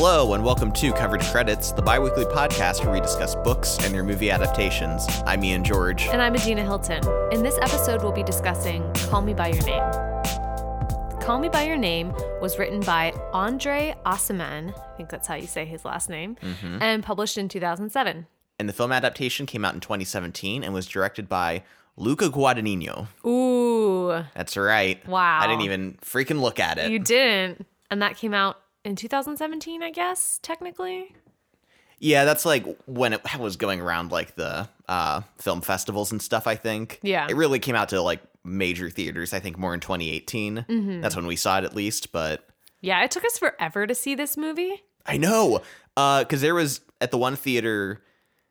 Hello, 0.00 0.34
and 0.34 0.44
welcome 0.44 0.70
to 0.74 0.92
Coverage 0.92 1.26
Credits, 1.32 1.72
the 1.72 1.82
bi 1.82 1.98
weekly 1.98 2.24
podcast 2.24 2.84
where 2.84 2.94
we 2.94 3.00
discuss 3.00 3.34
books 3.34 3.78
and 3.82 3.92
their 3.92 4.04
movie 4.04 4.30
adaptations. 4.30 5.04
I'm 5.26 5.42
Ian 5.42 5.64
George. 5.64 6.06
And 6.06 6.22
I'm 6.22 6.36
Adina 6.36 6.62
Hilton. 6.62 7.02
In 7.32 7.42
this 7.42 7.58
episode, 7.60 8.04
we'll 8.04 8.12
be 8.12 8.22
discussing 8.22 8.88
Call 9.10 9.22
Me 9.22 9.34
By 9.34 9.48
Your 9.48 9.64
Name. 9.64 9.82
Call 11.20 11.40
Me 11.40 11.48
By 11.48 11.64
Your 11.64 11.76
Name 11.76 12.14
was 12.40 12.60
written 12.60 12.78
by 12.78 13.12
Andre 13.32 13.96
Aciman, 14.06 14.72
I 14.72 14.96
think 14.96 15.08
that's 15.08 15.26
how 15.26 15.34
you 15.34 15.48
say 15.48 15.64
his 15.64 15.84
last 15.84 16.08
name, 16.08 16.36
mm-hmm. 16.36 16.80
and 16.80 17.02
published 17.02 17.36
in 17.36 17.48
2007. 17.48 18.28
And 18.60 18.68
the 18.68 18.72
film 18.72 18.92
adaptation 18.92 19.46
came 19.46 19.64
out 19.64 19.74
in 19.74 19.80
2017 19.80 20.62
and 20.62 20.72
was 20.72 20.86
directed 20.86 21.28
by 21.28 21.64
Luca 21.96 22.28
Guadagnino. 22.28 23.08
Ooh, 23.26 24.24
That's 24.32 24.56
right. 24.56 25.04
Wow. 25.08 25.40
I 25.40 25.48
didn't 25.48 25.62
even 25.62 25.98
freaking 26.02 26.40
look 26.40 26.60
at 26.60 26.78
it. 26.78 26.88
you 26.92 27.00
didn't. 27.00 27.66
And 27.90 28.00
that 28.02 28.16
came 28.16 28.32
out 28.32 28.58
in 28.88 28.96
2017, 28.96 29.82
I 29.82 29.90
guess, 29.90 30.40
technically. 30.42 31.14
yeah, 32.00 32.24
that's 32.24 32.44
like 32.44 32.64
when 32.86 33.12
it 33.12 33.20
was 33.38 33.56
going 33.56 33.80
around 33.80 34.10
like 34.10 34.34
the 34.34 34.68
uh, 34.88 35.20
film 35.36 35.60
festivals 35.60 36.10
and 36.10 36.22
stuff, 36.22 36.46
I 36.46 36.54
think. 36.54 36.98
Yeah. 37.02 37.26
It 37.28 37.36
really 37.36 37.58
came 37.58 37.74
out 37.74 37.90
to 37.90 38.00
like 38.00 38.20
major 38.44 38.88
theaters, 38.88 39.34
I 39.34 39.40
think 39.40 39.58
more 39.58 39.74
in 39.74 39.80
2018. 39.80 40.64
Mm-hmm. 40.68 41.00
That's 41.00 41.14
when 41.14 41.26
we 41.26 41.36
saw 41.36 41.58
it 41.58 41.64
at 41.64 41.76
least, 41.76 42.12
but 42.12 42.48
Yeah, 42.80 43.04
it 43.04 43.10
took 43.10 43.24
us 43.24 43.38
forever 43.38 43.86
to 43.86 43.94
see 43.94 44.14
this 44.14 44.36
movie. 44.36 44.82
I 45.04 45.18
know. 45.18 45.60
Because 45.94 46.40
there 46.40 46.54
was 46.54 46.80
at 47.00 47.10
the 47.10 47.18
one 47.18 47.36
theater 47.36 48.02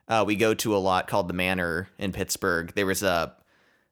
uh, 0.09 0.23
we 0.27 0.35
go 0.35 0.53
to 0.53 0.75
a 0.75 0.77
lot 0.77 1.07
called 1.07 1.27
the 1.27 1.33
Manor 1.33 1.89
in 1.97 2.11
Pittsburgh. 2.11 2.73
There 2.75 2.85
was 2.85 3.03
a 3.03 3.33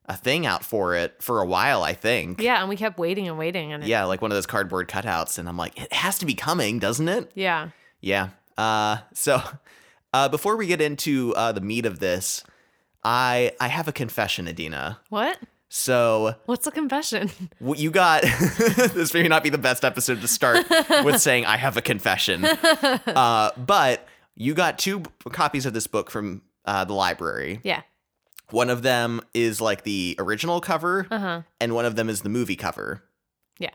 a 0.07 0.15
thing 0.15 0.45
out 0.45 0.63
for 0.63 0.95
it 0.95 1.21
for 1.21 1.41
a 1.41 1.45
while, 1.45 1.83
I 1.83 1.93
think. 1.93 2.41
Yeah, 2.41 2.59
and 2.59 2.69
we 2.69 2.75
kept 2.75 2.97
waiting 2.99 3.27
and 3.27 3.37
waiting. 3.37 3.73
And 3.73 3.83
it, 3.83 3.87
Yeah, 3.87 4.05
like 4.05 4.21
one 4.21 4.31
of 4.31 4.35
those 4.35 4.45
cardboard 4.45 4.87
cutouts, 4.87 5.37
and 5.39 5.47
I'm 5.49 5.57
like, 5.57 5.79
it 5.81 5.91
has 5.93 6.19
to 6.19 6.25
be 6.25 6.33
coming, 6.35 6.79
doesn't 6.79 7.07
it? 7.09 7.31
yeah. 7.35 7.69
Yeah. 8.01 8.29
Uh, 8.57 8.97
so 9.13 9.41
uh, 10.13 10.29
before 10.29 10.55
we 10.57 10.67
get 10.67 10.79
into 10.81 11.33
uh, 11.35 11.51
the 11.51 11.61
meat 11.61 11.85
of 11.85 11.99
this, 11.99 12.43
I 13.03 13.51
I 13.59 13.67
have 13.67 13.87
a 13.87 13.91
confession, 13.91 14.47
Adina. 14.47 14.99
What? 15.09 15.39
So 15.69 16.35
What's 16.45 16.65
the 16.65 16.71
confession? 16.71 17.31
what 17.59 17.79
you 17.79 17.89
got 17.91 18.21
this 18.93 19.13
may 19.13 19.27
not 19.27 19.43
be 19.43 19.49
the 19.49 19.57
best 19.57 19.83
episode 19.83 20.21
to 20.21 20.27
start 20.27 20.65
with 21.03 21.19
saying 21.19 21.45
I 21.45 21.57
have 21.57 21.75
a 21.77 21.81
confession. 21.81 22.45
Uh, 22.45 23.49
but 23.57 24.07
you 24.35 24.53
got 24.53 24.77
two 24.77 24.99
b- 24.99 25.09
copies 25.31 25.65
of 25.65 25.73
this 25.73 25.87
book 25.87 26.09
from 26.11 26.43
uh, 26.65 26.85
the 26.85 26.93
library. 26.93 27.59
yeah. 27.63 27.81
One 28.51 28.69
of 28.69 28.81
them 28.83 29.21
is 29.33 29.59
like 29.59 29.83
the 29.83 30.15
original 30.19 30.61
cover, 30.61 31.07
Uh 31.09 31.19
huh. 31.19 31.41
and 31.59 31.73
one 31.73 31.85
of 31.85 31.95
them 31.95 32.09
is 32.09 32.21
the 32.21 32.29
movie 32.29 32.55
cover. 32.55 33.03
Yeah. 33.59 33.71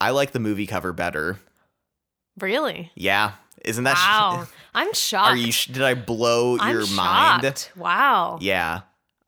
I 0.00 0.10
like 0.10 0.32
the 0.32 0.40
movie 0.40 0.66
cover 0.66 0.92
better. 0.92 1.38
Really? 2.40 2.90
Yeah, 2.96 3.32
isn't 3.64 3.84
that? 3.84 3.94
Wow. 3.94 4.46
I'm 4.74 4.92
shocked. 4.92 5.28
Are 5.30 5.36
you? 5.36 5.52
sh- 5.52 5.66
Did 5.68 5.82
I 5.82 5.94
blow 5.94 6.58
I'm 6.58 6.72
your 6.74 6.86
mind? 6.88 7.44
shocked. 7.44 7.72
Wow. 7.76 8.38
Yeah, 8.40 8.80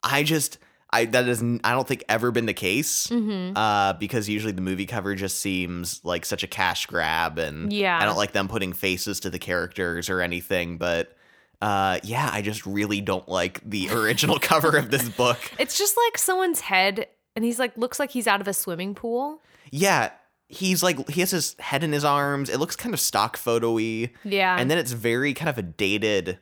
I 0.02 0.24
just 0.24 0.58
I 0.90 1.04
that 1.04 1.28
is 1.28 1.40
I 1.62 1.70
don't 1.72 1.86
think 1.86 2.02
ever 2.08 2.32
been 2.32 2.46
the 2.46 2.52
case. 2.54 3.06
Mm-hmm. 3.06 3.56
Uh, 3.56 3.92
because 3.94 4.28
usually 4.28 4.52
the 4.52 4.60
movie 4.62 4.86
cover 4.86 5.14
just 5.14 5.38
seems 5.38 6.00
like 6.04 6.24
such 6.24 6.42
a 6.42 6.48
cash 6.48 6.86
grab, 6.86 7.38
and 7.38 7.72
Yeah. 7.72 7.96
I 8.00 8.04
don't 8.04 8.16
like 8.16 8.32
them 8.32 8.48
putting 8.48 8.72
faces 8.72 9.20
to 9.20 9.30
the 9.30 9.38
characters 9.38 10.10
or 10.10 10.20
anything. 10.20 10.76
But 10.78 11.15
uh, 11.62 11.98
yeah, 12.02 12.28
I 12.32 12.42
just 12.42 12.66
really 12.66 13.00
don't 13.00 13.28
like 13.28 13.60
the 13.68 13.90
original 13.90 14.38
cover 14.40 14.76
of 14.76 14.90
this 14.90 15.08
book. 15.08 15.38
It's 15.58 15.78
just 15.78 15.96
like 15.96 16.18
someone's 16.18 16.60
head, 16.60 17.06
and 17.34 17.44
he's 17.44 17.58
like 17.58 17.76
looks 17.76 17.98
like 17.98 18.10
he's 18.10 18.26
out 18.26 18.40
of 18.40 18.48
a 18.48 18.54
swimming 18.54 18.94
pool. 18.94 19.40
Yeah, 19.70 20.10
he's 20.48 20.82
like 20.82 21.08
he 21.08 21.20
has 21.20 21.30
his 21.30 21.56
head 21.58 21.82
in 21.82 21.92
his 21.92 22.04
arms. 22.04 22.48
It 22.50 22.58
looks 22.58 22.76
kind 22.76 22.94
of 22.94 23.00
stock 23.00 23.36
photo-y. 23.36 24.10
Yeah. 24.24 24.56
and 24.58 24.70
then 24.70 24.78
it's 24.78 24.92
very 24.92 25.34
kind 25.34 25.48
of 25.48 25.58
a 25.58 25.62
dated 25.62 26.38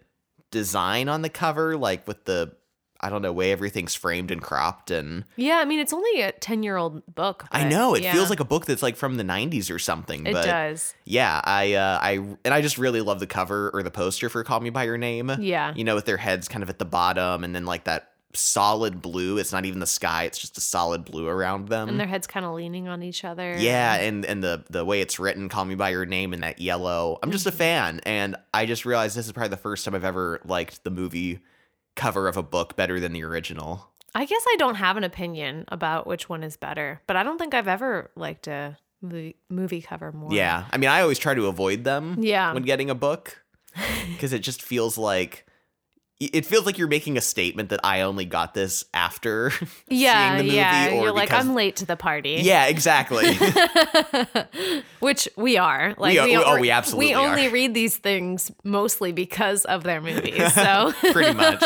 design 0.50 1.08
on 1.08 1.22
the 1.22 1.28
cover, 1.30 1.76
like 1.76 2.06
with 2.06 2.24
the 2.24 2.54
I 3.04 3.10
don't 3.10 3.20
know 3.20 3.32
way 3.32 3.52
everything's 3.52 3.94
framed 3.94 4.30
and 4.30 4.40
cropped 4.40 4.90
and. 4.90 5.24
yeah, 5.36 5.58
I 5.58 5.66
mean 5.66 5.78
it's 5.78 5.92
only 5.92 6.22
a 6.22 6.32
ten 6.32 6.62
year 6.62 6.76
old 6.76 7.02
book. 7.14 7.44
I 7.52 7.64
know 7.64 7.94
it 7.94 8.02
yeah, 8.02 8.12
feels 8.14 8.30
like 8.30 8.40
a 8.40 8.44
book 8.44 8.64
that's 8.64 8.82
like 8.82 8.96
from 8.96 9.16
the 9.16 9.22
90s 9.24 9.70
or 9.70 9.78
something. 9.78 10.26
it 10.26 10.32
but 10.32 10.46
does. 10.46 10.94
yeah, 11.04 11.40
I 11.44 11.74
uh, 11.74 11.98
I 12.00 12.12
and 12.44 12.54
I 12.54 12.62
just 12.62 12.78
really 12.78 13.02
love 13.02 13.20
the 13.20 13.26
cover 13.26 13.70
or 13.74 13.82
the 13.82 13.90
poster 13.90 14.28
for 14.30 14.42
Call 14.42 14.60
Me 14.60 14.70
by 14.70 14.84
Your 14.84 14.96
Name. 14.96 15.30
Yeah. 15.38 15.74
You 15.76 15.84
know, 15.84 15.94
with 15.94 16.06
their 16.06 16.16
heads 16.16 16.48
kind 16.48 16.62
of 16.62 16.70
at 16.70 16.78
the 16.78 16.86
bottom 16.86 17.44
and 17.44 17.54
then 17.54 17.66
like 17.66 17.84
that 17.84 18.10
solid 18.36 19.00
blue. 19.00 19.38
It's 19.38 19.52
not 19.52 19.64
even 19.64 19.80
the 19.80 19.86
sky, 19.86 20.24
it's 20.24 20.38
just 20.38 20.58
a 20.58 20.60
solid 20.60 21.04
blue 21.04 21.26
around 21.26 21.68
them. 21.68 21.88
And 21.88 21.98
their 22.00 22.06
heads 22.06 22.26
kind 22.26 22.44
of 22.44 22.54
leaning 22.54 22.88
on 22.88 23.02
each 23.02 23.24
other. 23.24 23.56
yeah, 23.58 23.96
and 23.96 24.24
and 24.24 24.42
the 24.42 24.64
the 24.70 24.84
way 24.84 25.00
it's 25.00 25.18
written, 25.18 25.48
"Call 25.48 25.64
Me 25.64 25.74
by 25.74 25.90
Your 25.90 26.06
Name" 26.06 26.34
in 26.34 26.40
that 26.40 26.60
yellow. 26.60 27.18
I'm 27.22 27.30
just 27.30 27.46
a 27.46 27.52
fan, 27.52 28.00
and 28.04 28.36
I 28.52 28.66
just 28.66 28.84
realized 28.84 29.16
this 29.16 29.26
is 29.26 29.32
probably 29.32 29.50
the 29.50 29.56
first 29.56 29.84
time 29.84 29.94
I've 29.94 30.04
ever 30.04 30.40
liked 30.44 30.84
the 30.84 30.90
movie 30.90 31.40
cover 31.96 32.28
of 32.28 32.36
a 32.36 32.42
book 32.42 32.76
better 32.76 33.00
than 33.00 33.12
the 33.12 33.24
original. 33.24 33.90
I 34.14 34.24
guess 34.26 34.44
I 34.48 34.56
don't 34.56 34.76
have 34.76 34.96
an 34.96 35.04
opinion 35.04 35.64
about 35.68 36.06
which 36.06 36.28
one 36.28 36.44
is 36.44 36.56
better, 36.56 37.00
but 37.06 37.16
I 37.16 37.22
don't 37.22 37.38
think 37.38 37.52
I've 37.52 37.68
ever 37.68 38.10
liked 38.14 38.46
a 38.46 38.76
movie, 39.02 39.36
movie 39.48 39.82
cover 39.82 40.12
more. 40.12 40.32
Yeah, 40.32 40.66
I 40.70 40.76
mean, 40.76 40.88
I 40.88 41.00
always 41.00 41.18
try 41.18 41.34
to 41.34 41.46
avoid 41.46 41.84
them. 41.84 42.16
Yeah. 42.20 42.52
when 42.52 42.62
getting 42.62 42.90
a 42.90 42.94
book, 42.94 43.44
because 44.12 44.32
it 44.32 44.40
just 44.40 44.62
feels 44.62 44.96
like 44.96 45.46
it 46.20 46.46
feels 46.46 46.64
like 46.64 46.78
you're 46.78 46.88
making 46.88 47.16
a 47.16 47.20
statement 47.20 47.68
that 47.70 47.80
I 47.84 48.02
only 48.02 48.24
got 48.24 48.54
this 48.54 48.84
after 48.94 49.50
Yeah. 49.88 50.28
seeing 50.28 50.38
the 50.38 50.44
movie, 50.44 50.56
yeah. 50.56 50.88
or 50.90 51.02
You're 51.02 51.12
like, 51.12 51.32
I'm 51.32 51.54
late 51.54 51.76
to 51.76 51.86
the 51.86 51.96
party. 51.96 52.38
Yeah, 52.42 52.66
exactly. 52.66 53.36
Which 55.00 55.28
we 55.36 55.56
are. 55.58 55.94
Like 55.98 56.12
We 56.14 56.18
are- 56.20 56.26
we 56.26 56.36
oh, 56.36 56.58
we 56.60 56.70
absolutely 56.70 57.06
We 57.08 57.14
only 57.14 57.46
are. 57.48 57.50
read 57.50 57.74
these 57.74 57.96
things 57.96 58.50
mostly 58.62 59.12
because 59.12 59.64
of 59.64 59.82
their 59.82 60.00
movies. 60.00 60.52
So 60.54 60.92
Pretty 61.12 61.34
much. 61.34 61.62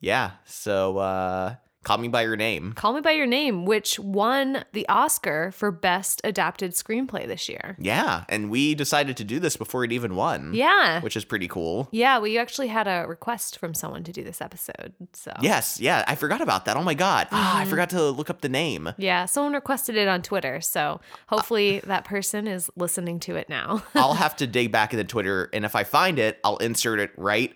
yeah. 0.00 0.32
So, 0.46 0.98
uh, 0.98 1.54
call 1.84 1.98
me 1.98 2.08
by 2.08 2.22
your 2.22 2.36
name. 2.36 2.72
Call 2.72 2.94
Me 2.94 3.00
by 3.00 3.12
Your 3.12 3.26
Name, 3.26 3.64
which 3.66 3.98
won 3.98 4.64
the 4.72 4.88
Oscar 4.88 5.52
for 5.52 5.70
Best 5.70 6.20
Adapted 6.24 6.72
Screenplay 6.72 7.26
this 7.26 7.48
year. 7.48 7.76
Yeah, 7.78 8.24
and 8.28 8.50
we 8.50 8.74
decided 8.74 9.16
to 9.18 9.24
do 9.24 9.38
this 9.38 9.56
before 9.56 9.84
it 9.84 9.92
even 9.92 10.16
won. 10.16 10.52
Yeah. 10.54 11.00
which 11.00 11.16
is 11.16 11.24
pretty 11.24 11.46
cool. 11.48 11.88
Yeah, 11.92 12.18
we 12.18 12.38
actually 12.38 12.68
had 12.68 12.88
a 12.88 13.06
request 13.06 13.58
from 13.58 13.74
someone 13.74 14.02
to 14.04 14.12
do 14.12 14.24
this 14.24 14.40
episode. 14.40 14.94
So 15.12 15.32
Yes, 15.40 15.78
yeah, 15.80 16.04
I 16.08 16.14
forgot 16.14 16.40
about 16.40 16.64
that. 16.64 16.76
Oh 16.76 16.82
my 16.82 16.94
god, 16.94 17.28
ah, 17.30 17.52
Mm-hmm. 17.54 17.58
I 17.62 17.64
forgot 17.66 17.90
to 17.90 18.10
look 18.10 18.30
up 18.30 18.40
the 18.40 18.48
name. 18.48 18.92
Yeah, 18.98 19.26
someone 19.26 19.52
requested 19.52 19.96
it 19.96 20.08
on 20.08 20.22
Twitter. 20.22 20.60
So 20.60 21.00
hopefully 21.28 21.80
that 21.84 22.04
person 22.04 22.46
is 22.48 22.70
listening 22.76 23.20
to 23.20 23.36
it 23.36 23.48
now. 23.48 23.82
I'll 23.94 24.14
have 24.14 24.34
to 24.36 24.46
dig 24.46 24.72
back 24.72 24.92
into 24.92 25.04
Twitter, 25.04 25.50
and 25.52 25.64
if 25.64 25.76
I 25.76 25.84
find 25.84 26.18
it, 26.18 26.38
I'll 26.42 26.56
insert 26.56 26.98
it 27.00 27.10
right 27.16 27.54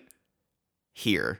here. 0.93 1.39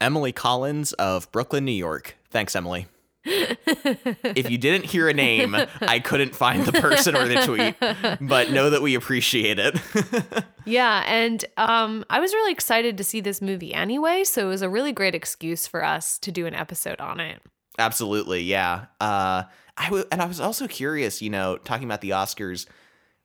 Emily 0.00 0.32
Collins 0.32 0.92
of 0.94 1.30
Brooklyn, 1.32 1.64
New 1.64 1.72
York. 1.72 2.16
Thanks, 2.30 2.54
Emily. 2.54 2.86
if 3.24 4.50
you 4.50 4.56
didn't 4.56 4.84
hear 4.84 5.08
a 5.08 5.14
name, 5.14 5.56
I 5.80 5.98
couldn't 5.98 6.34
find 6.34 6.64
the 6.64 6.72
person 6.80 7.16
or 7.16 7.26
the 7.26 7.42
tweet, 7.42 8.18
but 8.20 8.50
know 8.52 8.70
that 8.70 8.82
we 8.82 8.94
appreciate 8.94 9.58
it. 9.58 9.76
yeah, 10.64 11.02
and 11.06 11.44
um, 11.56 12.04
I 12.08 12.20
was 12.20 12.32
really 12.32 12.52
excited 12.52 12.96
to 12.98 13.04
see 13.04 13.20
this 13.20 13.42
movie 13.42 13.74
anyway. 13.74 14.22
So 14.22 14.46
it 14.46 14.50
was 14.50 14.62
a 14.62 14.68
really 14.68 14.92
great 14.92 15.14
excuse 15.14 15.66
for 15.66 15.84
us 15.84 16.18
to 16.20 16.30
do 16.30 16.46
an 16.46 16.54
episode 16.54 17.00
on 17.00 17.18
it. 17.18 17.42
Absolutely, 17.78 18.42
yeah. 18.42 18.86
Uh, 19.00 19.42
I 19.76 19.86
w- 19.86 20.06
and 20.12 20.22
I 20.22 20.26
was 20.26 20.40
also 20.40 20.68
curious, 20.68 21.20
you 21.20 21.30
know, 21.30 21.56
talking 21.58 21.84
about 21.84 22.00
the 22.00 22.10
Oscars, 22.10 22.66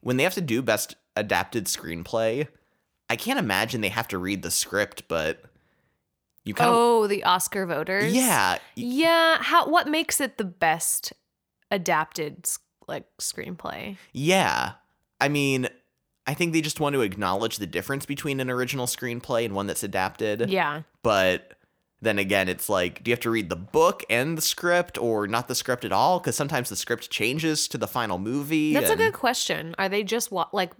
when 0.02 0.18
they 0.18 0.24
have 0.24 0.34
to 0.34 0.42
do 0.42 0.62
best 0.62 0.96
adapted 1.16 1.66
screenplay, 1.66 2.48
I 3.10 3.16
can't 3.16 3.40
imagine 3.40 3.82
they 3.82 3.90
have 3.90 4.08
to 4.10 4.18
read 4.18 4.42
the 4.42 4.52
script, 4.52 5.04
but 5.08 5.44
you 6.44 6.54
kind 6.54 6.70
of 6.70 6.76
Oh, 6.76 7.08
the 7.08 7.24
Oscar 7.24 7.66
voters. 7.66 8.14
yeah, 8.14 8.58
Yeah. 8.76 9.38
How? 9.42 9.68
What 9.70 9.88
makes 9.88 10.20
it 10.22 10.38
the 10.38 10.46
best 10.46 11.14
adapted 11.70 12.48
like 12.88 13.06
screenplay? 13.20 13.98
yeah. 14.14 14.74
I 15.20 15.28
mean, 15.30 15.68
I 16.26 16.34
think 16.34 16.52
they 16.54 16.62
just 16.62 16.80
want 16.80 16.94
to 16.94 17.02
acknowledge 17.02 17.58
the 17.58 17.68
difference 17.68 18.08
between 18.08 18.40
an 18.40 18.50
original 18.50 18.88
screenplay 18.88 19.46
and 19.46 19.54
one 19.54 19.68
that's 19.68 19.84
adapted. 19.84 20.50
Yeah. 20.50 20.82
But 21.04 21.54
then 22.02 22.18
again, 22.18 22.50
it's 22.50 22.70
like, 22.70 23.04
do 23.04 23.12
you 23.12 23.14
have 23.14 23.20
to 23.22 23.30
read 23.30 23.50
the 23.50 23.56
book 23.56 24.04
and 24.10 24.36
the 24.36 24.42
script, 24.42 24.98
or 24.98 25.28
not 25.28 25.48
the 25.48 25.54
script 25.54 25.86
at 25.86 25.92
all? 25.92 26.20
Because 26.20 26.36
sometimes 26.36 26.70
the 26.70 26.76
script 26.76 27.12
changes 27.12 27.68
to 27.68 27.78
the 27.78 27.86
final 27.88 28.18
movie. 28.18 28.74
That's 28.74 28.90
a 28.90 28.96
good 28.96 29.14
question. 29.14 29.76
Are 29.78 29.88
they 29.88 30.02
just 30.04 30.32
wa- 30.32 30.50
like 30.52 30.74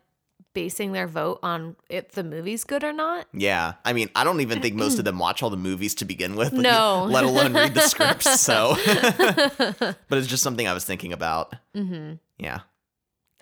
basing 0.54 0.92
their 0.92 1.08
vote 1.08 1.40
on 1.44 1.76
if 1.90 2.12
the 2.12 2.24
movie's 2.24 2.64
good 2.64 2.84
or 2.84 2.94
not? 2.94 3.28
Yeah, 3.34 3.74
I 3.86 3.94
mean, 3.94 4.10
I 4.16 4.24
don't 4.24 4.42
even 4.42 4.62
think 4.62 4.76
most 4.76 5.00
of 5.00 5.06
them 5.06 5.20
watch 5.20 5.42
all 5.44 5.50
the 5.50 5.58
movies 5.58 5.96
to 5.96 6.06
begin 6.06 6.36
with. 6.36 6.54
No. 6.54 7.06
let 7.10 7.24
alone 7.24 7.54
read 7.54 7.74
the 7.74 7.82
scripts. 7.82 8.42
So, 8.52 8.76
but 8.86 10.18
it's 10.18 10.28
just 10.28 10.44
something 10.44 10.68
I 10.68 10.74
was 10.74 10.84
thinking 10.84 11.14
about. 11.14 11.56
Mm-hmm. 11.76 12.14
Yeah, 12.38 12.62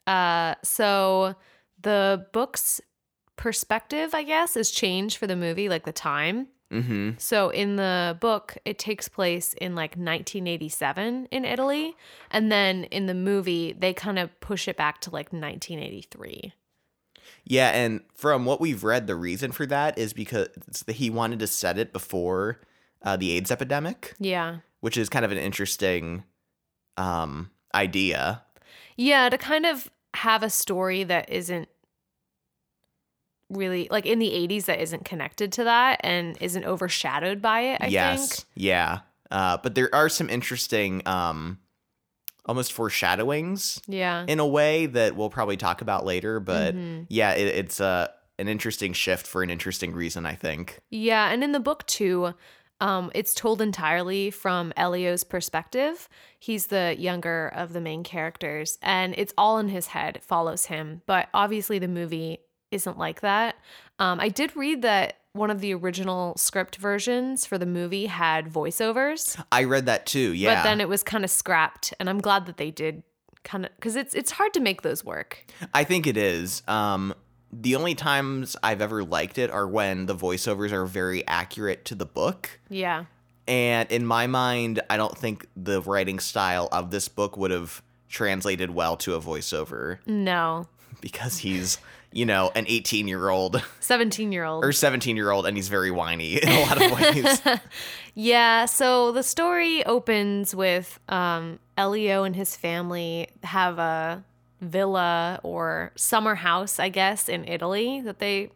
Uh, 0.06 0.56
so 0.64 1.36
the 1.82 2.28
book's 2.34 2.82
perspective, 3.38 4.14
I 4.14 4.24
guess, 4.24 4.58
is 4.58 4.72
changed 4.72 5.18
for 5.18 5.26
the 5.28 5.36
movie, 5.36 5.70
like 5.70 5.86
the 5.86 5.94
time. 5.94 6.48
Mm-hmm. 6.72 7.12
So 7.18 7.50
in 7.50 7.78
the 7.78 8.18
book, 8.20 8.58
it 8.66 8.78
takes 8.78 9.08
place 9.08 9.54
in 9.54 9.74
like 9.76 9.92
1987 9.92 11.28
in 11.32 11.46
Italy. 11.46 11.96
And 12.30 12.52
then 12.52 12.84
in 12.86 13.06
the 13.08 13.14
movie, 13.16 13.74
they 13.74 13.94
kind 13.94 14.20
of 14.20 14.38
push 14.40 14.68
it 14.68 14.78
back 14.78 15.02
to 15.02 15.10
like 15.10 15.34
1983. 15.34 16.54
Yeah, 17.50 17.69
and 17.69 18.01
from 18.13 18.46
what 18.46 18.62
we've 18.62 18.84
read, 18.84 19.07
the 19.07 19.16
reason 19.16 19.51
for 19.51 19.66
that 19.66 19.98
is 19.98 20.13
because 20.13 20.48
he 20.88 21.10
wanted 21.10 21.40
to 21.40 21.48
set 21.48 21.80
it 21.80 21.92
before 21.92 22.62
uh, 23.01 23.18
the 23.18 23.31
AIDS 23.31 23.50
epidemic. 23.50 24.16
Yeah. 24.19 24.57
Which 24.81 24.98
is 24.98 25.10
kind 25.10 25.25
of 25.25 25.31
an 25.31 25.40
interesting 25.40 26.24
um, 26.96 27.50
idea. 27.74 28.44
Yeah, 28.98 29.30
to 29.30 29.38
kind 29.38 29.66
of 29.66 29.90
have 30.13 30.44
a 30.44 30.50
story 30.50 31.04
that 31.04 31.30
isn't 31.31 31.68
really 33.50 33.88
like 33.90 34.06
in 34.06 34.19
the 34.19 34.30
80s 34.30 34.66
that 34.66 34.80
isn't 34.80 35.04
connected 35.04 35.51
to 35.54 35.63
that 35.63 36.01
and 36.04 36.38
isn't 36.40 36.66
overshadowed 36.66 37.42
by 37.42 37.62
it, 37.62 37.81
I 37.81 37.88
yes. 37.88 38.30
think. 38.30 38.48
Yeah. 38.54 39.00
Uh, 39.31 39.57
but 39.57 39.74
there 39.74 39.90
are 39.94 40.07
some 40.07 40.30
interesting 40.30 41.01
um 41.07 41.57
almost 42.50 42.74
foreshadowings 42.74 43.80
yeah 43.88 44.25
in 44.28 44.40
a 44.40 44.48
way 44.48 44.88
that 44.88 45.16
we'll 45.16 45.30
probably 45.30 45.56
talk 45.56 45.81
about 45.81 46.04
later 46.04 46.40
but 46.40 46.75
mm-hmm. 46.75 47.04
yeah 47.07 47.34
it, 47.34 47.48
it's 47.48 47.80
a 47.80 47.86
uh, 47.86 48.07
an 48.40 48.48
interesting 48.48 48.94
shift 48.94 49.28
for 49.28 49.44
an 49.44 49.50
interesting 49.50 49.94
reason 49.94 50.25
i 50.25 50.34
think 50.34 50.80
yeah 50.90 51.30
and 51.30 51.44
in 51.44 51.51
the 51.51 51.60
book 51.60 51.86
too 51.86 52.34
um, 52.81 53.12
it's 53.13 53.34
told 53.34 53.62
entirely 53.62 54.31
from 54.31 54.72
Elio's 54.78 55.25
perspective. 55.25 56.07
He's 56.40 56.68
the 56.68 56.96
younger 56.98 57.50
of 57.50 57.74
the 57.74 57.81
main 57.81 58.04
characters, 58.04 58.80
and 58.81 59.13
it's 59.18 59.34
all 59.38 59.60
in 59.60 59.68
his 59.68 59.88
head. 59.88 60.19
Follows 60.22 60.68
him, 60.68 61.01
but 61.06 61.28
obviously 61.34 61.78
the 61.78 61.90
movie 61.90 62.40
isn't 62.72 62.98
like 62.98 63.22
that. 63.22 63.56
Um, 63.98 64.19
I 64.19 64.30
did 64.30 64.56
read 64.56 64.81
that 64.84 65.19
one 65.34 65.52
of 65.52 65.62
the 65.62 65.74
original 65.74 66.36
script 66.38 66.78
versions 66.78 67.46
for 67.46 67.58
the 67.58 67.66
movie 67.66 68.08
had 68.08 68.48
voiceovers. 68.48 69.42
I 69.52 69.64
read 69.64 69.86
that 69.86 70.06
too. 70.06 70.34
Yeah, 70.34 70.56
but 70.56 70.64
then 70.64 70.81
it 70.81 70.90
was 70.90 71.04
kind 71.04 71.24
of 71.24 71.30
scrapped, 71.30 71.94
and 72.00 72.10
I'm 72.10 72.20
glad 72.20 72.46
that 72.48 72.58
they 72.58 72.72
did 72.72 73.04
kind 73.44 73.66
of 73.66 73.76
because 73.76 73.96
it's 73.96 74.14
it's 74.14 74.31
hard 74.31 74.54
to 74.54 74.60
make 74.60 74.81
those 74.81 75.04
work. 75.04 75.46
I 75.74 75.84
think 75.84 76.08
it 76.08 76.18
is. 76.18 76.64
Um, 76.68 77.14
the 77.52 77.76
only 77.76 77.96
times 77.96 78.56
I've 78.62 78.81
ever 78.81 79.04
liked 79.04 79.38
it 79.38 79.50
are 79.50 79.68
when 79.68 80.06
the 80.06 80.16
voiceovers 80.16 80.72
are 80.72 80.86
very 80.86 81.26
accurate 81.28 81.86
to 81.86 81.96
the 81.96 82.06
book. 82.06 82.60
Yeah. 82.70 83.06
And 83.48 83.92
in 83.92 84.06
my 84.06 84.28
mind, 84.28 84.82
I 84.90 84.98
don't 84.98 85.18
think 85.18 85.48
the 85.56 85.82
writing 85.82 86.20
style 86.20 86.70
of 86.72 86.92
this 86.92 87.08
book 87.08 87.36
would 87.38 87.50
have 87.50 87.82
translated 88.08 88.70
well 88.70 88.96
to 88.98 89.16
a 89.16 89.22
voiceover. 89.22 89.98
No. 90.06 90.68
Because 91.02 91.38
he's, 91.38 91.78
you 92.12 92.26
know, 92.26 92.52
an 92.56 92.66
18 92.68 93.08
year 93.08 93.30
old, 93.30 93.64
17 93.80 94.32
year 94.32 94.44
old, 94.44 94.64
or 94.64 94.72
17 94.72 95.16
year 95.16 95.32
old, 95.32 95.46
and 95.46 95.56
he's 95.56 95.70
very 95.70 95.92
whiny 95.92 96.36
in 96.42 96.50
a 96.50 96.62
lot 96.62 96.82
of 96.82 96.92
ways. 96.92 97.42
yeah. 98.16 98.66
So 98.66 99.12
the 99.12 99.24
story 99.24 99.86
opens 99.86 100.56
with 100.56 101.00
um, 101.10 101.60
Elio 101.78 102.24
and 102.24 102.36
his 102.36 102.56
family 102.56 103.30
have 103.44 103.80
a 103.80 104.24
villa 104.62 105.40
or 105.44 105.92
summer 105.96 106.36
house, 106.36 106.80
I 106.80 106.90
guess, 106.90 107.30
in 107.30 107.48
Italy 107.48 108.02
that 108.02 108.20
they 108.20 108.50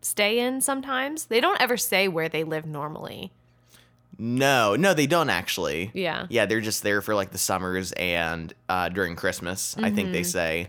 stay 0.00 0.38
in 0.38 0.60
sometimes. 0.60 1.26
They 1.26 1.40
don't 1.40 1.60
ever 1.60 1.76
say 1.76 2.08
where 2.08 2.28
they 2.28 2.44
live 2.44 2.66
normally. 2.66 3.32
No, 4.18 4.76
no, 4.76 4.94
they 4.94 5.06
don't 5.06 5.28
actually. 5.28 5.90
Yeah. 5.92 6.26
Yeah, 6.30 6.46
they're 6.46 6.62
just 6.62 6.82
there 6.82 7.02
for 7.02 7.14
like 7.14 7.32
the 7.32 7.38
summers 7.38 7.92
and 7.92 8.52
uh, 8.68 8.88
during 8.88 9.14
Christmas, 9.14 9.74
mm-hmm. 9.74 9.84
I 9.84 9.90
think 9.90 10.12
they 10.12 10.22
mm-hmm. 10.22 10.28
say. 10.28 10.68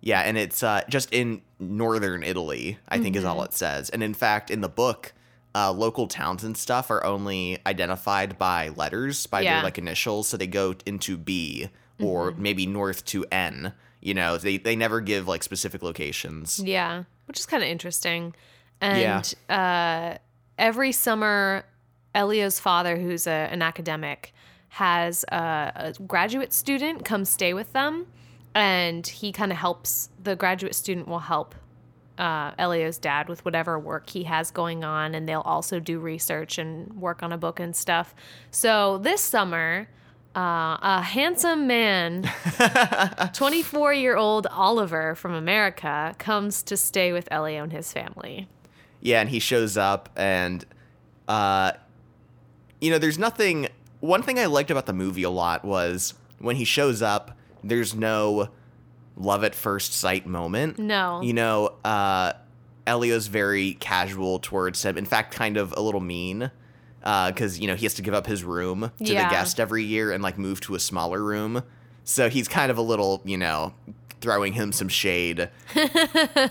Yeah, 0.00 0.20
and 0.20 0.38
it's 0.38 0.62
uh, 0.62 0.82
just 0.88 1.12
in 1.12 1.42
northern 1.58 2.22
Italy, 2.22 2.78
I 2.88 2.98
think 2.98 3.16
mm-hmm. 3.16 3.20
is 3.20 3.24
all 3.24 3.36
mm-hmm. 3.36 3.46
it 3.46 3.52
says. 3.52 3.90
And 3.90 4.02
in 4.02 4.14
fact, 4.14 4.50
in 4.50 4.60
the 4.60 4.68
book, 4.68 5.12
uh, 5.54 5.72
local 5.72 6.06
towns 6.06 6.44
and 6.44 6.56
stuff 6.56 6.90
are 6.90 7.04
only 7.04 7.58
identified 7.66 8.38
by 8.38 8.68
letters, 8.68 9.26
by 9.26 9.40
yeah. 9.40 9.54
their 9.54 9.64
like 9.64 9.78
initials. 9.78 10.28
So 10.28 10.36
they 10.36 10.46
go 10.46 10.74
into 10.86 11.16
B 11.16 11.68
or 12.00 12.30
mm-hmm. 12.30 12.42
maybe 12.42 12.66
north 12.66 13.04
to 13.06 13.24
N. 13.32 13.72
You 14.00 14.14
know, 14.14 14.38
they 14.38 14.58
they 14.58 14.76
never 14.76 15.00
give 15.00 15.26
like 15.26 15.42
specific 15.42 15.82
locations. 15.82 16.60
Yeah, 16.60 17.04
which 17.26 17.40
is 17.40 17.46
kind 17.46 17.62
of 17.62 17.68
interesting. 17.68 18.34
And 18.80 19.34
yeah. 19.48 20.14
uh, 20.14 20.18
every 20.56 20.92
summer, 20.92 21.64
Elio's 22.14 22.60
father, 22.60 22.96
who's 22.96 23.26
a, 23.26 23.48
an 23.50 23.60
academic, 23.60 24.32
has 24.68 25.24
a, 25.32 25.72
a 25.74 25.94
graduate 26.06 26.52
student 26.52 27.04
come 27.04 27.24
stay 27.24 27.54
with 27.54 27.72
them, 27.72 28.06
and 28.54 29.06
he 29.06 29.32
kind 29.32 29.52
of 29.52 29.58
helps. 29.58 30.10
The 30.22 30.36
graduate 30.36 30.74
student 30.74 31.08
will 31.08 31.20
help 31.20 31.54
uh, 32.18 32.52
Elio's 32.58 32.98
dad 32.98 33.28
with 33.28 33.44
whatever 33.44 33.78
work 33.78 34.10
he 34.10 34.24
has 34.24 34.50
going 34.50 34.84
on, 34.84 35.14
and 35.14 35.28
they'll 35.28 35.40
also 35.40 35.78
do 35.78 35.98
research 35.98 36.58
and 36.58 36.92
work 36.94 37.22
on 37.22 37.32
a 37.32 37.38
book 37.38 37.60
and 37.60 37.74
stuff. 37.74 38.14
So 38.50 38.98
this 38.98 39.20
summer, 39.20 39.88
uh, 40.36 40.76
a 40.82 41.02
handsome 41.02 41.66
man, 41.66 42.30
24 43.32 43.94
year 43.94 44.16
old 44.16 44.46
Oliver 44.48 45.14
from 45.14 45.32
America, 45.32 46.14
comes 46.18 46.62
to 46.64 46.76
stay 46.76 47.12
with 47.12 47.28
Elio 47.30 47.62
and 47.62 47.72
his 47.72 47.92
family. 47.92 48.48
Yeah, 49.00 49.20
and 49.20 49.30
he 49.30 49.38
shows 49.38 49.76
up, 49.76 50.08
and, 50.16 50.64
uh, 51.28 51.72
you 52.80 52.90
know, 52.90 52.98
there's 52.98 53.18
nothing. 53.18 53.68
One 54.00 54.22
thing 54.22 54.40
I 54.40 54.46
liked 54.46 54.72
about 54.72 54.86
the 54.86 54.92
movie 54.92 55.22
a 55.22 55.30
lot 55.30 55.64
was 55.64 56.14
when 56.38 56.56
he 56.56 56.64
shows 56.64 57.00
up, 57.00 57.37
there's 57.62 57.94
no 57.94 58.48
love 59.16 59.44
at 59.44 59.54
first 59.54 59.94
sight 59.94 60.26
moment. 60.26 60.78
No. 60.78 61.20
You 61.22 61.32
know, 61.32 61.74
uh, 61.84 62.32
Elio's 62.86 63.26
very 63.26 63.74
casual 63.74 64.38
towards 64.38 64.82
him. 64.82 64.96
In 64.96 65.04
fact, 65.04 65.34
kind 65.34 65.56
of 65.56 65.74
a 65.76 65.80
little 65.80 66.00
mean 66.00 66.50
because 67.00 67.58
uh, 67.58 67.60
you 67.60 67.66
know 67.68 67.74
he 67.74 67.84
has 67.84 67.94
to 67.94 68.02
give 68.02 68.14
up 68.14 68.26
his 68.26 68.44
room 68.44 68.90
to 68.98 69.12
yeah. 69.12 69.28
the 69.28 69.34
guest 69.34 69.60
every 69.60 69.84
year 69.84 70.10
and 70.10 70.22
like 70.22 70.38
move 70.38 70.60
to 70.62 70.74
a 70.74 70.80
smaller 70.80 71.22
room. 71.22 71.62
So 72.04 72.28
he's 72.30 72.48
kind 72.48 72.70
of 72.70 72.78
a 72.78 72.82
little, 72.82 73.20
you 73.24 73.36
know, 73.36 73.74
throwing 74.20 74.54
him 74.54 74.72
some 74.72 74.88
shade. 74.88 75.50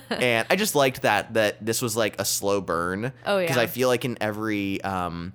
and 0.09 0.48
I 0.50 0.56
just 0.56 0.75
liked 0.75 1.01
that 1.01 1.33
that 1.33 1.65
this 1.65 1.81
was 1.81 1.98
like 1.98 2.19
a 2.19 2.25
slow 2.25 2.62
burn. 2.62 3.12
Oh 3.25 3.38
yeah. 3.38 3.44
Because 3.44 3.57
I 3.57 3.65
feel 3.65 3.88
like 3.88 4.06
in 4.06 4.18
every 4.21 4.81
um, 4.83 5.33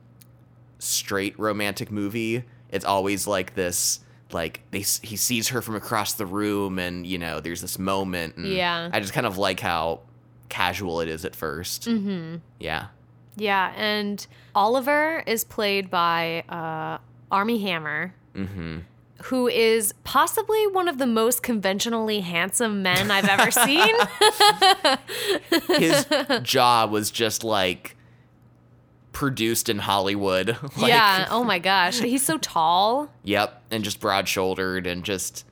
straight 0.78 1.38
romantic 1.38 1.90
movie, 1.90 2.44
it's 2.70 2.84
always 2.84 3.26
like 3.26 3.54
this. 3.54 4.00
Like 4.32 4.62
they, 4.70 4.80
he 4.80 5.16
sees 5.16 5.48
her 5.48 5.62
from 5.62 5.76
across 5.76 6.14
the 6.14 6.26
room, 6.26 6.78
and 6.78 7.06
you 7.06 7.18
know, 7.18 7.40
there's 7.40 7.60
this 7.60 7.78
moment. 7.78 8.38
yeah. 8.38 8.90
I 8.92 9.00
just 9.00 9.12
kind 9.12 9.26
of 9.26 9.38
like 9.38 9.60
how 9.60 10.00
casual 10.48 11.00
it 11.00 11.08
is 11.08 11.24
at 11.24 11.32
1st 11.32 11.88
mm-hmm. 11.88 12.36
Yeah. 12.60 12.88
Yeah, 13.36 13.72
and 13.74 14.24
Oliver 14.54 15.22
is 15.26 15.44
played 15.44 15.90
by 15.90 16.44
uh, 16.48 16.98
Armie 17.34 17.62
Hammer. 17.62 18.14
Mm-hmm. 18.36 18.80
Who 19.24 19.48
is 19.48 19.94
possibly 20.04 20.66
one 20.66 20.88
of 20.88 20.98
the 20.98 21.06
most 21.06 21.42
conventionally 21.42 22.20
handsome 22.20 22.82
men 22.82 23.10
I've 23.10 23.28
ever 23.28 23.50
seen? 23.50 23.94
His 25.78 26.06
jaw 26.42 26.86
was 26.86 27.10
just 27.10 27.44
like 27.44 27.96
produced 29.12 29.68
in 29.68 29.78
Hollywood. 29.78 30.56
like, 30.76 30.88
yeah. 30.88 31.28
Oh 31.30 31.44
my 31.44 31.58
gosh. 31.58 32.00
He's 32.00 32.22
so 32.22 32.38
tall. 32.38 33.10
Yep. 33.24 33.62
And 33.70 33.84
just 33.84 34.00
broad 34.00 34.28
shouldered 34.28 34.86
and 34.86 35.04
just 35.04 35.44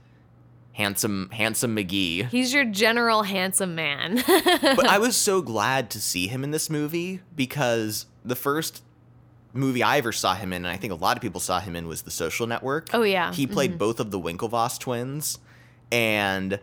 handsome 0.73 1.29
handsome 1.33 1.77
McGee. 1.77 2.29
He's 2.29 2.53
your 2.53 2.65
general 2.65 3.23
handsome 3.23 3.75
man. 3.75 4.23
but 4.27 4.87
I 4.87 4.99
was 4.99 5.17
so 5.17 5.43
glad 5.43 5.91
to 5.91 6.01
see 6.01 6.27
him 6.27 6.43
in 6.43 6.51
this 6.51 6.71
movie 6.71 7.21
because 7.37 8.07
the 8.25 8.37
first 8.37 8.83
movie 9.53 9.83
I 9.83 9.99
ever 9.99 10.13
saw 10.13 10.35
him 10.35 10.53
in, 10.53 10.65
and 10.65 10.73
I 10.73 10.77
think 10.77 10.93
a 10.93 10.97
lot 10.97 11.17
of 11.17 11.23
people 11.23 11.41
saw 11.41 11.61
him 11.61 11.75
in, 11.77 11.87
was 11.87 12.03
The 12.03 12.11
Social 12.11 12.47
Network. 12.47 12.89
Oh 12.93 13.03
yeah. 13.03 13.33
He 13.33 13.47
played 13.47 13.73
mm-hmm. 13.73 13.79
both 13.79 14.01
of 14.01 14.11
the 14.11 14.19
Winklevoss 14.19 14.79
twins. 14.79 15.39
And 15.93 16.61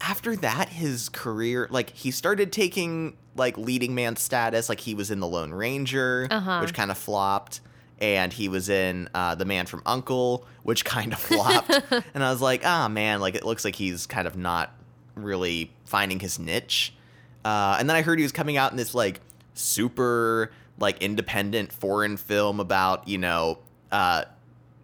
after 0.00 0.36
that, 0.36 0.68
his 0.70 1.08
career 1.08 1.66
like 1.70 1.90
he 1.90 2.10
started 2.10 2.52
taking 2.52 3.16
like 3.38 3.56
leading 3.56 3.94
man 3.94 4.16
status, 4.16 4.68
like 4.68 4.80
he 4.80 4.94
was 4.94 5.10
in 5.10 5.20
The 5.20 5.26
Lone 5.26 5.52
Ranger, 5.52 6.28
uh-huh. 6.30 6.60
which 6.60 6.74
kind 6.74 6.90
of 6.90 6.98
flopped 6.98 7.60
and 8.00 8.32
he 8.32 8.48
was 8.48 8.68
in 8.68 9.08
uh, 9.14 9.34
The 9.34 9.44
Man 9.44 9.66
from 9.66 9.82
U.N.C.L.E., 9.86 10.44
which 10.62 10.84
kind 10.84 11.12
of 11.12 11.18
flopped. 11.18 11.70
and 12.14 12.24
I 12.24 12.30
was 12.30 12.40
like, 12.40 12.62
ah, 12.64 12.86
oh, 12.86 12.88
man, 12.88 13.20
like 13.20 13.34
it 13.34 13.44
looks 13.44 13.64
like 13.64 13.74
he's 13.74 14.06
kind 14.06 14.26
of 14.26 14.36
not 14.36 14.72
really 15.14 15.72
finding 15.84 16.20
his 16.20 16.38
niche. 16.38 16.94
Uh, 17.44 17.76
and 17.78 17.88
then 17.88 17.96
I 17.96 18.02
heard 18.02 18.18
he 18.18 18.22
was 18.22 18.32
coming 18.32 18.56
out 18.56 18.70
in 18.70 18.76
this 18.76 18.94
like 18.94 19.20
super 19.54 20.52
like 20.78 21.02
independent 21.02 21.72
foreign 21.72 22.16
film 22.16 22.60
about 22.60 23.08
you 23.08 23.18
know 23.18 23.58
uh, 23.90 24.24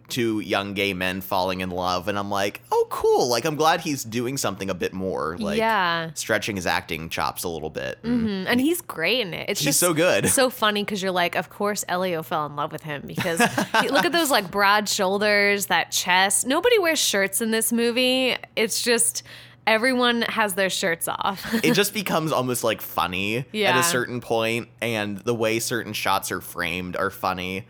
two 0.07 0.39
young 0.39 0.73
gay 0.73 0.93
men 0.93 1.21
falling 1.21 1.61
in 1.61 1.69
love 1.69 2.07
and 2.07 2.17
i'm 2.17 2.29
like 2.29 2.61
oh 2.71 2.85
cool. 2.89 3.27
Like 3.27 3.45
i'm 3.45 3.55
glad 3.55 3.81
he's 3.81 4.03
doing 4.03 4.37
something 4.37 4.69
a 4.69 4.73
bit 4.73 4.93
more 4.93 5.37
like 5.39 5.57
yeah. 5.57 6.11
stretching 6.13 6.55
his 6.55 6.65
acting 6.65 7.09
chops 7.09 7.43
a 7.43 7.49
little 7.49 7.69
bit. 7.69 8.01
Mm-hmm. 8.03 8.47
and 8.47 8.61
he's 8.61 8.81
great 8.81 9.21
in 9.21 9.33
it. 9.33 9.49
It's 9.49 9.59
he's 9.59 9.67
just 9.67 9.79
so 9.79 9.93
good. 9.93 10.27
so 10.29 10.49
funny 10.49 10.83
because 10.83 11.01
you're 11.01 11.11
like 11.11 11.35
of 11.35 11.49
course 11.49 11.83
elio 11.87 12.23
fell 12.23 12.45
in 12.45 12.55
love 12.55 12.71
with 12.71 12.83
him 12.83 13.03
because 13.05 13.39
look 13.39 14.05
at 14.05 14.11
those 14.11 14.31
like 14.31 14.51
broad 14.51 14.87
shoulders 14.87 15.67
that 15.67 15.91
chest. 15.91 16.47
Nobody 16.47 16.79
wears 16.79 16.99
shirts 16.99 17.41
in 17.41 17.51
this 17.51 17.71
movie. 17.71 18.35
It's 18.55 18.81
just 18.81 19.23
everyone 19.67 20.21
has 20.23 20.53
their 20.53 20.69
shirts 20.69 21.07
off. 21.07 21.53
it 21.63 21.73
just 21.73 21.93
becomes 21.93 22.31
almost 22.31 22.63
like 22.63 22.81
funny 22.81 23.37
at 23.37 23.77
a 23.77 23.83
certain 23.83 24.21
point 24.21 24.69
and 24.81 25.17
the 25.19 25.33
way 25.33 25.59
certain 25.59 25.93
shots 25.93 26.31
are 26.31 26.41
framed 26.41 26.95
are 26.95 27.09
funny 27.09 27.65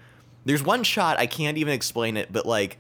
there's 0.46 0.64
one 0.64 0.84
shot 0.84 1.18
i 1.20 1.26
can't 1.26 1.58
even 1.58 1.74
explain 1.74 2.16
it 2.18 2.32
but 2.32 2.46
like 2.46 2.78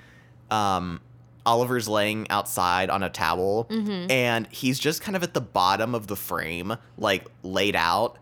um 0.51 1.01
oliver's 1.45 1.88
laying 1.88 2.29
outside 2.29 2.89
on 2.89 3.03
a 3.03 3.10
towel 3.10 3.65
Mm-hmm. 3.69 4.10
and 4.12 4.48
he's 4.48 4.79
just 4.79 5.01
kind 5.01 5.15
of 5.15 5.24
at 5.24 5.34
the 5.34 5.41
bottom 5.41 5.93
of 5.93 6.07
the 6.07 6.15
frame 6.15 6.75
like 6.98 7.25
laid 7.43 7.75
out 7.75 8.17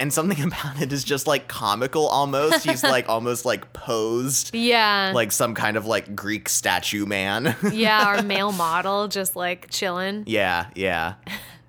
and 0.00 0.12
something 0.12 0.42
about 0.48 0.80
it 0.82 0.92
is 0.92 1.04
just 1.04 1.26
like 1.26 1.46
comical 1.48 2.06
almost 2.08 2.64
he's 2.64 2.82
like 2.96 3.08
almost 3.08 3.44
like 3.44 3.72
posed 3.72 4.54
yeah. 4.54 5.12
like 5.14 5.30
some 5.32 5.54
kind 5.54 5.76
of 5.76 5.86
like 5.86 6.16
greek 6.16 6.48
statue 6.48 7.06
man 7.06 7.54
yeah, 7.72 8.04
our 8.06 8.22
male 8.22 8.52
model 8.52 9.08
just 9.08 9.36
like 9.36 9.70
chilling. 9.70 10.24
Yeah, 10.26 10.66
yeah. 10.74 11.14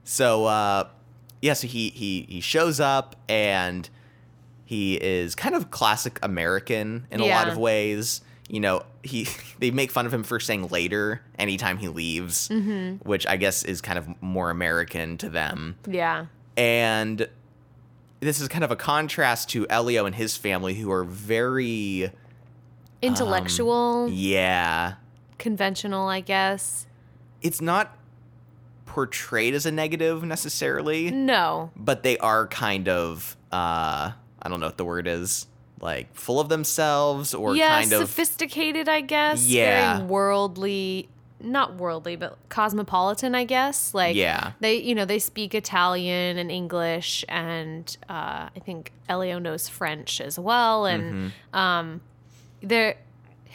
So 0.03 0.45
uh 0.45 0.87
yeah, 1.41 1.53
so 1.53 1.67
he 1.67 1.89
he 1.89 2.25
he 2.27 2.41
shows 2.41 2.79
up 2.79 3.15
and 3.29 3.87
he 4.65 4.95
is 4.95 5.35
kind 5.35 5.55
of 5.55 5.69
classic 5.71 6.19
American 6.23 7.05
in 7.11 7.19
a 7.21 7.25
lot 7.25 7.47
of 7.47 7.57
ways. 7.57 8.21
You 8.49 8.59
know, 8.59 8.83
he 9.03 9.27
they 9.59 9.71
make 9.71 9.91
fun 9.91 10.05
of 10.05 10.13
him 10.13 10.23
for 10.23 10.39
saying 10.39 10.67
later 10.69 11.21
anytime 11.39 11.77
he 11.77 11.87
leaves, 11.87 12.49
Mm-hmm. 12.49 13.07
which 13.07 13.25
I 13.27 13.37
guess 13.37 13.63
is 13.63 13.81
kind 13.81 13.97
of 13.97 14.07
more 14.21 14.49
American 14.49 15.17
to 15.19 15.29
them. 15.29 15.77
Yeah. 15.87 16.25
And 16.57 17.27
this 18.21 18.39
is 18.39 18.47
kind 18.47 18.63
of 18.63 18.71
a 18.71 18.75
contrast 18.75 19.49
to 19.49 19.67
Elio 19.69 20.05
and 20.05 20.15
his 20.15 20.37
family 20.37 20.73
who 20.75 20.91
are 20.91 21.03
very 21.03 22.11
Intellectual, 23.01 24.09
yeah, 24.09 24.93
conventional, 25.37 26.07
I 26.07 26.21
guess. 26.21 26.87
it's 27.41 27.61
not 27.61 27.95
portrayed 28.85 29.53
as 29.53 29.65
a 29.65 29.71
negative 29.71 30.23
necessarily. 30.23 31.11
No. 31.11 31.71
but 31.75 32.03
they 32.03 32.17
are 32.19 32.47
kind 32.47 32.87
of 32.87 33.35
uh 33.51 34.11
I 34.45 34.49
don't 34.49 34.59
know 34.59 34.67
what 34.67 34.77
the 34.77 34.85
word 34.85 35.07
is, 35.07 35.47
like 35.81 36.13
full 36.15 36.39
of 36.39 36.49
themselves 36.49 37.33
or 37.33 37.55
yeah, 37.55 37.81
kind 37.81 37.91
of 37.93 38.01
sophisticated, 38.01 38.87
I 38.87 39.01
guess. 39.01 39.47
Yeah. 39.47 39.97
Very 39.97 40.07
worldly, 40.07 41.09
not 41.41 41.75
worldly, 41.75 42.15
but 42.15 42.37
cosmopolitan, 42.49 43.33
I 43.33 43.43
guess. 43.43 43.93
Like, 43.93 44.15
Yeah. 44.15 44.51
they, 44.59 44.75
you 44.75 44.93
know, 44.93 45.05
they 45.05 45.19
speak 45.19 45.55
Italian 45.55 46.37
and 46.37 46.51
English, 46.51 47.25
and 47.27 47.97
uh, 48.07 48.49
I 48.55 48.59
think 48.63 48.91
Elio 49.09 49.39
knows 49.39 49.67
French 49.67 50.21
as 50.21 50.37
well. 50.37 50.85
And 50.85 51.31
um, 51.53 52.01
they're. 52.61 52.97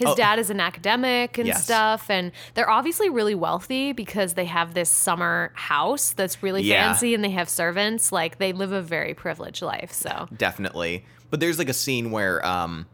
His. 0.01 0.09
Oh. 0.09 0.15
dad 0.17 0.39
is 0.39 0.51
an 0.51 0.59
academic 0.61 1.39
and 1.39 1.47
Yes. 1.47 1.63
stuff, 1.65 2.11
and 2.11 2.33
they're 2.55 2.69
obviously 2.71 3.09
really 3.09 3.35
wealthy 3.35 3.93
because 3.93 4.35
they 4.35 4.47
have 4.47 4.75
this 4.75 4.91
summer 4.91 5.53
house 5.55 6.13
that's 6.13 6.43
really 6.43 6.63
Yeah. 6.63 6.89
fancy 6.93 7.15
and 7.15 7.23
they 7.23 7.31
have 7.31 7.49
servants. 7.49 8.11
Like, 8.11 8.39
they 8.39 8.53
live 8.53 8.73
a 8.73 8.83
very 8.83 9.15
privileged 9.15 9.63
life. 9.63 9.93
So, 9.93 10.27
definitely. 10.37 11.05
But 11.31 11.39
there's 11.41 11.59
like 11.59 11.69
a 11.69 11.75
scene 11.75 12.11
where 12.11 12.45
um 12.45 12.87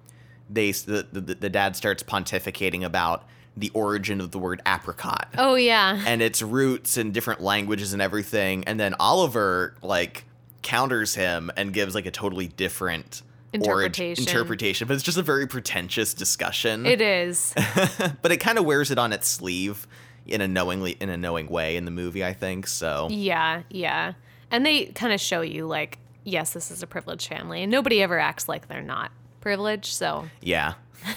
they 0.50 0.70
the, 0.72 1.06
the 1.12 1.20
the 1.34 1.48
dad 1.48 1.75
starts 1.76 2.02
pontificating 2.02 2.84
about 2.84 3.25
the 3.56 3.70
origin 3.72 4.20
of 4.20 4.30
the 4.32 4.38
word 4.38 4.60
apricot 4.66 5.28
oh, 5.38 5.54
yeah. 5.54 6.02
and 6.06 6.20
its 6.20 6.42
roots 6.42 6.98
and 6.98 7.14
different 7.14 7.40
languages 7.40 7.94
and 7.94 8.02
everything 8.02 8.62
and 8.64 8.78
then 8.78 8.94
Oliver 9.00 9.75
like 9.82 10.25
counters 10.62 11.14
him 11.14 11.50
and 11.56 11.72
gives 11.72 11.94
like 11.94 12.04
a 12.06 12.10
totally 12.10 12.48
different 12.48 13.22
Interpretation. 13.62 14.26
interpretation 14.26 14.88
but 14.88 14.94
it's 14.94 15.02
just 15.02 15.18
a 15.18 15.22
very 15.22 15.46
pretentious 15.46 16.14
discussion 16.14 16.86
It 16.86 17.00
is. 17.00 17.54
but 18.22 18.32
it 18.32 18.38
kind 18.38 18.58
of 18.58 18.64
wears 18.64 18.90
it 18.90 18.98
on 18.98 19.12
its 19.12 19.26
sleeve 19.28 19.86
in 20.26 20.40
a 20.40 20.48
knowingly 20.48 20.92
in 21.00 21.08
a 21.08 21.16
knowing 21.16 21.46
way 21.48 21.76
in 21.76 21.84
the 21.84 21.90
movie 21.90 22.25
i 22.25 22.32
think 22.32 22.66
so 22.66 23.08
Yeah, 23.10 23.62
yeah. 23.70 24.14
And 24.50 24.64
they 24.64 24.86
kind 24.86 25.12
of 25.12 25.20
show 25.20 25.40
you 25.40 25.66
like, 25.66 25.98
yes, 26.22 26.52
this 26.52 26.70
is 26.70 26.80
a 26.82 26.86
privileged 26.86 27.28
family, 27.28 27.62
and 27.64 27.70
nobody 27.72 28.00
ever 28.00 28.16
acts 28.18 28.48
like 28.48 28.68
they're 28.68 28.80
not 28.80 29.10
privileged. 29.40 29.92
So, 29.92 30.28
yeah 30.40 30.75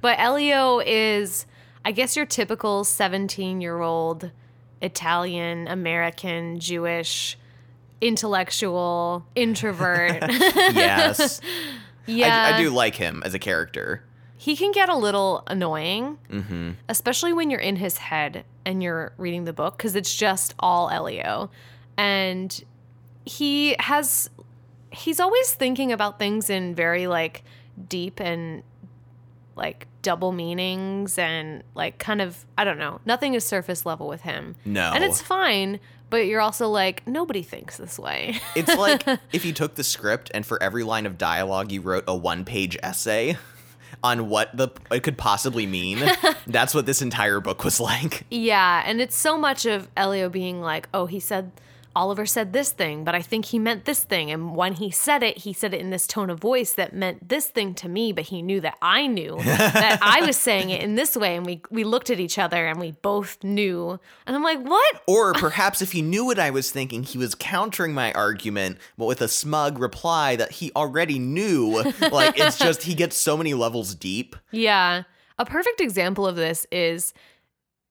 but 0.00 0.18
Elio 0.18 0.80
is, 0.80 1.46
I 1.84 1.92
guess, 1.92 2.16
your 2.16 2.26
typical 2.26 2.84
seventeen-year-old 2.84 4.30
Italian 4.82 5.68
American 5.68 6.60
Jewish 6.60 7.38
intellectual 8.00 9.26
introvert. 9.34 10.22
yes 10.30 11.40
yeah, 12.06 12.52
I, 12.54 12.58
I 12.58 12.62
do 12.62 12.70
like 12.70 12.94
him 12.94 13.22
as 13.24 13.34
a 13.34 13.38
character 13.38 14.04
he 14.46 14.54
can 14.54 14.70
get 14.70 14.88
a 14.88 14.96
little 14.96 15.42
annoying, 15.46 16.18
mm-hmm. 16.30 16.72
especially 16.88 17.32
when 17.32 17.50
you're 17.50 17.60
in 17.60 17.76
his 17.76 17.98
head 17.98 18.44
and 18.64 18.82
you're 18.82 19.12
reading 19.16 19.44
the 19.44 19.52
book 19.52 19.76
because 19.76 19.96
it's 19.96 20.14
just 20.14 20.54
all 20.60 20.90
Elio. 20.90 21.50
And 21.96 22.64
he 23.24 23.74
has, 23.80 24.28
he's 24.92 25.20
always 25.20 25.52
thinking 25.52 25.90
about 25.90 26.18
things 26.18 26.50
in 26.50 26.74
very 26.74 27.06
like 27.06 27.44
deep 27.88 28.20
and 28.20 28.62
like 29.56 29.88
double 30.02 30.32
meanings 30.32 31.18
and 31.18 31.64
like 31.74 31.98
kind 31.98 32.20
of, 32.20 32.44
I 32.58 32.64
don't 32.64 32.78
know, 32.78 33.00
nothing 33.06 33.34
is 33.34 33.44
surface 33.44 33.86
level 33.86 34.06
with 34.06 34.20
him. 34.20 34.54
no 34.66 34.92
And 34.94 35.02
it's 35.02 35.22
fine, 35.22 35.80
but 36.10 36.26
you're 36.26 36.40
also 36.40 36.68
like, 36.68 37.06
nobody 37.06 37.42
thinks 37.42 37.76
this 37.76 37.98
way. 37.98 38.40
it's 38.56 38.74
like 38.76 39.04
if 39.32 39.44
you 39.44 39.52
took 39.52 39.74
the 39.74 39.84
script 39.84 40.30
and 40.34 40.44
for 40.46 40.62
every 40.62 40.84
line 40.84 41.06
of 41.06 41.18
dialogue 41.18 41.72
you 41.72 41.80
wrote 41.80 42.04
a 42.06 42.16
one 42.16 42.44
page 42.44 42.76
essay 42.82 43.36
on 44.02 44.28
what 44.28 44.54
the 44.56 44.68
it 44.90 45.02
could 45.02 45.16
possibly 45.16 45.66
mean 45.66 45.98
that's 46.46 46.74
what 46.74 46.86
this 46.86 47.00
entire 47.00 47.40
book 47.40 47.64
was 47.64 47.80
like 47.80 48.24
Yeah, 48.30 48.82
and 48.84 49.00
it's 49.00 49.16
so 49.16 49.38
much 49.38 49.64
of 49.66 49.88
Elio 49.96 50.28
being 50.28 50.60
like, 50.60 50.88
"Oh, 50.92 51.06
he 51.06 51.18
said 51.18 51.50
Oliver 51.96 52.26
said 52.26 52.52
this 52.52 52.70
thing, 52.70 53.02
but 53.02 53.14
I 53.14 53.22
think 53.22 53.46
he 53.46 53.58
meant 53.58 53.86
this 53.86 54.04
thing." 54.04 54.30
And 54.30 54.54
when 54.54 54.74
he 54.74 54.90
said 54.90 55.22
it, 55.22 55.38
he 55.38 55.52
said 55.52 55.74
it 55.74 55.80
in 55.80 55.90
this 55.90 56.06
tone 56.06 56.30
of 56.30 56.38
voice 56.38 56.72
that 56.74 56.94
meant 56.94 57.28
this 57.28 57.48
thing 57.48 57.74
to 57.76 57.88
me, 57.88 58.12
but 58.12 58.24
he 58.24 58.42
knew 58.42 58.60
that 58.60 58.76
I 58.80 59.06
knew 59.06 59.36
that 59.42 59.98
I 60.02 60.24
was 60.24 60.36
saying 60.36 60.70
it 60.70 60.82
in 60.82 60.94
this 60.94 61.16
way, 61.16 61.36
and 61.36 61.44
we 61.44 61.62
we 61.70 61.82
looked 61.82 62.10
at 62.10 62.20
each 62.20 62.38
other 62.38 62.66
and 62.66 62.78
we 62.78 62.92
both 62.92 63.42
knew. 63.42 63.98
And 64.26 64.36
I'm 64.36 64.44
like, 64.44 64.60
"What?" 64.60 65.02
Or 65.08 65.32
perhaps 65.32 65.82
if 65.82 65.92
he 65.92 66.02
knew 66.02 66.24
what 66.26 66.38
I 66.38 66.50
was 66.50 66.70
thinking, 66.70 67.02
he 67.02 67.18
was 67.18 67.34
countering 67.34 67.94
my 67.94 68.12
argument, 68.12 68.78
but 68.98 69.06
with 69.06 69.20
a 69.20 69.28
smug 69.28 69.78
reply 69.78 70.36
that 70.36 70.52
he 70.52 70.70
already 70.76 71.18
knew. 71.18 71.82
Like, 72.12 72.38
it's 72.38 72.58
just, 72.58 72.82
he 72.82 72.94
gets 72.94 73.16
so 73.16 73.36
many 73.36 73.54
levels 73.54 73.94
deep. 73.94 74.36
Yeah. 74.50 75.04
A 75.38 75.44
perfect 75.44 75.80
example 75.80 76.26
of 76.26 76.36
this 76.36 76.66
is 76.70 77.12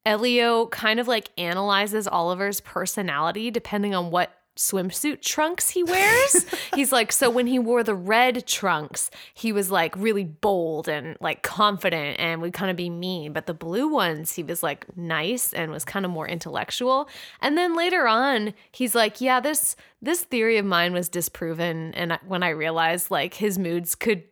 Elio 0.05 0.67
kind 0.67 0.99
of 0.99 1.07
like 1.07 1.29
analyzes 1.37 2.07
Oliver's 2.07 2.61
personality 2.61 3.49
depending 3.51 3.95
on 3.95 4.11
what 4.11 4.31
swimsuit 4.55 5.21
trunks 5.21 5.69
he 5.69 5.83
wears. 5.83 6.45
He's 6.75 6.91
like, 6.91 7.11
so 7.11 7.29
when 7.29 7.47
he 7.47 7.59
wore 7.59 7.83
the 7.83 7.95
red 7.95 8.47
trunks, 8.47 9.11
he 9.33 9.51
was 9.51 9.69
like 9.69 9.95
really 9.97 10.23
bold 10.23 10.87
and 10.87 11.17
like 11.19 11.43
confident 11.43 12.19
and 12.19 12.41
would 12.41 12.53
kind 12.53 12.71
of 12.71 12.77
be 12.77 12.89
mean. 12.89 13.33
But 13.33 13.47
the 13.47 13.53
blue 13.53 13.87
ones, 13.87 14.33
he 14.33 14.43
was 14.43 14.63
like 14.63 14.85
nice 14.97 15.53
and 15.53 15.71
was 15.71 15.85
kind 15.85 16.05
of 16.05 16.11
more 16.11 16.27
intellectual. 16.27 17.09
And 17.41 17.57
then 17.57 17.75
later 17.75 18.07
on, 18.07 18.53
he's 18.71 18.95
like, 18.95 19.21
yeah, 19.21 19.39
this 19.39 19.75
this 20.01 20.23
theory 20.23 20.57
of 20.57 20.65
mine 20.65 20.93
was 20.93 21.09
disproven. 21.09 21.93
And 21.93 22.17
when 22.25 22.43
I 22.43 22.49
realized 22.49 23.11
like 23.11 23.35
his 23.35 23.57
moods 23.57 23.95
could 23.95 24.23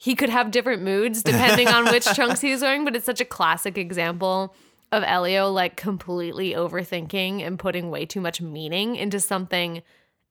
he 0.00 0.14
could 0.14 0.30
have 0.30 0.50
different 0.50 0.82
moods 0.82 1.22
depending 1.24 1.68
on 1.68 1.86
which 1.86 2.06
trunks 2.14 2.40
he 2.40 2.52
was 2.52 2.62
wearing, 2.62 2.84
but 2.84 2.96
it's 2.96 3.06
such 3.06 3.20
a 3.20 3.26
classic 3.26 3.76
example 3.76 4.54
of 4.92 5.02
Elio 5.04 5.50
like 5.50 5.76
completely 5.76 6.52
overthinking 6.52 7.46
and 7.46 7.58
putting 7.58 7.90
way 7.90 8.06
too 8.06 8.20
much 8.20 8.40
meaning 8.40 8.96
into 8.96 9.20
something 9.20 9.82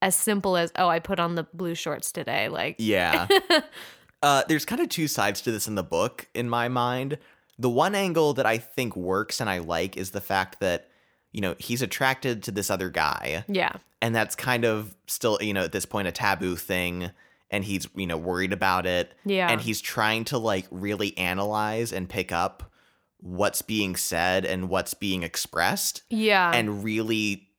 as 0.01 0.15
simple 0.15 0.57
as, 0.57 0.71
oh, 0.77 0.87
I 0.87 0.99
put 0.99 1.19
on 1.19 1.35
the 1.35 1.43
blue 1.53 1.75
shorts 1.75 2.11
today. 2.11 2.49
Like, 2.49 2.75
Yeah. 2.79 3.27
uh, 4.23 4.43
there's 4.47 4.65
kind 4.65 4.81
of 4.81 4.89
two 4.89 5.07
sides 5.07 5.41
to 5.41 5.51
this 5.51 5.67
in 5.67 5.75
the 5.75 5.83
book, 5.83 6.27
in 6.33 6.49
my 6.49 6.67
mind. 6.67 7.17
The 7.59 7.69
one 7.69 7.95
angle 7.95 8.33
that 8.35 8.45
I 8.45 8.57
think 8.59 8.95
works 8.95 9.39
and 9.41 9.49
I 9.49 9.59
like 9.59 9.97
is 9.97 10.11
the 10.11 10.21
fact 10.21 10.59
that, 10.59 10.89
you 11.31 11.41
know, 11.41 11.55
he's 11.57 11.81
attracted 11.81 12.43
to 12.43 12.51
this 12.51 12.69
other 12.69 12.89
guy. 12.89 13.43
yeah. 13.47 13.73
and 14.01 14.15
that's 14.15 14.35
kind 14.35 14.63
of 14.65 14.95
still 15.07 15.39
you 15.41 15.53
know 15.53 15.63
at 15.63 15.71
this 15.71 15.85
point 15.87 16.07
a 16.07 16.11
taboo 16.11 16.55
thing 16.55 17.09
and 17.49 17.63
he's 17.63 17.87
you 17.95 18.05
know 18.05 18.17
worried 18.17 18.53
about 18.53 18.85
it 18.85 19.11
Yeah. 19.25 19.49
and 19.49 19.59
he's 19.59 19.81
trying 19.81 20.25
to 20.25 20.37
like 20.37 20.67
really 20.69 21.17
analyze 21.17 21.91
and 21.91 22.07
pick 22.07 22.31
up 22.31 22.71
what's 23.19 23.61
being 23.61 23.95
said 23.95 24.45
and 24.45 24.69
what's 24.69 24.93
being 24.93 25.23
expressed 25.23 26.03
Yeah. 26.09 26.51
and 26.53 26.83
really 26.83 27.49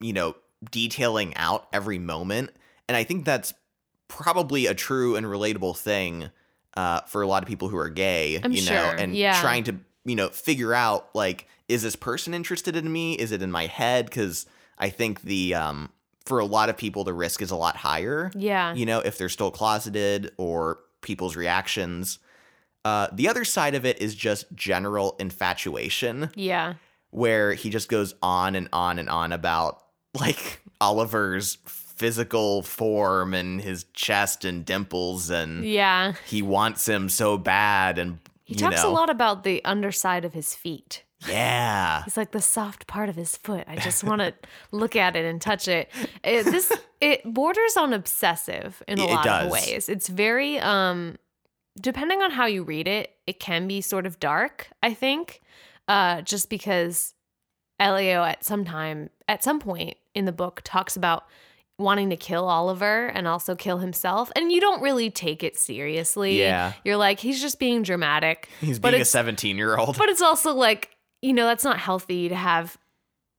you 0.00 0.12
know 0.12 0.36
detailing 0.70 1.34
out 1.36 1.66
every 1.72 1.98
moment 1.98 2.50
and 2.88 2.96
i 2.96 3.04
think 3.04 3.24
that's 3.24 3.54
probably 4.08 4.66
a 4.66 4.74
true 4.74 5.16
and 5.16 5.26
relatable 5.26 5.76
thing 5.76 6.30
uh, 6.76 7.00
for 7.02 7.22
a 7.22 7.26
lot 7.26 7.42
of 7.42 7.48
people 7.48 7.68
who 7.68 7.76
are 7.78 7.88
gay 7.88 8.38
I'm 8.42 8.52
you 8.52 8.64
know 8.66 8.94
and 8.98 9.16
yeah. 9.16 9.40
trying 9.40 9.64
to 9.64 9.76
you 10.04 10.14
know 10.14 10.28
figure 10.28 10.74
out 10.74 11.08
like 11.14 11.48
is 11.68 11.82
this 11.82 11.96
person 11.96 12.34
interested 12.34 12.76
in 12.76 12.90
me 12.92 13.14
is 13.14 13.32
it 13.32 13.42
in 13.42 13.50
my 13.50 13.66
head 13.66 14.04
because 14.06 14.46
i 14.78 14.90
think 14.90 15.22
the 15.22 15.54
um 15.54 15.90
for 16.26 16.38
a 16.38 16.44
lot 16.44 16.68
of 16.68 16.76
people 16.76 17.02
the 17.04 17.14
risk 17.14 17.40
is 17.40 17.50
a 17.50 17.56
lot 17.56 17.76
higher 17.76 18.30
yeah. 18.34 18.74
you 18.74 18.84
know 18.84 19.00
if 19.00 19.16
they're 19.16 19.28
still 19.30 19.50
closeted 19.50 20.32
or 20.36 20.78
people's 21.00 21.36
reactions 21.36 22.18
uh, 22.86 23.08
the 23.12 23.28
other 23.28 23.44
side 23.44 23.74
of 23.74 23.84
it 23.84 24.00
is 24.00 24.14
just 24.14 24.44
general 24.54 25.16
infatuation 25.18 26.30
yeah. 26.34 26.74
where 27.10 27.52
he 27.54 27.70
just 27.70 27.88
goes 27.88 28.14
on 28.22 28.54
and 28.54 28.68
on 28.72 28.98
and 28.98 29.08
on 29.10 29.32
about 29.32 29.82
like 30.18 30.60
Oliver's 30.80 31.58
physical 31.66 32.62
form 32.62 33.32
and 33.34 33.60
his 33.60 33.84
chest 33.94 34.44
and 34.44 34.64
dimples 34.64 35.30
and 35.30 35.64
Yeah. 35.64 36.12
he 36.26 36.42
wants 36.42 36.86
him 36.86 37.08
so 37.08 37.38
bad 37.38 37.98
and 37.98 38.18
He 38.44 38.54
you 38.54 38.60
talks 38.60 38.82
know, 38.82 38.90
a 38.90 38.92
lot 38.92 39.10
about 39.10 39.42
the 39.44 39.64
underside 39.64 40.24
of 40.24 40.32
his 40.34 40.54
feet. 40.54 41.02
Yeah. 41.26 42.04
He's 42.04 42.16
like 42.18 42.32
the 42.32 42.42
soft 42.42 42.86
part 42.86 43.08
of 43.08 43.16
his 43.16 43.36
foot. 43.38 43.64
I 43.66 43.76
just 43.76 44.04
want 44.04 44.20
to 44.20 44.34
look 44.70 44.94
at 44.94 45.16
it 45.16 45.24
and 45.24 45.40
touch 45.40 45.66
it. 45.68 45.90
it. 46.22 46.44
This 46.44 46.70
it 47.00 47.24
borders 47.24 47.76
on 47.78 47.94
obsessive 47.94 48.82
in 48.86 48.98
a 49.00 49.04
It 49.04 49.10
lot 49.10 49.26
of 49.26 49.50
ways. 49.50 49.88
It's 49.88 50.08
very 50.08 50.58
um 50.60 51.16
depending 51.80 52.22
on 52.22 52.30
how 52.30 52.46
you 52.46 52.62
read 52.62 52.88
it, 52.88 53.12
it 53.26 53.38
can 53.40 53.66
be 53.68 53.80
sort 53.80 54.06
of 54.06 54.18
dark, 54.20 54.68
I 54.82 54.94
think. 54.94 55.40
Uh 55.88 56.22
just 56.22 56.50
because 56.50 57.14
Elio 57.78 58.24
at 58.24 58.44
some 58.44 58.64
time 58.64 59.10
at 59.28 59.44
some 59.44 59.60
point 59.60 59.96
in 60.14 60.24
the 60.24 60.32
book 60.32 60.62
talks 60.64 60.96
about 60.96 61.24
wanting 61.78 62.08
to 62.08 62.16
kill 62.16 62.48
Oliver 62.48 63.06
and 63.08 63.28
also 63.28 63.54
kill 63.54 63.78
himself 63.78 64.32
and 64.34 64.50
you 64.50 64.60
don't 64.62 64.80
really 64.80 65.10
take 65.10 65.44
it 65.44 65.58
seriously. 65.58 66.38
Yeah. 66.40 66.72
You're 66.84 66.96
like 66.96 67.20
he's 67.20 67.40
just 67.40 67.58
being 67.58 67.82
dramatic. 67.82 68.48
He's 68.60 68.78
being 68.78 68.94
a 69.00 69.04
17 69.04 69.56
year 69.58 69.76
old. 69.76 69.98
But 69.98 70.08
it's 70.08 70.22
also 70.22 70.54
like, 70.54 70.96
you 71.20 71.34
know, 71.34 71.44
that's 71.46 71.64
not 71.64 71.78
healthy 71.78 72.30
to 72.30 72.34
have 72.34 72.78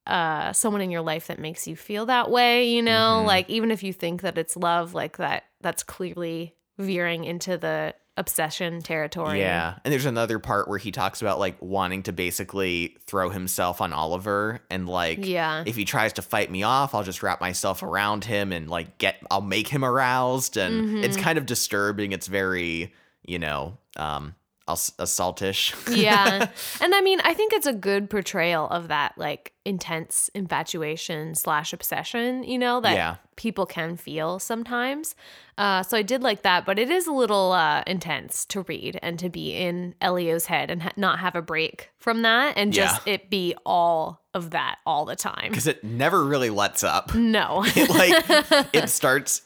uh 0.06 0.53
someone 0.53 0.82
in 0.82 0.91
your 0.91 1.01
life 1.01 1.27
that 1.27 1.39
makes 1.39 1.67
you 1.67 1.75
feel 1.75 2.06
that 2.06 2.29
way, 2.29 2.70
you 2.70 2.82
know? 2.84 3.22
Mhm. 3.24 3.25
Like 3.25 3.50
even 3.50 3.72
if 3.72 3.82
you 3.84 3.91
think 3.91 4.22
that 4.22 4.38
it's 4.38 4.56
love, 4.56 4.94
like 4.94 5.17
that 5.17 5.44
that's 5.62 5.82
clearly 5.84 6.53
veering 6.77 7.24
into 7.24 7.58
the 7.58 7.96
obsession 8.17 8.81
territory. 8.81 9.39
Yeah. 9.39 9.75
And 9.86 9.91
there's 9.93 10.05
another 10.05 10.39
part 10.39 10.67
where 10.67 10.79
he 10.79 10.91
talks 10.91 11.21
about 11.21 11.39
like 11.39 11.55
wanting 11.62 12.03
to 12.03 12.12
basically 12.13 12.97
throw 13.05 13.29
himself 13.29 13.79
on 13.79 13.93
Oliver 13.93 14.59
and 14.69 14.89
like 14.89 15.25
Yeah. 15.25 15.63
if 15.65 15.75
he 15.75 15.86
tries 15.86 16.13
to 16.13 16.21
fight 16.21 16.50
me 16.51 16.63
off, 16.63 16.93
I'll 16.95 17.03
just 17.03 17.21
wrap 17.24 17.39
myself 17.39 17.83
around 17.83 18.25
him 18.25 18.51
and 18.51 18.69
like 18.69 18.97
get 18.97 19.17
I'll 19.31 19.41
make 19.41 19.67
him 19.67 19.86
aroused 19.86 20.57
and 20.57 21.05
it's 21.05 21.15
Mhm. 21.17 21.21
kind 21.21 21.38
of 21.38 21.45
disturbing. 21.45 22.12
It's 22.12 22.27
very, 22.27 22.93
you 23.24 23.39
know, 23.39 23.77
um 23.95 24.36
assaultish. 24.67 25.74
yeah. 25.95 26.50
And 26.81 26.93
I 26.95 27.01
mean, 27.01 27.19
I 27.24 27.33
think 27.33 27.53
it's 27.53 27.67
a 27.67 27.74
good 27.74 28.09
portrayal 28.09 28.67
of 28.67 28.89
that 28.89 29.13
like 29.17 29.53
intense 29.65 30.29
infatuation 30.33 31.36
slash 31.36 31.74
obsession, 31.74 32.43
you 32.43 32.57
know, 32.57 32.79
that 32.81 32.93
Yeah. 32.95 33.15
people 33.36 33.65
can 33.65 33.97
feel 33.97 34.39
sometimes. 34.39 35.15
Uh, 35.57 35.83
so 35.83 35.97
I 35.97 36.01
did 36.03 36.21
like 36.21 36.43
that, 36.43 36.65
but 36.65 36.77
it 36.79 36.89
is 36.89 37.07
a 37.07 37.12
little 37.12 37.51
uh, 37.51 37.83
intense 37.88 38.45
to 38.45 38.62
read 38.63 39.00
and 39.01 39.17
to 39.19 39.29
be 39.29 39.53
in 39.55 39.95
Elio's 40.01 40.45
head 40.45 40.69
and 40.69 40.83
ha- 40.83 40.91
not 40.95 41.19
have 41.19 41.36
a 41.36 41.41
break 41.41 41.89
from 41.97 42.21
that 42.21 42.53
and 42.57 42.71
just 42.74 43.05
it 43.07 43.29
be 43.29 43.55
all 43.65 44.21
of 44.33 44.51
that 44.51 44.77
all 44.86 45.03
the 45.05 45.15
time. 45.15 45.51
Cuz 45.53 45.65
it 45.67 45.83
never 45.83 46.24
really 46.24 46.50
lets 46.51 46.83
up. 46.83 47.15
No. 47.15 47.65
It 47.75 47.89
like 47.89 48.67
it 48.74 48.89
starts 48.89 49.41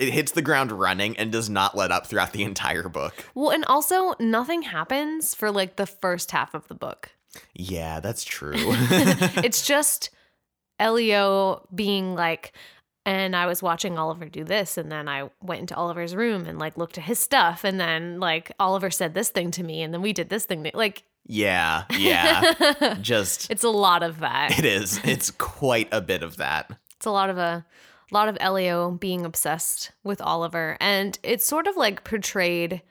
it 0.00 0.12
hits 0.12 0.32
the 0.32 0.42
ground 0.42 0.72
running 0.72 1.16
and 1.18 1.30
does 1.30 1.50
not 1.50 1.76
let 1.76 1.92
up 1.92 2.06
throughout 2.06 2.32
the 2.32 2.42
entire 2.42 2.88
book. 2.88 3.24
well, 3.34 3.50
and 3.50 3.64
also 3.66 4.14
nothing 4.18 4.62
happens 4.62 5.34
for 5.34 5.50
like 5.50 5.76
the 5.76 5.86
first 5.86 6.30
half 6.30 6.54
of 6.54 6.66
the 6.68 6.74
book. 6.74 7.10
Yeah, 7.54 8.00
that's 8.00 8.24
true. 8.24 8.54
it's 8.56 9.66
just 9.66 10.10
Elio 10.78 11.66
being 11.74 12.14
like, 12.14 12.52
and 13.04 13.36
I 13.36 13.46
was 13.46 13.62
watching 13.62 13.98
Oliver 13.98 14.26
do 14.26 14.42
this, 14.42 14.78
and 14.78 14.90
then 14.90 15.08
I 15.08 15.30
went 15.42 15.60
into 15.60 15.76
Oliver's 15.76 16.16
room 16.16 16.46
and 16.46 16.58
like 16.58 16.78
looked 16.78 16.98
at 16.98 17.04
his 17.04 17.18
stuff, 17.18 17.62
and 17.62 17.78
then 17.78 18.20
like 18.20 18.52
Oliver 18.58 18.90
said 18.90 19.14
this 19.14 19.28
thing 19.28 19.50
to 19.52 19.62
me, 19.62 19.82
and 19.82 19.92
then 19.92 20.02
we 20.02 20.12
did 20.12 20.30
this 20.30 20.46
thing. 20.46 20.68
Like, 20.74 21.04
yeah, 21.26 21.84
yeah. 21.90 22.96
Just 23.00 23.50
it's 23.50 23.64
a 23.64 23.68
lot 23.68 24.02
of 24.02 24.20
that. 24.20 24.58
it 24.58 24.64
is. 24.64 25.00
It's 25.04 25.30
quite 25.30 25.88
a 25.92 26.00
bit 26.00 26.22
of 26.22 26.38
that. 26.38 26.70
It's 26.96 27.06
a 27.06 27.10
lot 27.10 27.30
of 27.30 27.38
a 27.38 27.64
lot 28.12 28.28
of 28.28 28.36
Elio 28.40 28.90
being 28.92 29.24
obsessed 29.24 29.92
with 30.02 30.20
Oliver, 30.20 30.76
and 30.80 31.18
it's 31.22 31.44
sort 31.44 31.66
of 31.66 31.76
like 31.76 32.04
portrayed. 32.04 32.82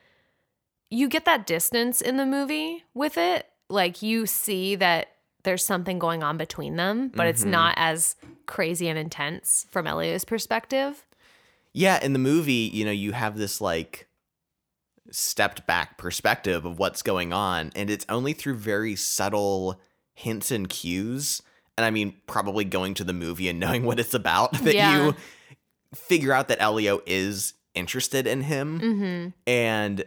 You 0.90 1.08
get 1.08 1.24
that 1.24 1.46
distance 1.46 2.00
in 2.00 2.16
the 2.16 2.26
movie 2.26 2.84
with 2.94 3.16
it, 3.16 3.46
like 3.68 4.02
you 4.02 4.26
see 4.26 4.74
that 4.76 5.08
there's 5.44 5.64
something 5.64 5.98
going 5.98 6.22
on 6.22 6.36
between 6.36 6.76
them, 6.76 7.08
but 7.14 7.26
it's 7.26 7.44
Mhm. 7.44 7.50
not 7.50 7.74
as 7.76 8.16
crazy 8.46 8.88
and 8.88 8.98
intense 8.98 9.66
from 9.70 9.86
Elio's 9.86 10.24
perspective. 10.24 11.06
Yeah, 11.72 12.02
in 12.04 12.12
the 12.12 12.18
movie, 12.18 12.68
you 12.72 12.84
know, 12.84 12.90
you 12.90 13.12
have 13.12 13.38
this 13.38 13.60
like 13.60 14.08
stepped 15.10 15.66
back 15.66 15.98
perspective 15.98 16.64
of 16.64 16.78
what's 16.78 17.02
going 17.02 17.32
on, 17.32 17.72
and 17.74 17.88
it's 17.90 18.06
only 18.08 18.32
through 18.32 18.54
very 18.56 18.96
subtle 18.96 19.80
hints 20.12 20.50
and 20.50 20.68
cues. 20.68 21.42
And 21.80 21.86
I 21.86 21.90
mean, 21.90 22.14
probably 22.26 22.66
going 22.66 22.92
to 22.94 23.04
the 23.04 23.14
movie 23.14 23.48
and 23.48 23.58
knowing 23.64 23.84
what 23.84 23.98
it's 23.98 24.12
about 24.12 24.52
that 24.64 24.74
Yeah. 24.74 25.06
you 25.06 25.14
figure 25.94 26.32
out 26.34 26.48
that 26.48 26.60
Elio 26.60 27.00
is 27.06 27.54
interested 27.74 28.26
in 28.26 28.42
him. 28.42 28.80
Mm-hmm. 28.80 29.28
And 29.46 30.04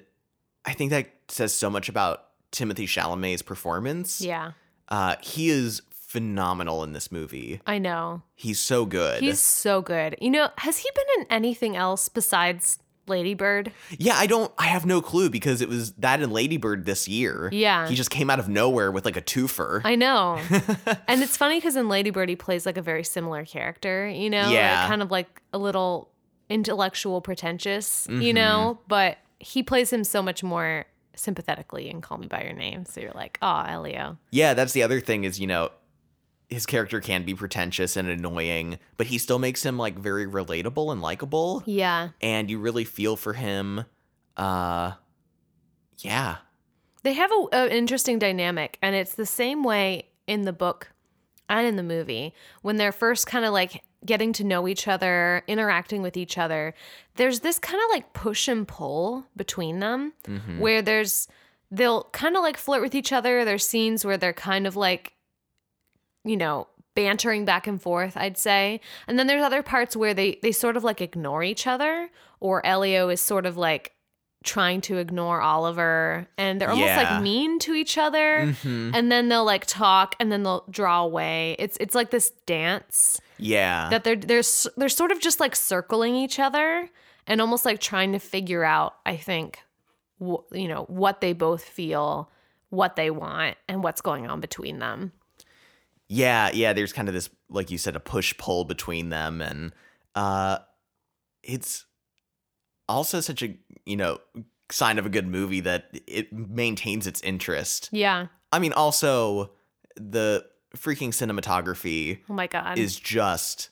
I 0.66 0.74
think 0.74 0.92
that 0.92 1.08
says 1.30 1.52
so 1.54 1.70
much 1.72 1.90
about 1.90 2.26
Timothy 2.52 2.86
Chalamet's 2.86 3.42
performance. 3.42 4.22
Yeah, 4.22 4.52
Uh, 4.88 5.16
he 5.22 5.50
is 5.50 5.82
phenomenal 5.92 6.84
in 6.84 6.94
this 6.94 7.12
movie. 7.12 7.60
I 7.66 7.80
know. 7.80 8.22
He's 8.36 8.60
so 8.60 8.86
good. 8.86 9.22
He's 9.24 9.40
so 9.40 9.82
good. 9.82 10.16
You 10.22 10.30
know, 10.30 10.50
has 10.60 10.78
he 10.78 10.90
been 10.94 11.22
in 11.22 11.28
anything 11.32 11.76
else 11.76 12.08
besides 12.08 12.78
Ladybird? 13.08 13.72
Yeah, 13.98 14.16
I 14.16 14.28
don't. 14.28 14.52
I 14.58 14.68
have 14.68 14.86
no 14.86 15.02
clue 15.02 15.30
because 15.30 15.62
it 15.62 15.68
was 15.70 15.92
that 15.94 16.22
and 16.22 16.32
Ladybird 16.32 16.86
this 16.86 17.08
year. 17.08 17.50
Yeah. 17.52 17.88
he 17.88 17.96
just 17.96 18.10
came 18.10 18.30
out 18.30 18.40
of 18.40 18.48
nowhere 18.48 18.92
with 18.92 19.06
like 19.06 19.18
a 19.18 19.22
twofer. 19.22 19.82
I 19.84 19.96
know. 19.96 20.40
and 21.08 21.22
it's 21.22 21.36
funny 21.38 21.58
because 21.58 21.76
in 21.76 21.90
Ladybird, 21.90 22.30
he 22.30 22.36
plays 22.36 22.66
like 22.66 22.78
a 22.78 22.82
very 22.82 23.04
similar 23.04 23.44
character, 23.46 24.08
you 24.08 24.30
know? 24.30 24.44
Like, 24.44 24.88
kind 24.88 25.02
of 25.02 25.12
like 25.12 25.42
a 25.52 25.58
little 25.58 26.10
intellectual, 26.50 27.20
pretentious, 27.22 28.08
you 28.10 28.32
Mhm. 28.32 28.36
know? 28.36 28.80
But 28.88 29.18
he 29.40 29.64
plays 29.64 29.92
him 29.92 30.04
so 30.04 30.22
much 30.22 30.44
more 30.44 30.86
sympathetically 31.16 31.90
in 31.90 32.02
Call 32.02 32.18
Me 32.18 32.28
By 32.28 32.44
Your 32.44 32.54
Name. 32.54 32.86
So 32.86 33.02
you're 33.02 33.12
like, 33.14 33.38
oh, 33.42 33.64
Elio. 33.68 34.18
yeah, 34.32 34.54
that's 34.54 34.74
the 34.74 34.84
other 34.84 35.00
thing 35.00 35.24
is 35.26 35.40
you 35.40 35.48
know 35.48 35.70
his 36.54 36.66
character 36.66 37.02
can 37.02 37.24
be 37.24 37.34
pretentious 37.36 37.98
and 37.98 38.08
annoying, 38.08 38.80
but 38.98 39.08
he 39.08 39.18
still 39.18 39.40
makes 39.40 39.66
him 39.66 39.78
like 39.78 39.98
very 40.00 40.26
relatable 40.26 40.92
and 40.92 41.02
likable, 41.02 41.64
Yeah. 41.66 42.10
and 42.22 42.50
you 42.50 42.60
really 42.60 42.84
feel 42.86 43.16
for 43.16 43.34
him. 43.34 43.86
Uh, 44.38 44.94
yeah, 46.00 46.38
They 47.04 47.14
have 47.14 47.32
a, 47.32 47.48
an 47.56 47.70
interesting 47.70 48.18
dynamic, 48.20 48.78
and 48.82 48.96
it's 48.96 49.16
the 49.16 49.26
same 49.26 49.64
way 49.64 50.10
in 50.28 50.44
the 50.44 50.54
book 50.54 50.90
and 51.50 51.68
in 51.68 51.76
the 51.76 51.84
movie 51.84 52.34
when 52.62 52.78
they're 52.78 52.92
first 52.94 53.28
kind 53.28 53.44
of 53.46 53.52
like 53.54 53.84
getting 54.06 54.34
to 54.34 54.44
know 54.44 54.68
each 54.68 54.88
other, 54.88 55.44
interacting 55.48 56.02
with 56.02 56.18
each 56.18 56.38
other. 56.38 56.74
There's 57.16 57.42
this 57.42 57.60
kind 57.60 57.82
of 57.82 57.90
like 57.92 58.14
push 58.14 58.48
and 58.48 58.68
pull 58.68 59.26
between 59.36 59.80
them 59.80 60.14
Mhm. 60.26 60.60
where 60.60 60.82
there's 60.82 61.28
they'll 61.72 62.04
kind 62.12 62.36
of 62.38 62.44
like 62.44 62.58
flirt 62.58 62.82
with 62.82 62.94
each 62.96 63.12
other. 63.12 63.44
There's 63.46 63.66
scenes 63.66 64.06
where 64.06 64.18
they're 64.18 64.32
kind 64.34 64.68
of 64.68 64.76
like, 64.76 65.14
you 66.24 66.38
know, 66.38 66.68
bantering 66.96 67.44
back 67.46 67.66
and 67.68 67.82
forth, 67.82 68.16
I'd 68.16 68.38
say. 68.38 68.80
And 69.08 69.18
then 69.18 69.28
there's 69.28 69.44
other 69.44 69.64
parts 69.64 69.96
where 69.96 70.14
they 70.14 70.40
they 70.44 70.52
sort 70.52 70.78
of 70.78 70.84
like 70.84 71.02
ignore 71.02 71.44
each 71.44 71.66
other, 71.68 72.10
or 72.40 72.66
Elio 72.66 73.10
is 73.10 73.22
sort 73.22 73.46
of 73.46 73.58
like 73.58 73.92
trying 74.44 74.82
to 74.82 74.98
ignore 74.98 75.40
Oliver, 75.42 76.28
and 76.38 76.60
they're 76.60 76.70
almost 76.70 76.88
Yeah. 76.90 77.14
like 77.14 77.24
mean 77.24 77.60
to 77.60 77.74
each 77.74 77.98
other. 77.98 78.48
Mhm. 78.48 78.92
And 78.94 79.10
then 79.12 79.30
they'll 79.30 79.46
like 79.46 79.66
talk, 79.66 80.16
and 80.20 80.32
then 80.32 80.44
they'll 80.44 80.66
draw 80.70 81.02
away. 81.04 81.56
It's 81.60 81.78
it's 81.80 81.96
like 81.96 82.10
this 82.12 82.32
dance 82.46 83.20
yeah, 83.38 83.90
that 83.90 84.04
they're 84.04 84.16
they're 84.18 84.44
they're 84.78 84.90
sort 84.90 85.12
of 85.12 85.20
just 85.22 85.40
like 85.40 85.56
circling 85.56 86.16
each 86.16 86.40
other 86.40 86.90
and 87.26 87.40
almost 87.42 87.64
like 87.66 87.80
trying 87.80 88.12
to 88.12 88.20
figure 88.20 88.64
out 88.66 88.96
i 89.06 89.16
think 89.16 89.60
wh- 90.22 90.44
you 90.52 90.68
know 90.68 90.84
what 90.90 91.22
they 91.22 91.32
both 91.34 91.64
feel 91.64 92.30
what 92.70 92.96
they 92.98 93.10
want 93.10 93.56
and 93.70 93.82
what's 93.82 94.02
going 94.02 94.28
on 94.28 94.40
between 94.42 94.80
them 94.80 95.14
yeah, 96.10 96.50
yeah. 96.54 96.74
There's 96.74 96.94
kind 96.94 97.08
of 97.08 97.14
this, 97.14 97.30
like 97.50 97.72
you 97.72 97.78
said, 97.78 97.96
a 97.96 98.00
push 98.00 98.36
pull 98.38 98.66
between 98.66 99.10
them, 99.10 99.42
and 99.42 99.74
uh, 100.16 100.60
it's 101.44 101.86
also 102.88 103.20
such 103.20 103.42
a 103.42 103.56
you 103.86 103.96
know 103.96 104.20
sign 104.72 104.98
of 104.98 105.06
a 105.06 105.10
good 105.10 105.28
movie 105.28 105.60
that 105.62 105.86
it 106.08 106.34
maintains 106.34 107.06
its 107.08 107.22
interest. 107.22 107.90
yeah 107.92 108.28
I 108.52 108.60
mean, 108.60 108.74
also 108.74 109.52
the 109.96 110.46
freaking 110.76 111.10
cinematography 111.10 112.20
oh 112.30 112.34
my 112.34 112.48
god 112.48 112.78
is 112.78 112.96
just 113.00 113.70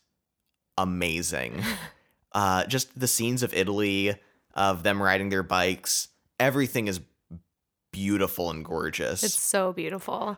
amazing. 0.78 1.64
uh, 2.32 2.66
just 2.66 2.98
the 3.00 3.08
scenes 3.08 3.44
of 3.44 3.54
Italy, 3.54 4.16
of 4.54 4.84
them 4.84 5.02
riding 5.02 5.30
their 5.30 5.44
bikes, 5.44 6.10
everything 6.40 6.88
is 6.88 7.02
beautiful 7.92 8.50
and 8.50 8.64
gorgeous. 8.64 9.24
it's 9.24 9.38
so 9.38 9.74
beautiful 9.74 10.38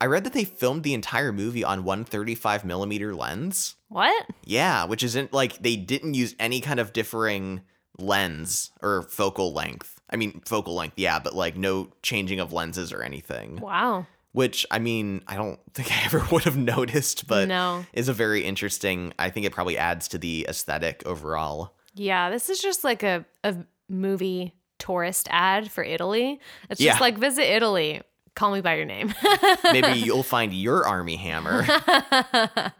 I 0.00 0.06
read 0.06 0.24
that 0.24 0.32
they 0.32 0.44
filmed 0.44 0.82
the 0.82 0.94
entire 0.94 1.32
movie 1.32 1.62
on 1.64 1.84
135 1.84 2.64
millimeter 2.64 3.14
lens. 3.14 3.76
what 3.88 4.26
Yeah, 4.44 4.84
which 4.84 5.02
isn't 5.02 5.32
like 5.32 5.58
they 5.62 5.76
didn't 5.76 6.14
use 6.14 6.34
any 6.38 6.60
kind 6.60 6.80
of 6.80 6.92
differing 6.92 7.60
lens 7.98 8.70
or 8.82 9.02
focal 9.02 9.52
length. 9.52 10.00
I 10.08 10.16
mean, 10.16 10.40
focal 10.44 10.74
length, 10.74 10.94
yeah, 10.96 11.18
but 11.18 11.34
like 11.34 11.56
no 11.56 11.90
changing 12.02 12.40
of 12.40 12.52
lenses 12.52 12.92
or 12.92 13.02
anything, 13.02 13.56
wow 13.56 14.06
which 14.32 14.64
I 14.70 14.78
mean, 14.78 15.22
I 15.26 15.34
don't 15.34 15.58
think 15.74 15.90
I 15.90 16.04
ever 16.04 16.24
would 16.30 16.44
have 16.44 16.56
noticed, 16.56 17.26
but 17.26 17.48
No. 17.48 17.84
is 17.92 18.08
a 18.08 18.12
very 18.12 18.44
interesting. 18.44 19.12
I 19.18 19.28
think 19.28 19.44
it 19.44 19.50
probably 19.52 19.76
adds 19.76 20.06
to 20.08 20.18
the 20.18 20.46
aesthetic 20.48 21.02
overall. 21.04 21.74
Yeah, 21.94 22.30
this 22.30 22.48
is 22.48 22.60
just 22.60 22.84
like 22.84 23.02
a, 23.02 23.24
a 23.42 23.56
movie 23.88 24.54
tourist 24.78 25.26
ad 25.32 25.68
for 25.72 25.82
Italy. 25.82 26.38
It's 26.70 26.80
just 26.80 26.98
Yeah. 26.98 27.00
like 27.00 27.18
visit 27.18 27.42
Italy. 27.52 28.02
Call 28.34 28.52
me 28.52 28.60
by 28.60 28.74
your 28.76 28.84
name. 28.86 29.12
Maybe 29.64 29.98
you'll 30.04 30.22
find 30.22 30.52
your 30.54 30.86
Armie 30.86 31.16
Hammer. 31.16 31.66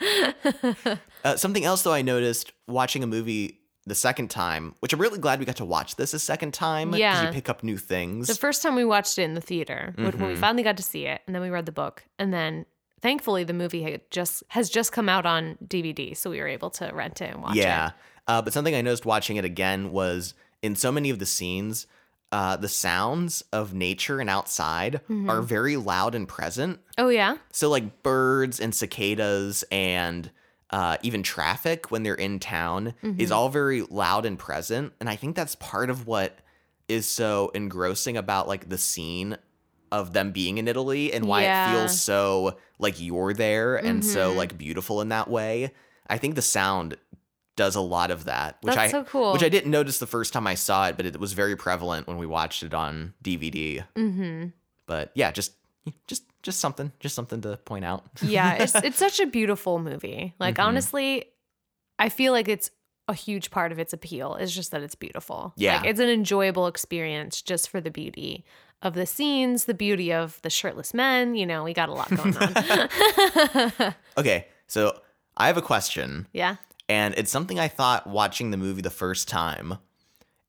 Uh, 1.22 1.36
something 1.36 1.66
else, 1.66 1.82
though, 1.82 1.92
I 1.92 2.00
noticed 2.00 2.50
watching 2.66 3.02
a 3.02 3.06
movie 3.06 3.60
the 3.84 3.94
second 3.94 4.30
time, 4.30 4.74
which 4.80 4.94
I'm 4.94 5.00
really 5.00 5.18
glad 5.18 5.38
we 5.38 5.44
got 5.44 5.56
to 5.56 5.66
watch 5.66 5.96
this 5.96 6.14
a 6.14 6.18
second 6.18 6.54
time. 6.54 6.94
Yeah. 6.94 7.26
you 7.26 7.32
pick 7.32 7.50
up 7.50 7.62
new 7.62 7.76
things. 7.76 8.26
the 8.28 8.34
first 8.34 8.62
time 8.62 8.74
we 8.74 8.86
watched 8.86 9.18
it 9.18 9.22
in 9.24 9.34
the 9.34 9.40
theater, 9.42 9.92
when- 9.96 10.06
when 10.06 10.18
we 10.18 10.24
Mm-hmm. 10.32 10.40
finally 10.40 10.62
got 10.62 10.78
to 10.78 10.82
see 10.82 11.04
it, 11.06 11.20
and 11.26 11.34
then 11.34 11.42
we 11.42 11.50
read 11.50 11.66
the 11.66 11.72
book, 11.72 12.04
and 12.18 12.32
then 12.32 12.64
thankfully 13.02 13.44
the 13.44 13.52
movie 13.52 13.82
had 13.82 14.00
just 14.10 14.42
has 14.48 14.70
just 14.70 14.92
come 14.92 15.10
out 15.10 15.26
on 15.26 15.58
DVD, 15.66 16.16
so 16.16 16.30
we 16.30 16.38
were 16.40 16.48
able 16.48 16.70
to 16.70 16.90
rent 16.94 17.20
it 17.20 17.34
and 17.34 17.42
watch 17.42 17.56
yeah. 17.56 17.88
it. 17.88 17.92
Uh, 18.26 18.40
but 18.40 18.54
something 18.54 18.74
I 18.74 18.80
noticed 18.80 19.04
watching 19.04 19.36
it 19.36 19.44
again 19.44 19.92
was 19.92 20.32
in 20.62 20.74
so 20.74 20.90
many 20.90 21.10
of 21.10 21.18
the 21.18 21.26
scenes, 21.26 21.86
uh, 22.33 22.57
the 22.57 22.69
sounds 22.69 23.43
of 23.53 23.75
nature 23.75 24.21
and 24.21 24.31
outside 24.31 25.01
Mm-hmm. 25.09 25.29
are 25.31 25.43
very 25.43 25.77
loud 25.77 26.14
and 26.14 26.29
present. 26.29 26.81
Oh 26.99 27.09
yeah, 27.09 27.37
So, 27.53 27.69
like 27.69 28.03
birds 28.03 28.61
and 28.61 28.75
cicadas 28.75 29.64
and 29.73 30.31
uh, 30.71 30.97
even 31.03 31.23
traffic 31.25 31.90
when 31.90 32.03
they're 32.05 32.14
in 32.14 32.38
town 32.38 32.95
Mm-hmm. 33.03 33.21
is 33.21 33.33
all 33.33 33.49
very 33.49 33.83
loud 33.83 34.25
and 34.27 34.38
present. 34.38 34.93
And 35.01 35.09
I 35.09 35.16
think 35.16 35.35
that's 35.37 35.57
part 35.57 35.90
of 35.90 36.07
what 36.07 36.38
is 36.88 37.07
so 37.07 37.51
engrossing 37.55 38.16
about 38.16 38.47
like 38.49 38.69
the 38.69 38.79
scene 38.79 39.37
of 39.93 40.12
them 40.12 40.31
being 40.31 40.59
in 40.59 40.69
Italy 40.69 41.12
and 41.12 41.25
why 41.27 41.43
Yeah. 41.43 41.66
it 41.66 41.71
feels 41.71 42.01
so 42.01 42.57
like 42.79 43.01
you're 43.01 43.33
there 43.35 43.77
and 43.77 44.05
so 44.05 44.33
Mhm. 44.33 44.37
like 44.37 44.57
beautiful 44.59 45.01
in 45.01 45.09
that 45.09 45.29
way. 45.29 45.73
I 46.09 46.19
think 46.19 46.35
the 46.37 46.43
sound 46.43 46.97
does 47.56 47.74
a 47.76 47.80
lot 47.80 48.10
of 48.10 48.24
that, 48.24 48.56
which 48.62 48.74
That's 48.74 48.94
I 48.94 48.98
so 48.98 49.04
cool. 49.04 49.32
which 49.32 49.42
I 49.42 49.48
didn't 49.48 49.70
notice 49.70 49.98
the 49.98 50.06
first 50.06 50.32
time 50.32 50.46
I 50.46 50.54
saw 50.54 50.88
it, 50.88 50.96
but 50.96 51.04
it 51.06 51.18
was 51.20 51.32
very 51.34 51.56
prevalent 51.56 52.06
when 52.06 52.16
we 52.16 52.26
watched 52.26 52.62
it 52.62 52.72
on 52.74 53.14
DVD. 53.22 53.84
mm-hmm. 53.96 54.46
But 54.86 55.10
yeah, 55.14 55.30
just 55.30 55.52
just 56.06 56.24
just 56.42 56.58
something, 56.60 56.92
just 57.00 57.14
something 57.14 57.40
to 57.42 57.56
point 57.58 57.84
out. 57.84 58.04
yeah. 58.22 58.54
It's 58.54 58.74
it's 58.84 58.98
such 58.98 59.20
a 59.20 59.26
beautiful 59.26 59.78
movie. 59.78 60.34
Like 60.38 60.56
Mhm. 60.56 60.64
honestly, 60.64 61.24
I 61.98 62.08
feel 62.08 62.32
like 62.32 62.48
it's 62.48 62.70
a 63.08 63.14
huge 63.14 63.50
part 63.50 63.72
of 63.72 63.78
its 63.78 63.92
appeal 63.92 64.36
is 64.36 64.54
just 64.54 64.70
that 64.70 64.82
it's 64.82 64.94
beautiful. 64.94 65.52
Yeah. 65.56 65.78
like, 65.78 65.86
it's 65.86 66.00
an 66.00 66.08
enjoyable 66.08 66.66
experience 66.68 67.42
just 67.42 67.68
for 67.68 67.80
the 67.80 67.90
beauty 67.90 68.44
of 68.82 68.94
the 68.94 69.04
scenes, 69.04 69.64
the 69.64 69.74
beauty 69.74 70.12
of 70.12 70.40
the 70.42 70.48
shirtless 70.50 70.94
men. 70.94 71.34
You 71.34 71.44
know, 71.46 71.64
we 71.64 71.74
got 71.74 71.88
a 71.88 71.92
lot 71.92 72.08
going 72.08 72.36
on. 72.36 73.94
Okay, 74.16 74.46
so 74.66 74.98
I 75.36 75.46
have 75.48 75.56
a 75.56 75.62
question, 75.62 76.26
yeah. 76.32 76.56
And 76.90 77.14
it's 77.16 77.31
something 77.31 77.59
I 77.59 77.68
thought 77.68 78.07
watching 78.07 78.50
the 78.50 78.57
movie 78.57 78.83
the 78.83 78.90
first 78.90 79.29
time, 79.29 79.79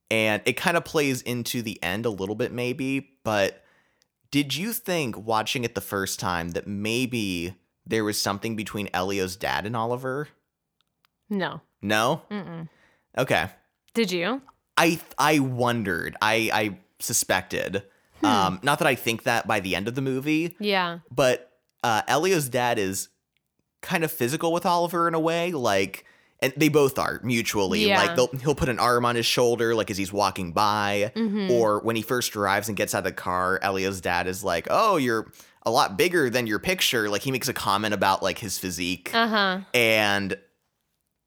and 0.09 0.41
it 0.45 0.53
kind 0.53 0.75
of 0.75 0.83
plays 0.83 1.21
into 1.21 1.61
the 1.61 1.81
end 1.83 2.05
a 2.05 2.09
little 2.09 2.35
bit, 2.35 2.51
maybe. 2.51 3.11
But 3.23 3.63
did 4.31 4.55
you 4.55 4.73
think 4.73 5.15
watching 5.17 5.63
it 5.63 5.75
the 5.75 5.81
first 5.81 6.19
time 6.19 6.49
that 6.49 6.65
maybe 6.67 7.53
there 7.85 8.03
was 8.03 8.19
something 8.19 8.55
between 8.55 8.89
Elio's 8.93 9.35
dad 9.35 9.65
and 9.65 9.75
Oliver? 9.75 10.27
No. 11.29 11.61
No. 11.81 12.23
Mm-mm. 12.31 12.67
Okay. 13.17 13.49
Did 13.93 14.11
you? 14.11 14.41
I 14.77 14.99
I 15.17 15.39
wondered. 15.39 16.15
I 16.21 16.49
I 16.53 16.77
suspected. 16.99 17.83
Um, 18.23 18.59
not 18.61 18.77
that 18.79 18.87
I 18.87 18.93
think 18.95 19.23
that 19.23 19.47
by 19.47 19.59
the 19.61 19.75
end 19.75 19.87
of 19.87 19.95
the 19.95 20.01
movie, 20.01 20.55
Yeah. 20.59 20.99
but 21.09 21.51
uh, 21.83 22.03
Elio's 22.07 22.49
dad 22.49 22.77
is 22.77 23.09
kind 23.81 24.03
of 24.03 24.11
physical 24.11 24.53
with 24.53 24.63
Oliver 24.63 25.07
in 25.07 25.15
a 25.15 25.19
way, 25.19 25.51
like, 25.51 26.05
and 26.41 26.51
they 26.57 26.69
both 26.69 26.97
are 26.97 27.19
mutually. 27.23 27.87
Yeah. 27.87 27.97
Like, 27.97 28.15
they'll, 28.15 28.27
he'll 28.41 28.55
put 28.55 28.69
an 28.69 28.79
arm 28.79 29.05
on 29.05 29.15
his 29.15 29.25
shoulder, 29.25 29.75
like 29.75 29.91
as 29.91 29.97
he's 29.97 30.11
walking 30.11 30.53
by, 30.53 31.11
Mhm. 31.15 31.49
or 31.51 31.79
when 31.81 31.95
he 31.95 32.01
first 32.01 32.35
arrives 32.35 32.67
and 32.67 32.75
gets 32.77 32.95
out 32.95 32.99
of 32.99 33.03
the 33.05 33.11
car, 33.11 33.59
Elio's 33.61 34.01
dad 34.01 34.27
is 34.27 34.43
like, 34.43 34.67
"Oh, 34.69 34.97
you're 34.97 35.31
a 35.63 35.69
lot 35.71 35.97
bigger 35.97 36.29
than 36.29 36.47
your 36.47 36.59
picture." 36.59 37.09
Like, 37.09 37.21
he 37.21 37.31
makes 37.31 37.47
a 37.47 37.53
comment 37.53 37.93
about 37.93 38.23
like 38.23 38.39
his 38.39 38.57
physique, 38.57 39.11
Uh 39.13 39.27
huh. 39.27 39.59
and 39.73 40.35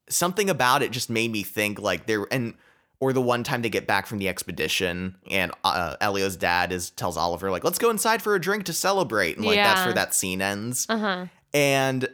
something 0.09 0.49
about 0.49 0.81
it 0.83 0.91
just 0.91 1.09
made 1.09 1.31
me 1.31 1.43
think 1.43 1.79
like 1.79 2.05
there 2.07 2.25
and. 2.31 2.53
Or 3.01 3.11
the 3.11 3.21
one 3.21 3.43
time 3.43 3.61
they 3.61 3.69
get 3.69 3.87
back 3.87 4.07
from 4.07 4.19
the 4.19 4.29
expedition 4.29 5.17
and 5.29 5.51
uh, 5.65 5.97
Elio's 5.99 6.37
dad 6.37 6.71
is 6.71 6.91
tells 6.91 7.17
Oliver 7.17 7.51
like, 7.51 7.65
"Let's 7.65 7.77
go 7.77 7.89
inside 7.89 8.21
for 8.21 8.35
a 8.35 8.39
drink 8.41 8.63
to 8.65 8.73
celebrate," 8.73 9.35
and 9.35 9.45
like 9.45 9.57
that's 9.57 9.83
where 9.83 9.93
that 9.93 10.13
scene 10.15 10.41
ends. 10.41 10.85
Uh 10.87 10.97
huh. 10.97 11.25
And 11.53 12.07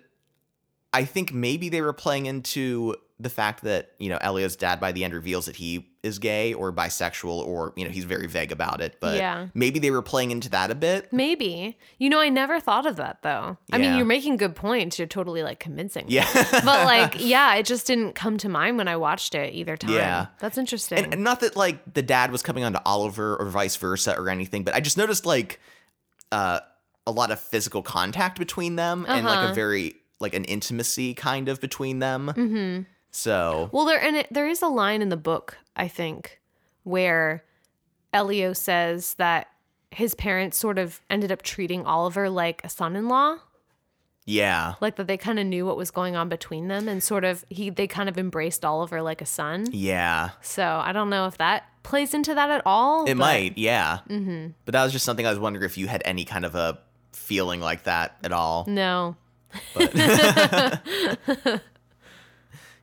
I 0.94 1.06
think 1.06 1.34
maybe 1.34 1.70
they 1.70 1.82
were 1.82 1.94
playing 1.94 2.26
into 2.26 2.96
the 3.20 3.30
fact 3.30 3.64
that, 3.64 3.92
you 4.00 4.10
know, 4.10 4.18
Elio's 4.20 4.56
dad 4.56 4.80
by 4.80 4.92
the 4.92 5.04
end 5.04 5.14
reveals 5.14 5.46
that 5.46 5.56
he 5.56 5.88
is 6.02 6.18
gay 6.18 6.56
or 6.56 6.74
bisexual 6.74 7.46
or, 7.46 7.72
you 7.78 7.86
know, 7.86 7.92
he's 7.92 8.04
very 8.04 8.26
vague 8.26 8.52
about 8.52 8.82
it. 8.82 8.98
But 9.00 9.18
Yeah. 9.20 9.48
maybe 9.54 9.78
they 9.78 9.92
were 9.92 10.02
playing 10.02 10.32
into 10.32 10.50
that 10.50 10.72
a 10.72 10.76
bit. 10.76 11.14
Maybe. 11.14 11.78
You 12.00 12.10
know, 12.10 12.20
I 12.20 12.30
never 12.30 12.60
thought 12.60 12.88
of 12.88 12.96
that 12.96 13.22
though. 13.22 13.58
I 13.72 13.78
mean, 13.78 13.96
you're 13.96 14.08
making 14.08 14.38
good 14.38 14.56
points. 14.56 14.98
You're 14.98 15.08
totally 15.08 15.44
like 15.44 15.60
convincing. 15.60 16.06
Yeah. 16.08 16.28
but 16.52 16.66
like, 16.66 17.18
yeah, 17.20 17.54
it 17.56 17.68
just 17.68 17.86
didn't 17.86 18.14
come 18.16 18.40
to 18.40 18.50
mind 18.50 18.78
when 18.78 18.88
I 18.88 18.96
watched 18.98 19.36
it 19.36 19.54
either 19.54 19.78
time. 19.78 19.92
Yeah. 19.92 20.26
That's 20.40 20.58
interesting. 20.58 20.98
and, 21.04 21.14
and 21.14 21.24
not 21.24 21.42
that 21.42 21.56
like 21.56 21.94
the 21.94 22.02
dad 22.02 22.32
was 22.32 22.42
coming 22.42 22.64
on 22.64 22.74
to 22.74 22.82
Oliver 22.88 23.38
or 23.38 23.46
vice 23.46 23.76
versa 23.76 24.18
or 24.20 24.30
anything, 24.30 24.64
but 24.64 24.74
I 24.74 24.80
just 24.80 24.98
noticed 24.98 25.28
like 25.28 25.60
uh 26.32 26.60
a 27.06 27.12
lot 27.12 27.30
of 27.32 27.40
physical 27.40 27.84
contact 27.84 28.40
between 28.40 28.76
them 28.78 29.06
and 29.08 29.26
like 29.28 29.38
Uh-huh. 29.40 29.52
a 29.52 29.54
very 29.56 29.96
like 30.22 30.34
an 30.36 30.44
intimacy 30.46 31.14
kind 31.14 31.50
of 31.50 31.60
between 31.60 32.00
them. 32.00 32.32
mm-hmm. 32.36 32.84
So 33.12 33.70
Well, 33.74 33.86
there 33.86 34.02
and 34.02 34.16
it, 34.18 34.28
there 34.32 34.48
is 34.48 34.62
a 34.62 34.68
line 34.68 35.02
in 35.02 35.10
the 35.10 35.18
book, 35.18 35.58
I 35.76 35.88
think, 35.90 36.40
where 36.84 37.44
Elio 38.14 38.54
says 38.54 39.16
that 39.16 39.48
his 39.92 40.14
parents 40.16 40.58
sort 40.58 40.78
of 40.80 41.02
ended 41.10 41.32
up 41.32 41.42
treating 41.42 41.86
Oliver 41.86 42.30
like 42.30 42.62
a 42.64 42.70
son-in-law, 42.70 43.36
yeah. 44.26 44.76
like 44.80 44.96
that 44.96 45.08
they 45.08 45.18
kind 45.18 45.40
of 45.40 45.46
knew 45.46 45.66
what 45.66 45.76
was 45.76 45.92
going 45.92 46.16
on 46.16 46.30
between 46.30 46.68
them, 46.70 46.88
and 46.88 47.04
sort 47.04 47.26
of 47.26 47.44
he 47.50 47.70
they 47.70 47.88
kind 47.88 48.08
of 48.08 48.18
embraced 48.18 48.64
Oliver 48.64 49.02
like 49.02 49.22
a 49.22 49.26
son. 49.26 49.68
Yeah. 49.72 50.30
So 50.42 50.64
I 50.64 50.94
don't 50.94 51.10
know 51.10 51.26
if 51.28 51.38
that 51.40 51.64
plays 51.84 52.14
into 52.14 52.34
that 52.36 52.50
at 52.50 52.62
all. 52.66 53.04
It 53.06 53.16
but- 53.16 53.18
might, 53.18 53.58
yeah. 53.58 54.00
Mhm. 54.10 54.54
But 54.66 54.72
that 54.74 54.84
was 54.84 54.94
just 54.94 55.04
something 55.04 55.26
I 55.26 55.30
was 55.32 55.40
wondering 55.40 55.66
if 55.66 55.78
you 55.78 55.88
had 55.88 56.02
any 56.06 56.24
kind 56.24 56.46
of 56.46 56.56
a 56.56 56.80
feeling 57.12 57.60
like 57.60 57.84
that 57.84 58.16
at 58.24 58.32
all. 58.32 58.66
No. 58.70 59.16
But 59.74 59.92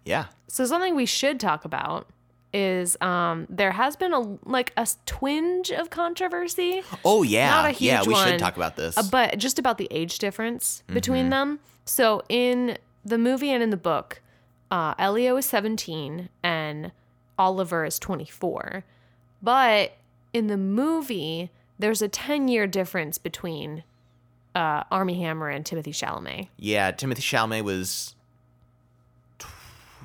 yeah. 0.05 0.27
So 0.49 0.65
something 0.67 0.95
we 0.95 1.07
should 1.07 1.39
talk 1.41 1.65
about 1.65 2.09
is 2.55 2.97
um 3.03 3.47
there 3.51 3.73
has 3.73 3.95
been 3.95 4.15
a 4.15 4.21
like 4.49 4.73
a 4.79 4.87
twinge 5.05 5.71
of 5.71 5.91
controversy 5.91 6.83
Oh 7.05 7.23
yeah. 7.23 7.51
Not 7.51 7.65
a 7.67 7.75
yeah, 7.85 8.03
we 8.07 8.15
one, 8.15 8.27
should 8.27 8.39
talk 8.39 8.57
about 8.57 8.77
this. 8.77 8.97
Uh, 8.97 9.03
but 9.11 9.37
just 9.39 9.59
about 9.59 9.77
the 9.79 9.89
age 9.91 10.19
difference 10.19 10.83
Mm-hmm. 10.85 10.95
between 10.95 11.29
them. 11.31 11.59
So 11.85 12.23
in 12.29 12.79
the 13.05 13.19
movie 13.19 13.51
and 13.51 13.63
in 13.63 13.71
the 13.71 13.77
book, 13.77 14.21
uh, 14.71 14.95
Elio 14.99 15.37
is 15.37 15.47
17 15.47 16.29
and 16.43 16.93
Oliver 17.39 17.85
is 17.85 17.99
24. 17.99 18.85
But 19.43 19.93
in 20.33 20.47
the 20.49 20.57
movie, 20.57 21.51
there's 21.79 22.03
a 22.03 22.09
10 22.09 22.49
year 22.49 22.67
difference 22.67 23.19
between 23.19 23.85
uh, 24.55 24.85
Armie 24.91 25.21
Hammer 25.21 25.49
and 25.49 25.65
Timothy 25.65 25.93
Chalamet. 25.93 26.49
yeah, 26.57 26.91
Timothy 26.91 27.23
Chalamet 27.23 27.63
was 27.63 28.15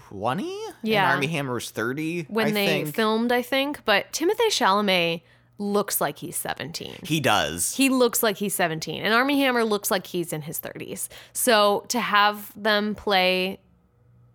20? 0.09 0.43
Yeah. 0.83 1.03
And 1.05 1.13
Armie 1.15 1.27
Hammer 1.27 1.53
was 1.55 1.71
30. 1.71 2.23
When 2.29 2.47
I 2.47 2.51
they 2.51 2.65
think. 2.67 2.95
filmed, 2.95 3.31
I 3.31 3.41
think. 3.41 3.83
But 3.85 4.11
Timothy 4.13 4.47
Chalamet 4.49 5.21
looks 5.57 5.99
like 6.01 6.19
he's 6.19 6.35
17. 6.35 6.99
He 7.03 7.19
does. 7.19 7.75
He 7.75 7.89
looks 7.89 8.21
like 8.21 8.37
he's 8.37 8.53
17, 8.53 9.03
and 9.03 9.13
Armie 9.13 9.39
Hammer 9.41 9.63
looks 9.63 9.89
like 9.89 10.07
he's 10.07 10.33
in 10.33 10.41
his 10.43 10.59
30s. 10.59 11.07
So 11.31 11.85
to 11.89 11.99
have 11.99 12.51
them 12.61 12.95
play, 12.95 13.59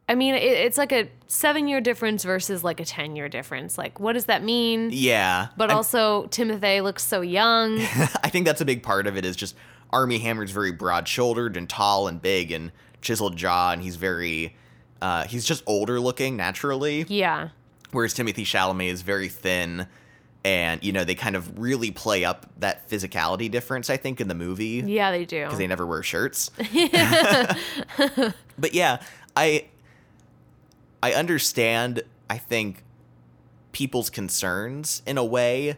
I 0.09 0.15
mean, 0.15 0.35
it, 0.35 0.43
it's 0.43 0.79
like 0.79 0.91
a 0.93 1.09
seven 1.27 1.69
year 1.69 1.81
difference 1.81 2.25
versus 2.25 2.65
like 2.65 2.81
a 2.81 2.85
10 2.85 3.15
year 3.15 3.29
difference. 3.29 3.77
Like, 3.77 4.01
what 4.01 4.15
does 4.15 4.25
that 4.27 4.43
mean? 4.43 4.91
yeah. 4.93 5.49
But 5.57 5.71
I'm- 5.71 5.77
also, 5.77 6.27
Timothy 6.27 6.81
looks 6.81 7.05
so 7.05 7.21
young. 7.21 7.79
I 8.25 8.31
think 8.31 8.47
that's 8.47 8.61
a 8.61 8.65
big 8.65 8.83
part 8.83 9.07
of 9.07 9.17
it 9.17 9.25
is 9.25 9.37
just 9.37 9.55
Armie 9.91 10.19
Hammer's 10.19 10.51
very 10.51 10.73
broad 10.73 11.09
shouldered 11.09 11.57
and 11.57 11.69
tall 11.69 12.09
and 12.09 12.21
big 12.21 12.53
and 12.53 12.73
chiseled 13.01 13.37
jaw 13.37 13.73
and 13.73 13.83
he's 13.83 13.97
very 13.97 14.55
uh 15.01 15.25
he's 15.25 15.45
just 15.45 15.63
older 15.67 15.99
looking 16.01 16.37
naturally. 16.37 17.05
yeah. 17.09 17.49
whereas 17.93 18.13
Timothy 18.15 18.45
Chalamet 18.45 18.91
is 18.91 19.03
very 19.03 19.29
thin 19.29 19.87
and 20.45 20.83
you 20.85 20.93
know 20.93 21.05
they 21.05 21.15
kind 21.15 21.37
of 21.37 21.59
really 21.59 21.91
play 21.91 22.25
up 22.25 22.47
that 22.59 22.89
physicality 22.89 23.51
difference 23.51 23.91
I 23.91 23.97
think 23.97 24.21
in 24.21 24.29
the 24.29 24.35
movie 24.35 24.83
Yeah, 24.87 25.11
they 25.11 25.25
do. 25.25 25.45
because 25.45 25.59
they 25.59 25.67
never 25.67 25.87
wear 25.87 26.03
shirts. 26.03 26.51
but 28.59 28.73
yeah, 28.75 29.01
I 29.37 29.67
I 31.03 31.13
understand 31.13 32.03
I 32.31 32.39
think 32.39 32.83
people's 33.73 34.11
concerns 34.11 35.03
in 35.07 35.19
a 35.19 35.25
way 35.25 35.77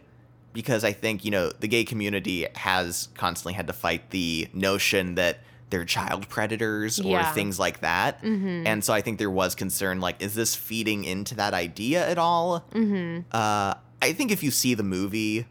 because 0.53 0.83
I 0.83 0.91
think, 0.93 1.23
you 1.25 1.31
know, 1.31 1.51
the 1.59 1.67
gay 1.67 1.83
community 1.83 2.47
has 2.55 3.09
constantly 3.15 3.53
had 3.53 3.67
to 3.67 3.73
fight 3.73 4.09
the 4.11 4.47
notion 4.53 5.15
that 5.15 5.39
they're 5.69 5.85
child 5.85 6.27
predators 6.27 6.99
or 6.99 7.11
Yeah. 7.11 7.31
things 7.31 7.57
like 7.57 7.79
that. 7.79 8.21
Mm-hmm. 8.23 8.67
And 8.67 8.83
so 8.83 8.93
I 8.93 8.99
think 9.01 9.19
there 9.19 9.29
was 9.29 9.55
concern 9.55 10.01
like, 10.01 10.21
is 10.21 10.35
this 10.35 10.53
feeding 10.55 11.05
into 11.05 11.33
that 11.35 11.53
idea 11.53 12.05
at 12.07 12.17
all? 12.17 12.65
Mm-hmm. 12.73 13.21
Uh, 13.31 13.75
I 14.01 14.13
think 14.13 14.31
if 14.31 14.43
you 14.43 14.51
see 14.51 14.73
the 14.73 14.83
movie, 14.83 15.45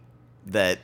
that 0.46 0.78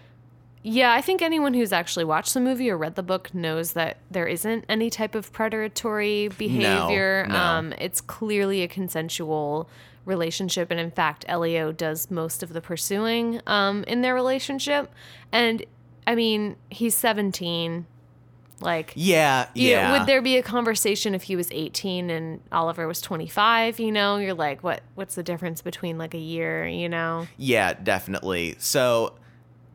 Yeah, 0.63 0.93
I 0.93 1.03
think 1.03 1.21
anyone 1.21 1.53
who's 1.53 1.73
actually 1.73 2.05
watched 2.07 2.33
the 2.33 2.41
movie 2.41 2.71
or 2.71 2.79
read 2.79 2.95
the 2.95 3.03
book 3.03 3.35
knows 3.35 3.73
that 3.73 3.99
there 4.11 4.27
isn't 4.27 4.65
any 4.71 4.89
type 4.89 5.15
of 5.15 5.31
predatory 5.33 6.29
behavior. 6.29 7.27
no. 7.29 7.37
Um, 7.37 7.75
it's 7.79 8.01
clearly 8.01 8.63
a 8.63 8.69
consensual 8.69 9.69
relationship, 10.07 10.71
and 10.71 10.81
in 10.81 10.91
fact, 10.91 11.25
Elio 11.29 11.73
does 11.73 12.11
most 12.11 12.43
of 12.43 12.53
the 12.53 12.61
pursuing 12.63 13.41
um, 13.47 13.85
in 13.85 14.01
their 14.01 14.15
relationship. 14.15 14.91
And 15.31 15.65
I 16.07 16.15
mean, 16.15 16.57
he's 16.71 16.95
seventeen. 16.95 17.87
Like, 18.61 18.95
yeah, 18.97 19.49
yeah. 19.55 19.93
would 19.93 20.07
there 20.07 20.23
be 20.23 20.39
a 20.39 20.43
conversation 20.43 21.15
if 21.15 21.25
he 21.25 21.37
was 21.37 21.51
18 21.53 22.09
and 22.09 22.41
Oliver 22.51 22.87
was 22.89 23.03
25? 23.03 23.79
You 23.79 23.93
know, 23.93 24.17
you're 24.17 24.33
like, 24.33 24.63
what? 24.63 24.81
What's 24.95 25.15
the 25.15 25.23
difference 25.23 25.61
between 25.61 25.99
like 25.99 26.15
a 26.15 26.19
year? 26.19 26.67
You 26.67 26.89
know? 26.89 27.27
Yeah, 27.37 27.75
definitely. 27.75 28.57
So, 28.59 29.13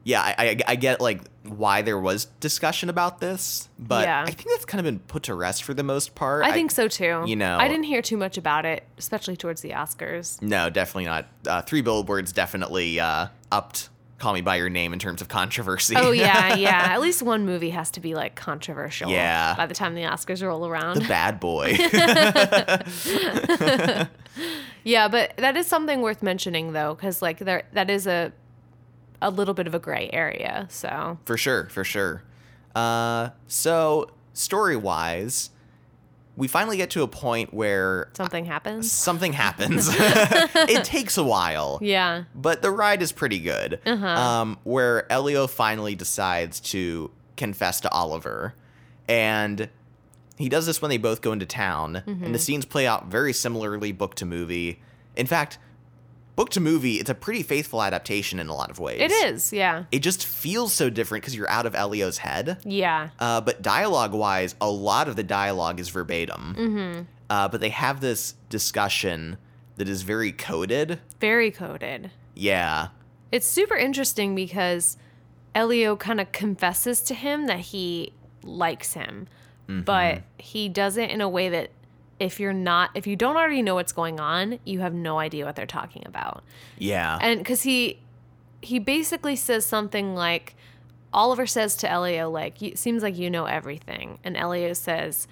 yeah, 0.04 0.22
I, 0.22 0.36
I, 0.38 0.58
I 0.70 0.76
get 0.78 1.00
like 1.00 1.22
why 1.44 1.82
there 1.82 2.00
was 2.00 2.26
discussion 2.40 2.90
about 2.90 3.20
this, 3.20 3.68
but 3.80 4.06
Yeah. 4.06 4.22
I 4.22 4.26
think 4.32 4.48
that's 4.50 4.66
kind 4.66 4.80
of 4.80 4.86
been 4.86 5.00
put 5.00 5.24
to 5.24 5.34
rest 5.36 5.64
for 5.64 5.74
the 5.74 5.84
most 5.84 6.14
part. 6.14 6.46
I 6.46 6.52
think 6.52 6.70
so 6.72 6.88
too. 6.88 7.24
you 7.26 7.36
know- 7.36 7.58
I 7.58 7.68
didn't 7.68 7.86
hear 7.86 8.02
too 8.02 8.18
much 8.18 8.38
about 8.38 8.66
it, 8.66 8.84
especially 8.98 9.36
towards 9.36 9.62
the 9.62 9.72
Oscars. 9.72 10.42
No, 10.42 10.70
definitely 10.70 11.06
not. 11.06 11.28
Uh, 11.48 11.62
Three 11.64 11.82
Billboards 11.82 12.32
definitely 12.32 13.00
uh, 13.00 13.28
upped 13.52 13.90
Call 14.20 14.34
Me 14.34 14.42
by 14.42 14.58
Your 14.58 14.70
Name 14.70 14.94
in 14.94 15.00
terms 15.00 15.20
of 15.20 15.30
controversy. 15.30 15.96
Oh 15.98 16.12
yeah, 16.12 16.54
yeah. 16.56 16.90
At 16.92 17.02
least 17.02 17.24
one 17.24 17.44
movie 17.44 17.72
has 17.72 17.90
to 17.92 18.00
be 18.00 18.14
like 18.14 18.36
controversial. 18.36 19.10
Yeah. 19.10 19.56
By 19.56 19.66
the 19.66 19.74
time 19.74 19.96
the 19.96 20.04
Oscars 20.04 20.46
roll 20.46 20.68
around. 20.68 21.02
the 21.02 21.08
Bad 21.08 21.40
Boy. 21.40 21.72
yeah, 24.84 25.08
but 25.08 25.36
that 25.38 25.58
is 25.58 25.66
something 25.68 26.02
worth 26.02 26.22
mentioning 26.22 26.74
though, 26.74 26.94
because 26.94 27.22
like 27.24 27.40
there 27.40 27.64
that 27.74 27.90
is 27.90 28.06
a 28.08 28.32
a 29.22 29.30
little 29.30 29.54
bit 29.54 29.68
of 29.68 29.76
a 29.76 29.80
gray 29.80 30.10
area. 30.12 30.68
So 30.70 31.18
for 31.26 31.38
sure, 31.38 31.68
for 31.70 31.84
sure. 31.84 32.24
Uh, 32.76 33.30
so, 33.48 34.10
story 34.34 34.76
wise, 34.78 35.50
we 36.38 36.48
finally 36.48 36.78
get 36.78 36.90
to 36.92 37.04
a 37.04 37.08
point 37.08 37.54
where 37.54 38.10
something 38.14 38.46
happens. 38.46 38.90
something 38.92 39.34
happens. 39.34 39.90
it 39.92 40.84
takes 40.86 41.18
a 41.18 41.24
while. 41.24 41.80
Yeah. 41.82 42.24
but 42.34 42.62
the 42.62 42.72
ride 42.72 43.02
is 43.02 43.12
pretty 43.12 43.40
good. 43.40 43.80
Uh-huh. 43.86 44.08
Um, 44.08 44.60
where 44.64 45.12
Elio 45.12 45.48
finally 45.48 45.96
decides 45.96 46.60
to 46.72 47.12
confess 47.36 47.82
to 47.82 47.92
Oliver, 47.92 48.56
and 49.10 49.68
he 50.38 50.48
does 50.48 50.66
this 50.66 50.82
when 50.82 50.90
they 50.90 50.98
both 50.98 51.22
go 51.22 51.34
into 51.34 51.46
town, 51.46 52.02
Mm-hmm. 52.08 52.24
and 52.24 52.34
the 52.34 52.40
scenes 52.40 52.64
play 52.66 52.88
out 52.88 53.08
very 53.08 53.34
similarly, 53.34 53.92
book 53.92 54.16
to 54.16 54.26
movie. 54.26 54.82
In 55.18 55.28
fact, 55.28 55.60
book 56.42 56.50
to 56.50 56.60
movie, 56.60 56.96
it's 56.96 57.10
a 57.12 57.14
pretty 57.14 57.44
faithful 57.44 57.84
adaptation 57.84 58.40
in 58.40 58.48
a 58.48 58.56
lot 58.56 58.72
of 58.72 58.80
ways. 58.80 59.00
It 59.00 59.12
is. 59.12 59.54
Yeah. 59.54 59.84
It 59.92 60.00
just 60.00 60.26
feels 60.26 60.74
so 60.74 60.90
different 60.90 61.22
because 61.22 61.36
you're 61.36 61.50
out 61.52 61.68
of 61.68 61.76
Elio's 61.76 62.18
head. 62.18 62.58
Yeah. 62.66 63.10
Uh, 63.20 63.42
but 63.42 63.62
dialogue 63.62 64.14
wise, 64.14 64.56
a 64.60 64.68
lot 64.68 65.08
of 65.08 65.16
the 65.16 65.22
dialogue 65.22 65.80
is 65.80 65.90
verbatim. 65.90 66.56
Mm-hmm. 66.58 67.02
Uh, 67.30 67.48
but 67.48 67.62
they 67.62 67.70
have 67.70 68.02
this 68.02 68.34
discussion 68.50 69.38
that 69.76 69.88
is 69.88 70.02
very 70.02 70.32
coded. 70.32 71.00
Very 71.20 71.52
coded. 71.52 72.10
Yeah. 72.34 72.88
It's 73.32 73.46
super 73.46 73.76
interesting 73.76 74.34
because 74.34 74.98
Elio 75.54 75.96
kind 75.96 76.20
of 76.20 76.32
confesses 76.32 77.04
to 77.04 77.14
him 77.14 77.46
that 77.46 77.60
he 77.60 78.14
likes 78.42 78.94
him, 78.94 79.28
but 79.68 80.24
he 80.40 80.70
does 80.70 80.98
it 80.98 81.12
in 81.12 81.22
a 81.22 81.30
way 81.30 81.50
that 81.50 81.70
if 82.22 82.40
you're 82.40 82.54
not, 82.54 82.92
if 82.94 83.08
you 83.08 83.16
don't 83.16 83.36
already 83.36 83.62
know 83.64 83.74
what's 83.76 83.92
going 83.92 84.20
on, 84.20 84.60
you 84.64 84.80
have 84.82 84.94
no 84.94 85.18
idea 85.18 85.44
what 85.44 85.56
they're 85.56 85.66
talking 85.66 86.04
about. 86.06 86.44
Yeah. 86.78 87.18
And 87.20 87.40
because 87.40 87.64
he, 87.64 88.00
he 88.62 88.78
basically 88.78 89.36
says 89.36 89.66
something 89.66 90.14
like, 90.14 90.56
Oliver 91.12 91.48
says 91.48 91.76
to 91.78 91.90
Elio, 91.92 92.30
like, 92.30 92.62
"You- 92.62 92.76
seems 92.76 93.02
like 93.04 93.18
you 93.18 93.30
know 93.30 93.46
everything. 93.46 94.20
And 94.24 94.38
Elio 94.38 94.74
says, 94.74 95.28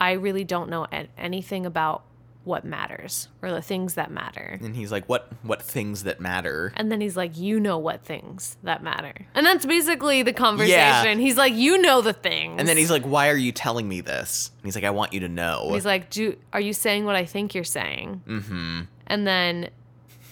I 0.00 0.12
really 0.12 0.44
don't 0.44 0.68
know 0.68 0.86
anything 1.16 1.64
about 1.64 2.02
what 2.44 2.64
matters 2.64 3.28
or 3.40 3.52
the 3.52 3.62
things 3.62 3.94
that 3.94 4.10
matter. 4.10 4.58
And 4.60 4.74
he's 4.74 4.90
like, 4.90 5.06
"What? 5.06 5.28
What 5.42 5.62
things 5.62 6.02
that 6.02 6.20
matter?" 6.20 6.72
And 6.76 6.90
then 6.90 7.00
he's 7.00 7.16
like, 7.16 7.36
You 7.36 7.60
know 7.60 7.78
what 7.78 8.04
things 8.04 8.56
that 8.64 8.82
matter. 8.82 9.14
And 9.34 9.46
that's 9.46 9.64
basically 9.64 10.22
the 10.22 10.32
conversation. 10.32 11.20
He's 11.20 11.36
like, 11.36 11.54
You 11.54 11.80
know 11.80 12.00
the 12.00 12.12
things. 12.12 12.56
And 12.58 12.68
then 12.68 12.76
he's 12.76 12.90
like, 12.90 13.04
"Why 13.04 13.28
are 13.28 13.36
you 13.36 13.52
telling 13.52 13.88
me 13.88 14.00
this?" 14.00 14.50
And 14.58 14.64
he's 14.64 14.74
like, 14.74 14.84
"I 14.84 14.90
want 14.90 15.12
you 15.12 15.20
to 15.20 15.28
know." 15.28 15.70
He's 15.72 15.86
like, 15.86 16.10
Do 16.10 16.36
are 16.52 16.60
you 16.60 16.72
saying 16.72 17.04
what 17.04 17.14
I 17.14 17.24
think 17.24 17.54
you're 17.54 17.62
saying? 17.64 18.22
Mm-hmm. 18.26 18.80
And 19.06 19.26
then 19.26 19.70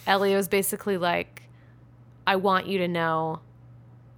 Elio's 0.06 0.48
basically 0.48 0.96
like, 0.96 1.42
I 2.26 2.36
want 2.36 2.66
you 2.66 2.78
to 2.78 2.88
know 2.88 3.40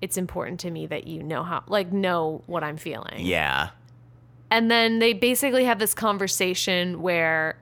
it's 0.00 0.16
important 0.16 0.60
to 0.60 0.70
me 0.70 0.86
that 0.86 1.06
you 1.06 1.22
know 1.22 1.42
how 1.42 1.62
like 1.66 1.92
know 1.92 2.42
what 2.46 2.64
I'm 2.64 2.76
feeling. 2.76 3.20
yeah. 3.26 3.70
And 4.50 4.70
then 4.70 4.98
they 4.98 5.14
basically 5.14 5.64
have 5.64 5.78
this 5.78 5.94
conversation 5.94 7.00
where 7.00 7.56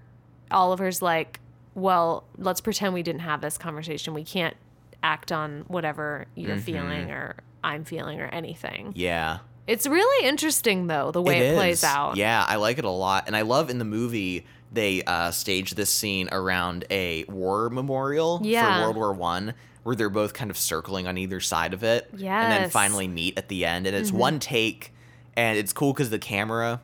Oliver's 0.50 1.00
like, 1.02 1.40
Well, 1.74 2.24
let's 2.36 2.60
pretend 2.60 2.94
we 2.94 3.02
didn't 3.02 3.20
have 3.22 3.40
this 3.40 3.56
conversation. 3.58 4.14
We 4.14 4.24
can't 4.24 4.56
act 5.02 5.32
on 5.32 5.64
whatever 5.68 6.26
you're 6.34 6.56
Mm-hmm. 6.56 6.60
feeling 6.64 7.10
or 7.10 7.36
I'm 7.64 7.84
feeling 7.84 8.20
or 8.20 8.26
anything. 8.26 8.92
Yeah. 8.96 9.38
It's 9.66 9.86
really 9.86 10.26
interesting 10.26 10.86
though, 10.88 11.10
the 11.12 11.22
way 11.22 11.50
it, 11.50 11.54
plays 11.54 11.84
out. 11.84 12.16
Yeah, 12.16 12.44
I 12.46 12.56
like 12.56 12.78
it 12.78 12.84
a 12.84 12.90
lot, 12.90 13.24
and 13.28 13.36
I 13.36 13.42
love 13.42 13.70
in 13.70 13.78
the 13.78 13.84
movie 13.84 14.46
they 14.72 15.02
uh, 15.02 15.30
stage 15.30 15.72
this 15.72 15.90
scene 15.92 16.28
around 16.32 16.84
a 16.90 17.24
war 17.28 17.70
memorial 17.70 18.40
Yeah. 18.42 18.78
for 18.78 18.82
World 18.84 18.96
War 18.96 19.12
One, 19.12 19.54
where 19.84 19.94
they're 19.94 20.08
both 20.10 20.32
kind 20.34 20.50
of 20.50 20.56
circling 20.58 21.06
on 21.06 21.16
either 21.18 21.38
side 21.40 21.72
of 21.74 21.84
it, 21.84 22.08
and 22.12 22.20
then 22.20 22.70
finally 22.70 23.06
meet 23.08 23.36
at 23.38 23.48
the 23.48 23.64
end, 23.64 23.86
and 23.86 23.94
it's 23.94 24.10
one 24.12 24.38
take, 24.40 24.92
and 25.36 25.56
it's 25.58 25.72
cool 25.72 25.92
because 25.92 26.10
the 26.10 26.18
camera 26.18 26.80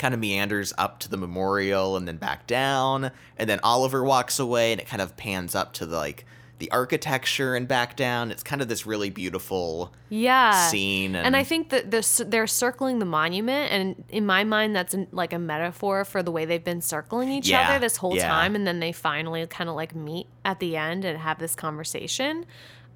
kind 0.00 0.12
of 0.14 0.18
meanders 0.18 0.72
up 0.76 0.98
to 1.00 1.08
the 1.08 1.16
memorial 1.16 1.96
and 1.96 2.08
then 2.08 2.16
back 2.16 2.48
down, 2.48 3.12
and 3.36 3.48
then 3.48 3.60
Oliver 3.62 4.02
walks 4.02 4.40
away, 4.40 4.72
and 4.72 4.80
it 4.80 4.88
kind 4.88 5.00
of 5.00 5.16
pans 5.16 5.54
up 5.54 5.72
to 5.74 5.86
the 5.86 5.96
like 5.96 6.24
the 6.58 6.70
architecture 6.72 7.54
and 7.54 7.66
back 7.66 7.96
down. 7.96 8.30
It's 8.30 8.42
kind 8.42 8.60
of 8.60 8.68
this 8.68 8.84
really 8.84 9.08
beautiful 9.08 9.94
Yeah. 10.10 10.68
scene, 10.68 11.14
and, 11.16 11.24
And 11.26 11.34
I 11.34 11.42
think 11.42 11.70
that 11.70 11.90
the, 11.90 12.24
they're 12.28 12.46
circling 12.46 12.98
the 12.98 13.06
monument, 13.06 13.72
and 13.72 14.04
in 14.10 14.26
my 14.26 14.44
mind, 14.44 14.76
that's 14.76 14.92
an, 14.92 15.06
like 15.10 15.32
a 15.32 15.38
metaphor 15.38 16.04
for 16.04 16.22
the 16.22 16.30
way 16.30 16.44
they've 16.44 16.62
been 16.62 16.82
circling 16.82 17.30
each 17.30 17.48
Yeah, 17.48 17.62
other 17.66 17.78
this 17.78 17.96
whole 17.96 18.14
yeah. 18.14 18.28
time, 18.28 18.54
and 18.54 18.66
then 18.66 18.78
they 18.78 18.92
finally 18.92 19.46
kind 19.46 19.70
of 19.70 19.76
like 19.76 19.94
meet 19.94 20.26
at 20.44 20.60
the 20.60 20.76
end 20.76 21.06
and 21.06 21.18
have 21.18 21.38
this 21.38 21.54
conversation. 21.54 22.44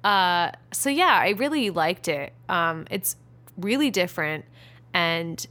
Uh, 0.03 0.51
so 0.71 0.91
yeah, 0.91 1.17
I 1.19 1.29
really 1.29 1.71
liked 1.71 2.07
it. 2.07 2.33
Um, 2.47 2.85
it's 2.91 3.15
really 3.57 3.89
different, 3.89 4.45
and 4.93 5.43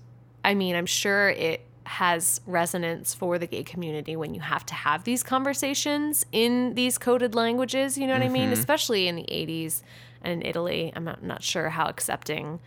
I 0.45 0.55
mean, 0.55 0.77
I'm 0.77 0.87
sure 0.87 1.31
it 1.31 1.63
has 1.87 2.41
resonance 2.47 3.15
for 3.15 3.39
the 3.39 3.47
gay 3.47 3.63
community 3.63 4.17
when 4.17 4.35
you 4.35 4.41
have 4.41 4.65
to 4.67 4.75
have 4.75 5.05
these 5.05 5.23
conversations 5.23 6.25
in 6.33 6.75
these 6.75 6.97
coded 6.99 7.35
languages. 7.35 7.99
You 7.99 8.07
know 8.07 8.13
what 8.15 8.23
I 8.23 8.27
Mm-hmm. 8.27 8.33
mean? 8.33 8.53
Especially 8.53 9.09
in 9.09 9.17
the 9.17 9.23
80s 9.25 9.83
and 10.23 10.43
in 10.43 10.49
Italy. 10.49 10.93
I'm 10.95 11.05
not, 11.05 11.23
not 11.23 11.43
sure 11.43 11.69
how 11.71 11.87
accepting 11.87 12.61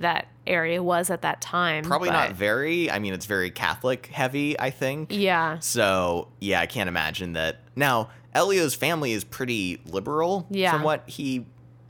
that 0.00 0.26
area 0.46 0.82
was 0.82 1.08
at 1.08 1.22
that 1.22 1.40
time. 1.40 1.84
Probably 1.84 2.08
but 2.08 2.14
not 2.14 2.32
very. 2.32 2.90
I 2.90 2.98
mean, 2.98 3.14
it's 3.14 3.26
very 3.26 3.50
Catholic 3.50 4.06
heavy, 4.06 4.58
I 4.58 4.70
think. 4.70 5.12
Yeah. 5.12 5.60
So, 5.60 6.28
yeah, 6.40 6.60
I 6.60 6.66
can't 6.66 6.88
imagine 6.88 7.34
that. 7.34 7.60
Now, 7.76 8.10
Elio's 8.34 8.74
family 8.74 9.12
is 9.12 9.22
pretty 9.22 9.80
liberal 9.86 10.46
Yeah. 10.50 10.72
from 10.72 10.82
what 10.82 11.08
he, 11.08 11.46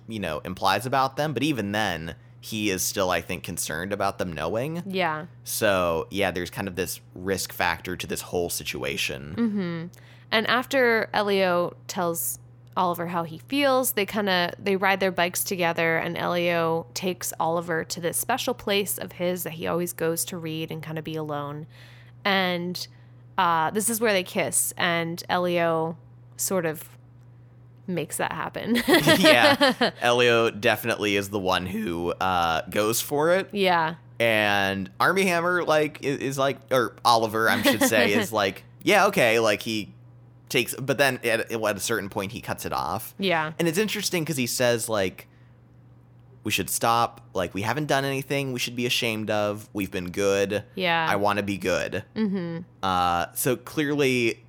you 0.07 0.20
know, 0.20 0.40
implies 0.40 0.85
about 0.85 1.16
them, 1.16 1.33
but 1.33 1.42
even 1.42 1.72
then, 1.72 2.14
he 2.44 2.68
is 2.68 2.83
still, 2.83 3.11
I 3.11 3.22
think, 3.22 3.42
concerned 3.42 3.90
about 3.90 4.18
them 4.18 4.30
knowing. 4.30 4.83
Yeah. 4.85 5.26
So, 5.44 6.07
yeah, 6.11 6.30
there's 6.30 6.50
kind 6.50 6.68
of 6.68 6.76
this 6.76 7.00
risk 7.14 7.54
factor 7.54 7.96
to 7.96 8.07
this 8.07 8.20
whole 8.20 8.50
situation. 8.50 9.35
Mm-hmm. 9.38 9.87
And 10.30 10.46
after 10.46 11.09
Elio 11.14 11.74
tells 11.88 12.38
Oliver 12.76 13.07
how 13.07 13.22
he 13.22 13.38
feels, 13.38 13.92
they 13.92 14.04
kind 14.04 14.28
of 14.28 14.50
they 14.59 14.76
ride 14.76 15.00
their 15.00 15.11
bikes 15.11 15.42
together 15.42 15.96
and 15.96 16.18
Elio 16.18 16.85
takes 16.92 17.33
Oliver 17.40 17.83
to 17.85 17.98
this 17.98 18.18
special 18.18 18.52
place 18.52 18.98
of 18.98 19.12
his 19.12 19.44
that 19.44 19.54
he 19.54 19.66
always 19.66 19.94
goes 19.94 20.22
to 20.26 20.37
read 20.37 20.70
and 20.70 20.83
kind 20.83 20.98
of 20.98 21.04
be 21.04 21.16
alone. 21.16 21.66
And 22.26 22.87
uh, 23.38 23.70
this 23.70 23.88
is 23.88 24.02
where 24.02 24.12
they 24.12 24.22
kiss 24.22 24.74
and 24.76 25.22
Elio 25.30 25.96
sort 26.37 26.66
of 26.66 26.93
makes 27.87 28.16
that 28.18 28.33
happen. 28.33 28.77
yeah, 29.18 29.90
Elio 30.01 30.51
definitely 30.51 31.16
is 31.16 31.31
the 31.31 31.38
one 31.38 31.66
who 31.66 32.12
uh, 32.20 32.62
goes 32.70 33.01
for 33.01 33.31
it. 33.33 33.49
yeah. 33.53 33.97
and 34.20 34.90
Armie 35.01 35.25
Hammer 35.25 35.64
like 35.64 36.03
is, 36.05 36.18
is 36.18 36.38
like 36.38 36.59
or 36.70 36.94
Oliver 37.05 37.49
I 37.51 37.61
should 37.62 37.83
say 37.83 38.12
is 38.14 38.33
like 38.42 38.62
yeah 38.83 39.07
okay 39.07 39.40
like 39.40 39.61
he 39.62 39.92
takes 40.49 40.73
but 40.77 40.99
then 40.99 41.18
at, 41.25 41.51
at 41.51 41.77
a 41.77 41.81
certain 41.81 42.09
point 42.09 42.31
he 42.31 42.40
cuts 42.40 42.64
it 42.64 42.73
off 42.73 43.12
Yeah. 43.18 43.53
and 43.59 43.66
it's 43.66 43.77
interesting 43.79 44.23
because 44.23 44.37
he 44.37 44.47
says 44.47 44.88
like 44.88 45.27
we 46.44 46.53
should 46.53 46.68
stop. 46.70 47.23
Like 47.33 47.55
we 47.55 47.62
haven't 47.62 47.87
done 47.87 48.05
anything 48.05 48.53
we 48.53 48.59
should 48.61 48.77
be 48.77 48.85
ashamed 48.87 49.31
of. 49.31 49.66
We've 49.73 49.90
been 49.90 50.11
good. 50.11 50.62
Yeah. 50.75 51.07
I 51.09 51.16
want 51.16 51.38
to 51.38 51.42
be 51.42 51.57
good. 51.57 52.05
Mm-hmm. 52.14 52.59
Uh, 52.83 53.27
so 53.35 53.57
clearly, 53.57 54.44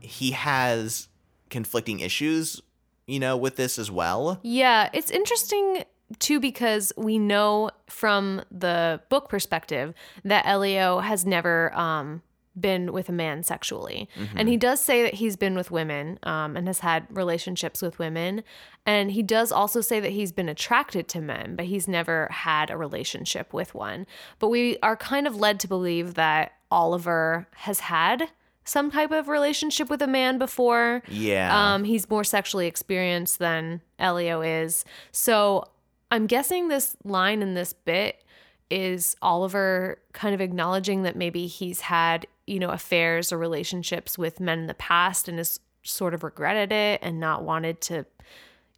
he 0.00 0.30
has 0.30 1.08
conflicting 1.50 2.00
issues, 2.00 2.60
you 3.06 3.18
know, 3.18 3.36
with 3.36 3.56
this 3.56 3.78
as 3.78 3.90
well. 3.90 4.38
Yeah, 4.42 4.90
it's 4.92 5.10
interesting 5.10 5.84
too 6.18 6.40
because 6.40 6.92
we 6.96 7.18
know 7.18 7.70
from 7.86 8.42
the 8.50 9.00
book 9.10 9.28
perspective 9.28 9.92
that 10.24 10.46
Elio 10.46 11.00
has 11.00 11.26
never 11.26 11.74
um, 11.76 12.22
been 12.60 12.92
with 12.92 13.08
a 13.08 13.12
man 13.12 13.42
sexually. 13.42 14.08
And 14.34 14.48
he 14.48 14.56
does 14.56 14.80
say 14.80 15.02
that 15.02 15.14
he's 15.14 15.36
been 15.36 15.54
with 15.54 15.70
women 15.70 16.18
um, 16.22 16.56
and 16.56 16.66
has 16.66 16.80
had 16.80 17.06
relationships 17.10 17.82
with 17.82 17.98
women. 17.98 18.42
And 18.86 19.12
he 19.12 19.22
does 19.22 19.52
also 19.52 19.80
say 19.80 20.00
that 20.00 20.12
he's 20.12 20.32
been 20.32 20.48
attracted 20.48 21.08
to 21.08 21.20
men, 21.20 21.56
but 21.56 21.66
he's 21.66 21.86
never 21.86 22.28
had 22.30 22.70
a 22.70 22.76
relationship 22.76 23.52
with 23.52 23.74
one. 23.74 24.06
But 24.38 24.48
we 24.48 24.78
are 24.82 24.96
kind 24.96 25.26
of 25.26 25.36
led 25.36 25.60
to 25.60 25.68
believe 25.68 26.14
that 26.14 26.52
Oliver 26.70 27.46
has 27.56 27.80
had 27.80 28.30
some 28.68 28.90
type 28.90 29.10
of 29.10 29.28
relationship 29.28 29.88
with 29.88 30.02
a 30.02 30.06
man 30.06 30.38
before. 30.38 31.02
Yeah. 31.08 31.74
Um, 31.74 31.84
he's 31.84 32.08
more 32.10 32.24
sexually 32.24 32.66
experienced 32.66 33.38
than 33.38 33.80
Elio 33.98 34.42
is. 34.42 34.84
So 35.10 35.64
I'm 36.10 36.26
guessing 36.26 36.68
this 36.68 36.96
line 37.04 37.42
in 37.42 37.54
this 37.54 37.72
bit 37.72 38.22
is 38.70 39.16
Oliver 39.22 39.98
kind 40.12 40.34
of 40.34 40.40
acknowledging 40.40 41.02
that 41.02 41.16
maybe 41.16 41.46
he's 41.46 41.80
had, 41.80 42.26
you 42.46 42.58
know, 42.58 42.68
affairs 42.68 43.32
or 43.32 43.38
relationships 43.38 44.18
with 44.18 44.40
men 44.40 44.58
in 44.60 44.66
the 44.66 44.74
past 44.74 45.28
and 45.28 45.38
has 45.38 45.58
sort 45.82 46.12
of 46.12 46.22
regretted 46.22 46.70
it 46.70 47.00
and 47.02 47.18
not 47.18 47.44
wanted 47.44 47.80
to, 47.80 48.04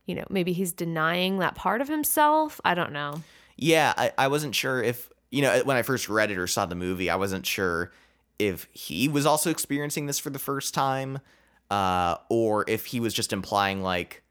you 0.06 0.14
know, 0.14 0.24
maybe 0.30 0.52
he's 0.52 0.72
denying 0.72 1.38
that 1.38 1.56
part 1.56 1.80
of 1.80 1.88
himself. 1.88 2.60
I 2.64 2.74
don't 2.74 2.92
know. 2.92 3.22
Yeah, 3.56 3.92
I, 3.96 4.12
I 4.16 4.28
wasn't 4.28 4.54
sure 4.54 4.80
if, 4.80 5.10
you 5.30 5.42
know, 5.42 5.62
when 5.64 5.76
I 5.76 5.82
first 5.82 6.08
read 6.08 6.30
it 6.30 6.38
or 6.38 6.46
saw 6.46 6.66
the 6.66 6.76
movie, 6.76 7.10
I 7.10 7.16
wasn't 7.16 7.44
sure 7.44 7.90
if 8.40 8.68
he 8.72 9.08
was 9.08 9.26
also 9.26 9.50
experiencing 9.50 10.06
this 10.06 10.18
for 10.18 10.30
the 10.30 10.38
first 10.38 10.74
time 10.74 11.18
uh, 11.70 12.16
or 12.28 12.64
if 12.68 12.86
he 12.86 12.98
was 13.00 13.14
just 13.14 13.32
implying, 13.32 13.82
like, 13.82 14.22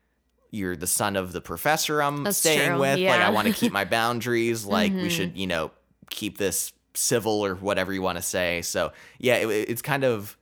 you're 0.51 0.75
the 0.75 0.87
son 0.87 1.15
of 1.15 1.31
the 1.31 1.39
professor 1.41 2.01
I'm 2.01 2.23
That's 2.23 2.37
staying 2.37 2.71
true, 2.71 2.79
with. 2.79 2.99
Like. 2.99 3.21
I 3.21 3.29
want 3.29 3.47
to 3.47 3.53
keep 3.53 3.71
my 3.71 3.85
boundaries. 3.99 4.65
Like, 4.65 4.91
Mm-hmm. 4.91 5.03
we 5.03 5.09
should, 5.09 5.37
you 5.37 5.47
know, 5.47 5.71
keep 6.09 6.37
this 6.39 6.73
civil 6.95 7.45
or 7.45 7.53
whatever 7.55 7.93
you 7.93 8.01
want 8.01 8.17
to 8.17 8.21
say. 8.23 8.61
So, 8.63 8.91
yeah, 9.19 9.35
it, 9.35 9.47
it's 9.69 9.81
kind 9.83 10.03
of 10.03 10.35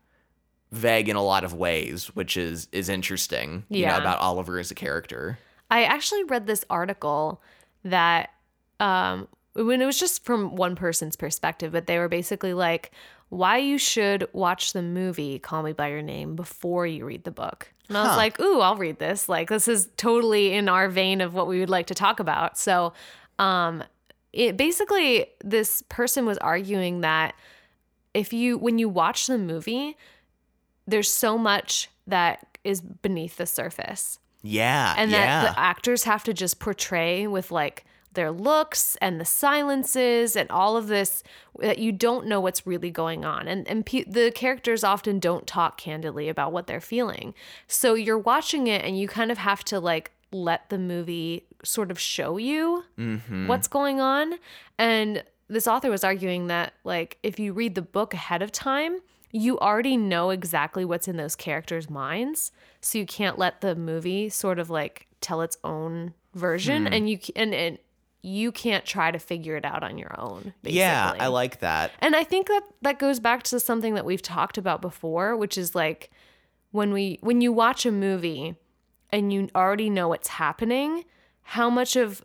vague 0.71 1.09
in 1.09 1.15
a 1.17 1.23
lot 1.23 1.43
of 1.43 1.53
ways, 1.53 2.07
which 2.15 2.35
is 2.37 2.67
is 2.71 2.89
interesting, 2.89 3.65
you 3.69 3.85
know, 3.85 3.91
Yeah. 3.91 3.97
about 3.97 4.19
Oliver 4.19 4.57
as 4.59 4.71
a 4.71 4.75
character. 4.75 5.37
I 5.69 5.83
actually 5.83 6.23
read 6.23 6.47
this 6.47 6.63
article 6.69 7.41
that 7.83 8.31
um 8.79 9.27
when 9.53 9.81
it 9.81 9.85
was 9.85 9.99
just 9.99 10.23
from 10.23 10.55
one 10.55 10.75
person's 10.75 11.15
perspective, 11.15 11.71
but 11.71 11.87
they 11.87 11.97
were 11.99 12.07
basically 12.09 12.53
like 12.53 12.91
why 13.29 13.57
you 13.57 13.77
should 13.77 14.27
watch 14.33 14.73
the 14.73 14.81
movie 14.81 15.39
Call 15.39 15.63
Me 15.63 15.73
by 15.73 15.89
Your 15.89 16.01
Name 16.01 16.35
before 16.35 16.87
you 16.87 17.05
read 17.05 17.23
the 17.23 17.31
book. 17.31 17.71
And 17.89 17.97
I 17.97 18.01
was 18.03 18.11
Huh. 18.11 18.17
like, 18.17 18.39
"Ooh, 18.39 18.59
I'll 18.61 18.75
read 18.77 18.99
this. 18.99 19.27
Like 19.29 19.49
this 19.49 19.67
is 19.67 19.89
totally 19.97 20.53
in 20.53 20.67
our 20.69 20.89
vein 20.89 21.21
of 21.21 21.33
what 21.33 21.47
we 21.47 21.59
would 21.59 21.69
like 21.69 21.87
to 21.87 21.93
talk 21.95 22.19
about." 22.19 22.57
So, 22.57 22.93
um 23.39 23.83
it 24.33 24.57
basically 24.57 25.27
this 25.43 25.81
person 25.89 26.25
was 26.25 26.37
arguing 26.39 27.01
that 27.01 27.33
if 28.13 28.33
you 28.33 28.57
when 28.57 28.77
you 28.77 28.89
watch 28.89 29.27
the 29.27 29.37
movie, 29.37 29.95
there's 30.85 31.09
so 31.09 31.37
much 31.37 31.89
that 32.07 32.57
is 32.63 32.81
beneath 32.81 33.37
the 33.37 33.45
surface 33.45 34.19
Yeah, 34.43 34.93
and 34.97 35.11
yeah. 35.11 35.43
that 35.43 35.53
the 35.55 35.59
actors 35.59 36.03
have 36.03 36.23
to 36.25 36.33
just 36.33 36.59
portray 36.59 37.25
with 37.27 37.51
like 37.51 37.85
their 38.17 38.31
looks 38.31 38.97
and 38.97 39.21
the 39.21 39.25
silences 39.25 40.35
and 40.35 40.49
all 40.51 40.75
of 40.75 40.87
this 40.87 41.23
that 41.59 41.77
you 41.77 41.93
don't 41.93 42.27
know 42.27 42.41
what's 42.41 42.67
really 42.67 42.91
going 42.91 43.23
on. 43.23 43.47
And 43.47 43.65
and 43.67 43.85
pe- 43.85 44.03
the 44.03 44.31
characters 44.31 44.83
often 44.83 45.19
don't 45.19 45.47
talk 45.47 45.77
candidly 45.77 46.27
about 46.27 46.51
what 46.51 46.67
they're 46.67 46.81
feeling. 46.81 47.33
So 47.67 47.93
you're 47.93 48.17
watching 48.17 48.67
it 48.67 48.83
and 48.83 48.99
you 48.99 49.07
kind 49.07 49.31
of 49.31 49.37
have 49.37 49.63
to 49.65 49.79
like 49.79 50.11
let 50.33 50.69
the 50.69 50.79
movie 50.79 51.45
sort 51.63 51.91
of 51.91 51.99
show 51.99 52.37
you 52.37 52.83
mm-hmm. 52.97 53.47
what's 53.47 53.67
going 53.67 54.01
on. 54.01 54.33
And 54.77 55.23
this 55.47 55.67
author 55.67 55.89
was 55.89 56.03
arguing 56.03 56.47
that 56.47 56.73
like 56.83 57.19
if 57.23 57.39
you 57.39 57.53
read 57.53 57.75
the 57.75 57.81
book 57.81 58.13
ahead 58.13 58.41
of 58.41 58.51
time 58.51 58.99
you 59.31 59.59
already 59.59 59.97
know 59.97 60.29
exactly 60.29 60.85
what's 60.85 61.07
in 61.07 61.17
those 61.17 61.35
characters 61.35 61.89
minds. 61.89 62.51
So 62.79 62.97
you 62.97 63.05
can't 63.05 63.37
let 63.37 63.61
the 63.61 63.75
movie 63.75 64.29
sort 64.29 64.57
of 64.57 64.69
like 64.69 65.07
tell 65.19 65.41
its 65.41 65.57
own 65.63 66.13
version. 66.33 66.87
And 66.87 67.09
you 67.09 67.19
and, 67.35 67.53
and 67.53 67.77
you 68.21 68.51
can't 68.51 68.85
try 68.85 69.11
to 69.11 69.19
figure 69.19 69.55
it 69.55 69.63
out 69.63 69.83
on 69.83 69.97
your 69.97 70.19
own 70.19 70.53
basically. 70.61 70.79
Yeah, 70.79 71.13
I 71.19 71.27
like 71.27 71.59
that. 71.59 71.91
And 71.99 72.15
I 72.15 72.23
think 72.23 72.47
that 72.47 72.61
that 72.81 72.99
goes 72.99 73.19
back 73.19 73.43
to 73.43 73.59
something 73.59 73.93
that 73.95 74.05
we've 74.05 74.21
talked 74.21 74.57
about 74.57 74.81
before, 74.81 75.35
which 75.37 75.57
is 75.57 75.75
like 75.75 76.09
when 76.71 76.91
we 76.91 77.19
when 77.21 77.41
you 77.41 77.53
watch 77.53 77.85
a 77.85 77.91
movie 77.91 78.55
and 79.11 79.31
you 79.31 79.49
already 79.55 79.89
know 79.89 80.09
what's 80.09 80.27
happening, 80.27 81.05
how 81.43 81.69
much 81.69 81.95
of 81.95 82.23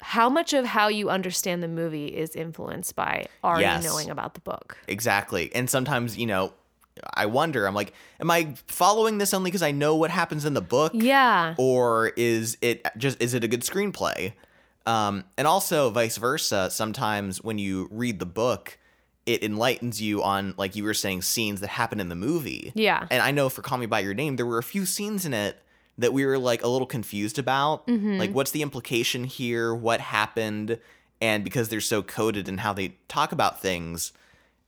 how 0.00 0.28
much 0.28 0.52
of 0.52 0.64
how 0.64 0.88
you 0.88 1.10
understand 1.10 1.62
the 1.62 1.68
movie 1.68 2.06
is 2.06 2.36
influenced 2.36 2.94
by 2.94 3.26
already 3.42 3.64
Yes. 3.64 3.84
knowing 3.84 4.10
about 4.10 4.34
the 4.34 4.40
book. 4.40 4.78
Exactly. 4.86 5.52
And 5.54 5.68
sometimes, 5.68 6.16
you 6.16 6.26
know, 6.26 6.52
I 7.14 7.26
wonder, 7.26 7.66
I'm 7.66 7.74
like, 7.74 7.92
am 8.20 8.30
I 8.30 8.54
following 8.66 9.18
this 9.18 9.34
only 9.34 9.50
because 9.50 9.62
I 9.62 9.70
know 9.70 9.96
what 9.96 10.10
happens 10.10 10.44
in 10.44 10.54
the 10.54 10.60
book? 10.60 10.92
Yeah. 10.94 11.54
Or 11.58 12.12
is 12.16 12.56
it 12.60 12.86
just, 12.96 13.20
is 13.20 13.34
it 13.34 13.44
a 13.44 13.48
good 13.48 13.62
screenplay? 13.62 14.32
Um, 14.86 15.24
and 15.36 15.46
also 15.46 15.90
vice 15.90 16.16
versa. 16.16 16.70
Sometimes 16.70 17.42
when 17.42 17.58
you 17.58 17.88
read 17.90 18.18
the 18.18 18.26
book, 18.26 18.78
it 19.26 19.44
enlightens 19.44 20.00
you 20.00 20.22
on, 20.22 20.54
like 20.56 20.74
you 20.76 20.84
were 20.84 20.94
saying, 20.94 21.22
scenes 21.22 21.60
that 21.60 21.68
happen 21.68 22.00
in 22.00 22.08
the 22.08 22.14
movie. 22.14 22.72
Yeah. 22.74 23.06
And 23.10 23.22
I 23.22 23.30
know 23.30 23.50
for 23.50 23.60
Call 23.60 23.76
Me 23.76 23.86
By 23.86 24.00
Your 24.00 24.14
Name, 24.14 24.36
there 24.36 24.46
were 24.46 24.58
a 24.58 24.62
few 24.62 24.86
scenes 24.86 25.26
in 25.26 25.34
it 25.34 25.58
that 25.98 26.12
we 26.12 26.24
were 26.24 26.38
like 26.38 26.62
a 26.62 26.68
little 26.68 26.86
confused 26.86 27.38
about. 27.38 27.86
Mm-hmm. 27.86 28.18
Like, 28.18 28.30
what's 28.30 28.52
the 28.52 28.62
implication 28.62 29.24
here? 29.24 29.74
What 29.74 30.00
happened? 30.00 30.78
And 31.20 31.44
because 31.44 31.68
they're 31.68 31.80
so 31.80 32.02
coded 32.02 32.48
in 32.48 32.58
how 32.58 32.72
they 32.72 32.94
talk 33.08 33.32
about 33.32 33.60
things, 33.60 34.12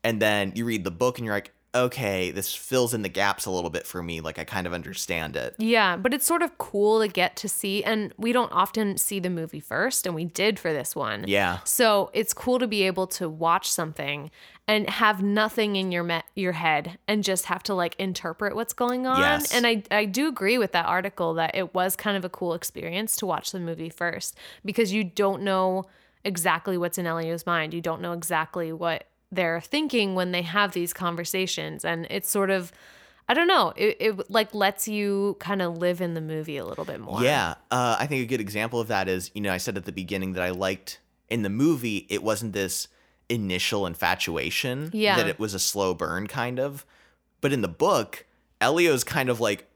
and 0.02 0.20
then 0.20 0.52
you 0.54 0.64
read 0.64 0.82
the 0.82 0.90
book 0.90 1.16
and 1.16 1.24
you're 1.24 1.34
like, 1.34 1.52
okay, 1.74 2.30
this 2.30 2.52
fills 2.54 2.94
in 2.94 3.02
the 3.02 3.09
gaps 3.09 3.46
a 3.46 3.50
little 3.50 3.70
bit 3.70 3.87
for 3.87 4.02
me. 4.02 4.20
Like, 4.20 4.38
I 4.38 4.44
kind 4.44 4.66
of 4.66 4.72
understand 4.72 5.37
it. 5.37 5.54
Yeah, 5.59 5.96
but 5.96 6.12
it's 6.12 6.26
sort 6.26 6.42
of 6.42 6.59
cool 6.59 7.00
to 7.00 7.09
get 7.09 7.37
to 7.37 7.48
see 7.48 7.85
and 7.85 8.12
we 8.16 8.33
don't 8.33 8.50
often 8.52 8.96
see 8.96 9.20
the 9.20 9.30
movie 9.30 9.61
first 9.61 10.06
and 10.06 10.14
we 10.14 10.24
did 10.24 10.59
for 10.59 10.72
this 10.72 10.96
one. 10.96 11.24
Yeah. 11.28 11.59
So 11.64 12.11
it's 12.12 12.35
cool 12.35 12.59
to 12.59 12.66
be 12.66 12.83
able 12.83 13.06
to 13.09 13.28
watch 13.28 13.70
something 13.70 14.30
and 14.66 14.88
have 14.88 15.22
nothing 15.22 15.76
in 15.76 15.90
your 15.90 16.04
me- 16.04 16.22
your 16.35 16.52
head 16.52 16.98
and 17.09 17.24
just 17.24 17.46
have 17.46 17.62
to 17.64 17.74
like 17.74 17.96
interpret 17.98 18.54
what's 18.54 18.72
going 18.72 19.06
on. 19.06 19.20
Yes. 19.20 19.52
And 19.54 19.66
I 19.66 19.83
I 19.90 20.04
do 20.04 20.28
agree 20.28 20.59
with 20.59 20.72
that 20.72 20.87
article 20.87 21.35
that 21.35 21.54
it 21.54 21.74
was 21.74 21.96
kind 21.96 22.16
of 22.16 22.24
a 22.24 22.28
cool 22.28 22.54
experience 22.54 23.16
to 23.16 23.26
watch 23.26 23.52
the 23.52 23.61
movie 23.61 23.90
first 23.90 24.37
because 24.64 24.92
you 24.92 25.04
don't 25.04 25.42
know 25.42 25.87
exactly 26.24 26.76
what's 26.76 26.98
in 26.98 27.06
Elio's 27.06 27.46
mind. 27.46 27.74
You 27.74 27.80
don't 27.80 28.00
know 28.00 28.12
exactly 28.12 28.72
what 28.72 29.06
they're 29.32 29.60
thinking 29.60 30.14
when 30.14 30.32
they 30.32 30.42
have 30.42 30.72
these 30.72 30.92
conversations 30.92 31.84
and 31.84 32.06
it's 32.10 32.28
sort 32.30 32.50
of 32.50 32.72
I 33.28 33.34
don't 33.34 33.46
know. 33.46 33.72
It, 33.76 33.96
it 34.00 34.30
like 34.30 34.52
lets 34.54 34.88
you 34.88 35.36
kind 35.38 35.62
of 35.62 35.78
live 35.78 36.00
in 36.00 36.14
the 36.14 36.20
movie 36.20 36.56
a 36.56 36.64
little 36.64 36.84
bit 36.84 36.98
more. 36.98 37.22
Yeah, 37.22 37.54
uh, 37.70 37.96
I 37.96 38.06
think 38.06 38.24
a 38.24 38.26
good 38.26 38.40
example 38.40 38.80
of 38.80 38.88
that 38.88 39.08
is, 39.08 39.30
you 39.34 39.40
know, 39.40 39.52
I 39.52 39.58
said 39.58 39.76
at 39.76 39.84
the 39.84 39.92
beginning 39.92 40.32
that 40.32 40.42
I 40.42 40.50
liked 40.50 40.98
in 41.28 41.42
the 41.42 41.48
movie, 41.48 42.08
it 42.10 42.24
wasn't 42.24 42.54
this 42.54 42.88
initial 43.28 43.86
infatuation, 43.86 44.90
Yeah. 44.92 45.16
that 45.16 45.28
it 45.28 45.38
was 45.38 45.54
a 45.54 45.60
slow 45.60 45.94
burn 45.94 46.26
kind 46.26 46.58
of. 46.58 46.84
But 47.40 47.52
in 47.52 47.60
the 47.60 47.68
book, 47.68 48.26
Elio's 48.60 49.04
kind 49.04 49.28
of 49.28 49.38
like 49.38 49.68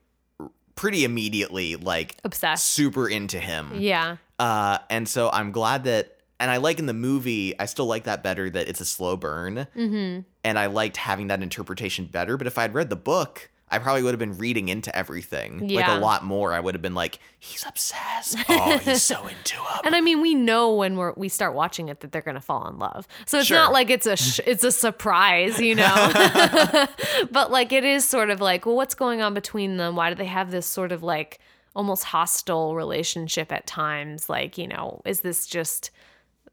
pretty 0.74 1.04
immediately 1.04 1.76
like 1.76 2.16
Obsessed. 2.24 2.66
super 2.66 3.08
into 3.08 3.38
him. 3.38 3.70
Yeah. 3.76 4.16
Uh, 4.38 4.78
and 4.90 5.08
so 5.08 5.30
I'm 5.30 5.52
glad 5.52 5.84
that, 5.84 6.16
and 6.40 6.50
I 6.50 6.56
like 6.58 6.78
in 6.78 6.86
the 6.86 6.92
movie, 6.94 7.58
I 7.58 7.66
still 7.66 7.86
like 7.86 8.04
that 8.04 8.22
better 8.22 8.50
that 8.50 8.68
it's 8.68 8.80
a 8.80 8.84
slow 8.84 9.16
burn. 9.16 9.66
Mm-hmm. 9.76 10.20
And 10.42 10.58
I 10.58 10.66
liked 10.66 10.96
having 10.96 11.28
that 11.28 11.42
interpretation 11.42 12.06
better. 12.06 12.36
But 12.36 12.46
if 12.46 12.58
I'd 12.58 12.74
read 12.74 12.90
the 12.90 12.96
book, 12.96 13.50
I 13.70 13.78
probably 13.78 14.02
would 14.02 14.12
have 14.12 14.18
been 14.20 14.36
reading 14.36 14.68
into 14.68 14.94
everything 14.94 15.68
like 15.68 15.88
a 15.88 15.96
lot 15.98 16.22
more. 16.24 16.52
I 16.52 16.60
would 16.60 16.74
have 16.74 16.82
been 16.82 16.94
like, 16.94 17.18
he's 17.38 17.64
obsessed. 17.66 18.36
Oh, 18.48 18.78
he's 18.78 19.02
so 19.02 19.26
into 19.26 19.56
him. 19.56 19.80
And 19.84 19.96
I 19.96 20.00
mean, 20.00 20.20
we 20.20 20.34
know 20.34 20.74
when 20.74 20.96
we're 20.96 21.12
we 21.16 21.28
start 21.28 21.54
watching 21.54 21.88
it 21.88 22.00
that 22.00 22.12
they're 22.12 22.22
gonna 22.22 22.40
fall 22.40 22.68
in 22.68 22.78
love. 22.78 23.08
So 23.26 23.38
it's 23.38 23.48
Sure. 23.48 23.56
not 23.56 23.72
like 23.72 23.90
it's 23.90 24.06
a 24.06 24.16
sh- 24.16 24.40
it's 24.46 24.62
a 24.64 24.70
surprise, 24.70 25.58
you 25.60 25.74
know. 25.74 26.12
but 27.32 27.50
like 27.50 27.72
it 27.72 27.84
is 27.84 28.04
sort 28.04 28.30
of 28.30 28.40
like, 28.40 28.66
well, 28.66 28.76
what's 28.76 28.94
going 28.94 29.22
on 29.22 29.34
between 29.34 29.76
them? 29.76 29.96
Why 29.96 30.08
do 30.10 30.14
they 30.14 30.26
have 30.26 30.50
this 30.50 30.66
sort 30.66 30.92
of 30.92 31.02
like 31.02 31.40
almost 31.74 32.04
hostile 32.04 32.74
relationship 32.76 33.50
at 33.50 33.66
times? 33.66 34.28
Like, 34.28 34.56
you 34.58 34.68
know, 34.68 35.00
is 35.04 35.22
this 35.22 35.46
just 35.46 35.90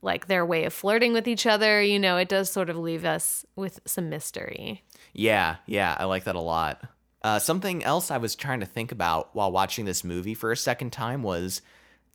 like 0.02 0.28
their 0.28 0.46
way 0.46 0.64
of 0.66 0.74
flirting 0.74 1.14
with 1.14 1.28
each 1.28 1.46
other? 1.46 1.82
You 1.82 2.00
know, 2.00 2.18
it 2.18 2.30
does 2.30 2.52
sort 2.52 2.70
of 2.70 2.78
leave 2.78 3.06
us 3.06 3.46
with 3.56 3.80
some 3.86 4.10
mystery. 4.10 4.84
Yeah, 5.14 5.58
yeah, 5.66 5.96
I 6.00 6.06
like 6.06 6.24
that 6.26 6.36
a 6.36 6.40
lot. 6.42 6.82
Uh, 7.24 7.38
something 7.40 7.84
else 7.84 8.10
I 8.10 8.18
was 8.18 8.36
trying 8.36 8.62
to 8.62 8.66
think 8.66 8.92
about 8.92 9.30
while 9.36 9.52
watching 9.52 9.86
this 9.86 10.04
movie 10.04 10.34
for 10.34 10.52
a 10.52 10.58
second 10.58 10.92
time 10.92 11.22
was 11.22 11.62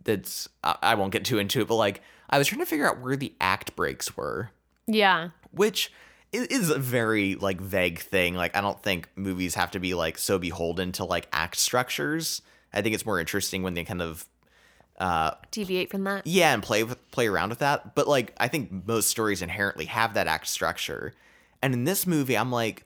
that's 0.03 0.49
I, 0.65 0.77
I 0.83 0.95
won't 0.95 1.13
get 1.13 1.25
too 1.25 1.39
into 1.39 1.61
it, 1.61 1.69
but 1.69 1.77
like 1.77 2.01
I 2.29 2.39
was 2.39 2.49
trying 2.49 2.61
to 2.61 2.67
figure 2.67 2.89
out 2.89 3.01
where 3.01 3.17
the 3.17 3.33
act 3.41 3.77
breaks 3.77 4.17
were, 4.17 4.51
Yeah. 4.87 5.29
which 5.53 5.93
is 6.33 6.71
a 6.71 6.79
very 6.79 7.37
like 7.37 7.61
vague 7.61 8.01
thing. 8.01 8.35
Like 8.35 8.57
I 8.57 8.61
don't 8.61 8.83
think 8.83 9.09
movies 9.15 9.55
have 9.55 9.71
to 9.73 9.79
be 9.81 9.95
like 9.95 10.19
so 10.19 10.39
beholden 10.39 10.91
to 10.93 11.05
like 11.05 11.29
act 11.33 11.57
structures. 11.57 12.43
I 12.73 12.83
think 12.83 12.95
it's 12.95 13.07
more 13.07 13.21
interesting 13.21 13.63
when 13.63 13.75
they 13.75 13.85
kind 13.85 14.03
of 14.03 14.27
uh 14.99 15.33
Deviate 15.51 15.91
from 15.91 16.05
that. 16.05 16.27
yeah 16.27 16.53
and 16.55 16.63
play 16.63 16.83
with 16.85 17.11
play 17.11 17.27
around 17.27 17.51
with 17.51 17.59
that 17.59 17.95
but 17.95 18.09
like 18.09 18.33
i 18.39 18.49
think 18.49 18.87
most 18.87 19.09
stories 19.09 19.43
inherently 19.43 19.85
have 19.87 20.15
that 20.15 20.27
act 20.27 20.47
structure 20.47 21.13
and 21.63 21.75
in 21.75 21.85
this 21.85 22.07
movie 22.07 22.37
i'm 22.37 22.51
like 22.51 22.85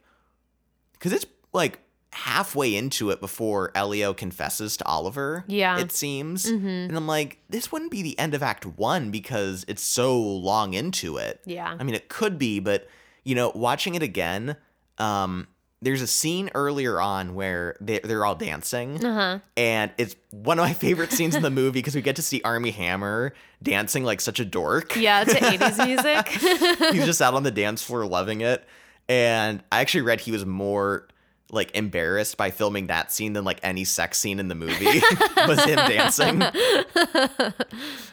because 0.93 1.13
it's 1.13 1.25
like 1.53 1.79
halfway 2.13 2.75
into 2.75 3.09
it 3.11 3.21
before 3.21 3.71
elio 3.75 4.13
confesses 4.13 4.75
to 4.75 4.85
oliver 4.85 5.45
Yeah. 5.47 5.79
it 5.79 5.93
seems 5.93 6.45
and 6.45 6.95
i'm 6.97 7.07
like 7.07 7.37
this 7.49 7.71
wouldn't 7.71 7.91
be 7.91 8.01
the 8.01 8.19
end 8.19 8.33
of 8.33 8.43
act 8.43 8.65
one 8.65 9.11
because 9.11 9.63
it's 9.69 9.81
so 9.81 10.19
long 10.21 10.73
into 10.73 11.15
it 11.15 11.39
Yeah. 11.45 11.73
i 11.79 11.83
mean 11.83 11.95
it 11.95 12.09
could 12.09 12.37
be 12.37 12.59
but 12.59 12.89
you 13.23 13.35
know 13.35 13.53
watching 13.55 13.95
it 13.95 14.03
again 14.03 14.57
um 14.97 15.47
there's 15.81 16.01
a 16.01 16.07
scene 16.07 16.49
earlier 16.53 17.01
on 17.01 17.33
where 17.33 17.75
they, 17.81 17.99
they're 17.99 18.23
all 18.25 18.35
dancing 18.35 19.03
Uh-huh. 19.03 19.39
and 19.57 19.91
it's 19.97 20.15
one 20.29 20.59
of 20.59 20.65
my 20.65 20.73
favorite 20.73 21.11
scenes 21.11 21.35
in 21.35 21.41
the 21.41 21.49
movie 21.49 21.79
because 21.79 21.95
we 21.95 22.01
get 22.01 22.15
to 22.17 22.21
see 22.21 22.39
Armie 22.43 22.71
Hammer 22.71 23.33
dancing 23.63 24.03
like 24.03 24.21
such 24.21 24.39
a 24.39 24.45
dork. 24.45 24.95
Yeah, 24.95 25.23
to 25.23 25.31
80s 25.35 25.85
music. 25.87 26.27
He's 26.93 27.05
just 27.05 27.21
out 27.21 27.33
on 27.33 27.43
the 27.43 27.51
dance 27.51 27.81
floor 27.83 28.05
loving 28.05 28.41
it. 28.41 28.63
And 29.09 29.63
I 29.71 29.81
actually 29.81 30.01
read 30.01 30.21
he 30.21 30.31
was 30.31 30.45
more 30.45 31.07
like 31.51 31.75
embarrassed 31.75 32.37
by 32.37 32.49
filming 32.51 32.87
that 32.87 33.11
scene 33.11 33.33
than 33.33 33.43
like 33.43 33.59
any 33.61 33.83
sex 33.83 34.17
scene 34.19 34.39
in 34.39 34.47
the 34.47 34.55
movie 34.55 34.85
was 35.47 35.61
him 35.65 35.75
dancing. 35.75 36.41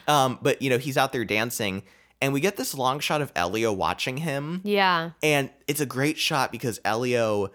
um, 0.07 0.39
but 0.41 0.61
you 0.61 0.69
know, 0.69 0.77
he's 0.77 0.97
out 0.97 1.13
there 1.13 1.25
dancing 1.25 1.83
and 2.21 2.33
we 2.33 2.39
get 2.41 2.57
this 2.57 2.73
long 2.75 2.99
shot 2.99 3.21
of 3.21 3.31
Elio 3.35 3.71
watching 3.73 4.17
him. 4.17 4.61
yeah. 4.63 5.11
And 5.23 5.49
it's 5.67 5.79
a 5.81 5.85
great 5.85 6.17
shot 6.17 6.51
because 6.51 6.79
Elio, 6.83 7.51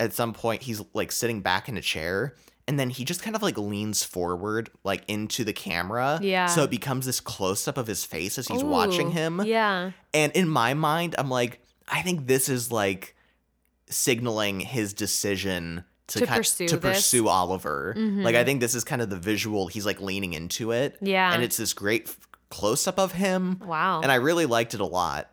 at 0.00 0.12
some 0.12 0.32
point, 0.32 0.62
he's 0.62 0.82
like 0.94 1.12
sitting 1.12 1.40
back 1.40 1.68
in 1.68 1.76
a 1.76 1.80
chair 1.82 2.34
and 2.66 2.78
then 2.78 2.90
he 2.90 3.04
just 3.04 3.22
kind 3.22 3.34
of 3.34 3.42
like 3.42 3.56
leans 3.56 4.04
forward, 4.04 4.70
like 4.84 5.02
into 5.08 5.42
the 5.44 5.52
camera. 5.54 6.18
Yeah. 6.20 6.46
So 6.46 6.64
it 6.64 6.70
becomes 6.70 7.06
this 7.06 7.20
close 7.20 7.66
up 7.66 7.78
of 7.78 7.86
his 7.86 8.04
face 8.04 8.38
as 8.38 8.46
he's 8.48 8.62
watching 8.64 9.10
him. 9.12 9.40
Yeah. 9.44 9.92
And 10.12 10.32
in 10.32 10.48
my 10.48 10.74
mind, 10.74 11.14
I'm 11.18 11.30
like, 11.30 11.60
I 11.88 12.02
think 12.02 12.26
this 12.26 12.48
is 12.50 12.70
like 12.70 13.14
signaling 13.88 14.60
his 14.60 14.92
decision 14.92 15.84
to, 16.08 16.20
To 16.20 16.26
kind 16.26 16.38
pursue 16.38 16.68
to 16.68 16.76
this. 16.76 16.84
Mm-hmm. 16.84 16.94
pursue 16.96 17.28
Oliver. 17.28 17.94
Like 17.96 18.34
I 18.34 18.44
think 18.44 18.60
this 18.60 18.74
is 18.74 18.84
kind 18.84 19.02
of 19.02 19.10
the 19.10 19.16
visual. 19.16 19.66
He's 19.68 19.84
like 19.86 20.00
leaning 20.00 20.32
into 20.32 20.72
it. 20.72 20.96
Yeah. 21.00 21.32
And 21.32 21.42
it's 21.42 21.56
this 21.56 21.72
great 21.74 22.14
close 22.50 22.86
up 22.86 22.98
of 22.98 23.12
him. 23.12 23.60
Wow. 23.64 24.00
And 24.02 24.10
I 24.10 24.16
really 24.16 24.46
liked 24.46 24.74
it 24.74 24.80
a 24.80 24.86
lot. 24.86 25.32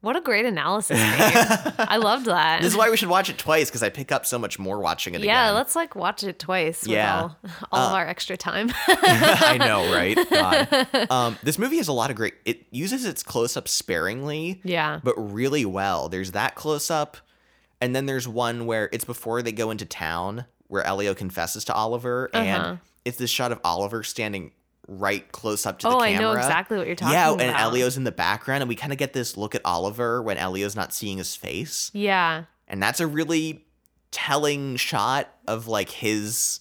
what 0.00 0.16
a 0.16 0.20
great 0.20 0.44
analysis. 0.44 0.98
I 1.00 1.96
loved 2.02 2.26
that. 2.26 2.60
This 2.60 2.72
is 2.72 2.76
why 2.76 2.90
we 2.90 2.96
should 2.96 3.08
watch 3.08 3.30
it 3.30 3.38
twice 3.38 3.68
because 3.70 3.82
I 3.82 3.88
pick 3.88 4.10
up 4.12 4.26
so 4.26 4.38
much 4.38 4.58
more 4.58 4.80
watching 4.80 5.14
it 5.14 5.22
yeah, 5.22 5.46
again. 5.46 5.54
let's 5.54 5.76
like 5.76 5.94
watch 5.94 6.24
it 6.24 6.38
twice 6.38 6.86
Yeah. 6.86 7.22
with 7.22 7.32
all, 7.70 7.80
all 7.80 7.88
of 7.88 7.94
our 7.94 8.06
extra 8.06 8.36
time. 8.36 8.70
I 8.88 9.56
know, 9.58 9.92
right? 9.94 10.18
Um, 11.10 11.38
this 11.42 11.58
movie 11.58 11.76
has 11.78 11.88
a 11.88 11.92
lot 11.92 12.10
of 12.10 12.16
great. 12.16 12.34
It 12.44 12.66
uses 12.70 13.04
its 13.04 13.22
close 13.22 13.56
up 13.56 13.68
sparingly, 13.68 14.60
yeah. 14.64 15.00
but 15.04 15.14
really 15.16 15.64
well. 15.64 16.08
There's 16.08 16.32
that 16.32 16.54
close 16.54 16.90
up, 16.90 17.16
and 17.80 17.94
then 17.94 18.06
there's 18.06 18.26
one 18.28 18.66
where 18.66 18.88
it's 18.92 19.04
before 19.04 19.42
they 19.42 19.52
go 19.52 19.70
into 19.70 19.84
town 19.84 20.46
where 20.68 20.82
Elio 20.84 21.14
confesses 21.14 21.64
to 21.66 21.74
Oliver, 21.74 22.30
Uh-huh. 22.32 22.44
and 22.44 22.78
it's 23.04 23.18
this 23.18 23.30
shot 23.30 23.52
of 23.52 23.60
Oliver 23.64 24.02
standing 24.02 24.52
right 24.98 25.30
close 25.32 25.66
up 25.66 25.78
to 25.80 25.88
Oh, 25.88 25.90
the 25.92 26.06
camera. 26.06 26.14
I 26.14 26.18
know 26.20 26.32
exactly 26.32 26.76
what 26.78 26.86
you're 26.86 26.96
talking 26.96 27.14
yeah, 27.14 27.30
about. 27.30 27.40
Yeah, 27.40 27.50
and 27.50 27.56
Elio's 27.58 27.96
in 27.96 28.04
the 28.04 28.12
background, 28.12 28.62
and 28.62 28.68
we 28.68 28.74
kind 28.76 28.92
of 28.92 28.98
get 28.98 29.12
this 29.12 29.36
look 29.36 29.54
at 29.54 29.60
Oliver 29.64 30.22
when 30.22 30.36
Elio's 30.38 30.76
not 30.76 30.92
seeing 30.92 31.18
his 31.18 31.34
face. 31.36 31.90
Yeah. 31.94 32.44
And 32.68 32.82
that's 32.82 33.00
a 33.00 33.06
really 33.06 33.66
telling 34.10 34.76
shot 34.76 35.28
of 35.48 35.68
like 35.68 35.90
his 35.90 36.60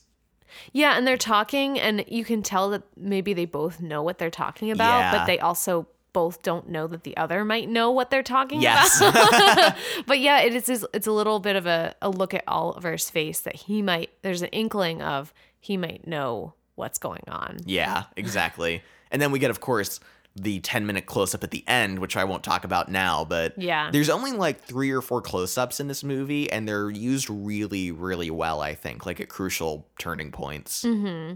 Yeah, 0.73 0.97
and 0.97 1.05
they're 1.07 1.17
talking, 1.17 1.79
and 1.79 2.03
you 2.07 2.23
can 2.25 2.41
tell 2.43 2.69
that 2.71 2.83
maybe 2.97 3.33
they 3.33 3.45
both 3.45 3.81
know 3.81 4.01
what 4.01 4.17
they're 4.17 4.29
talking 4.29 4.71
about, 4.71 4.99
Yeah. 4.99 5.11
but 5.11 5.25
they 5.25 5.39
also 5.39 5.87
both 6.13 6.43
don't 6.43 6.67
know 6.67 6.87
that 6.87 7.03
the 7.03 7.15
other 7.15 7.45
might 7.45 7.69
know 7.69 7.89
what 7.89 8.09
they're 8.09 8.21
talking 8.21 8.61
yes 8.61 8.99
about. 8.99 9.75
but 10.05 10.19
yeah, 10.19 10.41
it 10.41 10.53
is 10.53 10.85
it's 10.93 11.07
a 11.07 11.11
little 11.11 11.39
bit 11.39 11.55
of 11.55 11.65
a, 11.65 11.95
a 12.01 12.09
look 12.09 12.33
at 12.33 12.43
Oliver's 12.47 13.09
face 13.09 13.39
that 13.39 13.55
he 13.55 13.81
might 13.81 14.09
there's 14.21 14.41
an 14.41 14.49
inkling 14.49 15.01
of 15.01 15.33
he 15.57 15.77
might 15.77 16.05
know 16.05 16.53
what's 16.75 16.97
going 16.97 17.23
on. 17.27 17.57
yeah 17.65 18.03
exactly 18.17 18.81
and 19.11 19.21
then 19.21 19.31
we 19.31 19.39
get 19.39 19.51
of 19.51 19.59
course 19.59 19.99
the 20.35 20.61
10 20.61 20.85
minute 20.85 21.05
close 21.05 21.35
up 21.35 21.43
at 21.43 21.51
the 21.51 21.63
end 21.67 21.99
which 21.99 22.15
i 22.15 22.23
won't 22.23 22.41
talk 22.43 22.63
about 22.63 22.89
now 22.89 23.25
but 23.25 23.53
Yeah. 23.57 23.89
there's 23.91 24.09
only 24.09 24.31
like 24.31 24.61
three 24.61 24.89
or 24.91 25.01
four 25.01 25.21
close 25.21 25.57
ups 25.57 25.79
in 25.81 25.87
this 25.89 26.03
movie 26.03 26.49
and 26.49 26.65
they're 26.67 26.89
used 26.89 27.29
really 27.29 27.91
really 27.91 28.31
well 28.31 28.61
i 28.61 28.73
think 28.73 29.05
like 29.05 29.19
at 29.19 29.27
crucial 29.29 29.85
turning 29.99 30.31
points 30.31 30.83
Mm-hmm. 30.85 31.35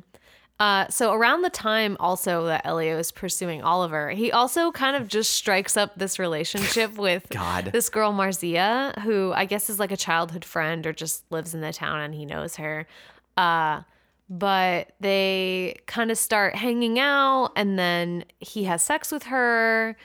Uh, 0.58 0.88
so 0.88 1.12
around 1.12 1.42
the 1.42 1.50
time 1.50 1.98
also 2.00 2.46
that 2.46 2.66
Elio 2.66 2.98
is 2.98 3.12
pursuing 3.12 3.62
Oliver, 3.62 4.12
he 4.12 4.32
also 4.32 4.72
kind 4.72 4.96
of 4.96 5.10
just 5.10 5.34
strikes 5.34 5.76
up 5.76 5.94
this 5.98 6.18
relationship 6.18 6.94
with 6.98 7.28
God. 7.30 7.72
this 7.74 7.90
girl 7.90 8.14
Marzia, 8.14 8.98
who 9.02 9.34
I 9.34 9.44
guess 9.44 9.70
is 9.70 9.80
like 9.82 9.92
a 9.92 9.98
childhood 9.98 10.46
friend 10.46 10.88
or 10.88 10.94
just 10.94 11.30
lives 11.30 11.54
in 11.54 11.60
the 11.60 11.74
town 11.74 12.00
and 12.00 12.16
he 12.16 12.24
knows 12.26 12.56
her. 12.56 12.88
Uh, 13.36 13.82
but 14.30 14.94
they 15.00 15.76
kind 15.86 16.12
of 16.12 16.18
start 16.18 16.56
hanging 16.56 17.00
out 17.00 17.52
and 17.56 17.78
then 17.78 18.26
he 18.40 18.64
has 18.64 18.84
sex 18.84 19.12
with 19.12 19.24
her 19.24 19.96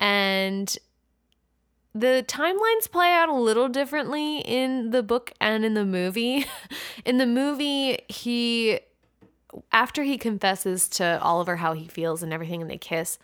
and 0.00 0.76
the 1.94 2.24
timelines 2.26 2.90
play 2.90 3.12
out 3.12 3.28
a 3.28 3.34
little 3.34 3.68
differently 3.68 4.38
in 4.38 4.90
the 4.90 5.02
book 5.02 5.32
and 5.40 5.64
in 5.64 5.74
the 5.74 5.84
movie. 5.84 6.44
in 7.04 7.18
the 7.18 7.26
movie, 7.26 7.98
he 8.08 8.80
after 9.70 10.02
he 10.02 10.18
confesses 10.18 10.88
to 10.88 11.20
Oliver 11.22 11.56
how 11.56 11.72
he 11.74 11.86
feels 11.86 12.24
and 12.24 12.32
everything 12.32 12.60
and 12.60 12.68
they 12.68 12.76
kiss, 12.76 13.18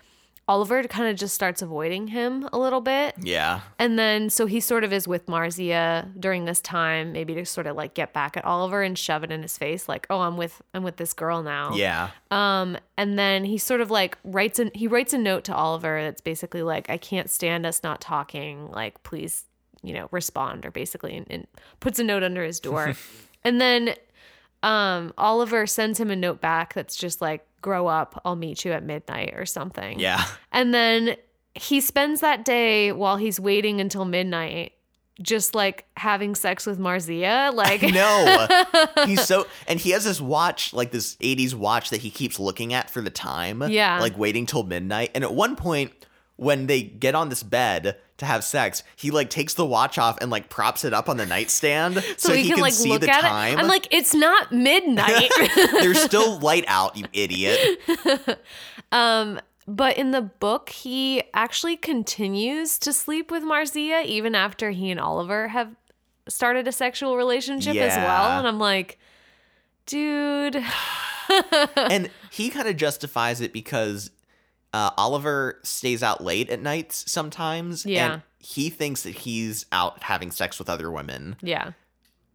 Oliver 0.51 0.83
kind 0.83 1.09
of 1.09 1.15
just 1.15 1.33
starts 1.33 1.63
avoiding 1.63 2.09
him 2.09 2.49
a 2.53 2.59
little 2.59 2.81
bit. 2.81 3.15
yeah 3.23 3.61
And 3.79 3.97
then 3.97 4.29
so 4.31 4.47
he 4.47 4.59
sort 4.59 4.83
of 4.83 4.93
is 4.93 5.07
with 5.07 5.27
Marzia 5.27 6.11
during 6.19 6.45
this 6.45 6.61
time, 6.61 7.13
maybe 7.13 7.35
to 7.35 7.47
sort 7.47 7.69
of 7.69 7.77
like 7.77 7.95
get 7.95 8.13
back 8.13 8.37
at 8.37 8.45
Oliver 8.45 8.83
and 8.83 8.99
shove 8.99 9.23
it 9.23 9.31
in 9.31 9.43
his 9.43 9.57
face 9.57 9.89
like, 9.89 10.09
"Oh, 10.11 10.23
I'm 10.23 10.37
with 10.37 10.61
I'm 10.75 10.83
with 10.83 10.97
this 10.97 11.13
girl 11.13 11.45
now." 11.45 11.75
yeah 11.75 12.11
Um 12.33 12.77
and 12.97 13.17
then 13.17 13.45
he 13.45 13.59
sort 13.59 13.81
of 13.81 13.93
like 13.93 14.19
writes 14.25 14.59
an 14.59 14.73
he 14.75 14.89
writes 14.89 15.13
a 15.13 15.19
note 15.19 15.45
to 15.45 15.55
Oliver 15.55 16.03
that's 16.03 16.21
basically 16.21 16.65
like, 16.65 16.91
"I 16.91 16.97
can't 16.97 17.31
stand 17.31 17.65
us 17.65 17.85
not 17.85 18.01
talking. 18.01 18.73
Like 18.73 19.01
please, 19.05 19.45
you 19.83 19.95
know, 19.95 20.09
respond." 20.11 20.67
Or 20.67 20.73
basically 20.73 21.17
and, 21.17 21.27
and 21.31 21.47
puts 21.79 22.01
a 22.01 22.05
note 22.05 22.25
under 22.25 22.43
his 22.43 22.59
door. 22.59 22.95
and 23.45 23.61
then 23.61 23.95
um 24.63 25.13
Oliver 25.19 25.67
sends 25.67 25.99
him 25.99 26.11
a 26.11 26.17
note 26.17 26.41
back 26.41 26.75
that's 26.75 26.97
just 26.97 27.21
like, 27.21 27.47
"Grow 27.63 27.87
up. 27.87 28.21
I'll 28.25 28.37
meet 28.37 28.65
you 28.65 28.73
at 28.73 28.83
midnight" 28.85 29.35
or 29.37 29.47
something. 29.47 29.99
yeah 29.99 30.25
And 30.53 30.75
then 30.75 31.17
he 31.55 31.81
spends 31.81 32.21
that 32.21 32.45
day 32.45 32.93
while 32.93 33.17
he's 33.17 33.41
waiting 33.41 33.81
until 33.81 34.05
midnight, 34.05 34.73
just 35.21 35.55
like 35.55 35.85
having 35.97 36.35
sex 36.35 36.65
with 36.67 36.79
Marzia. 36.79 37.53
Like, 37.53 37.83
no 37.83 38.47
he's 39.07 39.25
so 39.25 39.47
and 39.67 39.81
he 39.81 39.91
has 39.91 40.05
this 40.05 40.21
watch 40.21 40.73
like 40.73 40.91
this 40.93 41.17
80s 41.17 41.55
watch 41.55 41.91
that 41.91 42.01
he 42.03 42.11
keeps 42.11 42.39
looking 42.39 42.73
at 42.75 42.89
for 42.91 43.01
the 43.01 43.11
time 43.11 43.63
Yeah. 43.69 43.99
like 44.01 44.17
waiting 44.19 44.47
till 44.47 44.63
midnight 44.63 45.11
and 45.15 45.25
at 45.25 45.33
one 45.35 45.57
point 45.57 45.93
when 46.37 46.67
they 46.69 46.83
get 46.83 47.15
on 47.15 47.29
this 47.29 47.43
bed 47.43 47.97
to 48.21 48.27
have 48.27 48.45
sex 48.45 48.83
he 48.97 49.11
like 49.11 49.29
takes 49.29 49.55
the 49.55 49.67
watch 49.67 49.99
off 49.99 50.17
and 50.21 50.31
like 50.31 50.49
props 50.49 50.85
it 50.85 50.95
up 50.95 51.09
on 51.09 51.17
the 51.17 51.27
nightstand 51.27 52.03
so, 52.17 52.33
he, 52.33 52.49
can, 52.49 52.61
like 52.61 52.73
see 52.73 52.89
look 52.89 53.03
the 53.03 53.11
at 53.11 53.21
time 53.21 53.59
it. 53.59 53.61
I'm 53.61 53.69
like, 53.69 53.89
it's 53.91 54.15
not 54.15 54.53
midnight. 54.53 55.31
there's 55.57 56.01
still 56.01 56.39
light 56.41 56.65
out 56.69 56.97
you 56.97 57.05
idiot 57.13 57.81
um, 58.93 59.41
but 59.71 59.97
in 59.97 60.11
the 60.11 60.23
book, 60.23 60.71
he 60.71 61.23
actually 61.33 61.77
continues 61.77 62.77
to 62.81 62.93
sleep 62.93 63.31
with 63.31 63.45
Marzia 63.45 64.05
even 64.05 64.35
after 64.35 64.73
he 64.73 64.91
and 64.91 64.99
Oliver 64.99 65.49
have 65.49 65.77
started 66.29 66.67
a 66.67 66.73
sexual 66.73 67.17
relationship 67.17 67.77
as 67.77 67.97
well. 67.97 68.39
And 68.39 68.49
I'm 68.49 68.59
like, 68.59 68.99
dude. 69.87 70.57
and 71.77 72.11
he 72.31 72.51
kind 72.51 72.67
of 72.67 72.77
justifies 72.77 73.41
it 73.41 73.53
because 73.53 74.11
uh, 74.73 74.91
Oliver 74.97 75.59
stays 75.63 76.03
out 76.03 76.23
late 76.23 76.49
at 76.51 76.61
nights 76.63 77.11
sometimes 77.11 77.85
Yeah. 77.85 78.13
and 78.13 78.23
he 78.39 78.71
thinks 78.71 79.03
that 79.03 79.11
he's 79.15 79.67
out 79.73 80.03
having 80.05 80.31
sex 80.31 80.59
with 80.59 80.69
other 80.71 80.91
women 80.91 81.37
Yeah. 81.43 81.73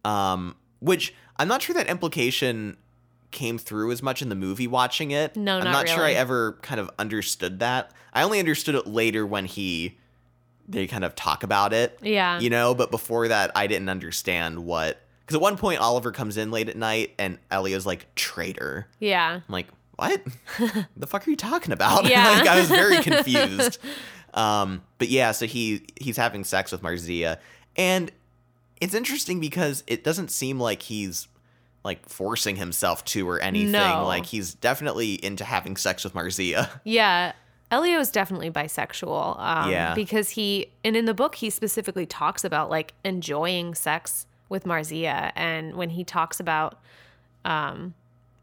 um, 0.04 0.56
which 0.80 1.14
I'm 1.38 1.48
not 1.48 1.62
sure 1.62 1.74
that 1.74 1.88
implication 1.88 2.76
came 3.30 3.58
through 3.58 3.90
as 3.92 4.02
much 4.02 4.22
in 4.22 4.28
the 4.28 4.34
movie 4.34 4.66
watching 4.66 5.10
it. 5.10 5.36
No, 5.36 5.58
I'm 5.58 5.64
not 5.64 5.72
not 5.72 5.88
sure 5.88 6.04
I 6.04 6.12
ever 6.12 6.58
kind 6.62 6.80
of 6.80 6.90
understood 6.98 7.58
that. 7.60 7.90
I 8.12 8.22
only 8.22 8.38
understood 8.38 8.74
it 8.74 8.86
later 8.86 9.26
when 9.26 9.44
he 9.46 9.98
they 10.68 10.86
kind 10.86 11.04
of 11.04 11.14
talk 11.14 11.42
about 11.42 11.72
it. 11.72 11.98
Yeah. 12.02 12.40
You 12.40 12.50
know, 12.50 12.74
but 12.74 12.90
before 12.90 13.28
that 13.28 13.50
I 13.54 13.66
didn't 13.66 13.88
understand 13.88 14.60
what 14.64 15.00
because 15.20 15.34
at 15.36 15.40
one 15.42 15.56
point 15.56 15.80
Oliver 15.80 16.12
comes 16.12 16.36
in 16.36 16.50
late 16.50 16.68
at 16.68 16.76
night 16.76 17.14
and 17.18 17.38
Elio's 17.50 17.84
like 17.86 18.14
traitor. 18.14 18.86
Yeah. 19.00 19.34
I'm 19.34 19.42
like, 19.52 19.66
what 19.96 20.22
the 20.96 21.06
fuck 21.06 21.26
are 21.26 21.30
you 21.30 21.36
talking 21.36 21.72
about 21.72 22.04
Yeah. 22.08 22.28
like 22.30 22.46
i 22.48 22.58
was 22.60 22.68
very 22.68 23.02
confused 23.02 23.78
um 24.34 24.82
but 24.98 25.08
yeah 25.08 25.32
so 25.32 25.46
he 25.46 25.86
he's 26.00 26.16
having 26.16 26.44
sex 26.44 26.70
with 26.72 26.82
marzia 26.82 27.38
and 27.76 28.10
it's 28.80 28.94
interesting 28.94 29.40
because 29.40 29.82
it 29.86 30.04
doesn't 30.04 30.30
seem 30.30 30.60
like 30.60 30.82
he's 30.82 31.28
like 31.84 32.06
forcing 32.08 32.56
himself 32.56 33.04
to 33.06 33.28
or 33.28 33.40
anything 33.40 33.72
No. 33.72 34.04
like 34.06 34.26
he's 34.26 34.54
definitely 34.54 35.14
into 35.24 35.44
having 35.44 35.76
sex 35.76 36.04
with 36.04 36.14
marzia 36.14 36.68
Yeah. 36.84 37.32
Elio 37.68 37.98
is 37.98 38.12
definitely 38.12 38.48
bisexual. 38.48 39.40
Um, 39.40 39.70
Yeah. 39.72 39.92
Because 39.92 40.30
he, 40.30 40.70
and 40.84 40.96
in 40.96 41.04
the 41.06 41.14
book, 41.14 41.34
he 41.34 41.50
specifically 41.50 42.06
talks 42.06 42.44
about 42.44 42.70
like 42.70 42.94
enjoying 43.04 43.74
sex 43.74 44.26
with 44.48 44.62
Marzia. 44.62 45.32
And 45.34 45.74
when 45.74 45.90
he 45.90 46.04
talks 46.04 46.38
about 46.38 46.78
um, 47.44 47.94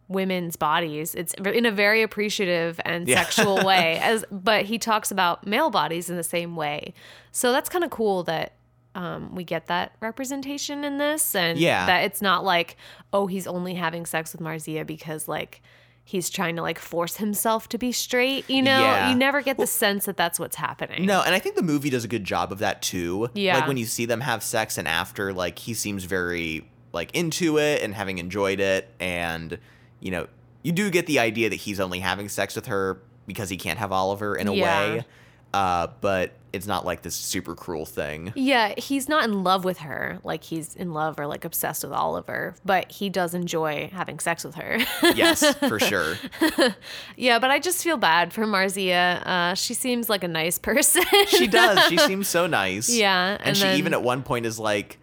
women's 0.07 0.55
bodies, 0.55 1.15
it's 1.15 1.33
in 1.35 1.65
a 1.65 1.71
very 1.71 2.01
appreciative 2.01 2.79
and 2.85 3.07
Yeah. 3.07 3.23
sexual 3.23 3.65
way. 3.65 3.99
As 4.01 4.25
But 4.31 4.65
he 4.65 4.77
talks 4.77 5.11
about 5.11 5.45
male 5.47 5.69
bodies 5.69 6.09
in 6.09 6.17
the 6.17 6.23
same 6.23 6.55
way. 6.55 6.93
So 7.31 7.51
that's 7.51 7.69
kind 7.69 7.83
of 7.83 7.89
cool 7.89 8.23
that 8.23 8.53
um, 8.95 9.33
we 9.33 9.43
get 9.43 9.65
that 9.67 9.93
representation 10.01 10.83
in 10.83 10.97
this. 10.99 11.33
And 11.35 11.57
Yeah. 11.57 11.85
that 11.87 12.03
it's 12.03 12.21
not 12.21 12.43
like, 12.43 12.77
oh, 13.11 13.25
he's 13.27 13.47
only 13.47 13.73
having 13.73 14.05
sex 14.05 14.33
with 14.33 14.41
Marzia 14.41 14.85
because 14.85 15.27
like, 15.27 15.61
he's 16.05 16.29
trying 16.29 16.55
to 16.57 16.61
like 16.61 16.77
force 16.77 17.15
himself 17.15 17.69
to 17.69 17.77
be 17.77 17.91
straight. 17.91 18.47
You 18.49 18.61
know, 18.61 18.81
Yeah. 18.81 19.09
you 19.09 19.15
never 19.15 19.41
get 19.41 19.57
the 19.57 19.65
sense 19.65 20.05
that 20.05 20.17
that's 20.17 20.37
what's 20.37 20.57
happening. 20.57 21.05
No, 21.05 21.21
and 21.23 21.33
I 21.33 21.39
think 21.39 21.55
the 21.55 21.63
movie 21.63 21.89
does 21.89 22.03
a 22.03 22.07
good 22.09 22.25
job 22.25 22.51
of 22.51 22.59
that 22.59 22.81
too. 22.81 23.29
Yeah. 23.33 23.55
Like 23.57 23.67
when 23.67 23.77
you 23.77 23.85
see 23.85 24.05
them 24.05 24.19
have 24.21 24.43
sex 24.43 24.77
and 24.77 24.87
after, 24.87 25.33
like 25.33 25.57
he 25.59 25.73
seems 25.73 26.03
very 26.03 26.69
like 26.91 27.09
into 27.15 27.57
it 27.57 27.81
and 27.81 27.95
having 27.95 28.17
enjoyed 28.19 28.59
it, 28.59 28.93
and 28.99 29.57
you 30.03 30.11
know, 30.11 30.27
you 30.61 30.71
do 30.71 30.89
get 30.91 31.07
the 31.07 31.17
idea 31.19 31.49
that 31.49 31.55
he's 31.55 31.79
only 31.79 31.99
having 31.99 32.29
sex 32.29 32.55
with 32.55 32.67
her 32.67 33.01
because 33.25 33.49
he 33.49 33.57
can't 33.57 33.79
have 33.79 33.91
Oliver 33.91 34.35
in 34.35 34.47
a 34.47 34.53
Yeah. 34.53 34.65
way. 34.95 35.05
Uh, 35.53 35.87
but 36.01 36.31
it's 36.51 36.65
not 36.65 36.83
like 36.83 37.03
this 37.03 37.15
super 37.15 37.53
cruel 37.53 37.85
thing. 37.85 38.33
Yeah, 38.35 38.73
he's 38.77 39.07
not 39.07 39.23
in 39.23 39.43
love 39.43 39.63
with 39.63 39.77
her 39.79 40.17
like 40.23 40.43
he's 40.43 40.75
in 40.75 40.93
love 40.93 41.19
or 41.19 41.27
like 41.27 41.45
obsessed 41.45 41.83
with 41.83 41.93
Oliver, 41.93 42.55
but 42.65 42.91
he 42.91 43.07
does 43.09 43.33
enjoy 43.35 43.89
having 43.93 44.17
sex 44.19 44.43
with 44.43 44.55
her. 44.55 44.79
yes, 45.15 45.53
for 45.57 45.79
sure. 45.79 46.15
yeah, 47.15 47.39
but 47.39 47.51
I 47.51 47.59
just 47.59 47.83
feel 47.83 47.97
bad 47.97 48.33
for 48.33 48.45
Marzia. 48.45 49.25
Uh, 49.25 49.53
she 49.55 49.73
seems 49.73 50.09
like 50.09 50.23
a 50.23 50.27
nice 50.27 50.57
person. 50.69 51.03
She 51.27 51.47
does. 51.47 51.79
She 51.87 51.97
seems 51.97 52.27
so 52.27 52.47
nice. 52.47 52.89
Yeah, 52.89 53.33
And, 53.39 53.41
and 53.49 53.57
she 53.57 53.63
then- 53.63 53.77
even 53.77 53.93
at 53.93 54.01
one 54.03 54.23
point 54.23 54.45
is 54.45 54.59
like, 54.59 54.97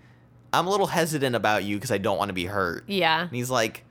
I'm 0.53 0.67
a 0.67 0.71
little 0.71 0.89
hesitant 0.89 1.37
about 1.37 1.63
you 1.63 1.77
because 1.77 1.93
I 1.93 1.99
don't 1.99 2.19
want 2.19 2.29
to 2.31 2.35
be 2.35 2.47
hurt. 2.47 2.85
yeah. 2.89 3.23
And 3.23 3.31
he's 3.31 3.51
like, 3.51 3.85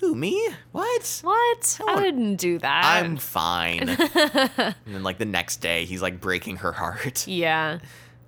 Who, 0.00 0.14
me? 0.14 0.48
What? 0.72 1.20
What? 1.22 1.78
I 1.80 1.84
want- 1.84 2.00
wouldn't 2.04 2.40
do 2.40 2.58
that. 2.58 2.84
I'm 2.84 3.16
fine. 3.16 3.88
and 3.88 4.74
then 4.86 5.02
like 5.02 5.18
the 5.18 5.24
next 5.26 5.58
day, 5.58 5.84
he's 5.84 6.00
like 6.02 6.20
breaking 6.20 6.56
her 6.56 6.72
heart. 6.72 7.26
yeah. 7.26 7.78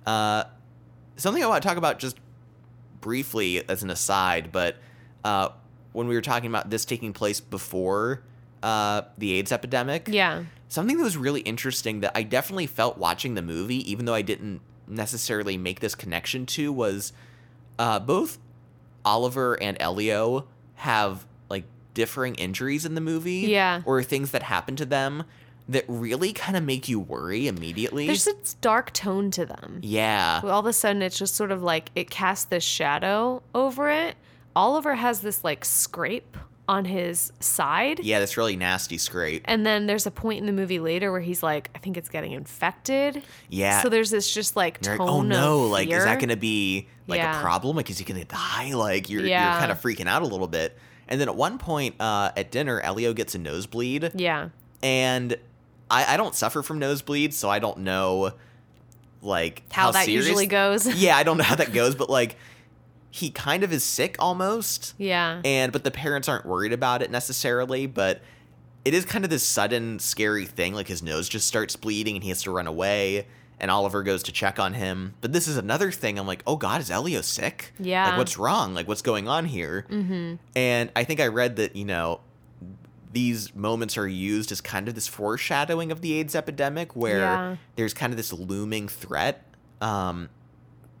Uh, 0.05 0.43
something 1.15 1.43
I 1.43 1.47
want 1.47 1.61
to 1.63 1.67
talk 1.67 1.77
about 1.77 1.99
just 1.99 2.17
briefly 3.01 3.67
as 3.69 3.83
an 3.83 3.89
aside, 3.89 4.51
but 4.51 4.77
uh, 5.23 5.49
when 5.93 6.07
we 6.07 6.15
were 6.15 6.21
talking 6.21 6.49
about 6.49 6.69
this 6.69 6.85
taking 6.85 7.13
place 7.13 7.39
before 7.39 8.21
uh, 8.61 9.03
the 9.17 9.33
AIDS 9.33 9.51
epidemic, 9.51 10.07
Yeah. 10.09 10.43
something 10.69 10.97
that 10.97 11.03
was 11.03 11.17
really 11.17 11.41
interesting 11.41 12.01
that 12.01 12.11
I 12.15 12.23
definitely 12.23 12.67
felt 12.67 12.97
watching 12.97 13.35
the 13.35 13.41
movie, 13.41 13.89
even 13.91 14.05
though 14.05 14.13
I 14.13 14.21
didn't 14.21 14.61
necessarily 14.87 15.57
make 15.57 15.79
this 15.79 15.95
connection 15.95 16.45
to, 16.47 16.71
was 16.71 17.13
uh, 17.79 17.99
both 17.99 18.37
Oliver 19.05 19.61
and 19.61 19.75
Elio 19.79 20.47
have 20.75 21.25
differing 21.93 22.35
injuries 22.35 22.85
in 22.85 22.95
the 22.95 23.01
movie, 23.01 23.41
Yeah. 23.47 23.81
or 23.85 24.01
things 24.03 24.31
that 24.31 24.43
happen 24.43 24.75
to 24.77 24.85
them 24.85 25.23
that 25.69 25.85
really 25.87 26.33
kind 26.33 26.57
of 26.57 26.63
make 26.63 26.89
you 26.89 26.99
worry 26.99 27.47
immediately. 27.47 28.05
There's 28.07 28.27
a 28.27 28.33
dark 28.61 28.91
tone 28.91 29.31
to 29.31 29.45
them. 29.45 29.79
yeah, 29.81 30.41
all 30.43 30.59
of 30.59 30.65
a 30.65 30.73
sudden 30.73 31.01
it's 31.01 31.17
just 31.17 31.35
sort 31.35 31.51
of 31.51 31.63
like 31.63 31.89
it 31.95 32.09
casts 32.09 32.45
this 32.45 32.63
shadow 32.63 33.41
over 33.55 33.89
it. 33.89 34.15
Oliver 34.55 34.95
has 34.95 35.21
this 35.21 35.43
like 35.43 35.63
scrape 35.65 36.35
on 36.67 36.85
his 36.85 37.31
side. 37.41 37.99
yeah, 38.03 38.19
this 38.19 38.37
really 38.37 38.55
nasty 38.55 38.97
scrape. 38.97 39.41
And 39.45 39.65
then 39.65 39.85
there's 39.85 40.05
a 40.05 40.11
point 40.11 40.39
in 40.39 40.45
the 40.45 40.53
movie 40.53 40.79
later 40.79 41.11
where 41.11 41.19
he's 41.21 41.43
like, 41.43 41.69
I 41.75 41.79
think 41.79 41.97
it's 41.97 42.07
getting 42.09 42.31
infected. 42.31 43.21
Yeah. 43.49 43.81
So 43.81 43.89
there's 43.89 44.09
this 44.11 44.33
just 44.33 44.55
like 44.55 44.79
tone 44.81 44.97
like, 44.97 45.09
oh 45.09 45.21
no, 45.21 45.63
like 45.67 45.89
is 45.89 46.03
that 46.05 46.19
gonna 46.19 46.37
be 46.37 46.87
like 47.07 47.19
Yeah. 47.19 47.37
a 47.37 47.41
problem? 47.41 47.75
Like 47.75 47.89
is 47.89 47.97
he 47.97 48.05
gonna 48.05 48.23
die? 48.25 48.73
Like 48.73 49.09
you're 49.09 49.25
Yeah. 49.25 49.51
you're 49.51 49.59
kind 49.59 49.71
of 49.71 49.81
freaking 49.81 50.07
out 50.07 50.21
a 50.21 50.25
little 50.27 50.47
bit. 50.47 50.77
And 51.07 51.19
then 51.19 51.27
at 51.27 51.35
one 51.35 51.57
point 51.57 51.95
uh, 51.99 52.31
at 52.37 52.51
dinner, 52.51 52.79
Elio 52.81 53.13
gets 53.13 53.35
a 53.35 53.39
nosebleed, 53.39 54.11
Yeah. 54.15 54.49
and 54.81 55.35
I, 55.91 56.13
I 56.13 56.17
don't 56.17 56.33
suffer 56.35 56.63
from 56.63 56.79
nosebleeds, 56.79 57.33
so 57.33 57.49
I 57.49 57.59
don't 57.59 57.79
know 57.79 58.31
like 59.21 59.63
How, 59.71 59.91
that 59.91 60.05
serious- 60.05 60.25
usually 60.25 60.47
goes. 60.47 60.85
Yeah, 60.95 61.15
I 61.17 61.23
don't 61.23 61.37
know 61.37 61.43
how 61.43 61.55
that 61.55 61.73
goes, 61.73 61.95
but 61.95 62.09
like 62.09 62.35
he 63.11 63.29
kind 63.29 63.63
of 63.63 63.71
is 63.71 63.83
sick 63.83 64.15
almost, 64.19 64.95
yeah. 64.97 65.41
and 65.45 65.71
but 65.71 65.83
the 65.83 65.91
parents 65.91 66.27
aren't 66.27 66.45
worried 66.45 66.73
about 66.73 67.01
it 67.01 67.11
necessarily, 67.11 67.85
but 67.85 68.21
it 68.85 68.93
is 68.93 69.05
kind 69.05 69.23
of 69.23 69.29
this 69.29 69.45
sudden 69.45 69.99
scary 69.99 70.45
thing 70.45 70.73
like 70.73 70.87
his 70.87 71.01
nose 71.03 71.29
just 71.29 71.47
starts 71.47 71.75
bleeding 71.75 72.15
and 72.15 72.23
he 72.23 72.29
has 72.29 72.41
to 72.43 72.51
run 72.51 72.67
away 72.67 73.27
and 73.59 73.69
Oliver 73.71 74.03
goes 74.03 74.23
to 74.23 74.31
check 74.31 74.59
on 74.59 74.73
him. 74.73 75.13
But 75.21 75.31
this 75.33 75.47
is 75.47 75.57
another 75.57 75.91
thing. 75.91 76.17
I'm 76.19 76.27
like, 76.27 76.43
"Oh 76.47 76.55
god, 76.57 76.81
is 76.81 76.89
Elio 76.91 77.21
sick? 77.21 77.73
Yeah. 77.79 78.09
Like 78.09 78.17
what's 78.17 78.37
wrong? 78.37 78.73
Like 78.73 78.87
what's 78.87 79.01
going 79.01 79.27
on 79.27 79.45
here?" 79.45 79.85
Mm-hmm. 79.89 80.35
And 80.55 80.91
I 80.95 81.03
think 81.03 81.19
I 81.19 81.27
read 81.27 81.55
that, 81.57 81.75
you 81.75 81.85
know, 81.85 82.19
these 83.11 83.53
moments 83.55 83.97
are 83.97 84.07
used 84.07 84.51
as 84.51 84.59
kind 84.59 84.87
of 84.87 84.95
this 84.95 85.07
foreshadowing 85.07 85.91
of 85.91 86.01
the 86.01 86.13
AIDS 86.13 86.35
epidemic 86.35 86.95
where 86.95 87.19
Yeah. 87.19 87.55
there's 87.75 87.93
kind 87.93 88.11
of 88.11 88.17
this 88.17 88.33
looming 88.33 88.87
threat 88.87 89.43
um, 89.81 90.29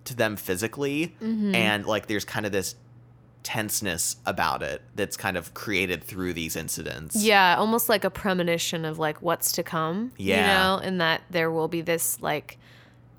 to 0.05 0.15
them 0.15 0.35
physically 0.35 1.15
Mm-hmm. 1.21 1.55
and 1.55 1.85
like 1.85 2.05
there's 2.07 2.25
kind 2.25 2.45
of 2.45 2.51
this 2.51 2.75
tenseness 3.43 4.15
about 4.25 4.63
it 4.63 4.81
that's 4.95 5.17
kind 5.17 5.35
of 5.37 5.53
created 5.53 6.03
through 6.03 6.33
these 6.33 6.55
incidents. 6.55 7.15
Yeah, 7.15 7.55
almost 7.57 7.89
like 7.89 8.03
a 8.03 8.09
premonition 8.09 8.85
of 8.85 8.97
like 8.99 9.21
what's 9.21 9.51
to 9.53 9.63
come. 9.63 10.11
Yeah. 10.17 10.37
You 10.41 10.47
know, 10.81 10.87
and 10.87 11.01
that 11.01 11.21
there 11.29 11.51
will 11.51 11.67
be 11.67 11.81
this 11.81 12.21
like 12.21 12.57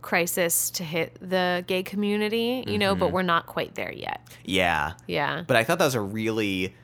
crisis 0.02 0.70
to 0.70 0.84
hit 0.84 1.16
the 1.20 1.64
gay 1.66 1.82
community, 1.82 2.64
you 2.66 2.78
know, 2.78 2.92
Mm-hmm. 2.92 3.00
but 3.00 3.12
we're 3.12 3.22
not 3.22 3.46
quite 3.46 3.74
there 3.74 3.92
yet. 3.92 4.20
Yeah. 4.44 4.92
Yeah. 5.06 5.44
But 5.46 5.56
I 5.56 5.64
thought 5.64 5.78
that 5.78 5.84
was 5.86 5.94
a 5.94 6.00
really 6.00 6.74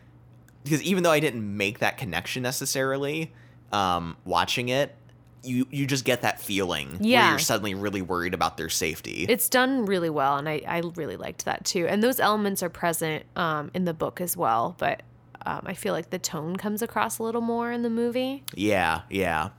because 0.65 0.83
even 0.83 1.03
though 1.03 1.11
I 1.11 1.21
didn't 1.21 1.57
make 1.57 1.79
that 1.79 1.97
connection 1.97 2.43
necessarily, 2.43 3.33
um, 3.73 4.17
watching 4.25 4.69
it, 4.69 4.95
you 5.43 5.67
you 5.71 5.87
just 5.87 6.05
get 6.05 6.23
that 6.23 6.41
feeling 6.41 6.91
where 6.93 6.99
Yeah. 7.03 7.31
you're 7.31 7.39
suddenly 7.39 7.75
really 7.75 8.03
worried 8.03 8.35
about 8.35 8.57
their 8.57 8.69
safety. 8.69 9.27
It's 9.29 9.49
done 9.49 9.87
really 9.87 10.11
well, 10.11 10.37
and 10.37 10.49
I, 10.49 10.63
I 10.67 10.79
really 10.97 11.17
liked 11.17 11.45
that 11.47 11.65
too. 11.65 11.87
And 11.87 12.03
those 12.03 12.21
elements 12.21 12.63
are 12.63 12.69
present 12.71 13.25
um, 13.37 13.71
in 13.75 13.85
the 13.85 13.95
book 13.95 14.21
as 14.21 14.37
well, 14.37 14.75
but 14.79 15.03
um, 15.47 15.63
I 15.67 15.75
feel 15.75 15.95
like 15.95 16.11
the 16.11 16.19
tone 16.19 16.57
comes 16.57 16.83
across 16.83 17.19
a 17.19 17.23
little 17.23 17.41
more 17.41 17.73
in 17.73 17.83
the 17.83 17.91
movie. 17.91 18.45
yeah, 18.55 19.03
yeah. 19.11 19.51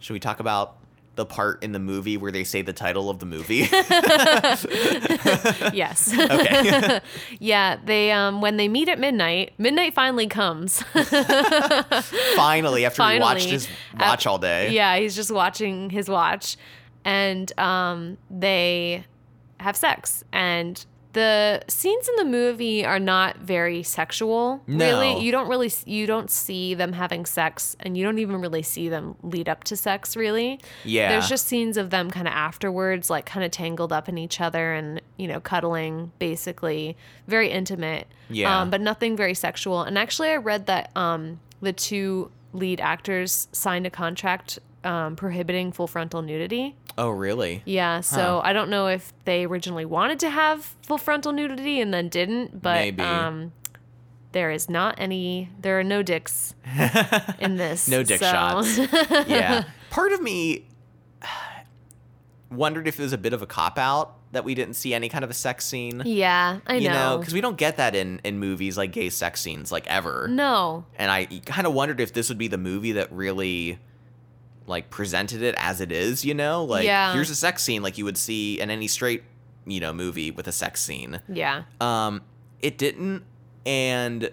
Should 0.00 0.12
we 0.12 0.20
talk 0.20 0.38
about 0.40 0.76
the 1.18 1.26
part 1.26 1.62
in 1.64 1.72
the 1.72 1.80
movie 1.80 2.16
where 2.16 2.30
they 2.30 2.44
say 2.44 2.62
the 2.62 2.72
title 2.72 3.10
of 3.10 3.18
the 3.18 3.26
movie? 3.26 3.56
yes. 5.76 6.16
okay. 6.16 7.00
yeah, 7.40 7.76
they 7.84 8.12
um, 8.12 8.40
when 8.40 8.56
they 8.56 8.68
meet 8.68 8.88
at 8.88 9.00
midnight, 9.00 9.52
midnight 9.58 9.94
finally 9.94 10.28
comes. 10.28 10.80
Finally, 12.36 12.86
after 12.86 13.02
he 13.10 13.18
watched 13.18 13.50
his 13.50 13.68
watch 13.98 14.28
all 14.28 14.38
day. 14.38 14.70
yeah, 14.70 14.96
he's 14.96 15.16
just 15.16 15.32
watching 15.32 15.90
his 15.90 16.08
watch, 16.08 16.56
and 17.04 17.52
um, 17.58 18.16
they 18.30 19.04
have 19.58 19.76
sex. 19.76 20.22
And 20.32 20.86
the 21.14 21.62
scenes 21.68 22.08
in 22.08 22.16
the 22.16 22.24
movie 22.24 22.84
are 22.84 22.98
not 22.98 23.38
very 23.38 23.82
sexual. 23.82 24.62
No. 24.66 24.84
Really, 24.84 25.24
you 25.24 25.32
don't 25.32 25.48
really 25.48 25.72
you 25.86 26.06
don't 26.06 26.30
see 26.30 26.74
them 26.74 26.92
having 26.92 27.24
sex, 27.26 27.76
and 27.80 27.96
you 27.96 28.04
don't 28.04 28.18
even 28.18 28.40
really 28.40 28.62
see 28.62 28.88
them 28.88 29.16
lead 29.22 29.48
up 29.48 29.64
to 29.64 29.76
sex. 29.76 30.16
Really, 30.16 30.60
Yeah. 30.84 31.08
There's 31.10 31.28
just 31.28 31.46
scenes 31.46 31.76
of 31.76 31.90
them 31.90 32.10
kind 32.10 32.28
of 32.28 32.34
afterwards, 32.34 33.10
like 33.10 33.26
kind 33.26 33.44
of 33.44 33.50
tangled 33.50 33.92
up 33.92 34.08
in 34.08 34.18
each 34.18 34.40
other 34.40 34.74
and 34.74 35.00
you 35.16 35.26
know 35.28 35.40
cuddling, 35.40 36.12
basically 36.18 36.96
very 37.26 37.50
intimate. 37.50 38.06
Yeah. 38.30 38.60
um, 38.60 38.68
but 38.70 38.80
nothing 38.82 39.16
very 39.16 39.34
sexual. 39.34 39.82
And 39.82 39.96
actually, 39.96 40.28
I 40.28 40.36
read 40.36 40.66
that 40.66 40.94
um, 40.94 41.40
the 41.62 41.72
two 41.72 42.30
lead 42.52 42.80
actors 42.80 43.48
signed 43.52 43.86
a 43.86 43.90
contract 43.90 44.58
um, 44.84 45.16
prohibiting 45.16 45.72
full 45.72 45.86
frontal 45.86 46.22
nudity. 46.22 46.76
Oh, 46.98 47.10
really? 47.10 47.62
Yeah, 47.64 48.00
so 48.00 48.40
I 48.42 48.52
don't 48.52 48.68
know 48.70 48.88
if 48.88 49.12
they 49.24 49.44
originally 49.46 49.84
wanted 49.84 50.18
to 50.20 50.30
have 50.30 50.74
full 50.82 50.98
frontal 50.98 51.32
nudity 51.32 51.80
and 51.80 51.94
then 51.94 52.08
didn't, 52.08 52.60
but 52.60 52.74
Maybe. 52.74 53.02
um, 53.02 53.52
there 54.32 54.50
is 54.50 54.68
not 54.68 54.96
any. 54.98 55.48
There 55.60 55.78
are 55.78 55.84
no 55.84 56.02
dicks 56.02 56.54
in 57.38 57.56
this. 57.56 57.86
No 57.88 58.02
dick 58.02 58.18
so- 58.18 58.30
shots. 58.30 58.78
yeah. 59.28 59.64
Part 59.90 60.12
of 60.12 60.20
me 60.20 60.66
wondered 62.50 62.88
if 62.88 62.98
it 62.98 63.02
was 63.02 63.12
a 63.12 63.18
bit 63.18 63.32
of 63.32 63.42
a 63.42 63.46
cop 63.46 63.78
out 63.78 64.14
that 64.32 64.44
we 64.44 64.54
didn't 64.54 64.74
see 64.74 64.92
any 64.92 65.08
kind 65.08 65.24
of 65.24 65.30
a 65.30 65.34
sex 65.34 65.64
scene. 65.64 66.02
Yeah, 66.04 66.60
I 66.66 66.76
you 66.76 66.88
know, 66.88 67.10
know. 67.12 67.18
because 67.18 67.32
we 67.32 67.40
don't 67.40 67.56
get 67.56 67.76
that 67.76 67.94
in 67.94 68.20
in 68.24 68.38
movies 68.38 68.76
like 68.76 68.92
gay 68.92 69.08
sex 69.08 69.40
scenes 69.40 69.70
like 69.72 69.86
ever. 69.86 70.28
no. 70.28 70.84
And 70.96 71.10
I 71.10 71.26
kind 71.46 71.66
of 71.66 71.72
wondered 71.74 72.00
if 72.00 72.12
this 72.12 72.28
would 72.28 72.38
be 72.38 72.48
the 72.48 72.58
movie 72.58 72.92
that 72.92 73.10
really 73.12 73.78
like 74.68 74.90
presented 74.90 75.42
it 75.42 75.54
as 75.58 75.80
it 75.80 75.90
is, 75.92 76.24
you 76.24 76.34
know? 76.34 76.64
Like 76.64 76.84
Yeah. 76.84 77.12
here's 77.12 77.30
a 77.30 77.34
sex 77.34 77.62
scene 77.62 77.82
like 77.82 77.98
you 77.98 78.04
would 78.04 78.18
see 78.18 78.60
in 78.60 78.70
any 78.70 78.86
straight, 78.88 79.22
you 79.66 79.80
know, 79.80 79.92
movie 79.92 80.30
with 80.30 80.46
a 80.48 80.52
sex 80.52 80.80
scene. 80.82 81.20
Yeah. 81.28 81.62
Um 81.80 82.22
it 82.60 82.78
didn't 82.78 83.24
and 83.66 84.30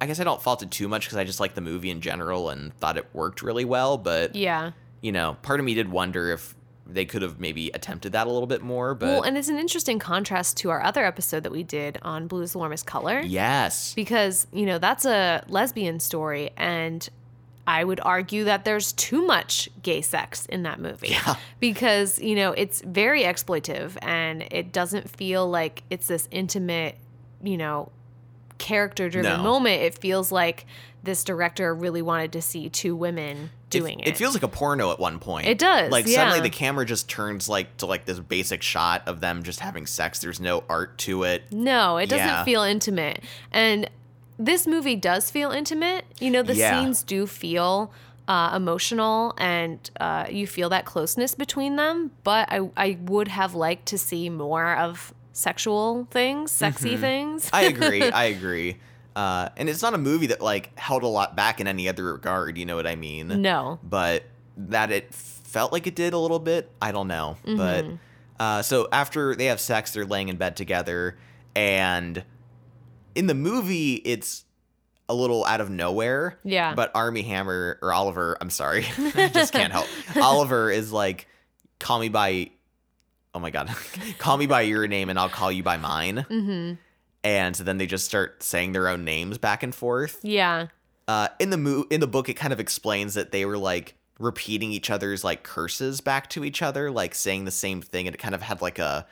I 0.00 0.06
guess 0.06 0.18
I 0.20 0.24
don't 0.24 0.40
fault 0.42 0.62
it 0.62 0.70
too 0.70 0.88
much 0.88 1.04
because 1.04 1.18
I 1.18 1.24
just 1.24 1.40
like 1.40 1.54
the 1.54 1.60
movie 1.60 1.90
in 1.90 2.00
general 2.00 2.48
and 2.48 2.74
thought 2.78 2.96
it 2.96 3.06
worked 3.12 3.42
really 3.42 3.64
well, 3.64 3.98
but 3.98 4.34
Yeah. 4.34 4.72
you 5.02 5.12
know, 5.12 5.36
part 5.42 5.60
of 5.60 5.66
me 5.66 5.74
did 5.74 5.90
wonder 5.90 6.30
if 6.32 6.54
they 6.86 7.04
could 7.04 7.22
have 7.22 7.38
maybe 7.38 7.70
attempted 7.72 8.12
that 8.12 8.26
a 8.26 8.30
little 8.30 8.48
bit 8.48 8.62
more, 8.62 8.94
but 8.94 9.06
Well, 9.06 9.22
and 9.22 9.38
it's 9.38 9.48
an 9.48 9.58
interesting 9.58 9.98
contrast 10.00 10.56
to 10.58 10.70
our 10.70 10.82
other 10.82 11.04
episode 11.04 11.44
that 11.44 11.52
we 11.52 11.62
did 11.62 11.98
on 12.02 12.26
Blue 12.26 12.42
is 12.42 12.52
the 12.52 12.58
Warmest 12.58 12.84
Color. 12.86 13.20
yes. 13.20 13.92
Because, 13.94 14.46
you 14.52 14.66
know, 14.66 14.78
that's 14.78 15.04
a 15.04 15.44
lesbian 15.48 16.00
story 16.00 16.50
and 16.56 17.08
I 17.70 17.84
would 17.84 18.00
argue 18.00 18.44
that 18.44 18.64
there's 18.64 18.92
too 18.92 19.24
much 19.26 19.68
gay 19.82 20.00
sex 20.02 20.44
in 20.46 20.64
that 20.64 20.80
movie. 20.80 21.08
Yeah. 21.10 21.36
Because, 21.60 22.18
you 22.18 22.34
know, 22.34 22.52
it's 22.52 22.80
very 22.80 23.22
exploitive 23.22 23.96
and 24.02 24.42
it 24.50 24.72
doesn't 24.72 25.08
feel 25.10 25.48
like 25.48 25.82
it's 25.90 26.06
this 26.06 26.26
intimate, 26.30 26.96
you 27.44 27.56
know, 27.58 27.92
character 28.58 29.08
driven 29.10 29.36
No. 29.36 29.42
moment. 29.42 29.82
It 29.82 29.98
feels 29.98 30.32
like 30.32 30.66
this 31.02 31.22
director 31.22 31.74
really 31.74 32.02
wanted 32.02 32.32
to 32.32 32.42
see 32.42 32.68
two 32.70 32.96
women 32.96 33.50
doing 33.70 34.00
it. 34.00 34.08
It 34.08 34.16
feels 34.16 34.34
like 34.34 34.42
a 34.42 34.48
porno 34.48 34.90
at 34.90 34.98
one 34.98 35.18
point. 35.18 35.46
It 35.46 35.58
does, 35.58 35.90
Like 35.92 36.08
suddenly 36.08 36.40
the 36.40 36.50
camera 36.50 36.84
just 36.84 37.08
turns 37.08 37.48
like 37.48 37.76
to 37.78 37.86
like 37.86 38.04
this 38.06 38.18
basic 38.18 38.62
shot 38.62 39.02
of 39.06 39.20
them 39.20 39.42
just 39.42 39.60
having 39.60 39.86
sex. 39.86 40.18
There's 40.18 40.40
no 40.40 40.64
art 40.68 40.98
to 40.98 41.22
it. 41.24 41.44
No, 41.52 41.96
it 41.98 42.08
doesn't 42.08 42.26
Yeah. 42.26 42.44
feel 42.44 42.62
intimate. 42.62 43.22
And 43.52 43.88
this 44.40 44.66
movie 44.66 44.96
does 44.96 45.30
feel 45.30 45.50
intimate. 45.50 46.04
You 46.18 46.30
know, 46.30 46.42
the 46.42 46.54
Yeah. 46.54 46.80
scenes 46.80 47.02
do 47.02 47.26
feel 47.26 47.92
uh, 48.26 48.52
emotional 48.54 49.34
and 49.38 49.90
uh, 50.00 50.26
you 50.30 50.46
feel 50.46 50.68
that 50.70 50.84
closeness 50.84 51.34
between 51.34 51.76
them. 51.76 52.10
But 52.24 52.50
I, 52.50 52.70
I 52.76 52.98
would 53.02 53.28
have 53.28 53.54
liked 53.54 53.86
to 53.86 53.98
see 53.98 54.30
more 54.30 54.74
of 54.76 55.12
sexual 55.32 56.06
things, 56.10 56.50
sexy 56.52 56.96
things. 56.96 57.46
Mm-hmm. 57.46 57.56
I 57.56 57.62
agree. 57.62 58.02
I 58.10 58.24
agree. 58.24 58.76
Uh, 59.16 59.48
and 59.56 59.68
it's 59.68 59.82
not 59.82 59.94
a 59.94 59.98
movie 59.98 60.28
that 60.28 60.40
like 60.40 60.76
held 60.78 61.02
a 61.02 61.08
lot 61.08 61.34
back 61.36 61.60
in 61.60 61.66
any 61.66 61.88
other 61.88 62.04
regard. 62.12 62.56
You 62.56 62.66
know 62.66 62.76
what 62.76 62.86
I 62.86 62.96
mean? 62.96 63.42
no. 63.42 63.78
But 63.82 64.24
that 64.56 64.90
it 64.92 65.12
felt 65.12 65.72
like 65.72 65.86
it 65.88 65.94
did 65.96 66.12
a 66.12 66.18
little 66.18 66.38
bit. 66.38 66.70
I 66.80 66.92
don't 66.92 67.08
know. 67.08 67.36
But 67.44 67.84
Mm-hmm. 67.84 67.94
uh, 68.38 68.62
so 68.62 68.88
after 68.92 69.34
they 69.34 69.46
have 69.46 69.60
sex, 69.60 69.92
they're 69.92 70.04
laying 70.06 70.28
in 70.28 70.36
bed 70.36 70.56
together, 70.56 71.18
and 71.56 72.22
in 73.14 73.26
the 73.26 73.34
movie, 73.34 73.94
it's 73.96 74.44
a 75.08 75.14
little 75.14 75.44
out 75.44 75.60
of 75.60 75.68
nowhere. 75.68 76.38
Yeah. 76.44 76.74
But 76.74 76.92
Armie 76.94 77.22
Hammer 77.22 77.78
or 77.82 77.92
Oliver, 77.92 78.38
I'm 78.40 78.50
sorry, 78.50 78.86
I 79.14 79.28
just 79.28 79.52
can't 79.52 79.72
help. 79.72 79.86
Oliver 80.16 80.70
is 80.70 80.92
like, 80.92 81.26
call 81.78 81.98
me 81.98 82.08
by, 82.08 82.50
oh 83.34 83.40
my 83.40 83.50
god, 83.50 83.74
call 84.18 84.36
me 84.36 84.46
by 84.46 84.62
your 84.62 84.86
name 84.86 85.10
and 85.10 85.18
I'll 85.18 85.28
call 85.28 85.50
you 85.52 85.62
by 85.62 85.76
mine. 85.76 86.26
Mm-hmm. 86.30 86.74
And 87.22 87.56
so 87.56 87.64
then 87.64 87.76
they 87.76 87.86
just 87.86 88.06
start 88.06 88.42
saying 88.42 88.72
their 88.72 88.88
own 88.88 89.04
names 89.04 89.36
back 89.36 89.62
and 89.62 89.74
forth. 89.74 90.20
Yeah. 90.22 90.68
Uh, 91.06 91.28
in 91.38 91.50
the 91.50 91.58
mo- 91.58 91.86
in 91.90 92.00
the 92.00 92.06
book, 92.06 92.28
it 92.28 92.34
kind 92.34 92.52
of 92.52 92.60
explains 92.60 93.14
that 93.14 93.32
they 93.32 93.44
were 93.44 93.58
like 93.58 93.94
repeating 94.18 94.70
each 94.70 94.90
other's 94.90 95.24
like 95.24 95.42
curses 95.42 96.00
back 96.00 96.30
to 96.30 96.44
each 96.44 96.62
other, 96.62 96.90
like 96.90 97.14
saying 97.14 97.44
the 97.44 97.50
same 97.50 97.82
thing, 97.82 98.06
and 98.06 98.14
it 98.14 98.18
kind 98.18 98.34
of 98.34 98.42
had 98.42 98.62
like 98.62 98.78
a 98.78 99.06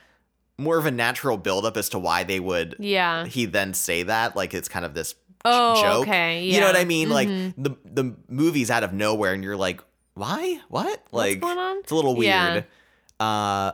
more 0.59 0.77
of 0.79 0.87
a 0.87 0.91
natural 0.91 1.37
buildup 1.37 1.77
as 1.77 1.89
to 1.91 1.99
why 1.99 2.25
they 2.25 2.41
would 2.41 2.75
Yeah. 2.79 3.25
he 3.27 3.47
then 3.47 3.75
say 3.75 4.03
that 4.03 4.35
like 4.37 4.53
it's 4.55 4.69
kind 4.69 4.85
of 4.85 4.93
this 4.95 5.15
Oh, 5.45 5.81
joke. 5.81 6.03
okay. 6.09 6.45
You 6.45 6.61
know 6.61 6.67
what. 6.67 6.77
I 6.77 6.85
mean? 6.85 7.09
Mhm. 7.09 7.13
Like 7.13 7.29
the 7.57 7.77
the 7.85 8.17
movie's 8.29 8.71
out 8.71 8.83
of 8.83 8.93
nowhere, 8.93 9.33
and 9.33 9.43
you're 9.45 9.57
like, 9.57 9.81
why? 10.15 10.61
What? 10.69 11.03
Like 11.13 11.41
going 11.41 11.59
on? 11.59 11.79
it's 11.79 11.93
a 11.93 11.95
little 11.95 12.17
weird. 12.17 12.65
Yeah. 13.21 13.25
Uh, 13.25 13.73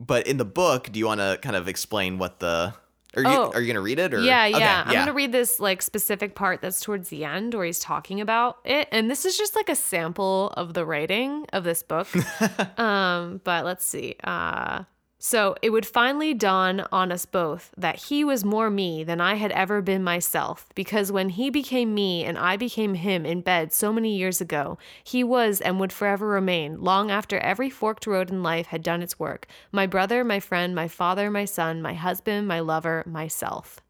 but 0.00 0.26
in 0.26 0.36
the 0.36 0.44
book, 0.44 0.90
do 0.90 0.98
you 0.98 1.06
want 1.06 1.20
to 1.20 1.38
kind 1.42 1.56
of 1.56 1.68
explain 1.68 2.18
what 2.18 2.40
the? 2.40 2.74
Are 3.16 3.22
you 3.22 3.28
Oh. 3.28 3.50
are 3.54 3.60
you 3.60 3.66
gonna 3.66 3.80
read 3.80 3.98
it 3.98 4.14
or? 4.14 4.20
Yeah, 4.20 4.46
Okay, 4.46 4.58
yeah. 4.60 4.84
I'm 4.86 4.94
gonna 4.94 5.12
read 5.12 5.32
this 5.32 5.58
like 5.58 5.82
specific 5.82 6.34
part 6.36 6.60
that's 6.62 6.80
towards 6.80 7.08
the 7.08 7.24
end 7.24 7.54
where 7.54 7.64
he's 7.66 7.80
talking 7.80 8.20
about 8.20 8.58
it, 8.64 8.88
and 8.92 9.10
this 9.10 9.24
is 9.24 9.36
just 9.36 9.56
like 9.56 9.68
a 9.68 9.74
sample 9.76 10.52
of 10.56 10.74
the 10.74 10.84
writing 10.86 11.44
of 11.52 11.64
this 11.64 11.82
book. 11.82 12.08
um, 12.78 13.40
but 13.42 13.64
let's 13.64 13.84
see. 13.84 14.14
Uh, 14.22 14.84
so 15.22 15.54
it 15.60 15.68
would 15.68 15.84
finally 15.84 16.32
dawn 16.32 16.84
on 16.90 17.12
us 17.12 17.26
both 17.26 17.70
that 17.76 17.96
he 17.96 18.24
was 18.24 18.42
more 18.42 18.70
me 18.70 19.04
than 19.04 19.20
I 19.20 19.34
had 19.34 19.52
ever 19.52 19.82
been 19.82 20.02
myself, 20.02 20.66
because 20.74 21.12
when 21.12 21.28
he 21.28 21.50
became 21.50 21.94
me 21.94 22.24
and 22.24 22.38
I 22.38 22.56
became 22.56 22.94
him 22.94 23.26
in 23.26 23.42
bed 23.42 23.72
so 23.72 23.92
many 23.92 24.16
years 24.16 24.40
ago, 24.40 24.78
he 25.04 25.22
was 25.22 25.60
and 25.60 25.78
would 25.78 25.92
forever 25.92 26.26
remain, 26.26 26.80
long 26.80 27.10
after 27.10 27.38
every 27.38 27.68
forked 27.68 28.06
road 28.06 28.30
in 28.30 28.42
life 28.42 28.68
had 28.68 28.82
done 28.82 29.02
its 29.02 29.18
work, 29.18 29.46
my 29.70 29.86
brother, 29.86 30.24
my 30.24 30.40
friend, 30.40 30.74
my 30.74 30.88
father, 30.88 31.30
my 31.30 31.44
son, 31.44 31.82
my 31.82 31.92
husband, 31.92 32.48
my 32.48 32.60
lover, 32.60 33.04
myself. 33.06 33.80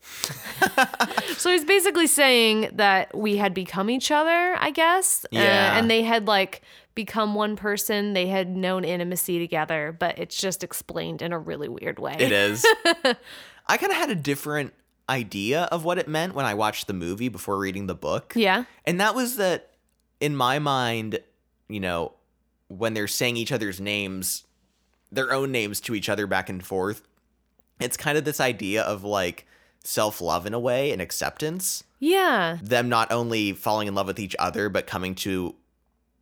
so 1.36 1.50
he's 1.50 1.64
basically 1.64 2.06
saying 2.06 2.70
that 2.72 3.16
we 3.16 3.36
had 3.36 3.54
become 3.54 3.90
each 3.90 4.10
other, 4.10 4.56
I 4.58 4.70
guess. 4.70 5.24
uh, 5.26 5.28
Yeah. 5.32 5.78
and 5.78 5.90
they 5.90 6.02
had 6.02 6.26
like 6.26 6.62
become 6.94 7.34
one 7.34 7.56
person. 7.56 8.12
They 8.12 8.26
had 8.26 8.56
known 8.56 8.84
intimacy 8.84 9.38
together, 9.38 9.94
but 9.98 10.18
it's 10.18 10.36
just 10.36 10.64
explained 10.64 11.22
in 11.22 11.32
a 11.32 11.38
really 11.38 11.68
weird 11.68 11.98
way. 11.98 12.16
It 12.18 12.32
is. 12.32 12.64
I 13.66 13.76
kind 13.76 13.92
of 13.92 13.98
had 13.98 14.10
a 14.10 14.14
different 14.16 14.72
idea 15.08 15.62
of 15.64 15.84
what 15.84 15.98
it 15.98 16.08
meant 16.08 16.34
when 16.34 16.44
I 16.46 16.54
watched 16.54 16.86
the 16.86 16.92
movie 16.92 17.28
before 17.28 17.58
reading 17.58 17.86
the 17.86 17.94
book. 17.94 18.32
Yeah. 18.36 18.64
And 18.84 19.00
that 19.00 19.14
was 19.14 19.36
that 19.36 19.70
in 20.20 20.34
my 20.36 20.58
mind, 20.58 21.20
you 21.68 21.80
know, 21.80 22.12
when 22.68 22.94
they're 22.94 23.06
saying 23.06 23.36
each 23.36 23.52
other's 23.52 23.80
names, 23.80 24.44
their 25.10 25.32
own 25.32 25.50
names 25.52 25.80
to 25.82 25.94
each 25.94 26.08
other 26.08 26.26
back 26.26 26.48
and 26.50 26.64
forth, 26.64 27.02
it's 27.80 27.96
kind 27.96 28.18
of 28.18 28.24
this 28.24 28.40
idea 28.40 28.82
of 28.82 29.04
like 29.04 29.46
self 29.88 30.20
love 30.20 30.44
in 30.44 30.52
a 30.52 30.60
way 30.60 30.92
and 30.92 31.00
acceptance. 31.00 31.82
Yeah. 31.98 32.58
Them 32.62 32.90
not 32.90 33.10
only 33.10 33.52
falling 33.52 33.88
in 33.88 33.94
love 33.94 34.06
with 34.06 34.18
each 34.20 34.36
other, 34.38 34.68
but 34.68 34.86
coming 34.86 35.14
to 35.16 35.54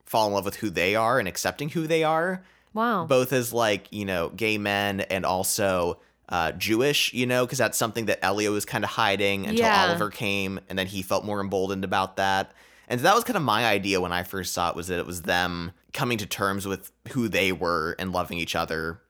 fall 0.04 0.28
in 0.28 0.32
love 0.34 0.44
with 0.44 0.54
who 0.56 0.70
they 0.70 0.94
are 0.94 1.18
and 1.18 1.26
accepting 1.26 1.70
who 1.70 1.88
they 1.88 2.04
are, 2.04 2.44
Wow. 2.74 3.06
both 3.06 3.32
as 3.32 3.52
like, 3.52 3.88
you 3.90 4.04
know, 4.04 4.28
gay 4.28 4.56
men 4.56 5.00
and 5.00 5.26
also 5.26 5.98
uh, 6.28 6.52
Jewish, 6.52 7.12
you 7.12 7.26
know, 7.26 7.44
because 7.44 7.58
that's 7.58 7.76
something 7.76 8.06
that 8.06 8.24
Elio 8.24 8.52
was 8.52 8.64
kind 8.64 8.84
of 8.84 8.90
hiding 8.90 9.46
until 9.46 9.64
Yeah. 9.66 9.86
Oliver 9.86 10.10
came, 10.10 10.60
and 10.68 10.78
then 10.78 10.86
he 10.86 11.02
felt 11.02 11.24
more 11.24 11.40
emboldened 11.40 11.84
about 11.84 12.16
that. 12.18 12.52
And 12.88 13.00
so 13.00 13.04
that 13.04 13.14
was 13.16 13.24
kind 13.24 13.36
of 13.36 13.42
my 13.42 13.66
idea 13.66 14.00
when 14.00 14.12
I 14.12 14.22
first 14.22 14.54
saw 14.54 14.70
it 14.70 14.76
was 14.76 14.86
that 14.86 14.98
it 15.00 15.06
was 15.06 15.22
them 15.22 15.72
coming 15.92 16.18
to 16.18 16.26
terms 16.26 16.66
with 16.66 16.92
who 17.10 17.26
they 17.26 17.50
were 17.50 17.96
and 17.98 18.12
loving 18.12 18.38
each 18.38 18.54
other 18.54 19.00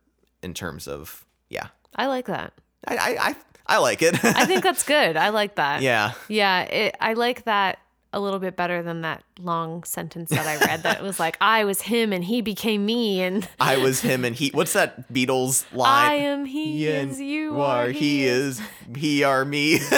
in 0.42 0.54
terms 0.54 0.88
of 0.88 1.26
yeah. 1.50 1.68
I 1.94 2.06
like 2.06 2.24
that. 2.26 2.54
I 2.88 2.96
I 2.96 3.16
I, 3.28 3.36
I 3.68 3.78
like 3.78 4.02
it. 4.02 4.22
I 4.24 4.44
think 4.46 4.62
that's 4.68 4.82
good. 4.82 5.16
I 5.16 5.30
like 5.30 5.56
that. 5.56 5.82
yeah. 5.82 6.12
Yeah. 6.28 6.62
It, 6.62 6.96
I 7.00 7.14
like 7.14 7.44
that 7.44 7.78
a 8.12 8.20
little 8.20 8.38
bit 8.38 8.56
better 8.56 8.82
than 8.82 9.02
that 9.02 9.22
long 9.38 9.84
sentence 9.84 10.30
that 10.30 10.46
I 10.46 10.56
read 10.64 10.84
that 10.84 11.02
was 11.02 11.20
like, 11.20 11.36
I 11.40 11.64
was 11.64 11.82
him 11.82 12.12
and 12.14 12.24
he 12.24 12.40
became 12.40 12.86
me. 12.86 13.20
And 13.20 13.46
I 13.60 13.76
was 13.76 14.00
him 14.00 14.24
and 14.24 14.34
he. 14.34 14.50
What's 14.54 14.72
that 14.72 15.12
Beatles 15.12 15.66
line? 15.72 16.10
I 16.10 16.14
am 16.14 16.46
he, 16.46 16.88
and 16.88 17.10
is 17.10 17.20
you 17.20 17.60
are 17.60 17.88
he 17.88 18.24
is 18.24 18.60
he 18.94 19.24
are 19.24 19.44
me. 19.44 19.80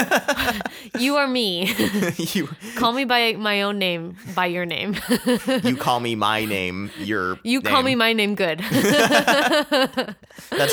You 0.98 1.16
are 1.16 1.26
me. 1.28 1.72
you 2.16 2.48
call 2.76 2.92
me 2.92 3.04
by 3.04 3.34
my 3.34 3.62
own 3.62 3.78
name, 3.78 4.16
by 4.34 4.46
your 4.46 4.64
name. 4.64 4.96
you 5.62 5.76
call 5.76 6.00
me 6.00 6.14
my 6.14 6.44
name. 6.44 6.90
Your 6.98 7.38
you 7.44 7.60
call 7.60 7.82
me 7.82 7.94
my 7.94 8.12
name 8.12 8.34
good. 8.34 8.60
That's 8.70 10.16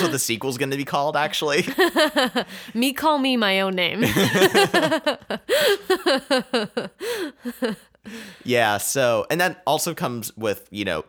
what 0.02 0.12
the 0.12 0.20
sequel's 0.20 0.58
going 0.58 0.72
to 0.72 0.78
be 0.78 0.86
called, 0.86 1.16
actually. 1.18 1.66
me 2.74 2.94
call 2.94 3.18
me 3.20 3.38
my 3.38 3.60
own 3.60 3.76
name. 3.76 4.04
yeah. 8.44 8.78
So, 8.78 9.28
and 9.30 9.42
that 9.42 9.62
also 9.68 9.94
comes 9.94 10.36
with 10.38 10.68
you 10.72 10.86
know 10.86 11.06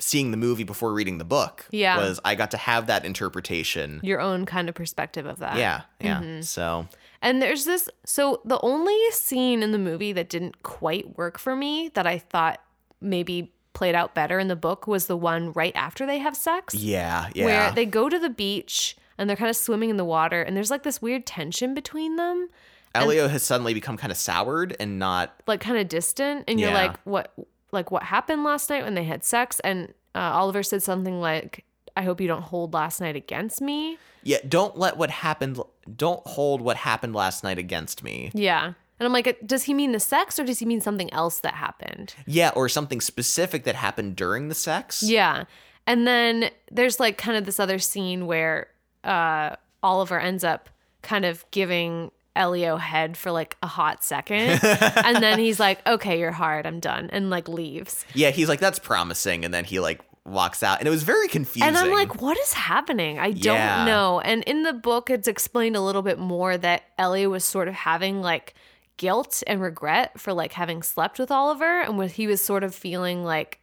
seeing 0.00 0.30
the 0.30 0.36
movie 0.36 0.64
before 0.64 0.92
reading 0.92 1.18
the 1.18 1.24
book. 1.24 1.66
Yeah. 1.70 1.98
Was 1.98 2.20
I 2.24 2.34
got 2.34 2.50
to 2.52 2.56
have 2.56 2.86
that 2.86 3.04
interpretation. 3.04 4.00
your 4.02 4.20
own 4.20 4.46
kind 4.46 4.68
of 4.68 4.74
perspective 4.74 5.26
of 5.26 5.38
that. 5.38 5.56
Yeah. 5.56 5.82
Yeah. 6.00 6.20
Mm-hmm. 6.20 6.40
So. 6.42 6.88
And 7.22 7.40
there's 7.42 7.64
this 7.66 7.88
so 8.04 8.40
the 8.44 8.58
only 8.62 8.98
scene 9.10 9.62
in 9.62 9.72
the 9.72 9.78
movie 9.78 10.12
that 10.12 10.28
didn't 10.28 10.62
quite 10.62 11.16
work 11.18 11.38
for 11.38 11.54
me 11.54 11.90
that 11.94 12.06
I 12.06 12.18
thought 12.18 12.60
maybe 13.00 13.52
played 13.72 13.94
out 13.94 14.14
better 14.14 14.38
in 14.38 14.48
the 14.48 14.56
book 14.56 14.86
was 14.86 15.06
the 15.06 15.16
one 15.16 15.52
right 15.52 15.74
after 15.76 16.06
they 16.06 16.18
have 16.18 16.36
sex. 16.36 16.74
Yeah. 16.74 17.28
Yeah. 17.34 17.44
Where 17.44 17.72
they 17.72 17.86
go 17.86 18.08
to 18.08 18.18
the 18.18 18.30
beach 18.30 18.96
and 19.18 19.28
they're 19.28 19.36
kind 19.36 19.50
of 19.50 19.56
swimming 19.56 19.90
in 19.90 19.96
the 19.96 20.04
water 20.04 20.42
and 20.42 20.56
there's 20.56 20.70
like 20.70 20.82
this 20.82 21.00
weird 21.00 21.26
tension 21.26 21.74
between 21.74 22.16
them, 22.16 22.48
Elio 22.94 23.28
has 23.28 23.42
suddenly 23.42 23.72
become 23.74 23.96
kind 23.96 24.10
of 24.10 24.16
soured 24.16 24.76
and 24.80 24.98
not. 24.98 25.40
like 25.46 25.60
kind 25.60 25.78
of 25.78 25.88
distant 25.88 26.44
and 26.48 26.58
you're 26.58 26.72
like 26.72 26.98
what 27.04 27.32
like 27.72 27.90
what 27.90 28.04
happened 28.04 28.44
last 28.44 28.70
night 28.70 28.84
when 28.84 28.94
they 28.94 29.04
had 29.04 29.24
sex 29.24 29.60
and 29.60 29.92
uh, 30.14 30.18
Oliver 30.18 30.62
said 30.62 30.82
something 30.82 31.20
like 31.20 31.64
I 31.96 32.02
hope 32.02 32.20
you 32.20 32.28
don't 32.28 32.42
hold 32.42 32.72
last 32.72 33.00
night 33.00 33.16
against 33.16 33.60
me. 33.60 33.98
Yeah, 34.22 34.38
don't 34.46 34.76
let 34.78 34.96
what 34.96 35.10
happened 35.10 35.60
don't 35.96 36.24
hold 36.26 36.60
what 36.60 36.76
happened 36.76 37.14
last 37.14 37.42
night 37.44 37.58
against 37.58 38.02
me. 38.02 38.30
Yeah. 38.34 38.66
And 39.00 39.06
I'm 39.06 39.12
like, 39.12 39.38
does 39.46 39.64
he 39.64 39.72
mean 39.72 39.92
the 39.92 40.00
sex 40.00 40.38
or 40.38 40.44
does 40.44 40.58
he 40.58 40.66
mean 40.66 40.82
something 40.82 41.10
else 41.12 41.40
that 41.40 41.54
happened? 41.54 42.14
Yeah, 42.26 42.50
or 42.54 42.68
something 42.68 43.00
specific 43.00 43.64
that 43.64 43.74
happened 43.74 44.14
during 44.14 44.48
the 44.48 44.54
sex. 44.54 45.02
Yeah. 45.02 45.44
And 45.86 46.06
then 46.06 46.50
there's 46.70 47.00
like 47.00 47.16
kind 47.16 47.38
of 47.38 47.46
this 47.46 47.58
other 47.58 47.78
scene 47.78 48.26
where 48.26 48.68
uh, 49.02 49.56
Oliver 49.82 50.20
ends 50.20 50.44
up 50.44 50.68
kind 51.02 51.24
of 51.24 51.50
giving 51.50 52.10
Elio 52.40 52.76
head 52.78 53.16
for 53.16 53.30
like 53.30 53.56
a 53.62 53.66
hot 53.66 54.02
second. 54.02 54.60
and 54.64 55.22
then 55.22 55.38
he's 55.38 55.60
like, 55.60 55.86
okay, 55.86 56.18
you're 56.18 56.32
hard. 56.32 56.66
I'm 56.66 56.80
done. 56.80 57.10
And 57.12 57.28
like 57.28 57.48
leaves. 57.48 58.04
Yeah, 58.14 58.30
he's 58.30 58.48
like, 58.48 58.60
that's 58.60 58.78
promising. 58.78 59.44
And 59.44 59.52
then 59.52 59.64
he 59.64 59.78
like 59.78 60.00
walks 60.24 60.62
out. 60.62 60.78
And 60.78 60.88
it 60.88 60.90
was 60.90 61.02
very 61.02 61.28
confusing. 61.28 61.68
And 61.68 61.76
I'm 61.76 61.90
like, 61.92 62.22
what 62.22 62.38
is 62.38 62.52
happening? 62.54 63.18
I 63.18 63.32
don't 63.32 63.56
Yeah. 63.56 63.84
know. 63.84 64.20
And 64.20 64.42
in 64.44 64.62
the 64.62 64.72
book, 64.72 65.10
it's 65.10 65.28
explained 65.28 65.76
a 65.76 65.80
little 65.82 66.02
bit 66.02 66.18
more 66.18 66.56
that 66.56 66.84
Elio 66.98 67.28
was 67.28 67.44
sort 67.44 67.68
of 67.68 67.74
having 67.74 68.22
like 68.22 68.54
guilt 68.96 69.42
and 69.46 69.60
regret 69.60 70.18
for 70.18 70.32
like 70.32 70.52
having 70.54 70.82
slept 70.82 71.18
with 71.18 71.30
Oliver. 71.30 71.80
And 71.82 71.98
what 71.98 72.12
he 72.12 72.26
was 72.26 72.40
sort 72.42 72.64
of 72.64 72.74
feeling 72.74 73.22
like 73.22 73.58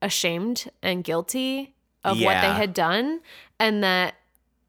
ashamed 0.00 0.70
and 0.82 1.04
guilty 1.04 1.74
of 2.04 2.18
what 2.20 2.40
they 2.40 2.52
had 2.52 2.72
done. 2.72 3.20
And 3.58 3.82
that 3.84 4.14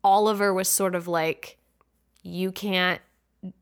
Oliver 0.04 0.54
was 0.54 0.68
sort 0.70 0.96
of 0.96 1.08
like, 1.08 1.58
you 2.24 2.52
can't, 2.52 3.02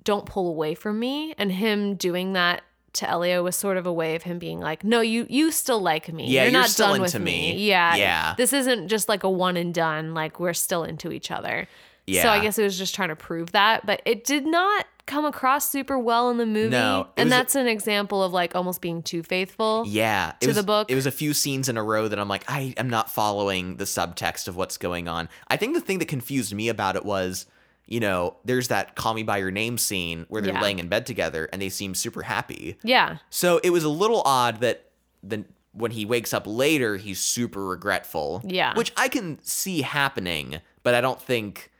don't 0.03 0.25
pull 0.25 0.47
away 0.49 0.75
from 0.75 0.99
me. 0.99 1.33
And 1.37 1.51
him 1.51 1.95
doing 1.95 2.33
that 2.33 2.63
to 2.93 3.09
Elio 3.09 3.43
was 3.43 3.55
sort 3.55 3.75
of 3.77 3.85
a 3.85 3.91
way 3.91 4.15
of 4.15 4.23
him 4.23 4.39
being 4.39 4.59
like, 4.59 4.83
no, 4.83 5.01
you 5.01 5.27
you 5.29 5.51
still 5.51 5.81
like 5.81 6.11
me. 6.11 6.27
Yeah, 6.27 6.43
you're, 6.43 6.51
you're 6.51 6.61
not 6.61 6.69
still 6.69 6.87
done 6.93 7.01
with 7.01 7.13
into 7.13 7.25
me. 7.25 7.57
Yeah, 7.67 7.95
Yeah. 7.95 8.35
This 8.37 8.53
isn't 8.53 8.87
just 8.87 9.09
like 9.09 9.23
a 9.23 9.29
one 9.29 9.57
and 9.57 9.73
done. 9.73 10.13
Like 10.13 10.39
we're 10.39 10.53
still 10.53 10.83
into 10.83 11.11
each 11.11 11.29
other. 11.31 11.67
Yeah. 12.07 12.23
So 12.23 12.29
I 12.29 12.39
guess 12.39 12.57
it 12.57 12.63
was 12.63 12.77
just 12.77 12.93
trying 12.95 13.09
to 13.09 13.15
prove 13.15 13.51
that, 13.53 13.85
but 13.85 14.01
it 14.05 14.23
did 14.23 14.45
not 14.45 14.85
come 15.07 15.25
across 15.25 15.69
super 15.69 15.99
well 15.99 16.29
in 16.29 16.37
the 16.37 16.45
movie. 16.45 16.69
No, 16.69 17.07
and 17.17 17.27
was 17.27 17.33
a- 17.33 17.37
that's 17.37 17.55
an 17.55 17.67
example 17.67 18.23
of 18.23 18.31
like 18.31 18.55
almost 18.55 18.81
being 18.81 19.03
too 19.03 19.23
faithful. 19.23 19.83
Yeah, 19.87 20.29
it 20.39 20.41
to 20.41 20.47
was, 20.47 20.55
the 20.55 20.63
book. 20.63 20.89
It 20.89 20.95
was 20.95 21.05
a 21.05 21.11
few 21.11 21.33
scenes 21.33 21.67
in 21.67 21.77
a 21.77 21.83
row 21.83 22.07
that 22.07 22.17
I'm 22.19 22.27
like, 22.27 22.43
I 22.47 22.73
am 22.77 22.89
not 22.89 23.11
following 23.11 23.77
the 23.77 23.83
subtext 23.85 24.47
of 24.47 24.55
what's 24.55 24.77
going 24.77 25.07
on. 25.07 25.29
I 25.47 25.57
think 25.57 25.73
the 25.73 25.81
thing 25.81 25.99
that 25.99 26.07
confused 26.07 26.53
me 26.53 26.69
about 26.69 26.95
it 26.95 27.05
was, 27.05 27.45
you 27.87 27.99
know, 27.99 28.37
there's 28.45 28.67
that 28.69 28.95
"Call 28.95 29.13
Me 29.13 29.23
by 29.23 29.37
Your 29.37 29.51
Name" 29.51 29.77
scene 29.77 30.25
where 30.29 30.41
they're 30.41 30.53
Yeah. 30.53 30.61
laying 30.61 30.79
in 30.79 30.87
bed 30.87 31.05
together 31.05 31.47
and 31.53 31.61
they 31.61 31.69
seem 31.69 31.93
super 31.95 32.23
happy. 32.23 32.77
Yeah. 32.83 33.17
So 33.29 33.59
it 33.63 33.69
was 33.69 33.83
a 33.83 33.89
little 33.89 34.21
odd 34.25 34.59
that 34.61 34.89
then 35.23 35.45
when 35.71 35.91
he 35.91 36.05
wakes 36.05 36.33
up 36.33 36.43
later, 36.47 36.97
he's 36.97 37.19
super 37.19 37.65
regretful. 37.65 38.41
Yeah. 38.45 38.73
which 38.75 38.91
I 38.97 39.07
can 39.09 39.39
see 39.43 39.81
happening, 39.81 40.61
but 40.83 40.95
I 40.95 41.01
don't 41.01 41.21
think 41.21 41.71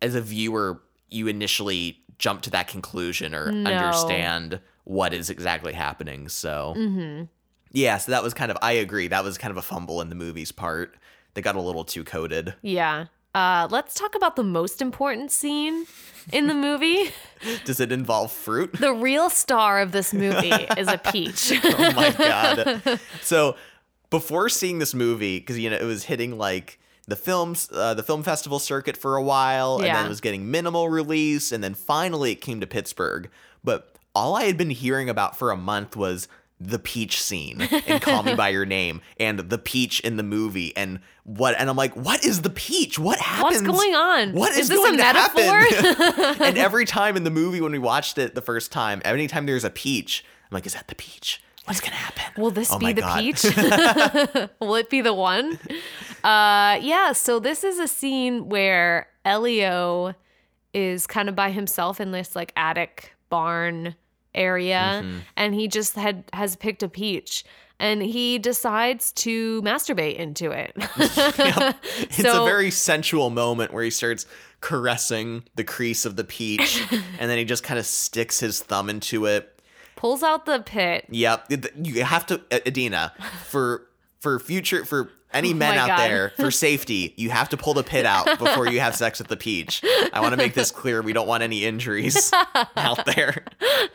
as 0.00 0.14
a 0.14 0.20
viewer 0.20 0.82
you 1.10 1.26
initially 1.26 1.98
jump 2.18 2.42
to 2.42 2.50
that 2.50 2.68
conclusion 2.68 3.34
or 3.34 3.50
No. 3.50 3.70
understand 3.70 4.60
what 4.84 5.12
is 5.12 5.30
exactly 5.30 5.72
happening. 5.72 6.28
So 6.28 6.74
Mm-hmm. 6.76 7.24
yeah, 7.72 7.98
so 7.98 8.12
that 8.12 8.22
was 8.22 8.32
kind 8.34 8.50
of 8.50 8.58
I 8.62 8.72
agree. 8.72 9.08
That 9.08 9.24
was 9.24 9.38
kind 9.38 9.50
of 9.50 9.56
a 9.56 9.62
fumble 9.62 10.00
in 10.00 10.08
the 10.08 10.14
movie's 10.14 10.52
part. 10.52 10.96
They 11.34 11.42
got 11.42 11.56
a 11.56 11.60
little 11.60 11.84
too 11.84 12.04
coded. 12.04 12.54
Yeah. 12.62 13.06
Uh, 13.34 13.66
let's 13.70 13.94
talk 13.94 14.14
about 14.14 14.36
the 14.36 14.44
most 14.44 14.80
important 14.80 15.30
scene 15.32 15.86
in 16.32 16.46
the 16.46 16.54
movie. 16.54 17.10
Does 17.64 17.80
it 17.80 17.90
involve 17.90 18.30
fruit? 18.30 18.72
the 18.74 18.94
real 18.94 19.28
star 19.28 19.80
of 19.80 19.92
this 19.92 20.14
movie 20.14 20.52
is 20.78 20.88
a 20.88 20.98
peach. 20.98 21.52
oh 21.64 21.92
my 21.94 22.10
god. 22.16 23.00
So 23.22 23.56
before 24.10 24.48
seeing 24.48 24.78
this 24.78 24.94
movie, 24.94 25.40
because 25.40 25.58
you 25.58 25.68
know 25.68 25.76
it 25.76 25.84
was 25.84 26.04
hitting 26.04 26.38
like 26.38 26.78
the 27.06 27.16
films, 27.16 27.68
uh, 27.72 27.94
the 27.94 28.02
film 28.02 28.22
festival 28.22 28.58
circuit 28.58 28.96
for 28.96 29.16
a 29.16 29.22
while, 29.22 29.76
and 29.76 29.86
then 29.86 30.06
it 30.06 30.08
was 30.08 30.20
getting 30.20 30.50
minimal 30.50 30.88
release, 30.88 31.50
and 31.52 31.62
then 31.62 31.74
finally 31.74 32.32
it 32.32 32.36
came 32.36 32.60
to 32.60 32.66
Pittsburgh. 32.66 33.28
But 33.64 33.96
all 34.14 34.36
I 34.36 34.44
had 34.44 34.56
been 34.56 34.70
hearing 34.70 35.08
about 35.10 35.36
for 35.36 35.50
a 35.50 35.56
month 35.56 35.96
was 35.96 36.28
the 36.66 36.78
peach 36.78 37.20
scene 37.22 37.60
and 37.86 38.00
Call 38.02 38.22
Me 38.22 38.34
by 38.34 38.48
Your 38.50 38.64
Name 38.66 39.00
and 39.20 39.38
the 39.38 39.58
peach 39.58 40.00
in 40.00 40.16
the 40.16 40.22
movie 40.22 40.76
and 40.76 41.00
what 41.24 41.54
and 41.58 41.68
I'm 41.68 41.76
like 41.76 41.94
what 41.94 42.24
is 42.24 42.42
the 42.42 42.50
peach 42.50 42.98
what 42.98 43.18
happens 43.18 43.62
What's 43.62 43.78
going 43.78 43.94
on? 43.94 44.32
what 44.32 44.52
Is 44.52 44.58
is, 44.58 44.68
this 44.70 44.78
a 44.78 44.82
going 44.82 44.96
to 44.96 45.02
metaphor? 45.02 46.36
and 46.46 46.56
every 46.58 46.84
time 46.84 47.16
in 47.16 47.24
the 47.24 47.30
movie 47.30 47.60
when 47.60 47.72
we 47.72 47.78
watched 47.78 48.18
it 48.18 48.34
the 48.34 48.42
first 48.42 48.72
time 48.72 49.02
anytime 49.04 49.46
there's 49.46 49.64
a 49.64 49.70
peach 49.70 50.24
I'm 50.50 50.54
like 50.54 50.66
is 50.66 50.74
that 50.74 50.88
the 50.88 50.94
peach 50.94 51.42
what's 51.66 51.80
gonna 51.80 51.96
happen 51.96 52.42
Will 52.42 52.50
this 52.50 52.70
Oh 52.72 52.78
be 52.78 52.92
the 52.92 53.00
God. 53.02 53.20
peach? 53.20 53.42
Will 54.60 54.74
it 54.76 54.90
be 54.90 55.00
the 55.00 55.14
one? 55.14 55.58
Uh, 56.22 56.78
yeah. 56.80 57.12
So 57.12 57.38
this 57.38 57.62
is 57.64 57.78
a 57.78 57.86
scene 57.86 58.48
where 58.48 59.08
Elio 59.24 60.14
is 60.72 61.06
kind 61.06 61.28
of 61.28 61.36
by 61.36 61.50
himself 61.50 62.00
in 62.00 62.10
this 62.10 62.34
like 62.34 62.52
attic 62.56 63.14
barn 63.28 63.94
area, 64.34 65.00
Mm-hmm. 65.02 65.18
and 65.36 65.54
he 65.54 65.68
just 65.68 65.94
had 65.96 66.24
has 66.32 66.56
picked 66.56 66.82
a 66.82 66.88
peach. 66.88 67.44
And 67.80 68.00
he 68.02 68.38
decides 68.38 69.10
to 69.12 69.60
masturbate 69.62 70.14
into 70.14 70.52
it. 70.52 70.72
it's 70.76 72.16
So- 72.16 72.42
a 72.44 72.46
very 72.46 72.70
sensual 72.70 73.30
moment 73.30 73.72
where 73.72 73.82
he 73.82 73.90
starts 73.90 74.26
caressing 74.60 75.42
the 75.56 75.64
crease 75.64 76.04
of 76.06 76.16
the 76.16 76.24
peach 76.24 76.82
and 77.18 77.28
then 77.30 77.36
he 77.36 77.44
just 77.44 77.62
kind 77.64 77.78
of 77.78 77.84
sticks 77.84 78.40
his 78.40 78.62
thumb 78.62 78.88
into 78.88 79.26
it 79.26 79.50
Pulls 79.96 80.22
out 80.22 80.44
the 80.46 80.60
pit. 80.60 81.06
Yep, 81.10 81.50
you 81.82 82.04
have 82.04 82.26
to, 82.26 82.40
Adina, 82.52 83.12
for 83.46 83.86
for 84.20 84.38
future 84.38 84.84
for 84.84 85.10
any 85.34 85.52
men 85.52 85.72
Oh 85.72 85.76
my 85.76 85.80
out 85.82 85.88
God. 85.88 85.98
there 86.08 86.28
for 86.36 86.50
safety, 86.50 87.12
you 87.16 87.30
have 87.30 87.48
to 87.50 87.56
pull 87.56 87.74
the 87.74 87.82
pit 87.82 88.06
out 88.06 88.38
before 88.38 88.66
you 88.68 88.80
have 88.80 88.94
sex 88.96 89.18
with 89.18 89.28
the 89.28 89.36
peach. 89.36 89.82
I 90.12 90.20
want 90.20 90.32
to 90.32 90.36
make 90.36 90.54
this 90.54 90.70
clear. 90.70 91.02
We 91.02 91.12
don't 91.12 91.26
want 91.26 91.42
any 91.42 91.64
injuries 91.64 92.32
out 92.76 93.04
there. 93.06 93.44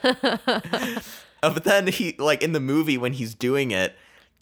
Uh, 1.41 1.53
but 1.53 1.63
then 1.63 1.87
he 1.87 2.15
like 2.19 2.43
in 2.43 2.51
the 2.51 2.59
movie 2.59 2.97
when 2.97 3.13
he's 3.13 3.33
doing 3.33 3.71
it. 3.71 3.95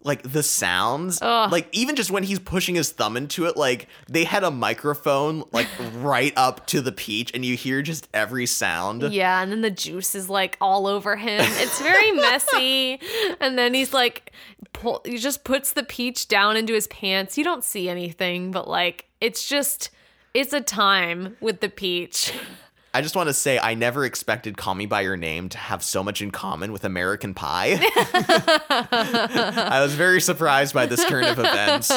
Like 0.04 0.22
the 0.24 0.44
sounds, 0.44 1.20
Ugh. 1.22 1.52
like 1.52 1.68
even 1.74 1.96
just 1.96 2.12
when 2.12 2.24
he's 2.24 2.40
pushing 2.40 2.76
his 2.76 2.92
thumb 2.92 3.18
into 3.18 3.46
it, 3.46 3.58
like 3.58 3.88
they 4.08 4.24
had 4.24 4.44
a 4.44 4.52
microphone 4.52 5.44
like 5.52 5.68
right 5.96 6.32
up 6.38 6.66
to 6.68 6.80
the 6.82 6.92
peach, 6.94 7.32
and 7.34 7.44
you 7.44 7.58
hear 7.58 7.82
just 7.82 8.08
every 8.14 8.46
sound. 8.46 9.02
Yeah, 9.12 9.42
and 9.42 9.52
then 9.52 9.62
the 9.62 9.72
juice 9.72 10.16
is 10.16 10.30
like 10.30 10.56
all 10.62 10.88
over 10.88 11.18
him. 11.18 11.42
It's 11.44 11.82
very 11.82 12.12
messy. 12.12 13.00
And 13.40 13.58
then 13.58 13.74
he's 13.74 13.94
like, 13.94 14.32
pull, 14.74 15.02
he 15.06 15.18
just 15.18 15.44
puts 15.44 15.74
the 15.74 15.84
peach 15.84 16.28
down 16.28 16.56
into 16.58 16.74
his 16.74 16.88
pants. 16.88 17.38
You 17.38 17.44
don't 17.44 17.64
see 17.64 17.90
anything, 17.90 18.52
but 18.52 18.68
like, 18.68 19.06
it's 19.20 19.48
just, 19.48 19.90
it's 20.34 20.54
a 20.54 20.62
time 20.62 21.36
with 21.42 21.60
the 21.62 21.70
peach. 21.70 22.34
I 22.98 23.02
just 23.02 23.16
want 23.16 23.30
to 23.30 23.34
say 23.36 23.60
I 23.60 23.76
never 23.76 24.06
expected 24.06 24.58
Call 24.58 24.74
Me 24.74 24.88
by 24.88 25.02
Your 25.02 25.16
Name 25.16 25.50
to 25.50 25.58
have 25.60 25.84
so 25.84 26.04
much 26.04 26.20
in 26.20 26.32
common 26.32 26.72
with 26.72 26.84
American 26.84 27.36
Pie. 27.36 27.78
I 28.90 29.80
was 29.84 29.94
very 29.94 30.20
surprised 30.20 30.74
by 30.74 30.88
this 30.88 31.06
turn 31.06 31.26
of 31.26 31.38
events. 31.38 31.92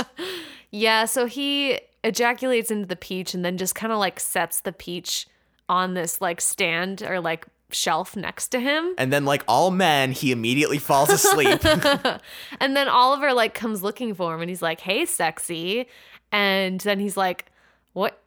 Yeah, 0.71 1.07
so 1.07 1.25
he 1.25 1.81
ejaculates 2.05 2.71
into 2.71 2.85
the 2.85 2.97
peach 2.97 3.33
and 3.33 3.43
then 3.43 3.57
just 3.57 3.75
kind 3.75 3.95
of 3.95 3.99
like 3.99 4.21
sets 4.21 4.61
the 4.61 4.73
peach 4.73 5.27
on 5.71 5.95
this 5.95 6.21
like 6.21 6.39
stand 6.39 7.03
or 7.03 7.19
like 7.19 7.47
shelf 7.71 8.15
next 8.15 8.49
to 8.49 8.61
him. 8.61 8.95
And 8.99 9.11
then, 9.11 9.25
like 9.25 9.43
all 9.49 9.71
men, 9.71 10.13
he 10.13 10.33
immediately 10.33 10.79
falls 10.79 11.09
asleep. 11.09 11.63
And 12.61 12.77
then 12.77 12.89
Oliver 12.89 13.33
like 13.33 13.55
comes 13.55 13.83
looking 13.83 14.13
for 14.13 14.35
him 14.35 14.43
and 14.43 14.51
he's 14.51 14.61
like, 14.61 14.83
"Hey, 14.83 15.07
sexy." 15.07 15.89
And 16.31 16.79
then 16.81 17.01
he's 17.01 17.17
like, 17.17 17.47
"What 17.95 18.20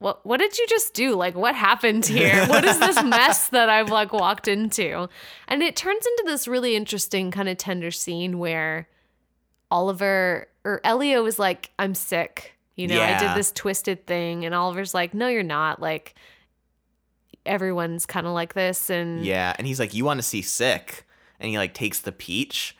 what 0.00 0.26
what 0.26 0.40
did 0.40 0.58
you 0.58 0.66
just 0.68 0.92
do? 0.92 1.14
Like 1.14 1.36
what 1.36 1.54
happened 1.54 2.04
here? 2.04 2.46
What 2.46 2.64
is 2.64 2.78
this 2.78 3.00
mess 3.04 3.48
that 3.50 3.68
I've 3.70 3.90
like 3.90 4.12
walked 4.12 4.48
into?" 4.48 5.08
And 5.46 5.62
it 5.62 5.76
turns 5.76 6.04
into 6.04 6.24
this 6.26 6.48
really 6.48 6.74
interesting 6.74 7.30
kind 7.30 7.48
of 7.48 7.56
tender 7.56 7.92
scene 7.92 8.38
where 8.40 8.88
Oliver 9.70 10.48
or 10.64 10.80
Elio 10.82 11.24
is 11.26 11.38
like, 11.38 11.70
"I'm 11.78 11.94
sick." 11.94 12.56
You 12.74 12.88
know, 12.88 13.00
I 13.00 13.18
did 13.18 13.36
this 13.36 13.52
twisted 13.52 14.06
thing 14.06 14.44
and 14.44 14.54
Oliver's 14.54 14.92
like, 14.92 15.14
"No, 15.14 15.28
you're 15.28 15.42
not." 15.44 15.80
Like 15.80 16.14
everyone's 17.46 18.06
kind 18.06 18.26
of 18.26 18.32
like 18.32 18.54
this 18.54 18.90
and 18.90 19.24
yeah. 19.24 19.54
And 19.58 19.66
he's 19.66 19.80
like, 19.80 19.94
You 19.94 20.04
want 20.04 20.18
to 20.18 20.22
see 20.22 20.42
sick? 20.42 21.06
And 21.38 21.48
he 21.50 21.58
like 21.58 21.74
takes 21.74 22.00
the 22.00 22.12
peach. 22.12 22.76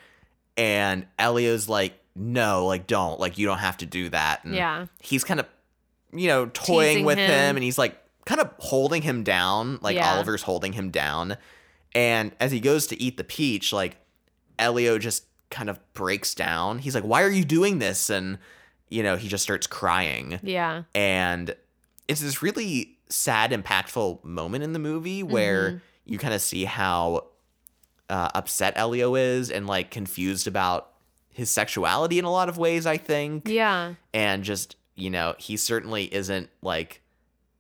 And 0.56 1.06
Elio's 1.18 1.68
like, 1.68 1.94
No, 2.14 2.66
like, 2.66 2.86
don't. 2.86 3.18
Like, 3.18 3.38
you 3.38 3.46
don't 3.46 3.58
have 3.58 3.78
to 3.78 3.86
do 3.86 4.08
that. 4.10 4.44
And 4.44 4.54
Yeah. 4.54 4.86
He's 5.00 5.24
kind 5.24 5.40
of, 5.40 5.46
you 6.12 6.26
know, 6.28 6.46
toying 6.46 6.88
Teasing 6.88 7.04
with 7.04 7.18
him. 7.18 7.30
him. 7.30 7.56
And 7.56 7.64
he's 7.64 7.78
like, 7.78 7.96
kind 8.26 8.40
of 8.40 8.50
holding 8.58 9.02
him 9.02 9.22
down. 9.24 9.78
Like, 9.82 9.96
Yeah. 9.96 10.14
Oliver's 10.14 10.42
holding 10.42 10.72
him 10.72 10.90
down. 10.90 11.36
And 11.94 12.32
as 12.40 12.52
he 12.52 12.60
goes 12.60 12.86
to 12.88 13.00
eat 13.02 13.16
the 13.16 13.24
peach, 13.24 13.72
like, 13.72 13.96
Elio 14.58 14.98
just 14.98 15.24
kind 15.50 15.68
of 15.70 15.78
breaks 15.94 16.34
down. 16.34 16.78
He's 16.78 16.94
like, 16.94 17.04
Why 17.04 17.22
are 17.22 17.30
you 17.30 17.44
doing 17.44 17.78
this? 17.78 18.10
And, 18.10 18.38
you 18.88 19.02
know, 19.02 19.16
he 19.16 19.28
just 19.28 19.42
starts 19.42 19.66
crying. 19.66 20.38
Yeah. 20.42 20.82
And 20.94 21.54
it's 22.08 22.20
this 22.20 22.42
really 22.42 22.98
sad, 23.08 23.50
impactful 23.52 24.22
moment 24.24 24.62
in 24.64 24.72
the 24.72 24.78
movie 24.78 25.22
where 25.22 25.68
Mm-hmm. 25.70 25.78
you 26.06 26.18
kind 26.18 26.34
of 26.34 26.40
see 26.40 26.64
how 26.64 27.26
uh, 28.08 28.28
upset 28.34 28.72
Elio 28.76 29.14
is 29.14 29.50
and 29.50 29.66
like 29.66 29.90
confused 29.90 30.46
about 30.46 30.88
his 31.32 31.50
sexuality 31.50 32.18
in 32.18 32.24
a 32.24 32.30
lot 32.30 32.48
of 32.48 32.58
ways, 32.58 32.84
I 32.86 32.96
think. 32.96 33.48
Yeah. 33.48 33.94
And 34.12 34.42
just, 34.44 34.76
you 35.00 35.10
know, 35.10 35.34
he 35.38 35.56
certainly 35.56 36.12
isn't 36.12 36.50
like 36.62 37.02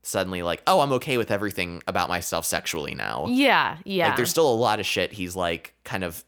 suddenly 0.02 0.42
like, 0.42 0.62
oh, 0.66 0.80
I'm 0.80 0.92
okay 0.92 1.16
with 1.18 1.30
everything 1.30 1.82
about 1.86 2.08
myself 2.08 2.44
sexually 2.44 2.94
now. 2.94 3.26
Yeah. 3.28 3.78
Yeah. 3.84 4.08
Like 4.08 4.16
there's 4.16 4.30
still 4.30 4.50
a 4.50 4.54
lot 4.54 4.80
of 4.80 4.86
shit 4.86 5.12
he's 5.12 5.36
like 5.36 5.74
kind 5.84 6.04
of 6.04 6.24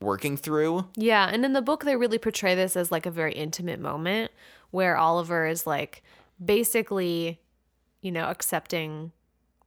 working 0.00 0.36
through. 0.36 0.86
Yeah, 0.96 1.28
and 1.32 1.44
in 1.44 1.54
the 1.54 1.62
book 1.62 1.84
they 1.84 1.96
really 1.96 2.18
portray 2.18 2.54
this 2.54 2.76
as 2.76 2.92
like 2.92 3.06
a 3.06 3.10
very 3.10 3.32
intimate 3.32 3.80
moment 3.80 4.30
where 4.70 4.96
Oliver 4.96 5.46
is 5.46 5.66
like 5.66 6.02
basically, 6.44 7.40
you 8.02 8.12
know, 8.12 8.26
accepting 8.26 9.12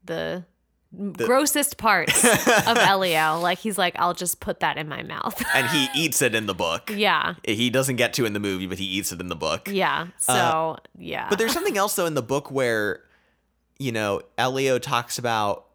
the, 0.06 0.46
grossest 1.14 1.78
parts 1.78 2.24
of 2.24 2.78
Elio. 2.78 3.40
Like 3.40 3.60
he's 3.60 3.78
like, 3.78 3.96
I'll 3.98 4.14
just 4.14 4.40
put 4.40 4.62
that 4.62 4.78
in 4.78 4.88
my 4.88 5.04
mouth. 5.04 5.42
And 5.54 5.68
he 5.68 5.88
eats 5.96 6.22
it 6.22 6.34
in 6.36 6.46
the 6.46 6.56
book. 6.56 6.92
yeah. 6.96 7.36
He 7.44 7.70
doesn't 7.70 7.98
get 7.98 8.14
to 8.14 8.26
in 8.26 8.34
the 8.34 8.40
movie, 8.40 8.68
but 8.68 8.78
he 8.78 8.86
eats 8.86 9.12
it 9.12 9.20
in 9.20 9.28
the 9.28 9.36
book. 9.36 9.68
Yeah. 9.72 10.08
So 10.18 10.78
yeah. 10.98 11.26
Uh, 11.26 11.30
But 11.30 11.40
there's 11.40 11.54
something 11.54 11.78
else 11.78 11.96
though 11.96 12.06
in 12.06 12.14
the 12.14 12.22
book 12.22 12.52
where, 12.52 13.02
you 13.80 13.92
know, 13.92 14.22
Elio 14.38 14.80
talks 14.80 15.18
about 15.20 15.66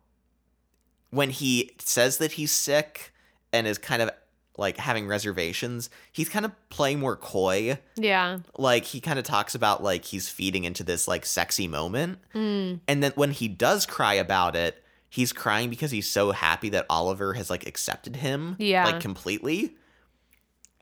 when 1.10 1.30
he 1.30 1.72
says 1.78 2.18
that 2.18 2.32
he's 2.32 2.50
sick 2.52 3.12
and 3.52 3.66
is 3.66 3.76
kind 3.78 4.00
of 4.02 4.10
like 4.58 4.76
having 4.76 5.06
reservations, 5.06 5.88
he's 6.12 6.28
kind 6.28 6.44
of 6.44 6.52
playing 6.68 7.00
more 7.00 7.16
coy. 7.16 7.78
yeah. 7.96 8.38
Like 8.58 8.84
he 8.84 9.00
kind 9.00 9.18
of 9.18 9.24
talks 9.24 9.54
about 9.54 9.82
like 9.82 10.04
he's 10.04 10.28
feeding 10.28 10.64
into 10.64 10.84
this 10.84 11.06
like 11.08 11.24
sexy 11.26 11.68
moment. 11.68 12.18
Mm. 12.34 12.80
And 12.88 13.02
then 13.02 13.12
when 13.14 13.30
he 13.30 13.48
does 13.48 13.86
cry 13.86 14.14
about 14.14 14.54
it, 14.56 14.82
he's 15.14 15.30
crying 15.30 15.68
because 15.68 15.90
he's 15.90 16.08
so 16.10 16.30
happy 16.32 16.70
that 16.70 16.86
Oliver 16.88 17.34
has 17.34 17.50
like 17.50 17.66
accepted 17.66 18.16
him 18.16 18.56
Yeah. 18.58 18.86
like 18.86 19.00
completely. 19.00 19.76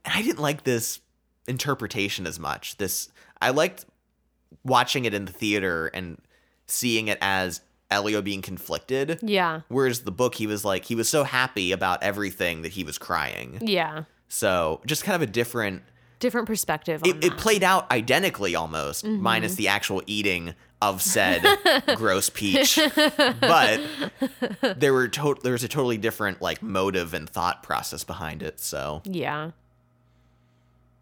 And 0.04 0.14
I 0.14 0.22
didn't 0.22 0.38
like 0.38 0.62
this 0.62 1.00
interpretation 1.48 2.28
as 2.28 2.38
much. 2.38 2.76
This 2.76 3.08
I 3.42 3.50
liked 3.50 3.86
watching 4.64 5.04
it 5.04 5.14
in 5.14 5.24
the 5.24 5.32
theater 5.32 5.88
and 5.88 6.18
seeing 6.68 7.08
it 7.08 7.18
as 7.20 7.60
Elio 7.90 8.22
being 8.22 8.40
conflicted. 8.40 9.18
Yeah. 9.20 9.62
Whereas 9.68 10.02
the 10.02 10.12
book 10.12 10.36
he 10.36 10.46
was 10.46 10.64
like 10.64 10.84
he 10.84 10.94
was 10.94 11.08
so 11.08 11.24
happy 11.24 11.72
about 11.72 12.00
everything 12.04 12.62
that 12.62 12.72
he 12.72 12.84
was 12.84 12.98
crying. 12.98 13.58
Yeah. 13.60 14.04
So 14.28 14.80
just 14.86 15.02
kind 15.02 15.16
of 15.16 15.22
a 15.28 15.30
different 15.32 15.82
Different 16.20 16.46
perspective. 16.46 17.02
On 17.02 17.08
it, 17.08 17.24
it 17.24 17.36
played 17.38 17.64
out 17.64 17.90
identically 17.90 18.54
almost, 18.54 19.04
Mm-hmm. 19.06 19.22
minus 19.22 19.54
the 19.56 19.66
actual 19.68 20.02
eating 20.06 20.54
of 20.82 21.02
said 21.02 21.44
gross 21.96 22.30
peach. 22.30 22.78
But 22.96 23.80
there 24.78 24.92
were 24.92 25.08
to- 25.08 25.36
there 25.42 25.52
was 25.52 25.64
a 25.64 25.68
totally 25.68 25.98
different 25.98 26.40
like 26.40 26.62
motive 26.62 27.12
and 27.14 27.28
thought 27.28 27.62
process 27.62 28.04
behind 28.04 28.42
it. 28.42 28.60
So 28.60 29.02
yeah. 29.04 29.50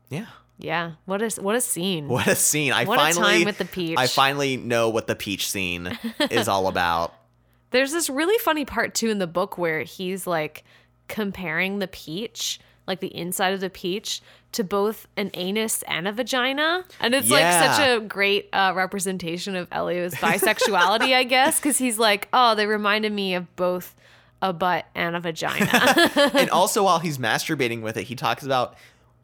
yeah, 0.09 0.27
Yeah. 0.59 0.93
What 1.05 1.23
a 1.23 1.41
what 1.41 1.55
a 1.55 1.61
scene. 1.61 2.09
what 2.09 2.27
a 2.27 2.35
scene! 2.35 2.73
I 2.73 2.85
What 2.85 2.99
a 2.99 3.03
time 3.03 3.15
finally 3.15 3.45
with 3.45 3.59
the 3.59 3.65
peach. 3.65 3.99
I 3.99 4.07
finally 4.07 4.57
know 4.57 4.89
what 4.89 5.07
the 5.07 5.15
peach 5.17 5.49
scene 5.51 5.97
is 6.31 6.49
all 6.49 6.67
about. 6.67 7.15
There's 7.71 7.93
this 7.93 8.09
really 8.09 8.39
funny 8.39 8.65
part 8.65 8.95
too 8.95 9.11
in 9.11 9.19
the 9.19 9.27
book 9.27 9.59
where 9.59 9.83
he's 9.83 10.27
like 10.27 10.65
comparing 11.07 11.79
the 11.79 11.89
peach, 11.89 12.59
like 12.87 13.01
the 13.01 13.15
inside 13.15 13.53
of 13.53 13.61
the 13.61 13.71
peach, 13.71 14.23
to 14.53 14.65
both 14.65 15.07
an 15.17 15.31
anus 15.35 15.83
and 15.83 16.09
a 16.09 16.13
vagina. 16.13 16.85
And 17.01 17.15
it's 17.15 17.31
like 17.31 17.53
such 17.53 17.87
a 17.87 18.01
great 18.01 18.49
uh, 18.53 18.73
representation 18.75 19.55
of 19.57 19.69
Elio's 19.71 20.15
bisexuality, 20.15 21.15
I 21.15 21.25
guess, 21.25 21.59
because 21.59 21.79
he's 21.79 21.99
like, 21.99 22.29
oh, 22.33 22.55
they 22.55 22.67
reminded 22.67 23.13
me 23.13 23.35
of 23.35 23.55
both 23.57 23.95
a 24.41 24.53
butt 24.53 24.87
and 24.95 25.17
a 25.17 25.21
vagina. 25.21 25.69
and 26.35 26.51
also 26.53 26.85
while 26.85 26.99
he's 26.99 27.19
masturbating 27.19 27.83
with 27.83 27.97
it, 27.97 28.05
he 28.05 28.15
talks 28.15 28.45
about 28.45 28.77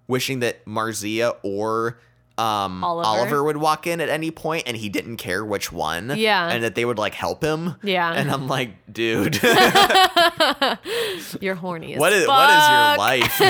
wishing 0.07 0.41
that 0.41 0.65
Marzia 0.67 1.37
or 1.43 1.99
um, 2.37 2.83
Oliver. 2.83 3.07
Oliver. 3.09 3.45
would 3.45 3.57
walk 3.59 3.87
in 3.87 4.01
at 4.01 4.09
any 4.09 4.31
point, 4.31 4.65
and 4.67 4.77
he 4.77 4.89
didn't 4.89 5.19
care 5.19 5.45
which 5.45 5.71
one. 5.71 6.13
Yeah. 6.17 6.49
and 6.51 6.65
that 6.65 6.75
they 6.75 6.85
would 6.85 6.99
like 6.99 7.15
help 7.15 7.43
him. 7.45 7.77
Yeah. 7.83 8.13
and 8.13 8.31
I'm 8.31 8.49
like, 8.49 8.93
dude, 8.93 9.41
You're 11.41 11.55
horny 11.55 11.95
as 11.95 12.01
what 12.01 12.13
is 12.13 12.27
fuck. 12.27 12.99
what 12.99 13.21
is 13.21 13.39
your 13.41 13.49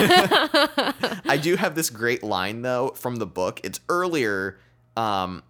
life? 1.18 1.22
I 1.26 1.38
do 1.40 1.56
have 1.56 1.74
this 1.74 1.90
great 1.90 2.22
line 2.22 2.62
though 2.62 2.88
from 2.90 3.16
the 3.16 3.26
book. 3.26 3.60
It's 3.64 3.80
earlier, 3.88 4.58
um, 4.96 5.42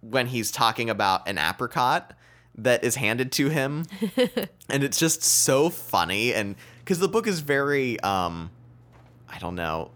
when 0.00 0.26
he's 0.26 0.50
talking 0.50 0.88
about 0.88 1.28
an 1.28 1.36
apricot 1.38 2.14
that 2.56 2.82
is 2.84 2.96
handed 2.96 3.32
to 3.32 3.48
him, 3.50 3.84
and 4.68 4.82
it's 4.82 4.98
just 4.98 5.22
so 5.22 5.68
funny, 5.70 6.32
and 6.34 6.56
because 6.78 6.98
the 6.98 7.08
book 7.08 7.26
is 7.26 7.40
very, 7.40 8.00
um, 8.00 8.50
I 9.28 9.38
don't 9.38 9.54
know, 9.54 9.90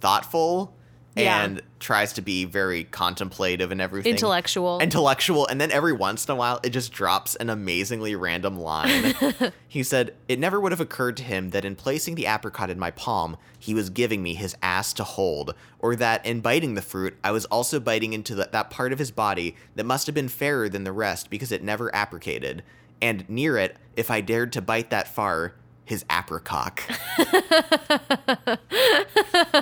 thoughtful. 0.00 0.74
Yeah. 1.16 1.44
And 1.44 1.62
tries 1.78 2.12
to 2.14 2.22
be 2.22 2.44
very 2.44 2.84
contemplative 2.84 3.70
and 3.70 3.80
everything. 3.80 4.10
Intellectual. 4.10 4.80
Intellectual. 4.80 5.46
And 5.46 5.60
then 5.60 5.70
every 5.70 5.92
once 5.92 6.26
in 6.26 6.32
a 6.32 6.34
while, 6.34 6.58
it 6.64 6.70
just 6.70 6.92
drops 6.92 7.36
an 7.36 7.50
amazingly 7.50 8.16
random 8.16 8.58
line. 8.58 9.14
he 9.68 9.82
said, 9.82 10.14
It 10.28 10.40
never 10.40 10.60
would 10.60 10.72
have 10.72 10.80
occurred 10.80 11.16
to 11.18 11.22
him 11.22 11.50
that 11.50 11.64
in 11.64 11.76
placing 11.76 12.16
the 12.16 12.26
apricot 12.26 12.70
in 12.70 12.78
my 12.78 12.90
palm, 12.90 13.36
he 13.58 13.74
was 13.74 13.90
giving 13.90 14.22
me 14.22 14.34
his 14.34 14.56
ass 14.62 14.92
to 14.94 15.04
hold, 15.04 15.54
or 15.78 15.94
that 15.96 16.24
in 16.26 16.40
biting 16.40 16.74
the 16.74 16.82
fruit, 16.82 17.16
I 17.22 17.30
was 17.30 17.44
also 17.46 17.78
biting 17.78 18.12
into 18.12 18.34
the, 18.34 18.48
that 18.50 18.70
part 18.70 18.92
of 18.92 18.98
his 18.98 19.10
body 19.10 19.54
that 19.76 19.84
must 19.84 20.06
have 20.06 20.14
been 20.14 20.28
fairer 20.28 20.68
than 20.68 20.84
the 20.84 20.92
rest 20.92 21.30
because 21.30 21.52
it 21.52 21.62
never 21.62 21.94
apricated. 21.94 22.64
And 23.00 23.28
near 23.28 23.56
it, 23.56 23.76
if 23.96 24.10
I 24.10 24.20
dared 24.20 24.52
to 24.54 24.62
bite 24.62 24.90
that 24.90 25.06
far, 25.06 25.54
his 25.84 26.04
apricot. 26.10 26.80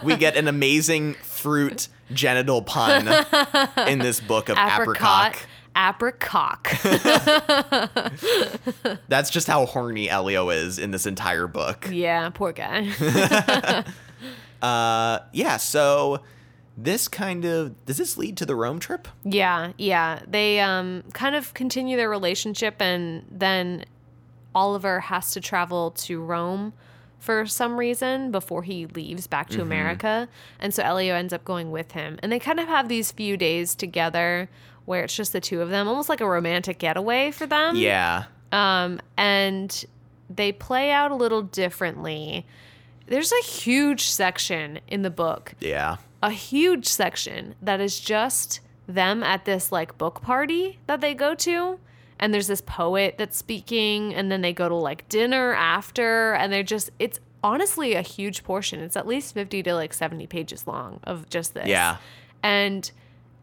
we 0.03 0.16
get 0.16 0.37
an 0.37 0.49
amazing 0.49 1.14
fruit 1.14 1.89
genital 2.12 2.62
pun 2.62 3.09
in 3.89 3.99
this 3.99 4.20
book 4.20 4.49
of 4.49 4.57
apricot. 4.59 5.37
Apricot. 5.75 6.66
Apricot. 6.68 6.68
That's 9.09 9.31
just 9.31 9.47
how 9.47 9.64
horny 9.66 10.09
Elio 10.11 10.51
is 10.51 10.79
in 10.79 10.91
this 10.91 11.07
entire 11.07 11.47
book. 11.47 11.89
yeah, 11.91 12.29
poor 12.31 12.53
guy. 12.53 13.85
Uh, 14.62 15.18
yeah. 15.33 15.57
So 15.57 16.23
this 16.77 17.09
kind 17.09 17.45
of 17.45 17.85
does 17.85 17.97
this 17.97 18.16
lead 18.16 18.37
to 18.37 18.47
the 18.47 18.55
Rome 18.55 18.79
trip? 18.79 19.09
Yeah, 19.25 19.73
yeah. 19.77 20.20
They 20.27 20.61
um 20.61 21.03
kind 21.14 21.35
of 21.35 21.53
continue 21.55 21.97
their 21.97 22.09
relationship 22.09 22.81
and 22.81 23.25
then 23.29 23.85
Oliver 24.55 25.01
has 25.01 25.33
to 25.33 25.41
travel 25.41 25.91
to 25.93 26.21
Rome 26.23 26.73
for 27.19 27.47
some 27.47 27.77
reason 27.79 28.31
before 28.33 28.63
he 28.65 28.87
leaves 28.87 29.27
back 29.29 29.49
to 29.51 29.63
America. 29.63 30.29
And 30.59 30.75
so 30.75 30.83
Elio 30.83 31.15
ends 31.15 31.33
up 31.33 31.45
going 31.45 31.71
with 31.71 31.93
him. 31.93 32.19
And 32.23 32.33
they 32.33 32.39
kind 32.41 32.59
of 32.59 32.67
have 32.67 32.89
these 32.89 33.13
few 33.13 33.37
days 33.37 33.75
together 33.77 34.49
where 34.87 35.05
it's 35.05 35.15
just 35.15 35.33
the 35.33 35.41
two 35.41 35.61
of 35.63 35.71
them, 35.71 35.87
almost 35.87 36.09
like 36.09 36.21
a 36.21 36.29
romantic 36.29 36.79
getaway 36.79 37.31
for 37.31 37.47
them. 37.47 37.77
Yeah. 37.77 38.25
Um, 38.51 39.01
and 39.17 39.85
they 40.29 40.51
play 40.51 40.91
out 40.91 41.13
a 41.13 41.15
little 41.15 41.43
differently. 41.43 42.45
There's 43.07 43.31
a 43.33 43.45
huge 43.45 44.03
section 44.07 44.81
in 44.89 45.03
the 45.03 45.11
book 45.11 45.55
Yeah. 45.61 45.99
a 46.23 46.31
huge 46.31 46.87
section 46.87 47.55
that 47.63 47.81
is 47.81 48.01
just 48.01 48.61
them 48.89 49.23
at 49.23 49.45
this 49.45 49.71
like 49.71 49.97
book 49.97 50.23
party 50.23 50.79
that 50.89 51.01
they 51.01 51.15
go 51.15 51.35
to 51.37 51.79
and 52.23 52.33
there's 52.33 52.47
this 52.47 52.61
poet 52.62 53.16
that's 53.18 53.37
speaking 53.37 54.14
and 54.14 54.31
then 54.31 54.41
they 54.41 54.53
go 54.53 54.68
to 54.68 54.75
like 54.77 55.07
dinner 55.11 55.53
after 55.55 56.33
and 56.35 56.53
they're 56.53 56.62
just 56.62 56.89
it's 57.01 57.18
honestly 57.43 57.95
a 57.95 58.01
huge 58.03 58.45
portion. 58.45 58.79
It's 58.81 58.97
at 58.97 59.07
least 59.07 59.35
50 59.35 59.64
to 59.64 59.75
like 59.75 59.93
70 59.93 60.29
pages 60.29 60.66
long 60.68 61.01
of 61.03 61.29
just 61.29 61.53
this. 61.55 61.66
Yeah. 61.66 61.97
and 62.43 62.91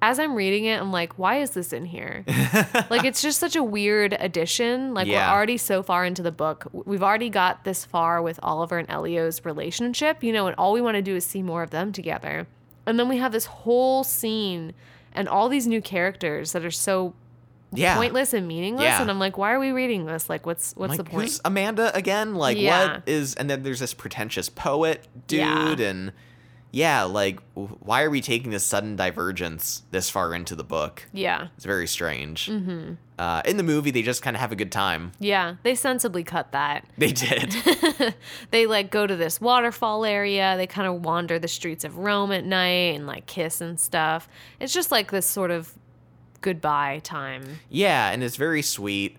as 0.01 0.17
i'm 0.17 0.33
reading 0.33 0.63
it 0.63 0.79
i'm 0.79 0.93
like 0.93 1.19
why 1.19 1.41
is 1.41 1.49
this 1.51 1.73
in 1.73 1.83
here? 1.83 2.23
Like 2.89 3.03
it's 3.03 3.21
just 3.21 3.37
such 3.37 3.57
a 3.57 3.63
weird 3.63 4.15
addition. 4.17 4.93
Like 4.93 5.07
Yeah. 5.07 5.27
we're 5.29 5.35
already 5.35 5.57
so 5.57 5.83
far 5.83 6.05
into 6.05 6.21
the 6.23 6.31
book. 6.31 6.67
We've 6.71 7.03
already 7.03 7.29
got 7.29 7.65
this 7.65 7.83
far 7.83 8.21
with 8.21 8.39
oliver 8.41 8.77
and 8.77 8.89
elio's 8.89 9.43
relationship 9.43 10.23
you 10.23 10.31
know 10.31 10.47
and 10.47 10.55
all 10.57 10.71
we 10.71 10.79
want 10.79 10.95
to 10.95 11.01
do 11.01 11.15
is 11.17 11.25
see 11.25 11.43
more 11.43 11.63
of 11.63 11.71
them 11.71 11.91
together. 11.91 12.47
And 12.85 12.97
then 12.97 13.09
we 13.09 13.17
have 13.17 13.33
this 13.33 13.45
whole 13.45 14.05
scene 14.05 14.73
and 15.11 15.27
all 15.27 15.49
these 15.49 15.67
new 15.67 15.81
characters 15.81 16.53
that 16.53 16.63
are 16.63 16.71
so 16.71 17.13
Yeah. 17.71 17.95
pointless 17.95 18.33
and 18.33 18.47
meaningless 18.47 18.83
Yeah. 18.85 19.01
and 19.01 19.11
i'm 19.11 19.19
like 19.19 19.37
why 19.37 19.51
are 19.51 19.59
we 19.59 19.71
reading 19.71 20.05
this 20.05 20.27
like 20.29 20.45
what's 20.45 20.73
what's 20.75 20.89
like, 20.91 20.97
the 20.97 21.03
point 21.03 21.39
Amanda 21.45 21.95
again? 21.95 22.33
Like, 22.35 22.57
Yeah. 22.57 22.93
what 22.93 23.03
is? 23.07 23.35
And 23.35 23.49
then 23.49 23.61
there's 23.63 23.79
this 23.79 23.93
pretentious 23.93 24.49
poet 24.49 25.07
dude, 25.27 25.79
and 25.79 26.11
yeah, 26.71 27.01
like, 27.03 27.39
why 27.55 28.03
are 28.03 28.11
we 28.11 28.21
taking 28.21 28.51
this 28.51 28.63
sudden 28.63 28.95
divergence 28.95 29.81
this 29.89 30.09
far 30.09 30.33
into 30.35 30.55
the 30.55 30.63
book? 30.63 31.07
yeah 31.13 31.47
It's 31.57 31.65
very 31.65 31.87
strange. 31.87 32.47
Mm-hmm. 32.47 32.93
Uh, 33.17 33.41
in 33.45 33.57
the 33.57 33.63
movie, 33.63 33.89
they 33.91 34.01
just 34.03 34.21
kind 34.21 34.35
of 34.35 34.39
have 34.39 34.51
a 34.51 34.55
good 34.55 34.71
time. 34.71 35.11
yeah 35.19 35.55
they 35.63 35.75
sensibly 35.75 36.23
cut 36.23 36.51
that 36.53 36.85
They 36.97 37.11
did. 37.11 37.55
they 38.51 38.65
like 38.65 38.89
go 38.91 39.05
to 39.07 39.15
this 39.15 39.39
waterfall 39.41 40.05
area 40.05 40.55
they 40.57 40.67
kind 40.67 40.87
of 40.87 41.03
wander 41.03 41.37
the 41.39 41.47
streets 41.47 41.83
of 41.83 41.97
rome 41.97 42.31
at 42.31 42.45
night 42.45 42.95
and 42.95 43.05
like 43.07 43.25
kiss 43.25 43.61
and 43.61 43.79
stuff 43.79 44.27
it's 44.59 44.73
just 44.73 44.91
like 44.91 45.11
this 45.11 45.25
sort 45.25 45.51
of 45.51 45.73
goodbye 46.41 46.99
time 47.03 47.59
yeah, 47.69 48.09
and 48.11 48.23
it's 48.23 48.35
very 48.37 48.61
sweet. 48.61 49.17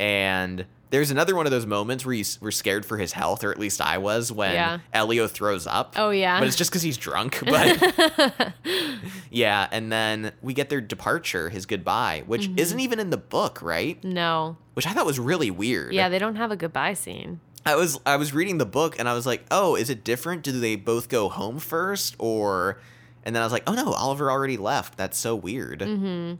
And 0.00 0.66
There's 0.90 1.10
another 1.10 1.34
one 1.36 1.46
of 1.46 1.52
those 1.52 1.64
moments 1.66 2.04
where 2.04 2.14
you 2.14 2.24
were 2.40 2.50
scared 2.50 2.84
for 2.84 2.98
his 2.98 3.12
health, 3.12 3.44
or 3.44 3.50
at 3.52 3.58
least 3.58 3.80
I 3.80 3.98
was, 3.98 4.30
when 4.32 4.52
Yeah. 4.54 4.78
Elio 4.92 5.26
throws 5.28 5.66
up. 5.66 5.94
Oh, 5.96 6.10
yeah. 6.10 6.38
But 6.38 6.48
it's 6.48 6.56
just 6.56 6.70
because 6.70 6.82
he's 6.82 6.96
drunk. 6.98 7.40
But 7.46 8.52
yeah, 9.30 9.68
and 9.70 9.90
then 9.92 10.32
we 10.42 10.54
get 10.54 10.68
their 10.70 10.80
departure, 10.80 11.48
his 11.50 11.66
goodbye, 11.66 12.24
which 12.26 12.42
Mm-hmm. 12.42 12.58
isn't 12.58 12.80
even 12.80 12.98
in 13.00 13.10
the 13.10 13.16
book, 13.16 13.62
right? 13.62 14.02
No. 14.04 14.56
Which 14.74 14.86
I 14.86 14.92
thought 14.92 15.06
was 15.06 15.18
really 15.20 15.50
weird. 15.50 15.92
Yeah, 15.94 16.08
they 16.08 16.18
don't 16.18 16.36
have 16.36 16.50
a 16.50 16.56
goodbye 16.56 16.94
scene. 16.94 17.40
I 17.64 17.76
was 17.76 18.00
I 18.04 18.16
was 18.16 18.34
reading 18.34 18.58
the 18.58 18.66
book 18.66 18.98
and 18.98 19.08
I 19.08 19.14
was 19.14 19.24
like, 19.24 19.44
oh, 19.52 19.76
is 19.76 19.88
it 19.88 20.02
different? 20.02 20.42
Do 20.42 20.50
they 20.52 20.74
both 20.74 21.08
go 21.08 21.28
home 21.28 21.58
first, 21.60 22.16
or? 22.18 22.80
And 23.24 23.36
then 23.36 23.42
I 23.42 23.46
was 23.46 23.52
like, 23.52 23.62
oh 23.68 23.74
no, 23.74 23.92
Oliver 23.92 24.30
already 24.32 24.56
left. 24.56 24.96
That's 24.98 25.16
so 25.16 25.36
weird. 25.36 25.78
Mm-hmm. 25.78 26.34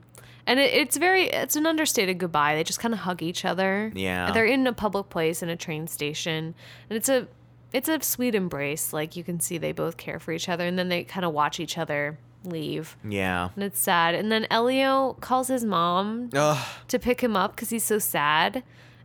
And 0.46 0.58
it, 0.58 0.72
it's 0.74 0.96
very, 0.96 1.24
it's 1.24 1.56
an 1.56 1.66
understated 1.66 2.18
goodbye. 2.18 2.54
They 2.54 2.64
just 2.64 2.80
kind 2.80 2.94
of 2.94 3.00
hug 3.00 3.22
each 3.22 3.44
other. 3.44 3.92
Yeah. 3.94 4.32
They're 4.32 4.44
in 4.44 4.66
a 4.66 4.72
public 4.72 5.08
place 5.08 5.42
in 5.42 5.48
a 5.48 5.56
train 5.56 5.86
station. 5.86 6.54
And 6.90 6.96
it's 6.96 7.08
a, 7.08 7.28
it's 7.72 7.88
a 7.88 8.02
sweet 8.02 8.34
embrace. 8.34 8.92
Like 8.92 9.16
you 9.16 9.24
can 9.24 9.40
see 9.40 9.58
they 9.58 9.72
both 9.72 9.96
care 9.96 10.18
for 10.18 10.32
each 10.32 10.48
other. 10.48 10.66
And 10.66 10.78
then 10.78 10.88
they 10.88 11.04
kind 11.04 11.24
of 11.24 11.32
watch 11.32 11.60
each 11.60 11.78
other 11.78 12.18
leave. 12.44 12.96
Yeah. 13.08 13.50
And 13.54 13.64
it's 13.64 13.78
sad. 13.78 14.14
And 14.14 14.32
then 14.32 14.46
Elio 14.50 15.16
calls 15.20 15.48
his 15.48 15.64
mom 15.64 16.30
Ugh. 16.34 16.66
to 16.88 16.98
pick 16.98 17.20
him 17.22 17.36
up 17.36 17.54
because 17.54 17.70
he's 17.70 17.84
so 17.84 17.98
sad. 17.98 18.62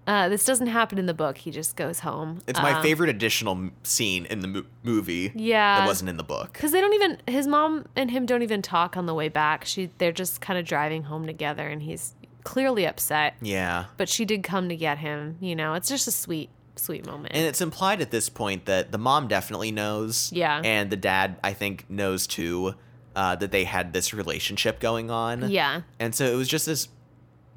Uh, 0.08 0.30
this 0.30 0.46
doesn't 0.46 0.68
happen 0.68 0.98
in 0.98 1.06
the 1.06 1.14
book. 1.14 1.38
He 1.38 1.52
just 1.52 1.76
goes 1.76 2.00
home. 2.00 2.40
It's 2.48 2.62
my 2.62 2.74
Um, 2.74 2.82
favorite 2.82 3.10
additional 3.10 3.70
scene 3.84 4.26
in 4.26 4.40
the 4.40 4.48
mo- 4.48 4.64
movie. 4.84 5.34
Yeah. 5.36 5.80
That 5.82 5.86
wasn't 5.88 6.10
in 6.10 6.16
the 6.18 6.24
book. 6.24 6.54
Because 6.54 6.72
they 6.72 6.80
don't 6.82 6.94
even 6.94 7.18
his 7.28 7.46
mom 7.46 7.86
and 7.96 8.10
him 8.10 8.26
don't 8.26 8.42
even 8.42 8.62
talk 8.62 8.96
on 8.96 9.06
the 9.06 9.14
way 9.14 9.28
back. 9.30 9.66
She 9.66 9.90
they're 9.98 10.14
just 10.14 10.40
kind 10.42 10.58
of 10.58 10.66
driving 10.66 11.04
home 11.04 11.28
together, 11.28 11.68
and 11.68 11.82
he's 11.82 12.14
clearly 12.44 12.88
upset. 12.88 13.36
Yeah. 13.42 13.86
But 13.98 14.08
she 14.08 14.24
did 14.24 14.44
come 14.44 14.70
to 14.70 14.76
get 14.78 15.00
him. 15.00 15.36
You 15.42 15.56
know, 15.56 15.74
it's 15.74 15.90
just 15.90 16.08
a 16.08 16.12
sweet, 16.12 16.50
sweet 16.78 17.06
moment. 17.06 17.36
And 17.36 17.46
it's 17.46 17.60
implied 17.60 18.00
at 18.00 18.10
this 18.12 18.30
point 18.30 18.66
that 18.66 18.94
the 18.94 18.98
mom 18.98 19.28
definitely 19.28 19.72
knows. 19.74 20.32
Yeah. 20.32 20.62
And 20.64 20.90
the 20.90 20.96
dad, 20.96 21.36
I 21.44 21.52
think, 21.52 21.84
knows 21.90 22.26
too 22.26 22.76
uh, 23.18 23.36
that 23.36 23.52
they 23.52 23.66
had 23.66 23.92
this 23.92 24.14
relationship 24.14 24.80
going 24.80 25.10
on. 25.12 25.50
yeah, 25.50 25.82
And 26.00 26.14
so 26.16 26.24
it 26.26 26.36
was 26.36 26.48
just 26.48 26.66
this 26.68 26.88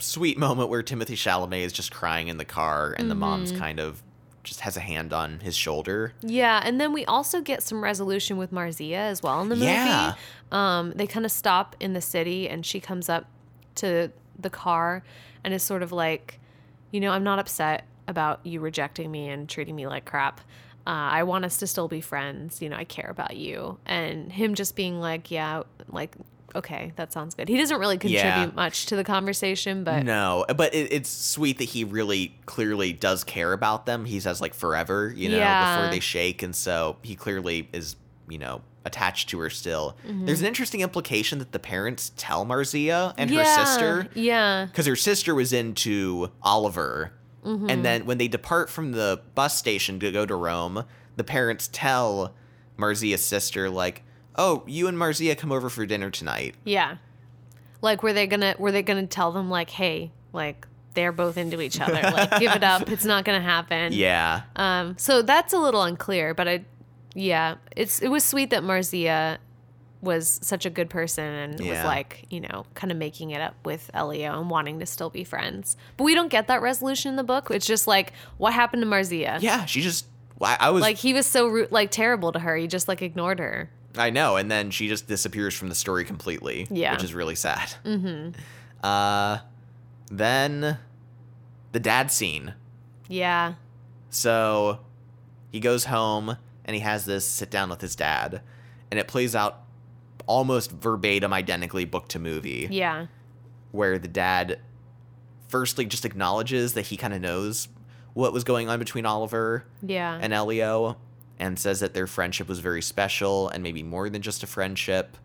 sweet 0.00 0.38
moment 0.38 0.68
where 0.70 0.82
Timothée 0.82 1.10
Chalamet 1.16 1.62
is 1.64 1.72
just 1.72 1.92
crying 1.92 2.28
in 2.28 2.36
the 2.38 2.44
car 2.44 2.94
and 2.98 3.10
the 3.10 3.14
mom's 3.14 3.50
Mm-hmm. 3.52 3.60
kind 3.60 3.80
of 3.80 4.02
just 4.42 4.60
has 4.60 4.76
a 4.76 4.80
hand 4.80 5.12
on 5.12 5.40
his 5.40 5.54
shoulder. 5.54 6.14
yeah. 6.22 6.62
And 6.64 6.80
then 6.80 6.92
we 6.94 7.04
also 7.04 7.40
get 7.42 7.62
some 7.62 7.82
resolution 7.84 8.38
with 8.38 8.50
Marzia 8.52 8.96
as 8.96 9.22
well 9.22 9.42
in 9.42 9.50
the 9.50 9.54
movie. 9.54 9.66
Yeah. 9.66 10.14
Um, 10.50 10.92
they 10.96 11.06
kind 11.06 11.26
of 11.26 11.30
stop 11.32 11.76
in 11.78 11.92
the 11.92 12.00
city, 12.00 12.48
and 12.48 12.64
she 12.64 12.80
comes 12.80 13.08
up 13.10 13.26
to 13.76 14.10
the 14.38 14.48
car 14.50 15.02
and 15.44 15.52
is 15.52 15.62
sort 15.62 15.82
of 15.82 15.92
like, 15.92 16.40
you 16.90 17.00
know, 17.00 17.10
I'm 17.12 17.22
not 17.22 17.38
upset 17.38 17.84
about 18.08 18.40
you 18.44 18.60
rejecting 18.60 19.10
me 19.10 19.28
and 19.28 19.46
treating 19.48 19.76
me 19.76 19.86
like 19.86 20.06
crap. 20.06 20.40
Uh, 20.86 20.90
I 21.20 21.22
want 21.24 21.44
us 21.44 21.58
to 21.58 21.66
still 21.66 21.86
be 21.88 22.00
friends. 22.00 22.62
You 22.62 22.70
know, 22.70 22.76
I 22.76 22.84
care 22.84 23.10
about 23.10 23.36
you. 23.36 23.78
And 23.84 24.32
him 24.32 24.54
just 24.54 24.74
being 24.74 24.98
like, 25.00 25.30
yeah, 25.30 25.64
like, 25.88 26.16
okay, 26.54 26.92
that 26.96 27.12
sounds 27.12 27.34
good. 27.34 27.48
He 27.48 27.56
doesn't 27.56 27.78
really 27.78 27.98
contribute 27.98 28.22
Yeah. 28.24 28.50
much 28.54 28.86
to 28.86 28.96
the 28.96 29.04
conversation, 29.04 29.84
but 29.84 30.04
No, 30.04 30.44
but 30.56 30.74
it, 30.74 30.92
it's 30.92 31.08
sweet 31.10 31.58
that 31.58 31.64
he 31.64 31.84
really 31.84 32.36
clearly 32.46 32.92
does 32.92 33.24
care 33.24 33.52
about 33.52 33.86
them. 33.86 34.04
He 34.04 34.20
says 34.20 34.40
like 34.40 34.54
forever, 34.54 35.12
you 35.16 35.28
know, 35.28 35.36
Yeah. 35.36 35.76
before 35.76 35.90
they 35.92 36.00
shake, 36.00 36.42
and 36.42 36.54
so 36.54 36.96
he 37.02 37.14
clearly 37.14 37.68
is, 37.72 37.96
you 38.28 38.38
know, 38.38 38.62
attached 38.84 39.28
to 39.28 39.38
her 39.40 39.50
still. 39.50 39.96
Mm-hmm. 40.08 40.24
There's 40.26 40.40
an 40.40 40.46
interesting 40.46 40.80
implication 40.80 41.38
that 41.38 41.52
the 41.52 41.58
parents 41.58 42.12
tell 42.16 42.46
Marzia 42.46 43.12
and 43.18 43.30
her 43.30 43.44
sister 43.44 44.08
Yeah. 44.14 44.66
because 44.66 44.86
her 44.86 44.96
sister 44.96 45.34
was 45.34 45.52
into 45.52 46.30
Oliver, 46.42 47.12
Mm-hmm. 47.44 47.70
and 47.70 47.82
then 47.84 48.04
when 48.04 48.18
they 48.18 48.28
depart 48.28 48.68
from 48.68 48.92
the 48.92 49.22
bus 49.34 49.56
station 49.56 49.98
to 50.00 50.12
go 50.12 50.26
to 50.26 50.34
Rome, 50.34 50.84
the 51.16 51.24
parents 51.24 51.70
tell 51.72 52.34
Marzia's 52.78 53.22
sister 53.24 53.70
like, 53.70 54.02
"Oh, 54.40 54.62
you 54.66 54.88
and 54.88 54.96
Marzia 54.96 55.36
come 55.36 55.52
over 55.52 55.68
for 55.68 55.84
dinner 55.86 56.10
tonight." 56.10 56.54
Yeah. 56.64 56.96
Like 57.82 58.02
were 58.02 58.12
they 58.12 58.26
gonna 58.26 58.54
were 58.58 58.72
they 58.72 58.82
gonna 58.82 59.06
tell 59.06 59.32
them 59.32 59.48
like, 59.50 59.70
hey, 59.70 60.12
like 60.32 60.66
they're 60.94 61.12
both 61.12 61.36
into 61.36 61.60
each 61.60 61.80
other. 61.80 61.92
Like 62.02 62.30
give 62.40 62.52
it 62.52 62.64
up. 62.64 62.90
It's 62.90 63.04
not 63.04 63.24
gonna 63.24 63.40
happen. 63.40 63.92
Yeah, 63.92 64.42
Um, 64.56 64.96
so 64.98 65.22
that's 65.22 65.52
a 65.52 65.58
little 65.58 65.82
unclear, 65.82 66.34
but 66.34 66.48
I 66.48 66.64
yeah, 67.14 67.56
it's 67.76 68.00
it 68.00 68.08
was 68.08 68.24
sweet 68.24 68.50
that 68.50 68.62
Marzia 68.62 69.38
was 70.02 70.40
such 70.42 70.64
a 70.64 70.70
good 70.70 70.88
person 70.88 71.24
and 71.24 71.60
was 71.60 71.84
like, 71.84 72.24
you 72.30 72.40
know, 72.40 72.64
kind 72.74 72.90
of 72.90 72.96
making 72.96 73.30
it 73.32 73.40
up 73.42 73.54
with 73.66 73.90
Elio 73.92 74.40
and 74.40 74.48
wanting 74.48 74.80
to 74.80 74.86
still 74.86 75.10
be 75.10 75.24
friends. 75.24 75.76
But 75.98 76.04
we 76.04 76.14
don't 76.14 76.28
get 76.30 76.46
that 76.48 76.62
resolution 76.62 77.10
in 77.10 77.16
the 77.16 77.24
book. 77.24 77.50
It's 77.50 77.66
just 77.66 77.86
like 77.86 78.12
what 78.38 78.52
happened 78.54 78.82
to 78.82 78.88
Marzia? 78.88 79.38
yeah. 79.40 79.64
She 79.66 79.82
just, 79.82 80.06
I, 80.40 80.56
I 80.58 80.70
was 80.70 80.80
Like 80.82 80.96
he 80.96 81.12
was 81.12 81.26
so 81.26 81.48
rude, 81.48 81.70
like 81.70 81.90
terrible 81.90 82.32
to 82.32 82.38
her. 82.38 82.56
He 82.56 82.66
just 82.66 82.88
like 82.88 83.02
ignored 83.02 83.40
her. 83.40 83.70
I 83.96 84.10
know, 84.10 84.36
and 84.36 84.50
then 84.50 84.70
she 84.70 84.88
just 84.88 85.06
disappears 85.08 85.54
from 85.54 85.68
the 85.68 85.74
story 85.74 86.04
completely. 86.04 86.66
Yeah. 86.70 86.92
which 86.92 87.04
is 87.04 87.12
really 87.14 87.34
sad. 87.34 87.74
Mm-hmm. 87.84 88.38
Uh, 88.84 89.38
then 90.10 90.78
the 91.72 91.80
dad 91.80 92.10
scene. 92.10 92.54
Yeah. 93.08 93.54
So 94.10 94.80
he 95.52 95.60
goes 95.60 95.84
home 95.86 96.36
and 96.64 96.74
he 96.74 96.80
has 96.80 97.04
this 97.04 97.26
sit 97.26 97.50
down 97.50 97.70
with 97.70 97.80
his 97.80 97.96
dad, 97.96 98.42
and 98.90 99.00
it 99.00 99.08
plays 99.08 99.34
out 99.34 99.62
almost 100.26 100.70
verbatim, 100.70 101.32
identically 101.32 101.84
book 101.84 102.06
to 102.08 102.18
movie, 102.20 102.68
Yeah. 102.70 103.06
where 103.72 103.98
the 103.98 104.06
dad 104.08 104.60
firstly 105.48 105.84
just 105.86 106.04
acknowledges 106.04 106.74
that 106.74 106.86
he 106.86 106.96
kind 106.96 107.12
of 107.12 107.20
knows 107.20 107.66
what 108.14 108.32
was 108.32 108.44
going 108.44 108.68
on 108.68 108.78
between 108.78 109.04
Oliver 109.06 109.64
Yeah. 109.82 110.16
and 110.20 110.32
Elio 110.32 110.96
and 111.40 111.58
says 111.58 111.80
that 111.80 111.94
their 111.94 112.06
friendship 112.06 112.46
was 112.48 112.60
very 112.60 112.82
special 112.82 113.48
and 113.48 113.62
maybe 113.62 113.82
more 113.82 114.10
than 114.10 114.20
just 114.20 114.42
a 114.42 114.46
friendship. 114.46 115.16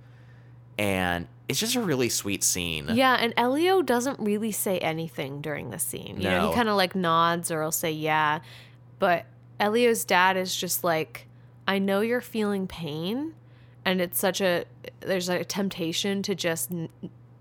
And 0.78 1.28
it's 1.48 1.60
just 1.60 1.76
a 1.76 1.82
really 1.82 2.10
sweet 2.10 2.44
scene. 2.44 2.90
Yeah, 2.94 3.18
and 3.20 3.34
Elio 3.38 3.82
doesn't 3.82 4.20
really 4.20 4.52
say 4.52 4.80
anything 4.80 5.42
during 5.42 5.70
the 5.70 5.78
scene. 5.78 6.16
You 6.18 6.30
know, 6.30 6.50
he 6.50 6.56
kind 6.56 6.70
of 6.70 6.76
like 6.76 6.96
nods 6.96 7.52
or 7.52 7.62
he'll 7.62 7.72
say 7.72 7.92
yeah. 7.92 8.40
But 8.98 9.26
Elio's 9.60 10.06
dad 10.06 10.38
is 10.38 10.56
just 10.56 10.84
like, 10.84 11.28
I 11.68 11.80
know 11.80 12.00
you're 12.02 12.22
feeling 12.22 12.66
pain, 12.66 13.36
and 13.84 14.02
it's 14.02 14.20
such 14.20 14.42
a 14.42 14.66
there's 15.02 15.30
a 15.30 15.44
temptation 15.44 16.22
to 16.24 16.36
just 16.36 16.72
n- 16.72 16.90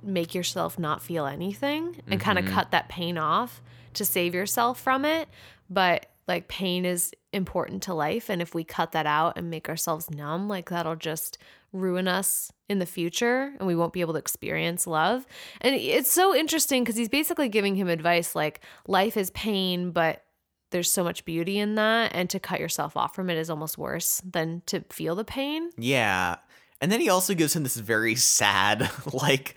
make 0.02 0.34
yourself 0.34 0.78
not 0.78 1.02
feel 1.02 1.26
anything 1.26 2.00
and 2.08 2.20
kind 2.20 2.38
of 2.38 2.44
mm-hmm. 2.44 2.54
cut 2.54 2.70
that 2.72 2.88
pain 2.88 3.18
off 3.18 3.62
to 3.94 4.04
save 4.04 4.34
yourself 4.34 4.80
from 4.80 5.04
it. 5.04 5.28
But 5.70 6.06
like 6.26 6.48
pain 6.48 6.84
is 6.84 7.12
important 7.34 7.82
to 7.84 7.94
life 7.94 8.30
and 8.30 8.40
if 8.40 8.54
we 8.54 8.64
cut 8.64 8.92
that 8.92 9.06
out 9.06 9.36
and 9.36 9.50
make 9.50 9.68
ourselves 9.68 10.10
numb, 10.10 10.48
like 10.48 10.70
that'll 10.70 10.96
just 10.96 11.38
ruin 11.72 12.06
us 12.06 12.52
in 12.68 12.78
the 12.78 12.86
future 12.86 13.52
and 13.58 13.66
we 13.66 13.74
won't 13.74 13.92
be 13.92 14.00
able 14.00 14.12
to 14.14 14.18
experience 14.18 14.86
love. 14.86 15.26
And 15.60 15.74
it's 15.74 16.10
so 16.10 16.34
interesting 16.34 16.84
cuz 16.84 16.96
he's 16.96 17.08
basically 17.08 17.48
giving 17.48 17.74
him 17.74 17.88
advice 17.88 18.34
like 18.34 18.60
life 18.86 19.16
is 19.16 19.30
pain, 19.30 19.90
but 19.90 20.24
there's 20.70 20.90
so 20.90 21.04
much 21.04 21.24
beauty 21.24 21.58
in 21.58 21.74
that 21.76 22.12
and 22.14 22.30
to 22.30 22.40
cut 22.40 22.60
yourself 22.60 22.96
off 22.96 23.14
from 23.14 23.30
it 23.30 23.36
is 23.36 23.50
almost 23.50 23.78
worse 23.78 24.20
than 24.24 24.62
to 24.66 24.80
feel 24.90 25.14
the 25.14 25.24
pain. 25.24 25.70
Yeah. 25.76 26.36
And 26.80 26.90
then 26.90 27.00
he 27.00 27.08
also 27.08 27.34
gives 27.34 27.54
him 27.54 27.62
this 27.62 27.76
very 27.76 28.14
sad, 28.14 28.90
like, 29.12 29.56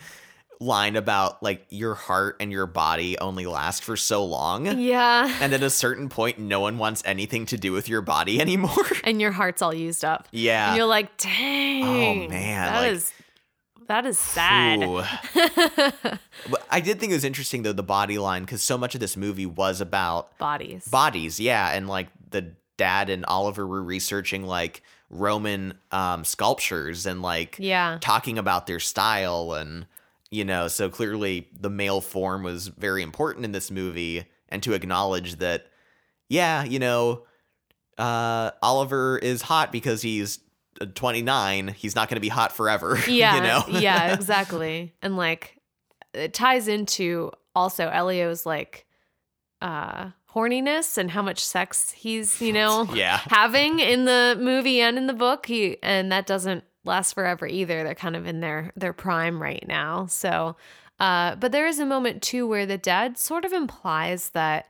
line 0.59 0.95
about, 0.95 1.41
like, 1.43 1.65
your 1.69 1.93
heart 1.93 2.37
and 2.39 2.51
your 2.51 2.65
body 2.65 3.17
only 3.19 3.45
last 3.45 3.83
for 3.83 3.95
so 3.95 4.25
long. 4.25 4.79
Yeah. 4.79 5.31
And 5.41 5.53
at 5.53 5.61
a 5.61 5.69
certain 5.69 6.09
point, 6.09 6.39
no 6.39 6.59
one 6.61 6.77
wants 6.77 7.03
anything 7.05 7.45
to 7.47 7.57
do 7.57 7.71
with 7.71 7.87
your 7.87 8.01
body 8.01 8.41
anymore. 8.41 8.73
And 9.03 9.21
your 9.21 9.31
heart's 9.31 9.61
all 9.61 9.73
used 9.73 10.03
up. 10.03 10.27
yeah. 10.31 10.69
And 10.69 10.77
you're 10.77 10.85
like, 10.87 11.15
dang. 11.17 11.83
Oh 12.25 12.29
man, 12.29 12.73
that 12.73 12.79
like- 12.81 12.91
is 12.93 13.13
that 13.87 14.05
is 14.05 14.19
sad. 14.19 14.81
But 16.49 16.65
I 16.69 16.79
did 16.81 16.99
think 16.99 17.11
it 17.11 17.15
was 17.15 17.23
interesting, 17.23 17.63
though, 17.63 17.73
the 17.73 17.83
body 17.83 18.17
line, 18.17 18.43
because 18.43 18.61
so 18.61 18.77
much 18.77 18.93
of 18.95 19.01
this 19.01 19.17
movie 19.17 19.45
was 19.45 19.81
about 19.81 20.37
Bodies. 20.37 20.87
bodies 20.87 21.39
yeah 21.39 21.71
and 21.71 21.87
like 21.87 22.07
the 22.29 22.53
dad 22.77 23.09
and 23.09 23.25
oliver 23.25 23.65
were 23.65 23.81
researching 23.81 24.43
like 24.43 24.83
roman 25.09 25.73
um 25.91 26.23
sculptures 26.23 27.05
and 27.07 27.21
like 27.23 27.55
yeah. 27.59 27.97
talking 28.01 28.37
about 28.37 28.67
their 28.67 28.79
style 28.79 29.53
and 29.53 29.87
you 30.32 30.43
know 30.43 30.67
so 30.67 30.89
clearly 30.89 31.47
the 31.59 31.69
male 31.69 32.01
form 32.01 32.43
was 32.43 32.67
very 32.67 33.01
important 33.03 33.45
in 33.45 33.51
this 33.51 33.71
movie 33.71 34.25
and 34.49 34.61
to 34.63 34.73
acknowledge 34.73 35.38
that 35.38 35.67
yeah 36.30 36.63
you 36.63 36.80
know 36.80 37.23
uh 37.97 38.51
oliver 38.61 39.17
is 39.17 39.41
hot 39.41 39.71
because 39.71 40.01
he's 40.01 40.39
uh, 40.82 40.86
29 40.95 41.69
he's 41.69 41.95
not 41.95 42.09
going 42.09 42.15
to 42.17 42.21
be 42.21 42.30
hot 42.30 42.51
forever 42.51 42.99
Yeah. 43.07 43.36
you 43.36 43.41
know 43.41 43.80
yeah, 43.80 44.13
exactly. 44.19 44.93
And 45.01 45.17
like 45.17 45.57
it 46.13 46.34
ties 46.34 46.67
into 46.67 47.32
also 47.55 47.88
Elio's 47.89 48.45
like 48.45 48.86
uh 49.61 50.11
horniness 50.34 50.97
and 50.99 51.09
how 51.09 51.23
much 51.23 51.43
sex 51.43 51.89
he's, 51.91 52.39
you 52.41 52.53
know, 52.59 52.88
yeah 52.93 53.21
having 53.28 53.80
in 53.80 54.05
the 54.05 54.38
movie 54.39 54.82
and 54.82 54.97
in 54.97 55.07
the 55.07 55.13
book. 55.13 55.47
He 55.47 55.78
and 55.82 56.11
that 56.11 56.28
doesn't 56.28 56.63
last 56.88 57.13
forever 57.13 57.45
either. 57.47 57.83
They're 57.83 57.95
kind 57.95 58.15
of 58.15 58.25
in 58.27 58.39
their 58.41 58.71
their 58.75 58.93
prime 58.93 59.41
right 59.41 59.65
now. 59.67 60.07
So 60.07 60.55
uh 60.99 61.35
but 61.35 61.51
there 61.51 61.67
is 61.67 61.79
a 61.79 61.85
moment 61.85 62.23
too 62.23 62.47
where 62.47 62.65
the 62.65 62.77
dad 62.79 63.17
sort 63.19 63.45
of 63.45 63.53
implies 63.53 64.29
that 64.31 64.67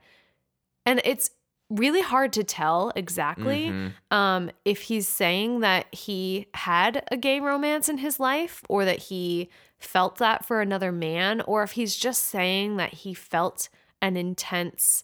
And 0.86 1.02
it's 1.06 1.32
really 1.70 2.02
hard 2.02 2.32
to 2.34 2.44
tell 2.46 2.94
exactly 2.96 3.68
Mhm. 3.68 3.92
um, 4.12 4.52
if 4.64 4.84
he's 4.84 5.08
saying 5.08 5.60
that 5.62 5.94
he 5.94 6.48
had 6.54 7.04
a 7.12 7.18
gay 7.18 7.40
romance 7.42 7.90
in 7.90 7.98
his 7.98 8.20
life 8.22 8.64
or 8.70 8.86
that 8.86 9.00
he 9.04 9.50
felt 9.80 10.18
that 10.18 10.46
for 10.46 10.62
another 10.62 10.92
man, 10.94 11.42
or 11.42 11.64
if 11.64 11.74
he's 11.74 11.96
just 11.98 12.24
saying 12.24 12.78
that 12.78 12.94
he 12.94 13.14
felt 13.14 13.68
an 14.02 14.16
intense 14.16 15.04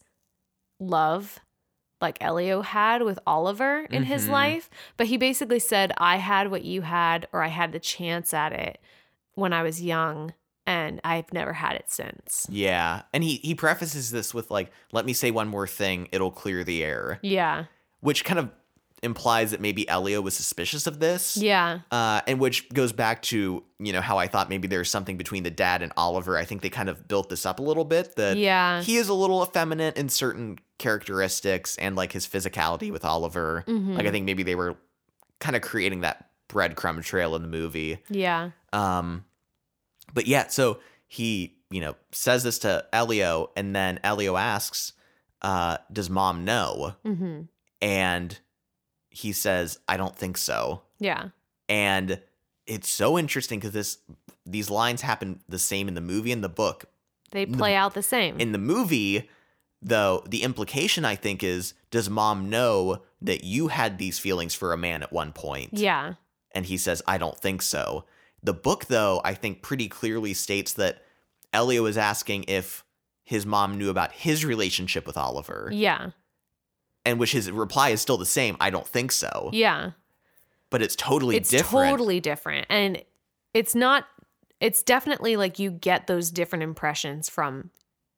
love 0.80 1.40
like 2.04 2.18
Elio 2.22 2.62
had 2.62 3.02
with 3.02 3.18
Oliver 3.26 3.86
in 3.90 4.04
his 4.04 4.28
Mhm. 4.28 4.32
life. 4.32 4.70
But 4.98 5.08
he 5.08 5.18
basically 5.18 5.58
said, 5.60 5.92
I 5.98 6.18
had 6.18 6.52
what 6.52 6.64
you 6.64 6.84
had, 6.84 7.28
or 7.34 7.42
I 7.42 7.48
had 7.48 7.72
the 7.72 7.80
chance 7.80 8.32
at 8.34 8.54
it 8.54 8.80
when 9.34 9.54
I 9.54 9.64
was 9.64 9.82
young, 9.82 10.34
and 10.68 11.02
I've 11.04 11.34
never 11.34 11.54
had 11.54 11.74
it 11.76 11.90
since. 11.90 12.46
Yeah. 12.50 13.02
And 13.14 13.24
he 13.24 13.38
he 13.38 13.56
prefaces 13.56 14.12
this 14.12 14.34
with 14.34 14.52
like, 14.52 14.72
let 14.92 15.06
me 15.06 15.14
say 15.14 15.32
one 15.32 15.48
more 15.48 15.66
thing, 15.68 16.08
it'll 16.12 16.32
clear 16.32 16.64
the 16.64 16.84
air. 16.84 17.20
Yeah. 17.24 17.66
Which 18.02 18.24
kind 18.24 18.40
of 18.40 18.50
implies 19.02 19.52
that 19.52 19.60
maybe 19.60 19.88
Elio 19.90 20.22
was 20.22 20.34
suspicious 20.34 20.88
of 20.88 21.02
this. 21.02 21.36
Yeah. 21.36 21.80
Uh, 21.92 22.22
and 22.26 22.40
which 22.40 22.70
goes 22.74 22.94
back 22.94 23.22
to, 23.24 23.62
you 23.78 23.92
know, 23.92 24.00
how 24.00 24.18
I 24.18 24.28
thought 24.28 24.48
maybe 24.50 24.66
there's 24.70 24.90
something 24.90 25.18
between 25.18 25.44
the 25.44 25.52
dad 25.52 25.82
and 25.82 25.92
Oliver. 25.98 26.38
I 26.38 26.46
think 26.46 26.62
they 26.62 26.70
kind 26.70 26.88
of 26.88 27.06
built 27.10 27.28
this 27.28 27.46
up 27.46 27.60
a 27.60 27.62
little 27.64 27.84
bit 27.84 28.16
that 28.16 28.38
Yeah. 28.38 28.82
he 28.82 28.96
is 28.96 29.10
a 29.10 29.14
little 29.14 29.44
effeminate 29.44 29.98
in 29.98 30.08
certain 30.08 30.58
characteristics 30.84 31.76
and 31.78 31.96
like 31.96 32.12
his 32.12 32.28
physicality 32.28 32.92
with 32.92 33.04
Oliver. 33.04 33.64
Mhm. 33.68 33.96
Like 33.98 34.06
I 34.06 34.12
think 34.12 34.26
maybe 34.26 34.44
they 34.44 34.56
were 34.56 34.76
kind 35.40 35.56
of 35.56 35.62
creating 35.64 36.02
that 36.02 36.30
breadcrumb 36.50 37.04
trail 37.04 37.36
in 37.36 37.42
the 37.42 37.48
movie. 37.48 37.98
Yeah. 38.10 38.52
Um, 38.72 39.26
but 40.14 40.28
yeah, 40.28 40.48
so 40.48 40.80
he, 41.08 41.56
you 41.72 41.82
know, 41.82 41.96
says 42.12 42.44
this 42.44 42.60
to 42.60 42.86
Elio, 42.94 43.50
and 43.56 43.76
then 43.76 44.00
Elio 44.04 44.36
asks, 44.38 44.94
uh, 45.42 45.78
"Does 45.92 46.10
mom 46.10 46.46
know?" 46.46 46.96
hmm 47.04 47.42
And 47.82 48.38
he 49.10 49.32
says, 49.34 49.80
"I 49.88 49.98
don't 49.98 50.16
think 50.16 50.38
so." 50.38 50.84
Yeah. 51.00 51.30
And 51.70 52.22
it's 52.68 52.90
so 52.90 53.18
interesting 53.18 53.60
because 53.60 53.74
this 53.74 53.98
these 54.46 54.70
lines 54.70 55.02
happen 55.02 55.40
the 55.48 55.60
same 55.60 55.88
in 55.88 55.94
the 55.96 56.02
movie 56.02 56.32
and 56.32 56.44
the 56.44 56.50
book. 56.50 56.86
They 57.32 57.46
play 57.46 57.74
out 57.76 57.94
the 57.96 58.04
same. 58.04 58.40
In 58.40 58.52
the 58.52 58.58
movie, 58.60 59.30
though, 59.84 60.24
the 60.28 60.44
implication 60.44 61.06
I 61.06 61.16
think 61.16 61.44
is, 61.44 61.74
does 61.92 62.10
mom 62.10 62.50
know 62.50 63.02
that 63.22 63.44
you 63.44 63.68
had 63.68 63.98
these 63.98 64.18
feelings 64.20 64.54
for 64.56 64.74
a 64.74 64.78
man 64.78 65.04
at 65.04 65.12
one 65.14 65.32
point? 65.34 65.70
yeah. 65.74 66.14
and 66.56 66.66
he 66.66 66.78
says, 66.78 67.02
I 67.08 67.18
don't 67.18 67.38
think 67.38 67.62
so. 67.62 68.06
The 68.44 68.54
book, 68.54 68.86
though, 68.86 69.22
I 69.24 69.34
think 69.34 69.62
pretty 69.62 69.88
clearly 69.88 70.34
states 70.34 70.74
that 70.74 71.02
Elio 71.54 71.86
is 71.86 71.98
asking 71.98 72.46
if 72.48 72.84
his 73.24 73.46
mom 73.46 73.78
knew 73.78 73.90
about 73.90 74.12
his 74.12 74.44
relationship 74.46 75.08
with 75.08 75.18
Oliver, 75.18 75.70
Yeah. 75.72 76.10
and 77.06 77.20
which 77.20 77.32
his 77.32 77.50
reply 77.52 77.90
is 77.90 78.02
still 78.02 78.18
the 78.18 78.26
same, 78.26 78.58
I 78.60 78.70
don't 78.70 78.88
think 78.88 79.12
so. 79.12 79.50
Yeah. 79.54 79.92
But 80.70 80.82
it's 80.82 80.96
totally 80.96 81.38
it's 81.38 81.50
different. 81.50 81.90
totally 81.92 82.20
different. 82.20 82.66
And 82.70 83.02
it's 83.54 83.76
not, 83.76 84.06
it's 84.60 84.84
definitely 84.84 85.36
like 85.38 85.58
you 85.60 85.72
get 85.72 86.08
those 86.08 86.32
different 86.32 86.64
impressions 86.64 87.30
from 87.30 87.70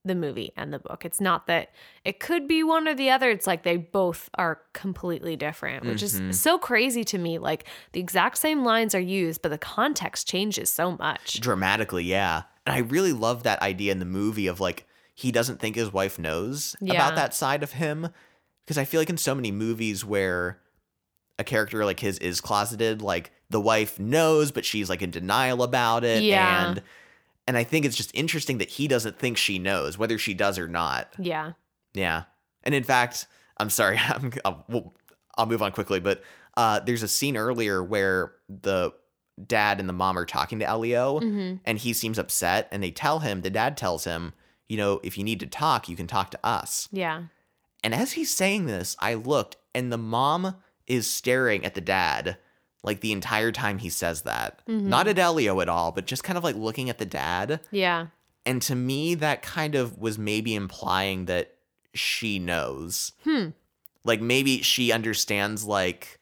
the 0.06 0.16
movie 0.16 0.52
and 0.56 0.72
the 0.72 0.80
book. 0.80 1.04
It's 1.04 1.20
not 1.20 1.48
that 1.48 1.72
it 2.06 2.20
could 2.20 2.48
be 2.48 2.64
one 2.64 2.88
or 2.88 2.94
the 2.94 3.10
other. 3.10 3.30
It's 3.30 3.48
like 3.48 3.64
they 3.64 3.76
both 3.78 4.30
are 4.36 4.62
completely 4.74 5.36
different, 5.36 5.84
which 5.86 6.02
Mhm. 6.04 6.30
is 6.30 6.40
so 6.40 6.58
crazy 6.58 7.04
to 7.06 7.18
me. 7.18 7.38
Like 7.40 7.66
the 7.94 8.00
exact 8.00 8.38
same 8.38 8.64
lines 8.64 8.94
are 8.96 9.00
used, 9.00 9.42
but 9.42 9.50
the 9.50 9.58
context 9.58 10.28
changes 10.28 10.70
so 10.72 10.92
much. 10.98 11.40
dramatically, 11.42 12.04
yeah. 12.04 12.44
And 12.66 12.76
I 12.76 12.80
really 12.80 13.14
love 13.14 13.44
that 13.44 13.62
idea 13.62 13.92
in 13.92 14.00
the 14.00 14.06
movie 14.06 14.48
of 14.48 14.60
like, 14.60 14.86
he 15.14 15.32
doesn't 15.32 15.60
think 15.60 15.76
his 15.76 15.92
wife 15.92 16.18
knows 16.20 16.76
Yeah. 16.82 16.94
about 16.94 17.16
that 17.16 17.34
side 17.34 17.64
of 17.64 17.74
him. 17.74 18.10
Because 18.66 18.78
I 18.78 18.86
feel 18.86 19.00
like 19.02 19.10
in 19.10 19.18
so 19.18 19.36
many 19.36 19.52
movies 19.52 20.04
where 20.06 20.60
a 21.38 21.44
character 21.44 21.84
like 21.86 22.00
his 22.00 22.18
is 22.20 22.42
closeted, 22.42 23.02
like 23.02 23.32
the 23.50 23.60
wife 23.62 24.00
knows, 24.00 24.52
but 24.52 24.66
she's 24.66 24.90
like 24.90 25.02
in 25.02 25.12
denial 25.12 25.62
about 25.64 26.04
it. 26.04 26.24
Yeah. 26.24 26.70
And 26.70 26.82
and 27.48 27.58
I 27.58 27.64
think 27.64 27.86
it's 27.86 27.96
just 27.96 28.12
interesting 28.14 28.58
that 28.60 28.70
he 28.70 28.88
doesn't 28.88 29.20
think 29.20 29.38
she 29.38 29.60
knows, 29.60 29.98
whether 29.98 30.18
she 30.18 30.34
does 30.34 30.58
or 30.60 30.68
not. 30.68 31.14
Yeah. 31.20 31.54
Yeah. 31.94 32.24
And 32.64 32.74
in 32.76 32.84
fact, 32.84 33.28
I'm 33.58 33.70
sorry, 33.70 33.98
I'm, 34.10 34.32
I'll, 34.44 34.66
we'll- 34.68 34.96
I'll 35.38 35.46
move 35.48 35.62
on 35.62 35.74
quickly, 35.74 36.00
but 36.00 36.24
uh, 36.56 36.80
there's 36.80 37.04
a 37.04 37.10
scene 37.10 37.36
earlier 37.36 37.84
where 37.84 38.32
the 38.48 38.94
dad 39.46 39.82
and 39.82 39.90
the 39.90 39.94
mom 39.94 40.18
are 40.18 40.26
talking 40.26 40.60
to 40.60 40.66
Elio, 40.66 41.20
hmm 41.20 41.56
and 41.66 41.78
he 41.78 41.92
seems 41.92 42.18
upset, 42.18 42.70
and 42.72 42.82
they 42.82 42.92
tell 42.92 43.20
him, 43.20 43.42
the 43.42 43.50
dad 43.50 43.76
tells 43.76 44.06
him, 44.06 44.32
you 44.70 44.78
know, 44.78 45.02
if 45.04 45.18
you 45.18 45.26
need 45.26 45.42
to 45.42 45.46
talk, 45.46 45.90
you 45.90 45.98
can 45.98 46.08
talk 46.08 46.32
to 46.32 46.40
us. 46.42 46.88
Yeah. 46.92 47.24
And 47.84 47.94
as 47.94 48.14
he's 48.14 48.34
saying 48.34 48.66
this, 48.66 48.96
I 49.00 49.16
looked, 49.16 49.58
and 49.74 49.92
the 49.92 49.98
mom 49.98 50.56
is 50.88 51.06
staring 51.06 51.66
at 51.66 51.74
the 51.76 51.82
dad 51.82 52.38
like 52.86 53.02
the 53.02 53.12
entire 53.12 53.52
time 53.52 53.80
he 53.80 53.90
says 53.90 54.22
that. 54.22 54.62
Mhm. 54.68 54.84
Not 54.84 55.08
at 55.10 55.20
Elio 55.20 55.60
at 55.60 55.68
all, 55.68 55.92
but 55.92 56.06
just 56.06 56.24
kind 56.24 56.38
of 56.38 56.44
like 56.46 56.56
looking 56.56 56.90
at 56.90 56.98
the 57.00 57.06
dad. 57.06 57.60
Yeah. 57.72 58.08
And 58.46 58.62
to 58.62 58.76
me, 58.76 59.16
that 59.16 59.42
kind 59.42 59.76
of 59.76 59.98
was 59.98 60.18
maybe 60.18 60.56
implying 60.56 61.26
that 61.26 61.56
she 61.94 62.40
knows. 62.40 63.12
Hmm. 63.24 63.50
Like 64.04 64.22
maybe 64.22 64.62
she 64.62 64.92
understands 64.92 65.66
like 65.66 66.20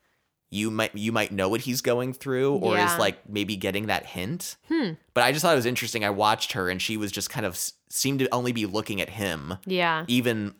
you 0.49 0.69
might 0.71 0.95
you 0.95 1.11
might 1.11 1.31
know 1.31 1.49
what 1.49 1.61
he's 1.61 1.81
going 1.81 2.13
through 2.13 2.53
or 2.55 2.75
Yeah. 2.75 2.93
is 2.93 2.99
like 2.99 3.27
maybe 3.27 3.55
getting 3.57 3.87
that 3.87 4.05
hint. 4.05 4.55
Hmm. 4.69 4.91
But 5.13 5.23
I 5.25 5.31
just 5.31 5.41
thought 5.43 5.53
it 5.53 5.57
was 5.57 5.65
interesting. 5.65 6.05
I 6.05 6.11
watched 6.11 6.53
her 6.53 6.69
and 6.69 6.81
she 6.81 6.95
was 6.95 7.11
just 7.11 7.29
kind 7.29 7.45
of 7.45 7.59
seemed 7.89 8.19
to 8.19 8.29
only 8.33 8.51
be 8.53 8.65
looking 8.65 9.01
at 9.01 9.09
him 9.09 9.57
Yeah. 9.65 10.05
even 10.07 10.55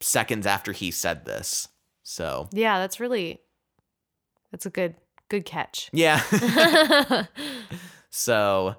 seconds 0.00 0.44
after 0.46 0.72
he 0.72 0.90
said 0.90 1.24
this. 1.24 1.68
So, 2.02 2.48
Yeah. 2.52 2.78
That's 2.80 2.98
really, 3.00 3.40
that's 4.50 4.66
a 4.66 4.70
good, 4.70 4.96
good 5.32 5.44
catch. 5.46 5.88
yeah. 5.92 6.20
so, 8.10 8.76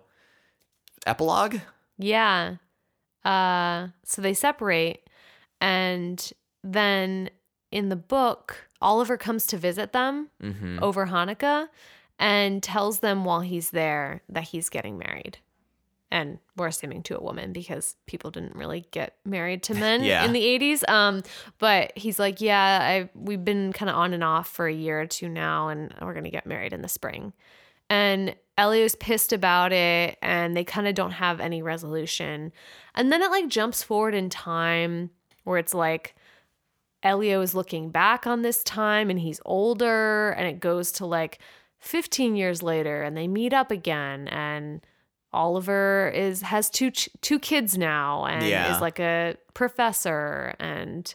epilogue? 1.06 1.58
Yeah. 1.97 2.56
Uh 3.26 3.88
so 4.04 4.22
they 4.22 4.34
separate 4.34 5.10
and 5.62 6.32
then 6.64 7.30
in 7.72 7.89
the 7.89 7.95
book 7.95 8.68
Oliver 8.82 9.16
comes 9.18 9.47
to 9.47 9.58
visit 9.58 9.93
them 9.93 10.30
Mhm. 10.41 10.82
over 10.82 11.08
Hanukkah 11.08 11.68
and 12.20 12.62
tells 12.62 12.99
them 12.99 13.24
while 13.26 13.39
he's 13.39 13.70
there 13.72 14.22
that 14.30 14.43
he's 14.49 14.70
getting 14.70 14.97
married. 14.97 15.38
And 16.14 16.38
we're 16.55 16.68
assuming 16.68 17.01
to 17.03 17.18
a 17.18 17.22
woman 17.22 17.51
because 17.53 17.95
people 18.05 18.30
didn't 18.30 18.55
really 18.55 18.86
get 18.91 19.16
married 19.26 19.64
to 19.64 19.74
men 19.86 20.03
Yeah. 20.03 20.24
in 20.26 20.32
the 20.32 20.41
80s. 20.59 20.88
Um, 20.88 21.24
but 21.57 21.91
he's 21.97 22.20
like, 22.20 22.39
Yeah, 22.39 22.80
I 22.82 23.09
we've 23.16 23.43
been 23.43 23.74
kind 23.74 23.89
of 23.89 23.95
on 23.95 24.14
and 24.14 24.24
off 24.24 24.47
for 24.47 24.68
a 24.68 24.74
year 24.74 25.01
or 25.01 25.07
two 25.07 25.28
now, 25.28 25.70
and 25.70 25.93
we're 26.01 26.14
gonna 26.14 26.30
get 26.30 26.45
married 26.45 26.72
in 26.72 26.82
the 26.84 26.88
spring. 26.88 27.34
And 27.89 28.36
Elio's 28.57 28.95
pissed 28.95 29.34
about 29.34 29.74
it, 29.74 30.18
and 30.22 30.55
they 30.55 30.64
kind 30.64 30.88
of 30.88 30.93
don't 30.93 31.11
have 31.11 31.39
any 31.39 31.61
resolution. 31.64 32.53
And 32.93 33.11
then 33.11 33.22
it 33.24 33.32
like 33.32 33.47
jumps 33.47 33.82
forward 33.82 34.14
in 34.14 34.30
time 34.30 35.09
where 35.43 35.57
it's 35.57 35.74
like 35.74 36.16
Elio 37.01 37.41
is 37.41 37.53
looking 37.55 37.89
back 37.89 38.26
on 38.28 38.43
this 38.43 38.64
time 38.64 39.09
and 39.09 39.20
he's 39.20 39.41
older, 39.45 40.30
and 40.38 40.47
it 40.47 40.59
goes 40.59 40.91
to 40.93 41.05
like 41.05 41.39
15 41.80 42.36
years 42.36 42.61
later, 42.64 43.01
and 43.01 43.18
they 43.18 43.28
meet 43.28 43.51
up 43.53 43.72
again, 43.72 44.28
and 44.28 44.82
Oliver 45.34 46.11
is 46.14 46.41
has 46.41 46.69
two 46.69 46.91
ch- 46.91 47.10
two 47.22 47.39
kids 47.39 47.77
now 47.77 48.26
and 48.26 48.45
Yeah. 48.45 48.76
is 48.76 48.81
like 48.81 48.99
a 48.99 49.35
professor 49.53 50.53
and 50.60 51.14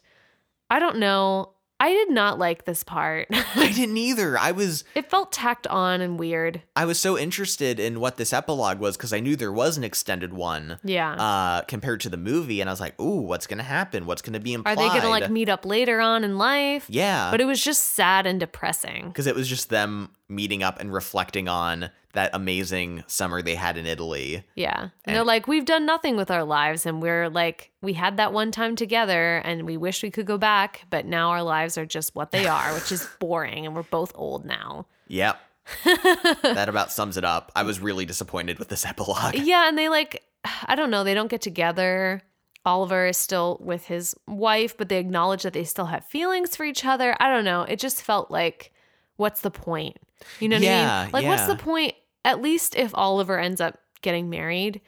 I 0.70 0.78
don't 0.78 0.99
know. 0.99 1.53
I 1.81 1.90
did 1.90 2.11
not 2.11 2.40
like 2.40 2.65
this 2.65 2.82
part. 2.82 3.28
I 3.55 3.70
didn't 3.73 3.97
either. 3.99 4.36
I 4.36 4.51
was 4.51 4.82
it 4.97 5.09
felt 5.09 5.31
tacked 5.31 5.69
on 5.69 6.01
and 6.01 6.19
weird. 6.19 6.61
I 6.74 6.85
was 6.86 6.99
so 6.99 7.16
interested 7.16 7.78
in 7.78 8.01
what 8.01 8.16
this 8.16 8.32
epilogue 8.32 8.81
was 8.81 8.97
because 8.97 9.12
I 9.12 9.20
knew 9.20 9.36
there 9.36 9.53
was 9.53 9.77
an 9.78 9.85
extended 9.85 10.32
one 10.35 10.81
Yeah. 10.82 11.12
uh, 11.12 11.62
compared 11.62 12.01
to 12.01 12.09
the 12.09 12.16
movie, 12.16 12.61
and 12.61 12.69
I 12.69 12.73
was 12.73 12.81
like, 12.81 13.01
"Ooh, 13.01 13.20
what's 13.20 13.47
gonna 13.47 13.62
happen? 13.62 14.07
What's 14.07 14.23
gonna 14.23 14.40
be 14.40 14.55
implied?" 14.55 14.73
Are 14.73 14.82
they 14.82 14.89
going 14.89 15.03
to 15.03 15.09
like 15.09 15.31
meet 15.31 15.49
up 15.49 15.65
later 15.65 16.01
on 16.01 16.24
in 16.24 16.36
life? 16.36 16.86
Yeah, 16.89 17.31
But 17.31 17.40
it 17.40 17.45
was 17.45 17.62
just 17.62 17.85
sad 17.95 18.27
and 18.27 18.40
depressing. 18.40 19.07
because 19.09 19.28
it 19.28 19.36
was 19.36 19.49
just 19.49 19.70
them 19.70 20.11
meeting 20.28 20.65
up 20.65 20.81
and 20.81 20.93
reflecting 20.93 21.47
on 21.47 21.90
that 22.15 22.31
amazing 22.33 23.05
summer 23.07 23.43
they 23.43 23.55
had 23.55 23.77
in 23.77 23.87
Italy. 23.87 24.43
Yeah. 24.55 24.81
And 24.81 24.91
And- 25.05 25.17
they're 25.17 25.25
like, 25.25 25.47
we've 25.47 25.65
done 25.67 25.85
nothing 25.87 26.17
with 26.17 26.31
our 26.31 26.45
lives. 26.45 26.87
And 26.87 27.03
we're 27.03 27.29
like, 27.29 27.71
we 27.83 27.93
had 27.93 28.17
that 28.17 28.33
one 28.33 28.51
time 28.51 28.77
together 28.77 29.37
and 29.45 29.67
we 29.67 29.77
wish 29.77 30.03
we 30.03 30.11
could 30.11 30.27
go 30.27 30.39
back. 30.39 30.87
But 30.91 31.05
now 31.05 31.31
our 31.31 31.43
lives 31.43 31.77
are 31.77 31.85
just 31.87 32.15
what 32.17 32.31
they 32.31 32.47
are, 32.47 32.73
which 32.75 32.91
is 32.91 33.07
boring. 33.21 33.67
And 33.67 33.75
we're 33.77 33.83
both 33.83 34.13
old 34.15 34.45
now. 34.45 34.87
Yep, 35.09 35.39
that 35.85 36.67
about 36.69 36.93
sums 36.93 37.17
it 37.17 37.25
up. 37.25 37.53
I 37.55 37.63
was 37.63 37.81
really 37.81 38.05
disappointed 38.07 38.59
with 38.59 38.69
this 38.69 38.85
epilogue. 38.87 39.35
Yeah. 39.39 39.69
And 39.69 39.77
they 39.79 39.89
like, 39.89 40.23
I 40.67 40.75
don't 40.75 40.91
know, 40.91 41.05
they 41.05 41.15
don't 41.15 41.31
get 41.31 41.43
together. 41.43 42.23
Oliver 42.65 43.07
is 43.07 43.17
still 43.17 43.59
with 43.61 43.85
his 43.87 44.15
wife, 44.27 44.77
but 44.77 44.89
they 44.89 44.99
acknowledge 44.99 45.43
that 45.45 45.53
they 45.53 45.65
still 45.65 45.87
have 45.87 46.05
feelings 46.07 46.57
for 46.57 46.65
each 46.65 46.85
other. 46.85 47.15
I 47.21 47.29
don't 47.31 47.45
know. 47.45 47.63
It 47.63 47.79
just 47.79 48.03
felt 48.03 48.31
like, 48.31 48.73
what's 49.17 49.41
the 49.41 49.51
point? 49.51 49.97
You 50.40 50.49
know 50.49 50.57
what 50.57 50.62
I 50.65 50.66
mean? 51.05 51.12
Like, 51.12 51.24
what's 51.31 51.47
the 51.47 51.57
point? 51.57 51.95
At 52.24 52.43
least 52.43 52.77
if 52.77 52.90
Oliver 52.95 53.39
ends 53.39 53.61
up 53.61 53.78
getting 54.03 54.28
married, 54.31 54.81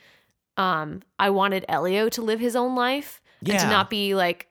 um, 0.57 1.03
I 1.19 1.31
wanted 1.31 1.65
Elio 1.69 2.09
to 2.11 2.23
live 2.23 2.41
his 2.41 2.57
own 2.57 2.75
life 2.75 3.21
and 3.41 3.49
to 3.61 3.71
not 3.71 3.89
be 3.91 4.15
like 4.15 4.49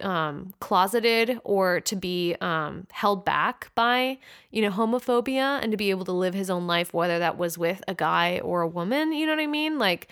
um, 0.00 0.52
closeted 0.60 1.40
or 1.44 1.80
to 1.82 1.96
be 1.96 2.34
um, 2.40 2.86
held 2.90 3.24
back 3.24 3.70
by, 3.74 4.18
you 4.50 4.62
know, 4.62 4.70
homophobia 4.70 5.62
and 5.62 5.70
to 5.70 5.76
be 5.76 5.90
able 5.90 6.04
to 6.06 6.12
live 6.12 6.34
his 6.34 6.50
own 6.50 6.66
life, 6.66 6.92
whether 6.92 7.18
that 7.18 7.38
was 7.38 7.56
with 7.58 7.82
a 7.88 7.94
guy 7.94 8.40
or 8.40 8.62
a 8.62 8.68
woman. 8.68 9.12
You 9.12 9.26
know 9.26 9.32
what 9.32 9.42
I 9.42 9.46
mean? 9.46 9.78
Like, 9.78 10.08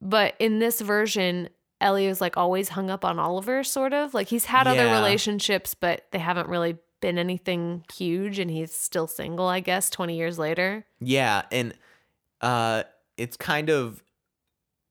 but 0.00 0.34
in 0.38 0.58
this 0.58 0.80
version, 0.80 1.48
Elio's 1.80 2.20
like 2.20 2.36
always 2.36 2.70
hung 2.70 2.90
up 2.90 3.04
on 3.04 3.18
Oliver, 3.18 3.62
sort 3.64 3.92
of. 3.92 4.14
Like 4.14 4.28
he's 4.28 4.46
had 4.46 4.66
other 4.66 4.86
relationships, 4.92 5.74
but 5.74 6.06
they 6.12 6.18
haven't 6.18 6.48
really 6.48 6.76
been 7.00 7.18
anything 7.18 7.84
huge, 7.92 8.38
and 8.38 8.50
he's 8.50 8.72
still 8.74 9.06
single, 9.06 9.46
I 9.46 9.60
guess, 9.60 9.90
20 9.90 10.16
years 10.16 10.38
later. 10.38 10.84
Yeah, 11.00 11.42
and 11.50 11.74
uh 12.40 12.84
it's 13.16 13.36
kind 13.36 13.68
of 13.68 14.02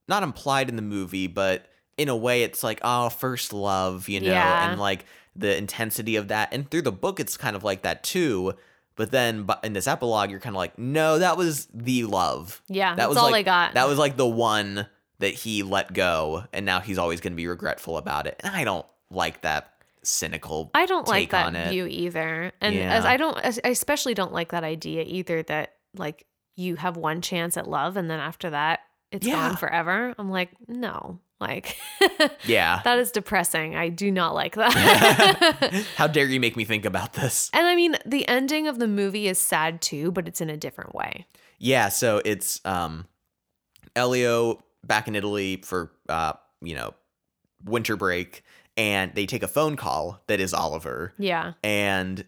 not 0.08 0.24
implied 0.24 0.70
in 0.70 0.76
the 0.76 0.82
movie, 0.82 1.28
but 1.28 1.68
in 1.98 2.10
a 2.10 2.16
way 2.16 2.44
it's 2.44 2.64
like, 2.64 2.80
oh, 2.84 3.10
first 3.10 3.54
love, 3.54 4.08
you 4.10 4.20
know, 4.20 4.28
Yeah. 4.28 4.70
and 4.72 4.80
like 4.80 5.06
the 5.36 5.56
intensity 5.58 6.16
of 6.16 6.28
that. 6.30 6.50
And 6.54 6.70
through 6.70 6.84
the 6.84 6.92
book 6.92 7.20
it's 7.20 7.38
kind 7.38 7.56
of 7.56 7.64
like 7.64 7.82
that 7.84 8.04
too. 8.04 8.54
But 8.96 9.12
then 9.12 9.44
but 9.44 9.64
in 9.64 9.74
this 9.74 9.88
epilogue 9.88 10.30
you're 10.32 10.40
kind 10.40 10.56
of 10.56 10.58
like, 10.58 10.78
no, 10.78 11.20
that 11.20 11.38
was 11.38 11.68
the 11.74 12.04
love. 12.06 12.62
Yeah, 12.68 12.90
that 12.92 12.98
that's 12.98 13.10
was 13.10 13.18
all 13.18 13.32
like, 13.32 13.36
I 13.36 13.44
got. 13.44 13.74
That 13.76 13.88
was 13.88 13.98
like 13.98 14.18
the 14.18 14.28
one 14.28 14.88
that 15.20 15.34
he 15.34 15.64
let 15.64 15.94
go 15.94 16.44
and 16.54 16.66
now 16.66 16.80
he's 16.80 16.98
always 16.98 17.20
going 17.22 17.34
to 17.34 17.38
be 17.38 17.48
regretful 17.48 17.98
about 17.98 18.26
it. 18.28 18.40
And 18.44 18.56
I 18.56 18.64
don't 18.64 18.86
like 19.12 19.42
that 19.42 19.74
cynical 20.10 20.72
I 20.74 20.86
don't 20.86 21.08
like 21.08 21.30
that 21.32 21.70
view 21.70 21.86
either. 21.86 22.52
And 22.62 22.76
Yeah. 22.76 22.94
as 22.94 23.06
I 23.06 23.18
don't, 23.18 23.38
as- 23.40 23.60
I 23.64 23.70
especially 23.70 24.14
don't 24.14 24.34
like 24.34 24.50
that 24.52 24.64
idea 24.64 25.04
either 25.06 25.44
that 25.44 25.76
like 25.96 26.26
you 26.56 26.76
have 26.76 26.98
one 26.98 27.22
chance 27.22 27.56
at 27.58 27.68
love 27.70 27.96
and 27.98 28.10
then 28.10 28.20
after 28.20 28.50
that 28.50 28.80
it's 29.12 29.26
Yeah. 29.26 29.36
gone 29.50 29.58
forever. 29.58 30.14
I'm 30.20 30.30
like, 30.30 30.50
no, 30.68 31.20
like 31.40 31.78
Yeah. 32.46 32.82
that 32.84 33.00
is 33.00 33.12
depressing. 33.12 33.76
I 33.76 33.90
do 33.90 34.12
not 34.12 34.36
like 34.36 34.56
that. 34.56 35.86
How 35.96 36.08
dare 36.08 36.26
you 36.26 36.40
make 36.40 36.56
me 36.58 36.66
think 36.66 36.86
about 36.86 37.14
this? 37.14 37.50
and 37.54 37.66
I 37.66 37.76
mean, 37.76 37.96
the 38.06 38.28
ending 38.28 38.68
of 38.68 38.78
the 38.80 38.88
movie 38.88 39.28
is 39.28 39.38
sad 39.40 39.82
too, 39.82 40.12
but 40.12 40.28
it's 40.28 40.42
in 40.42 40.50
a 40.50 40.58
different 40.58 40.94
way. 40.96 41.26
Yeah, 41.58 41.90
so 41.90 42.22
it's 42.24 42.62
um 42.66 43.06
Elio 43.96 44.64
back 44.86 45.08
in 45.08 45.16
Italy 45.16 45.62
for 45.64 45.92
uh, 46.08 46.34
you 46.62 46.76
know, 46.76 46.94
winter 47.64 47.96
break 47.98 48.44
and 48.80 49.14
they 49.14 49.26
take 49.26 49.44
a 49.44 49.48
phone 49.48 49.76
call 49.76 50.24
that 50.28 50.40
is 50.40 50.54
Oliver 50.54 51.14
Yeah. 51.20 51.54
and 51.64 52.24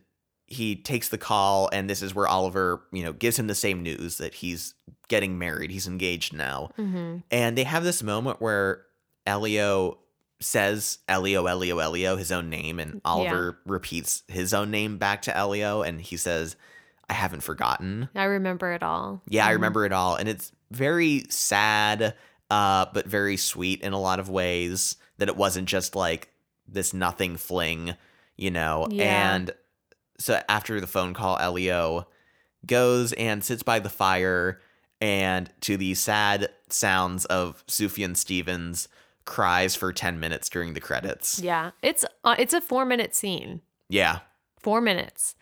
he 0.47 0.75
takes 0.75 1.07
the 1.07 1.17
call 1.17 1.69
and 1.71 1.89
this 1.89 2.01
is 2.01 2.13
where 2.13 2.27
Oliver, 2.27 2.83
you 2.91 3.03
know, 3.03 3.13
gives 3.13 3.39
him 3.39 3.47
the 3.47 3.55
same 3.55 3.81
news 3.81 4.17
that 4.17 4.33
he's 4.35 4.73
getting 5.07 5.39
married, 5.39 5.71
he's 5.71 5.87
engaged 5.87 6.33
now. 6.33 6.69
hmm 6.75 7.17
And 7.31 7.57
they 7.57 7.63
have 7.63 7.83
this 7.85 8.03
moment 8.03 8.41
where 8.41 8.83
Elio 9.25 9.99
says 10.41 10.99
Elio, 11.07 11.45
Elio, 11.45 11.79
Elio, 11.79 12.15
his 12.17 12.31
own 12.31 12.49
name, 12.49 12.79
and 12.79 12.99
Oliver 13.05 13.59
repeats 13.65 14.23
his 14.27 14.53
own 14.53 14.71
name 14.71 14.97
back 14.97 15.21
to 15.23 15.37
Elio, 15.37 15.83
and 15.83 16.01
he 16.01 16.17
says, 16.17 16.55
I 17.07 17.13
haven't 17.13 17.41
forgotten. 17.41 18.09
I 18.15 18.23
remember 18.23 18.73
it 18.73 18.81
all. 18.83 19.21
Yeah, 19.29 19.45
I 19.45 19.51
Mhm. 19.51 19.53
remember 19.53 19.85
it 19.85 19.91
all. 19.93 20.15
And 20.15 20.27
it's 20.27 20.51
very 20.71 21.25
sad, 21.29 22.15
uh, 22.49 22.87
but 22.91 23.05
very 23.05 23.37
sweet 23.37 23.81
in 23.81 23.93
a 23.93 23.99
lot 23.99 24.19
of 24.19 24.29
ways 24.29 24.95
that 25.19 25.27
it 25.29 25.37
wasn't 25.37 25.67
just 25.69 25.95
like 25.95 26.30
this 26.71 26.93
nothing 26.93 27.37
fling, 27.37 27.95
you 28.37 28.49
know? 28.51 28.87
Yeah. 28.89 29.35
And 29.35 29.51
so 30.17 30.41
after 30.49 30.79
the 30.79 30.87
phone 30.87 31.13
call, 31.13 31.37
Elio 31.37 32.07
goes 32.65 33.11
and 33.13 33.43
sits 33.43 33.63
by 33.63 33.79
the 33.79 33.89
fire 33.89 34.61
and 34.99 35.49
to 35.61 35.77
the 35.77 35.93
sad 35.95 36.49
sounds 36.69 37.25
of 37.25 37.65
Sufjan 37.67 38.15
Stevens 38.15 38.87
cries 39.25 39.75
for 39.75 39.91
10 39.91 40.19
minutes 40.19 40.47
during 40.49 40.73
the 40.73 40.79
credits. 40.79 41.39
Yeah. 41.39 41.71
It's 41.81 42.05
uh, 42.23 42.35
it's 42.37 42.53
a 42.53 42.61
4-minute 42.61 43.15
scene. 43.15 43.61
Yeah. 43.89 44.19
4 44.59 44.79
minutes. 44.81 45.35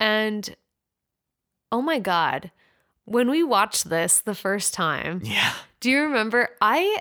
And 0.00 0.54
oh 1.70 1.82
my 1.82 1.98
god, 1.98 2.50
when 3.04 3.30
we 3.30 3.42
watched 3.42 3.88
this 3.88 4.20
the 4.20 4.34
first 4.34 4.74
time, 4.74 5.20
Yeah. 5.24 5.52
Do 5.80 5.90
you 5.90 6.02
remember? 6.02 6.48
I, 6.60 7.00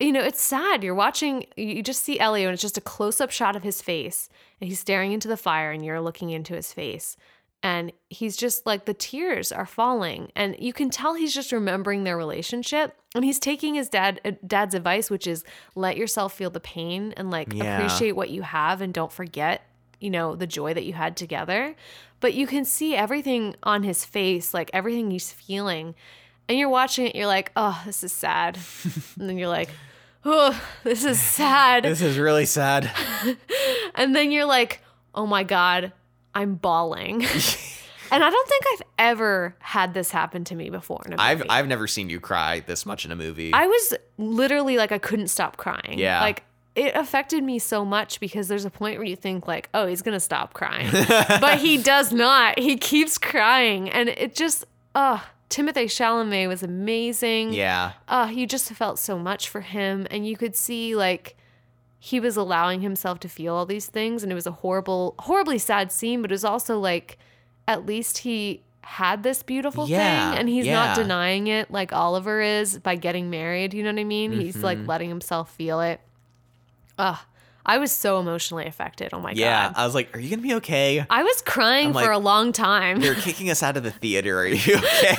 you 0.00 0.12
know, 0.12 0.22
it's 0.22 0.42
sad. 0.42 0.82
You're 0.82 0.94
watching, 0.94 1.46
you 1.56 1.82
just 1.82 2.02
see 2.02 2.18
Elio 2.18 2.48
and 2.48 2.54
it's 2.54 2.62
just 2.62 2.78
a 2.78 2.82
close 2.82 3.20
up 3.20 3.30
shot 3.30 3.54
of 3.54 3.62
his 3.62 3.82
face 3.82 4.28
and 4.60 4.68
he's 4.68 4.80
staring 4.80 5.12
into 5.12 5.28
the 5.28 5.36
fire 5.36 5.70
and 5.70 5.84
you're 5.84 6.00
looking 6.00 6.30
into 6.30 6.54
his 6.54 6.72
face. 6.72 7.16
And 7.62 7.92
he's 8.08 8.38
just 8.38 8.64
like, 8.64 8.86
the 8.86 8.94
tears 8.94 9.52
are 9.52 9.66
falling. 9.66 10.32
And 10.34 10.56
you 10.58 10.72
can 10.72 10.88
tell 10.88 11.12
he's 11.12 11.34
just 11.34 11.52
remembering 11.52 12.04
their 12.04 12.16
relationship. 12.16 12.96
And 13.14 13.22
he's 13.22 13.38
taking 13.38 13.74
his 13.74 13.90
dad 13.90 14.18
uh, 14.24 14.32
dad's 14.46 14.74
advice, 14.74 15.10
which 15.10 15.26
is 15.26 15.44
let 15.74 15.98
yourself 15.98 16.32
feel 16.32 16.48
the 16.48 16.60
pain 16.60 17.12
and 17.18 17.30
like 17.30 17.52
Yeah. 17.52 17.76
appreciate 17.76 18.12
what 18.12 18.30
you 18.30 18.40
have 18.40 18.80
and 18.80 18.94
don't 18.94 19.12
forget, 19.12 19.62
you 20.00 20.08
know, 20.08 20.34
the 20.34 20.46
joy 20.46 20.72
that 20.72 20.84
you 20.84 20.94
had 20.94 21.18
together. 21.18 21.76
But 22.20 22.32
you 22.32 22.46
can 22.46 22.64
see 22.64 22.96
everything 22.96 23.56
on 23.62 23.82
his 23.82 24.06
face, 24.06 24.54
like 24.54 24.70
everything 24.72 25.10
he's 25.10 25.30
feeling 25.30 25.94
and 26.48 26.58
you're 26.58 26.68
watching 26.68 27.06
it, 27.06 27.14
you're 27.14 27.28
like, 27.28 27.52
oh, 27.54 27.80
this 27.86 28.02
is 28.02 28.10
sad. 28.12 28.58
and 29.18 29.28
then 29.28 29.38
you're 29.38 29.46
like, 29.48 29.70
oh, 30.24 30.60
this 30.84 31.04
is 31.04 31.20
sad. 31.20 31.84
This 31.84 32.02
is 32.02 32.18
really 32.18 32.46
sad. 32.46 32.90
and 33.94 34.14
then 34.14 34.30
you're 34.30 34.44
like, 34.44 34.80
oh 35.14 35.26
my 35.26 35.42
God, 35.42 35.92
I'm 36.34 36.54
bawling. 36.54 37.24
and 38.12 38.24
I 38.24 38.30
don't 38.30 38.48
think 38.48 38.64
I've 38.72 38.82
ever 38.98 39.56
had 39.60 39.94
this 39.94 40.10
happen 40.10 40.44
to 40.44 40.54
me 40.54 40.70
before 40.70 41.02
in 41.06 41.12
a 41.12 41.16
movie. 41.16 41.22
I've 41.22 41.42
I've 41.48 41.68
never 41.68 41.86
seen 41.86 42.10
you 42.10 42.20
cry 42.20 42.60
this 42.60 42.84
much 42.86 43.04
in 43.04 43.12
a 43.12 43.16
movie. 43.16 43.52
I 43.52 43.66
was 43.66 43.94
literally 44.18 44.76
like, 44.76 44.92
I 44.92 44.98
couldn't 44.98 45.28
stop 45.28 45.56
crying. 45.56 45.98
Yeah. 45.98 46.20
Like, 46.20 46.44
it 46.76 46.94
affected 46.94 47.42
me 47.42 47.58
so 47.58 47.84
much 47.84 48.20
because 48.20 48.46
there's 48.46 48.64
a 48.64 48.70
point 48.70 48.98
where 48.98 49.06
you 49.06 49.16
think 49.16 49.48
like, 49.48 49.68
oh, 49.74 49.86
he's 49.86 50.02
gonna 50.02 50.20
stop 50.20 50.54
crying, 50.54 50.90
but 50.92 51.58
he 51.58 51.76
does 51.76 52.12
not. 52.12 52.58
He 52.60 52.76
keeps 52.76 53.18
crying, 53.18 53.90
and 53.90 54.08
it 54.08 54.36
just, 54.36 54.64
oh, 54.94 55.24
Timothée 55.50 55.86
Chalamet 55.86 56.46
was 56.48 56.62
amazing. 56.62 57.52
yeah. 57.52 57.92
uh, 58.08 58.30
you 58.32 58.46
just 58.46 58.70
felt 58.72 58.98
so 58.98 59.18
much 59.18 59.48
for 59.48 59.60
him 59.60 60.06
and 60.10 60.26
you 60.26 60.36
could 60.36 60.54
see 60.56 60.94
like 60.94 61.36
he 61.98 62.18
was 62.20 62.36
allowing 62.36 62.80
himself 62.80 63.20
to 63.20 63.28
feel 63.28 63.54
all 63.54 63.66
these 63.66 63.86
things 63.86 64.22
and 64.22 64.30
it 64.32 64.34
was 64.34 64.46
a 64.46 64.52
horrible 64.52 65.14
horribly 65.18 65.58
sad 65.58 65.90
scene 65.92 66.22
but 66.22 66.30
it 66.30 66.34
was 66.34 66.44
also 66.44 66.78
like 66.78 67.18
at 67.68 67.84
least 67.84 68.18
he 68.18 68.62
had 68.82 69.22
this 69.22 69.42
beautiful 69.42 69.86
Yeah, 69.86 70.30
thing 70.30 70.38
and 70.38 70.48
he's 70.48 70.66
not 70.66 70.96
denying 70.96 71.48
it 71.48 71.70
like 71.70 71.92
Oliver 71.92 72.40
is 72.40 72.78
by 72.78 72.94
getting 72.96 73.28
married 73.28 73.74
you 73.74 73.82
know 73.82 73.92
what 73.92 74.00
I 74.00 74.04
mean 74.04 74.32
he's 74.32 74.56
like 74.62 74.78
Mm-hmm. 74.78 74.86
letting 74.88 75.08
himself 75.10 75.52
feel 75.54 75.80
it 75.80 76.00
Ugh, 76.96 77.18
I 77.70 77.78
was 77.78 77.92
so 77.92 78.18
emotionally 78.18 78.66
affected 78.66 79.10
oh 79.12 79.20
my 79.20 79.30
Yeah. 79.30 79.68
god 79.68 79.74
Yeah, 79.76 79.82
I 79.82 79.86
was 79.86 79.94
like, 79.94 80.16
are 80.16 80.20
you 80.20 80.28
gonna 80.30 80.42
be 80.42 80.54
okay? 80.54 81.06
I 81.08 81.22
was 81.22 81.40
crying 81.42 81.88
I'm 81.88 81.92
for 81.92 82.00
like, 82.00 82.10
a 82.10 82.18
long 82.18 82.52
time 82.52 83.00
They're 83.00 83.14
kicking 83.28 83.48
us 83.50 83.62
out 83.62 83.76
of 83.76 83.82
the 83.84 83.90
theater. 83.92 84.40
Are 84.40 84.46
you 84.46 84.76
okay? 84.76 85.16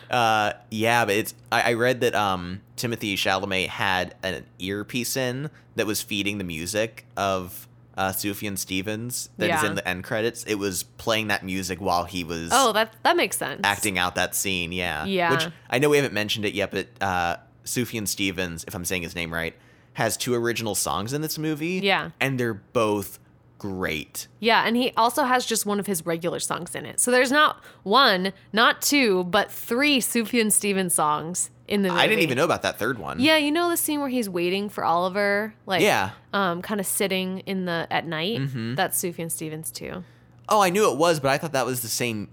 uh, 0.10 0.52
yeah, 0.70 1.04
but 1.04 1.14
it's. 1.14 1.34
I, 1.50 1.70
I 1.70 1.72
read 1.74 2.00
that 2.00 2.14
um, 2.14 2.60
Timothée 2.76 3.14
Chalamet 3.14 3.68
had 3.68 4.14
an 4.22 4.44
earpiece 4.58 5.16
in 5.16 5.50
that 5.76 5.86
was 5.86 6.02
feeding 6.02 6.38
the 6.38 6.44
music 6.44 7.04
of 7.16 7.68
uh, 7.96 8.10
Sufjan 8.10 8.56
Stevens 8.58 9.28
that 9.38 9.50
is 9.50 9.62
Yeah. 9.62 9.66
in 9.66 9.74
the 9.74 9.86
end 9.86 10.04
credits. 10.04 10.44
It 10.44 10.56
was 10.56 10.82
playing 10.84 11.28
that 11.28 11.44
music 11.44 11.80
while 11.80 12.04
he 12.04 12.24
was 12.24 12.50
oh 12.52 12.72
that 12.72 12.94
that 13.02 13.16
makes 13.16 13.36
sense 13.36 13.60
acting 13.64 13.98
out 13.98 14.14
that 14.14 14.34
scene. 14.34 14.72
Yeah. 14.72 15.04
Yeah. 15.04 15.30
Which 15.32 15.48
I 15.70 15.78
know 15.78 15.88
we 15.90 15.96
haven't 15.98 16.14
mentioned 16.14 16.44
it 16.44 16.54
yet, 16.54 16.70
but 16.70 16.86
uh, 17.00 17.36
Sufjan 17.64 18.08
Stevens, 18.08 18.64
if 18.66 18.74
I'm 18.74 18.84
saying 18.84 19.02
his 19.02 19.14
name 19.14 19.32
right, 19.32 19.54
has 19.94 20.16
two 20.16 20.34
original 20.34 20.74
songs 20.74 21.12
in 21.12 21.20
this 21.22 21.38
movie. 21.38 21.80
Yeah. 21.82 22.10
And 22.20 22.38
they're 22.40 22.54
both 22.54 23.18
great. 23.58 24.26
Yeah, 24.40 24.64
and 24.66 24.76
he 24.76 24.92
also 24.96 25.22
has 25.24 25.46
just 25.46 25.64
one 25.66 25.78
of 25.78 25.86
his 25.86 26.04
regular 26.04 26.40
songs 26.40 26.74
in 26.74 26.84
it. 26.84 26.98
So 26.98 27.10
there's 27.10 27.30
not 27.30 27.62
one, 27.84 28.32
not 28.52 28.82
two, 28.82 29.24
but 29.24 29.52
three 29.52 30.00
Sufjan 30.00 30.50
Stevens 30.50 30.94
songs 30.94 31.50
in 31.68 31.82
the 31.82 31.88
movie. 31.90 32.00
I 32.00 32.06
didn't 32.08 32.22
even 32.24 32.36
know 32.36 32.44
about 32.44 32.62
that 32.62 32.78
third 32.78 32.98
one. 32.98 33.20
Yeah, 33.20 33.36
you 33.36 33.52
know 33.52 33.70
the 33.70 33.76
scene 33.76 34.00
where 34.00 34.08
he's 34.08 34.28
waiting 34.28 34.68
for 34.68 34.82
Oliver, 34.84 35.54
like 35.64 35.80
Yeah. 35.82 36.10
um, 36.32 36.60
kind 36.60 36.80
of 36.80 36.86
sitting 36.86 37.38
in 37.40 37.66
the 37.66 37.86
at 37.90 38.04
night. 38.04 38.40
Mhm. 38.40 38.74
That's 38.74 39.00
Sufjan 39.00 39.30
Stevens 39.30 39.70
too. 39.70 40.02
Oh, 40.48 40.60
I 40.60 40.70
knew 40.70 40.90
it 40.90 40.98
was, 40.98 41.20
but 41.20 41.30
I 41.30 41.38
thought 41.38 41.52
that 41.52 41.64
was 41.66 41.82
the 41.82 41.88
same. 41.88 42.28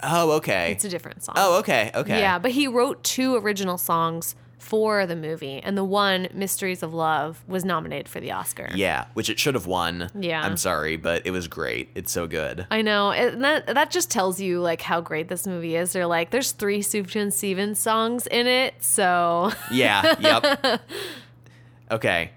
Oh, 0.00 0.32
okay. 0.32 0.70
It's 0.72 0.84
a 0.84 0.88
different 0.88 1.24
song. 1.24 1.34
Oh, 1.38 1.58
okay. 1.58 1.90
Okay. 1.94 2.20
Yeah, 2.20 2.38
but 2.38 2.52
he 2.52 2.68
wrote 2.68 3.02
two 3.02 3.34
original 3.36 3.78
songs 3.78 4.36
for 4.62 5.06
the 5.06 5.16
movie, 5.16 5.58
and 5.58 5.76
the 5.76 5.84
one 5.84 6.28
"Mysteries 6.32 6.82
of 6.82 6.94
Love" 6.94 7.42
was 7.48 7.64
nominated 7.64 8.08
for 8.08 8.20
the 8.20 8.30
Oscar. 8.32 8.68
Yeah, 8.74 9.06
which 9.14 9.28
it 9.28 9.38
should 9.38 9.54
have 9.54 9.66
won. 9.66 10.08
Yeah. 10.18 10.40
I'm 10.42 10.56
sorry, 10.56 10.96
but 10.96 11.26
it 11.26 11.30
was 11.32 11.48
great. 11.48 11.90
It's 11.94 12.12
so 12.12 12.26
good. 12.26 12.66
I 12.70 12.80
know. 12.82 13.10
And 13.12 13.42
that 13.44 13.66
that 13.66 13.90
just 13.90 14.10
tells 14.10 14.40
you 14.40 14.60
like 14.60 14.80
how 14.80 15.00
great 15.00 15.28
this 15.28 15.46
movie 15.46 15.74
is. 15.76 15.92
They're 15.92 16.06
like, 16.06 16.30
there's 16.30 16.52
three 16.52 16.80
Sufjan 16.80 17.32
Stevens 17.32 17.78
songs 17.78 18.26
in 18.28 18.46
it, 18.46 18.74
so 18.80 19.50
Yeah. 19.70 20.14
Yep. 20.20 20.80
okay. 21.90 22.30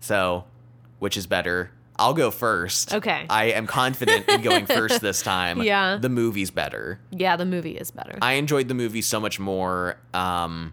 So, 0.00 0.44
which 0.98 1.16
is 1.16 1.26
better? 1.26 1.70
I'll 1.96 2.14
go 2.14 2.30
first. 2.30 2.92
Okay. 2.92 3.24
I 3.30 3.46
am 3.52 3.66
confident 3.66 4.28
in 4.28 4.42
going 4.42 4.66
first 4.66 5.00
this 5.00 5.22
time. 5.34 5.62
Yeah. 5.62 5.96
The 6.00 6.08
movie's 6.08 6.50
better. 6.50 6.98
yeah, 7.10 7.36
the 7.36 7.44
movie 7.46 7.76
is 7.76 7.90
better. 7.90 8.18
I 8.20 8.32
enjoyed 8.34 8.68
the 8.68 8.74
movie 8.74 9.02
so 9.02 9.20
much 9.20 9.38
more. 9.38 9.96
Um, 10.12 10.72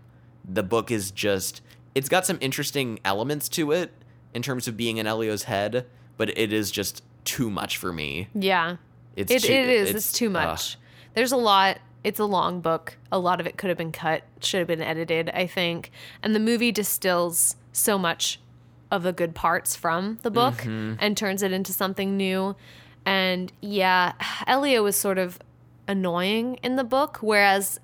the 0.52 0.64
book 0.64 0.92
is 0.92 1.12
just 1.12 1.62
it's 1.96 2.10
got 2.10 2.26
some 2.26 2.38
interesting 2.42 3.00
elements 3.04 3.48
to 3.50 3.72
it 3.72 3.92
in 4.34 4.42
terms 4.42 4.68
of 4.68 4.78
being 4.78 4.98
in 4.98 5.06
Elio's 5.08 5.44
head, 5.44 5.86
but 6.18 6.30
it 6.38 6.54
is 6.54 6.72
just 6.72 7.04
too 7.26 7.50
much 7.50 7.78
for 7.78 7.92
me. 7.92 8.28
Yeah. 8.34 8.78
It's 9.16 9.32
It, 9.32 9.44
too, 9.44 9.52
it 9.54 9.68
is. 9.70 9.90
It's, 9.90 10.12
too 10.14 10.28
ugh. 10.28 10.32
much. 10.34 10.78
There's 11.16 11.34
a 11.34 11.38
lot. 11.38 11.80
It's 12.04 12.20
a 12.20 12.26
long 12.26 12.62
book. 12.62 12.98
A 13.12 13.20
lot 13.20 13.40
of 13.42 13.46
it 13.46 13.58
could 13.58 13.68
have 13.70 13.78
been 13.78 13.92
cut, 13.92 14.24
should 14.42 14.60
have 14.60 14.68
been 14.68 14.82
edited, 14.82 15.30
I 15.32 15.46
think. 15.48 15.92
And 16.24 16.34
the 16.34 16.40
movie 16.40 16.72
distills 16.72 17.58
so 17.74 17.98
much 17.98 18.40
of 18.90 19.04
the 19.04 19.12
good 19.14 19.36
parts 19.36 19.76
from 19.76 20.18
the 20.24 20.32
book 20.32 20.56
Mm-hmm. 20.60 20.94
and 21.00 21.16
turns 21.18 21.44
it 21.44 21.52
into 21.52 21.74
something 21.74 22.16
new. 22.18 22.56
And 23.06 23.52
yeah, 23.62 24.14
Elio 24.48 24.82
was 24.84 24.96
sort 24.96 25.18
of 25.18 25.40
annoying 25.88 26.56
in 26.64 26.76
the 26.78 26.84
book, 26.84 27.18
whereas 27.22 27.80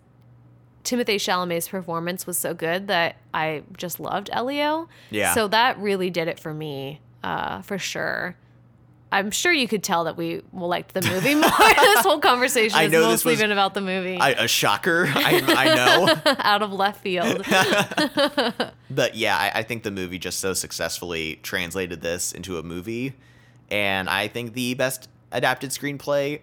Timothée 0.87 1.15
Chalamet's 1.15 1.67
performance 1.67 2.25
was 2.25 2.37
so 2.37 2.53
good 2.53 2.87
that 2.87 3.17
I 3.33 3.63
just 3.75 3.99
loved 3.99 4.29
Elio. 4.31 4.87
Yeah. 5.09 5.33
So 5.33 5.49
that 5.49 5.77
really 5.79 6.09
did 6.09 6.29
it 6.29 6.39
for 6.39 6.53
me, 6.53 7.01
uh, 7.23 7.61
for 7.61 7.77
sure. 7.77 8.37
I'm 9.11 9.29
sure 9.31 9.51
you 9.51 9.67
could 9.67 9.83
tell 9.83 10.05
that 10.05 10.15
we 10.15 10.41
liked 10.53 10.93
the 10.93 11.01
movie 11.01 11.35
more. 11.35 11.43
this 11.59 12.05
whole 12.05 12.19
conversation 12.19 12.77
I 12.77 12.83
has 12.83 12.91
know 12.93 13.01
this 13.01 13.25
mostly 13.25 13.35
been 13.35 13.51
about 13.51 13.73
the 13.73 13.81
movie, 13.81 14.17
I, 14.17 14.29
a 14.29 14.47
shocker, 14.47 15.07
I, 15.13 15.41
I 15.45 15.75
know. 15.75 16.35
out 16.39 16.61
of 16.61 16.71
left 16.71 17.01
field. 17.01 17.45
But 18.89 19.15
yeah, 19.15 19.37
I, 19.37 19.59
I 19.59 19.63
think 19.63 19.83
the 19.83 19.91
movie 19.91 20.19
just 20.19 20.39
so 20.39 20.53
successfully 20.53 21.39
translated 21.43 22.01
this 22.01 22.31
into 22.31 22.57
a 22.57 22.63
movie, 22.63 23.13
and 23.69 24.09
I 24.09 24.29
think 24.29 24.53
the 24.53 24.73
best 24.73 25.09
adapted 25.33 25.71
screenplay 25.71 26.39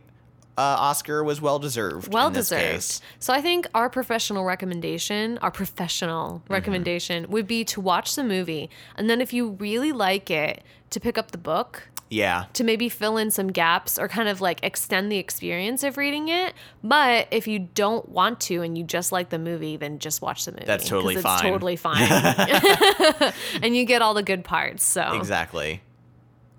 uh, 0.57 0.61
Oscar 0.79 1.25
was 1.25 1.41
well 1.41 1.59
deserved. 1.59 2.13
well 2.13 2.29
in 2.29 2.33
this 2.33 2.49
deserved. 2.51 2.73
case. 2.75 3.01
So 3.19 3.33
I 3.33 3.41
think 3.41 3.67
our 3.75 3.91
professional 3.91 4.45
recommendation, 4.45 5.39
our 5.39 5.51
professional 5.51 6.43
Mm-hmm. 6.45 6.53
recommendation 6.53 7.27
would 7.31 7.47
be 7.47 7.65
to 7.65 7.81
watch 7.81 8.15
the 8.15 8.25
movie 8.25 8.71
and 8.97 9.09
then 9.11 9.21
if 9.21 9.33
you 9.33 9.51
really 9.51 9.93
like 9.93 10.31
it, 10.31 10.63
to 10.91 11.01
pick 11.01 11.19
up 11.19 11.33
the 11.33 11.39
book 11.39 11.89
Yeah, 12.11 12.45
to 12.53 12.63
maybe 12.63 12.89
fill 12.89 13.17
in 13.17 13.31
some 13.33 13.49
gaps 13.49 13.99
or 13.99 14.07
kind 14.07 14.29
of 14.29 14.41
like 14.41 14.61
extend 14.63 15.11
the 15.11 15.17
experience 15.19 15.83
of 15.83 15.97
reading 15.97 16.29
it. 16.29 16.55
But 16.85 17.27
if 17.33 17.49
you 17.49 17.59
don't 17.75 18.09
want 18.09 18.39
to 18.43 18.63
and 18.63 18.79
you 18.79 18.85
just 18.85 19.11
like 19.11 19.31
the 19.31 19.39
movie, 19.41 19.77
then 19.77 19.99
just 19.99 20.23
watch 20.23 20.45
the 20.45 20.53
movie. 20.53 20.65
That's 20.67 20.89
totally 20.89 21.17
fine. 21.17 21.43
Totally 21.43 21.75
fine. 21.87 22.01
and 23.63 23.75
you 23.75 23.85
get 23.85 24.03
all 24.03 24.15
the 24.15 24.23
good 24.23 24.45
parts. 24.45 24.85
So 24.85 25.15
exactly. 25.15 25.83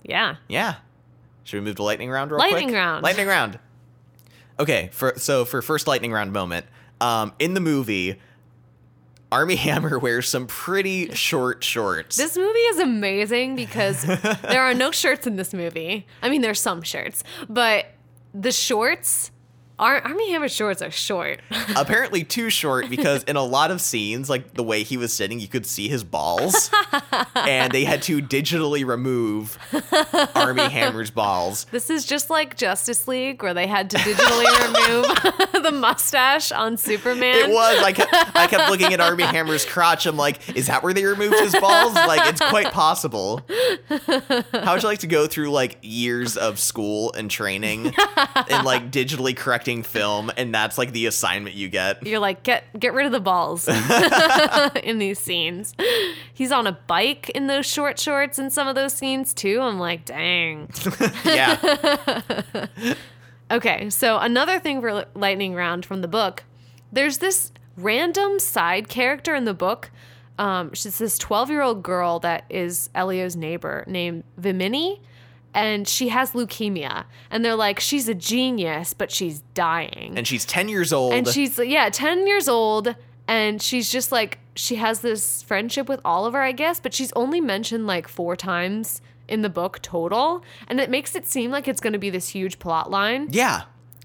yeah. 0.04 0.36
Yeah. 0.50 0.76
Should 1.46 1.60
we 1.60 1.66
move 1.66 1.76
to 1.76 1.84
lightning 1.84 2.10
round 2.10 2.32
real 2.32 2.40
Lightning 2.40 2.70
quick? 2.70 2.76
round. 2.76 3.04
Lightning 3.04 3.28
round. 3.28 3.60
Okay, 4.60 4.90
for 4.92 5.14
so 5.18 5.46
for 5.46 5.62
first 5.62 5.88
lightning 5.88 6.12
round 6.12 6.32
moment, 6.32 6.66
um, 7.02 7.34
in 7.40 7.54
the 7.54 7.60
movie, 7.60 8.20
Armie 9.32 9.56
Hammer 9.58 10.00
wears 10.00 10.30
some 10.30 10.48
pretty 10.48 11.14
short 11.14 11.64
shorts. 11.64 12.18
This 12.18 12.38
movie 12.38 12.60
is 12.60 12.80
amazing 12.80 13.56
because 13.56 14.04
there 14.42 14.62
are 14.62 14.74
no 14.74 14.92
shirts 14.92 15.28
in 15.28 15.36
this 15.36 15.54
movie. 15.54 16.06
I 16.22 16.30
mean, 16.30 16.42
there's 16.42 16.60
some 16.60 16.82
shirts, 16.82 17.24
but 17.50 17.88
the 18.34 18.52
shorts, 18.52 19.32
Ar- 19.78 20.02
Armie 20.02 20.32
Hammer 20.32 20.48
shorts 20.48 20.82
are 20.82 20.92
short. 20.92 21.42
Apparently 21.76 22.24
too 22.24 22.50
short 22.50 22.90
because 22.90 23.24
in 23.24 23.36
a 23.36 23.44
lot 23.44 23.72
of 23.72 23.82
scenes, 23.82 24.30
like 24.30 24.54
the 24.54 24.64
way 24.64 24.84
he 24.84 24.96
was 24.96 25.12
sitting, 25.12 25.40
you 25.40 25.48
could 25.48 25.66
see 25.66 25.90
his 25.90 26.04
balls, 26.04 26.72
and 27.36 27.74
they 27.74 27.84
had 27.84 28.02
to 28.04 28.22
digitally 28.22 28.86
remove 28.86 29.58
Armie 30.34 30.70
Hammer's 30.70 31.12
balls. 31.12 31.66
This 31.72 31.90
is 31.90 32.06
just 32.06 32.30
like 32.30 32.56
Justice 32.56 33.08
League, 33.08 33.44
where 33.44 33.54
they 33.54 33.68
had 33.68 33.90
to 33.90 33.98
digitally 33.98 34.46
remove 34.68 35.64
the 35.64 35.72
mustache 35.72 36.52
on 36.52 36.78
Superman. 36.78 37.50
It 37.50 37.54
was. 37.54 37.84
I 37.84 37.92
kept, 37.92 38.14
I 38.36 38.48
kept 38.48 38.70
looking 38.70 38.94
at 38.94 39.02
Armie 39.02 39.24
Hammer's 39.24 39.66
crotch. 39.66 40.06
I'm 40.06 40.18
like, 40.18 40.56
is 40.56 40.68
that 40.68 40.84
where 40.84 40.94
they 40.94 41.04
removed 41.06 41.36
his 41.40 41.56
balls? 41.56 41.94
Like, 41.96 42.30
it's 42.30 42.42
quite 42.42 42.72
possible. 42.72 43.42
How 44.54 44.74
would 44.74 44.84
you 44.84 44.88
like 44.90 45.00
to 45.00 45.08
go 45.08 45.28
through 45.28 45.52
like 45.52 45.78
years 45.82 46.38
of 46.38 46.60
school 46.60 47.12
and 47.14 47.30
training 47.30 47.94
and 48.50 48.66
like 48.66 48.92
digitally 48.92 49.36
correcting 49.66 49.84
film, 49.84 50.32
and 50.38 50.54
that's 50.54 50.78
like 50.78 50.92
the 50.92 51.08
assignment 51.08 51.56
you 51.56 51.70
get? 51.70 52.06
You're 52.06 52.20
like, 52.20 52.44
get 52.44 52.64
get 52.80 52.94
rid 52.94 53.06
of 53.06 53.12
the 53.12 53.20
balls 53.20 53.68
in 54.84 55.00
these 55.00 55.20
scenes. 55.20 55.74
He's 56.34 56.52
on 56.52 56.68
a 56.68 56.74
bike 56.88 57.30
in 57.32 57.48
those 57.48 57.66
short 57.66 58.00
shorts 58.00 58.38
in 58.40 58.50
some 58.50 58.68
of 58.68 58.76
those 58.76 58.94
scenes 58.94 59.34
too. 59.34 59.60
I'm 59.62 59.80
like, 59.80 60.06
dang. 60.06 60.70
Yeah. 61.26 62.66
Okay, 63.52 63.90
so 63.90 64.18
another 64.18 64.60
thing 64.60 64.82
for 64.82 65.06
lightning 65.14 65.54
round 65.54 65.86
from 65.86 66.02
the 66.02 66.08
book, 66.08 66.44
there's 66.92 67.20
this 67.20 67.52
random 67.78 68.40
side 68.40 68.88
character 68.88 69.36
in 69.36 69.46
the 69.46 69.54
book. 69.54 69.92
Um, 70.40 70.74
she's 70.74 70.98
this 70.98 71.18
12 71.18 71.50
year 71.50 71.62
old 71.62 71.84
girl 71.84 72.20
that 72.20 72.46
is 72.50 72.90
Elio's 72.96 73.36
neighbor 73.36 73.84
named 73.88 74.24
Vimini, 74.40 75.00
and 75.56 75.88
she 75.88 76.10
has 76.10 76.32
leukemia. 76.32 77.06
And 77.32 77.44
they're 77.44 77.56
like, 77.56 77.80
she's 77.80 78.08
a 78.08 78.14
genius, 78.14 78.94
but 78.94 79.10
she's 79.10 79.40
dying. 79.56 80.14
And 80.16 80.28
she's 80.28 80.46
10 80.46 80.70
years 80.70 80.94
old. 80.94 81.14
And 81.14 81.28
she's 81.28 81.58
yeah, 81.58 81.90
10 81.90 82.28
years 82.28 82.48
old 82.48 82.94
and 83.28 83.62
she's 83.62 83.92
just 83.92 84.12
like 84.12 84.38
she 84.54 84.76
has 84.76 85.00
this 85.00 85.42
friendship 85.42 85.90
with 85.90 86.00
Oliver, 86.06 86.42
I 86.42 86.52
guess, 86.52 86.80
but 86.80 86.94
she's 86.94 87.12
only 87.14 87.42
mentioned 87.42 87.88
like 87.88 88.08
4 88.08 88.36
times 88.36 89.02
in 89.28 89.42
the 89.42 89.50
book 89.50 89.82
total, 89.82 90.44
and 90.68 90.80
it 90.80 90.90
makes 90.90 91.16
it 91.16 91.26
seem 91.26 91.50
like 91.50 91.68
it's 91.68 91.82
going 91.82 91.94
to 91.94 92.00
be 92.00 92.12
this 92.12 92.30
huge 92.30 92.60
plot 92.60 92.92
line. 92.92 93.28
yeah. 93.32 93.64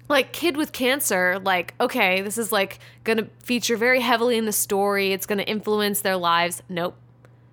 Like 0.09 0.33
kid 0.33 0.57
with 0.57 0.73
cancer, 0.73 1.39
like 1.39 1.73
okay, 1.79 2.21
this 2.21 2.37
is 2.37 2.51
like 2.51 2.79
going 3.05 3.17
to 3.17 3.27
feature 3.43 3.77
very 3.77 4.01
heavily 4.01 4.37
in 4.37 4.45
the 4.45 4.51
story. 4.51 5.13
It's 5.13 5.25
going 5.25 5.37
to 5.37 5.47
influence 5.47 6.01
their 6.01 6.17
lives. 6.17 6.61
Nope. 6.67 6.97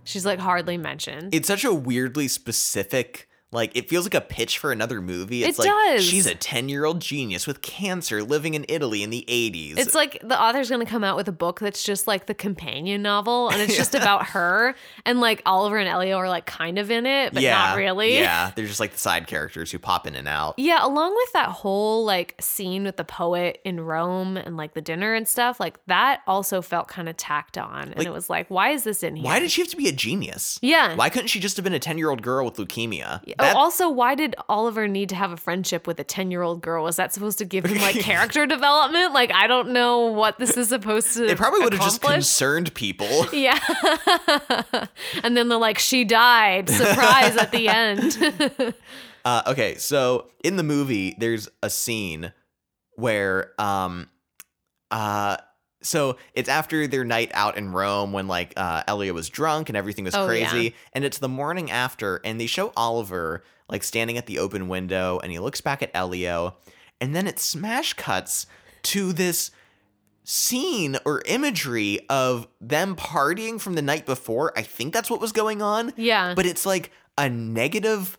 She's 0.02 0.26
like 0.26 0.40
hardly 0.40 0.76
mentioned. 0.76 1.32
It's 1.32 1.46
such 1.46 1.64
a 1.64 1.72
weirdly 1.72 2.26
specific. 2.26 3.27
Like 3.50 3.74
it 3.74 3.88
feels 3.88 4.04
like 4.04 4.14
a 4.14 4.20
pitch 4.20 4.58
for 4.58 4.72
another 4.72 5.00
movie. 5.00 5.42
It's 5.42 5.58
It 5.58 5.62
like 5.62 5.70
does. 5.96 6.04
she's 6.04 6.26
a 6.26 6.34
10-year-old 6.34 7.00
genius 7.00 7.46
with 7.46 7.62
cancer 7.62 8.22
living 8.22 8.52
in 8.52 8.66
Italy 8.68 9.02
in 9.02 9.08
the 9.08 9.24
80s. 9.26 9.78
It's 9.78 9.94
like 9.94 10.18
the 10.22 10.38
author's 10.38 10.68
gonna 10.68 10.84
come 10.84 11.02
out 11.02 11.16
with 11.16 11.28
a 11.28 11.32
book 11.32 11.58
that's 11.60 11.82
just 11.82 12.06
like 12.06 12.26
the 12.26 12.34
companion 12.34 13.00
novel, 13.00 13.48
and 13.48 13.60
it's 13.62 13.74
just 13.76 13.94
about 13.94 14.26
her, 14.26 14.74
and 15.06 15.20
like 15.20 15.40
Oliver 15.46 15.78
and 15.78 15.88
Elio 15.88 16.16
are 16.18 16.28
like 16.28 16.44
kind 16.44 16.78
of 16.78 16.90
in 16.90 17.06
it, 17.06 17.32
but 17.32 17.42
yeah, 17.42 17.56
not 17.68 17.76
really. 17.78 18.14
Yeah, 18.18 18.50
they're 18.54 18.66
just 18.66 18.80
like 18.80 18.92
the 18.92 18.98
side 18.98 19.26
characters 19.26 19.72
who 19.72 19.78
pop 19.78 20.06
in 20.06 20.14
and 20.14 20.28
out. 20.28 20.54
Yeah, 20.58 20.84
along 20.86 21.14
with 21.14 21.32
that 21.32 21.48
whole 21.48 22.04
like 22.04 22.34
scene 22.40 22.84
with 22.84 22.98
the 22.98 23.04
poet 23.04 23.60
in 23.64 23.80
Rome 23.80 24.36
and 24.36 24.58
like 24.58 24.74
the 24.74 24.82
dinner 24.82 25.14
and 25.14 25.26
stuff, 25.26 25.58
like 25.58 25.78
that 25.86 26.20
also 26.26 26.60
felt 26.60 26.88
kind 26.88 27.08
of 27.08 27.16
tacked 27.16 27.56
on. 27.56 27.88
And 27.88 27.98
Like- 27.98 28.06
it 28.06 28.12
was 28.12 28.28
like, 28.28 28.50
why 28.50 28.70
is 28.70 28.82
this 28.84 29.02
in 29.02 29.16
here? 29.16 29.24
Why 29.24 29.38
did 29.40 29.50
she 29.50 29.62
have 29.62 29.70
to 29.70 29.76
be 29.76 29.88
a 29.88 29.92
genius? 29.92 30.58
Yeah. 30.60 30.94
Why 30.96 31.08
couldn't 31.08 31.28
she 31.28 31.40
just 31.40 31.56
have 31.56 31.64
been 31.64 31.72
a 31.72 31.80
10-year-old 31.80 32.20
girl 32.22 32.44
with 32.44 32.56
leukemia? 32.56 33.22
Oh, 33.37 33.37
That- 33.38 33.56
also, 33.56 33.88
why 33.88 34.14
did 34.14 34.34
Oliver 34.48 34.88
need 34.88 35.08
to 35.10 35.14
have 35.14 35.30
a 35.32 35.36
friendship 35.36 35.86
with 35.86 35.98
a 36.00 36.04
10 36.04 36.30
year 36.30 36.42
old 36.42 36.60
girl? 36.60 36.84
Was 36.84 36.96
that 36.96 37.12
supposed 37.12 37.38
to 37.38 37.44
give 37.44 37.64
him 37.64 37.78
like 37.78 37.96
character 38.00 38.46
development? 38.46 39.12
Like, 39.14 39.32
I 39.32 39.46
don't 39.46 39.70
know 39.70 40.06
what 40.06 40.38
this 40.38 40.56
is 40.56 40.68
supposed 40.68 41.14
to 41.14 41.26
it 41.26 41.36
probably 41.36 41.60
would 41.60 41.72
have 41.72 41.82
just 41.82 42.02
concerned 42.02 42.74
people. 42.74 43.26
Yeah. 43.32 43.58
and 45.22 45.36
then 45.36 45.48
they're 45.48 45.58
like, 45.58 45.78
she 45.78 46.04
died. 46.04 46.68
Surprise 46.68 47.36
at 47.36 47.52
the 47.52 47.68
end. 47.68 48.74
Uh, 49.24 49.42
okay, 49.46 49.76
so 49.76 50.30
in 50.42 50.56
the 50.56 50.62
movie, 50.62 51.14
there's 51.18 51.48
a 51.62 51.70
scene 51.70 52.32
where, 52.94 53.52
um, 53.60 54.08
uh, 54.90 55.36
so 55.80 56.16
it's 56.34 56.48
after 56.48 56.86
their 56.86 57.04
night 57.04 57.30
out 57.34 57.56
in 57.56 57.72
Rome 57.72 58.12
when 58.12 58.26
like 58.28 58.52
uh, 58.56 58.82
Elio 58.88 59.12
was 59.12 59.28
drunk 59.28 59.68
and 59.68 59.76
everything 59.76 60.04
was 60.04 60.14
Oh, 60.14 60.26
crazy, 60.26 60.64
yeah. 60.64 60.70
and 60.92 61.04
it's 61.04 61.18
the 61.18 61.28
morning 61.28 61.70
after, 61.70 62.20
and 62.24 62.40
they 62.40 62.46
show 62.46 62.72
Oliver 62.76 63.44
like 63.68 63.82
standing 63.82 64.16
at 64.16 64.26
the 64.26 64.38
open 64.38 64.68
window, 64.68 65.18
and 65.22 65.30
he 65.30 65.38
looks 65.38 65.60
back 65.60 65.82
at 65.82 65.90
Elio, 65.94 66.56
and 67.00 67.14
then 67.14 67.26
it 67.26 67.38
smash 67.38 67.92
cuts 67.94 68.46
to 68.84 69.12
this 69.12 69.50
scene 70.24 70.96
or 71.04 71.22
imagery 71.26 72.00
of 72.10 72.48
them 72.60 72.94
partying 72.96 73.60
from 73.60 73.74
the 73.74 73.82
night 73.82 74.04
before. 74.04 74.52
I 74.58 74.62
think 74.62 74.92
that's 74.92 75.10
what 75.10 75.20
was 75.20 75.32
going 75.32 75.62
on 75.62 75.92
yeah. 75.96 76.34
but 76.34 76.44
it's 76.44 76.66
like 76.66 76.90
a 77.16 77.30
negative 77.30 78.18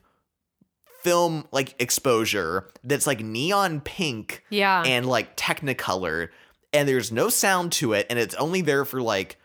film 1.04 1.48
like 1.52 1.76
exposure 1.80 2.70
that's 2.84 3.08
like 3.08 3.22
neon 3.22 3.80
pink 3.80 4.44
yeah. 4.50 4.84
and 4.86 5.06
like 5.06 5.38
technicolor 5.38 6.30
and 6.74 6.88
there's 6.88 7.12
no 7.12 7.30
sound 7.30 7.72
to 7.74 7.94
it 7.94 8.06
and 8.10 8.20
it's 8.20 8.36
only 8.36 8.62
there 8.62 8.86
for 8.86 9.02
like 9.02 9.38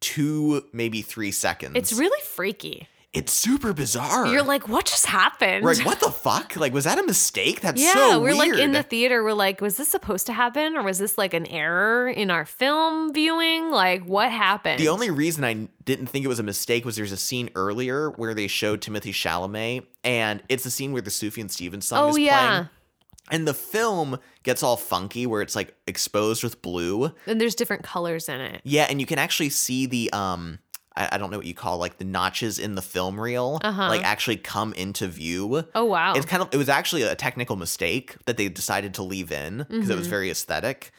two 0.00 0.64
maybe 0.72 1.02
three 1.02 1.32
seconds 1.32 1.72
it's 1.74 1.92
really 1.92 2.20
freaky. 2.22 2.88
it's 3.12 3.32
super 3.32 3.72
bizarre 3.72 4.26
You're 4.26 4.42
like, 4.42 4.68
what 4.68 4.84
just 4.84 5.06
happened? 5.06 5.64
We're 5.64 5.74
like 5.74 5.86
what 5.86 6.00
the 6.00 6.10
fuck 6.10 6.56
like 6.56 6.72
was 6.72 6.84
that 6.84 6.98
a 6.98 7.02
mistake 7.02 7.60
that's 7.62 7.80
yeah, 7.80 7.94
so 7.94 8.20
we're 8.20 8.34
like 8.34 8.52
in 8.52 8.72
the 8.72 8.82
theater. 8.82 9.24
We're 9.24 9.32
like, 9.32 9.60
was 9.60 9.76
this 9.78 9.88
supposed 9.88 10.26
to 10.26 10.32
happen, 10.32 10.76
or 10.76 10.82
was 10.82 10.98
this 10.98 11.16
like 11.16 11.32
an 11.34 11.46
error 11.46 12.08
in 12.08 12.30
our 12.30 12.44
film 12.44 13.12
viewing? 13.12 13.70
Like, 13.70 14.04
what 14.04 14.30
happened? 14.30 14.78
The 14.78 14.88
only 14.88 15.10
reason 15.10 15.42
I 15.42 15.68
didn't 15.84 16.08
think 16.08 16.24
it 16.24 16.28
was 16.28 16.38
a 16.38 16.42
mistake 16.44 16.84
was 16.84 16.96
there's 16.96 17.12
a 17.12 17.16
scene 17.16 17.48
earlier 17.54 18.10
where 18.10 18.34
they 18.34 18.46
showed 18.46 18.82
Timothée 18.82 19.12
Chalamet, 19.12 19.86
and 20.04 20.42
it's 20.48 20.64
the 20.64 20.70
scene 20.70 20.92
where 20.92 21.02
the 21.02 21.10
Sufjan 21.10 21.50
Stevens 21.50 21.86
song 21.86 22.04
oh 22.04 22.08
is 22.10 22.18
yeah, 22.18 22.48
playing. 22.48 22.68
And 23.30 23.46
the 23.46 23.54
film 23.54 24.18
gets 24.42 24.62
all 24.62 24.76
funky 24.76 25.26
where 25.26 25.42
it's 25.42 25.54
like 25.56 25.74
exposed 25.86 26.42
with 26.42 26.62
blue. 26.62 27.12
and 27.26 27.40
there's 27.40 27.54
different 27.54 27.82
colors 27.82 28.28
in 28.28 28.40
it. 28.40 28.60
Yeah, 28.64 28.86
and 28.88 29.00
you 29.00 29.06
can 29.06 29.18
actually 29.18 29.50
see 29.50 29.86
the 29.86 30.10
um 30.12 30.58
I, 30.96 31.10
I 31.12 31.18
don't 31.18 31.30
know 31.30 31.36
what 31.36 31.46
you 31.46 31.54
call 31.54 31.78
like 31.78 31.98
the 31.98 32.04
notches 32.04 32.58
in 32.58 32.74
the 32.74 32.82
film 32.82 33.20
reel 33.20 33.60
Uh-huh. 33.62 33.88
like 33.88 34.02
actually 34.04 34.36
come 34.36 34.72
into 34.74 35.06
view. 35.06 35.64
Oh 35.74 35.84
wow. 35.84 36.14
It's 36.14 36.26
kind 36.26 36.42
of 36.42 36.48
it 36.52 36.56
was 36.56 36.68
actually 36.68 37.02
a 37.02 37.14
technical 37.14 37.56
mistake 37.56 38.16
that 38.26 38.36
they 38.36 38.48
decided 38.48 38.94
to 38.94 39.02
leave 39.02 39.30
in 39.30 39.58
because 39.68 39.90
it 39.90 39.96
was 39.96 40.06
Mhm. 40.06 40.10
very 40.10 40.30
aesthetic. 40.30 40.90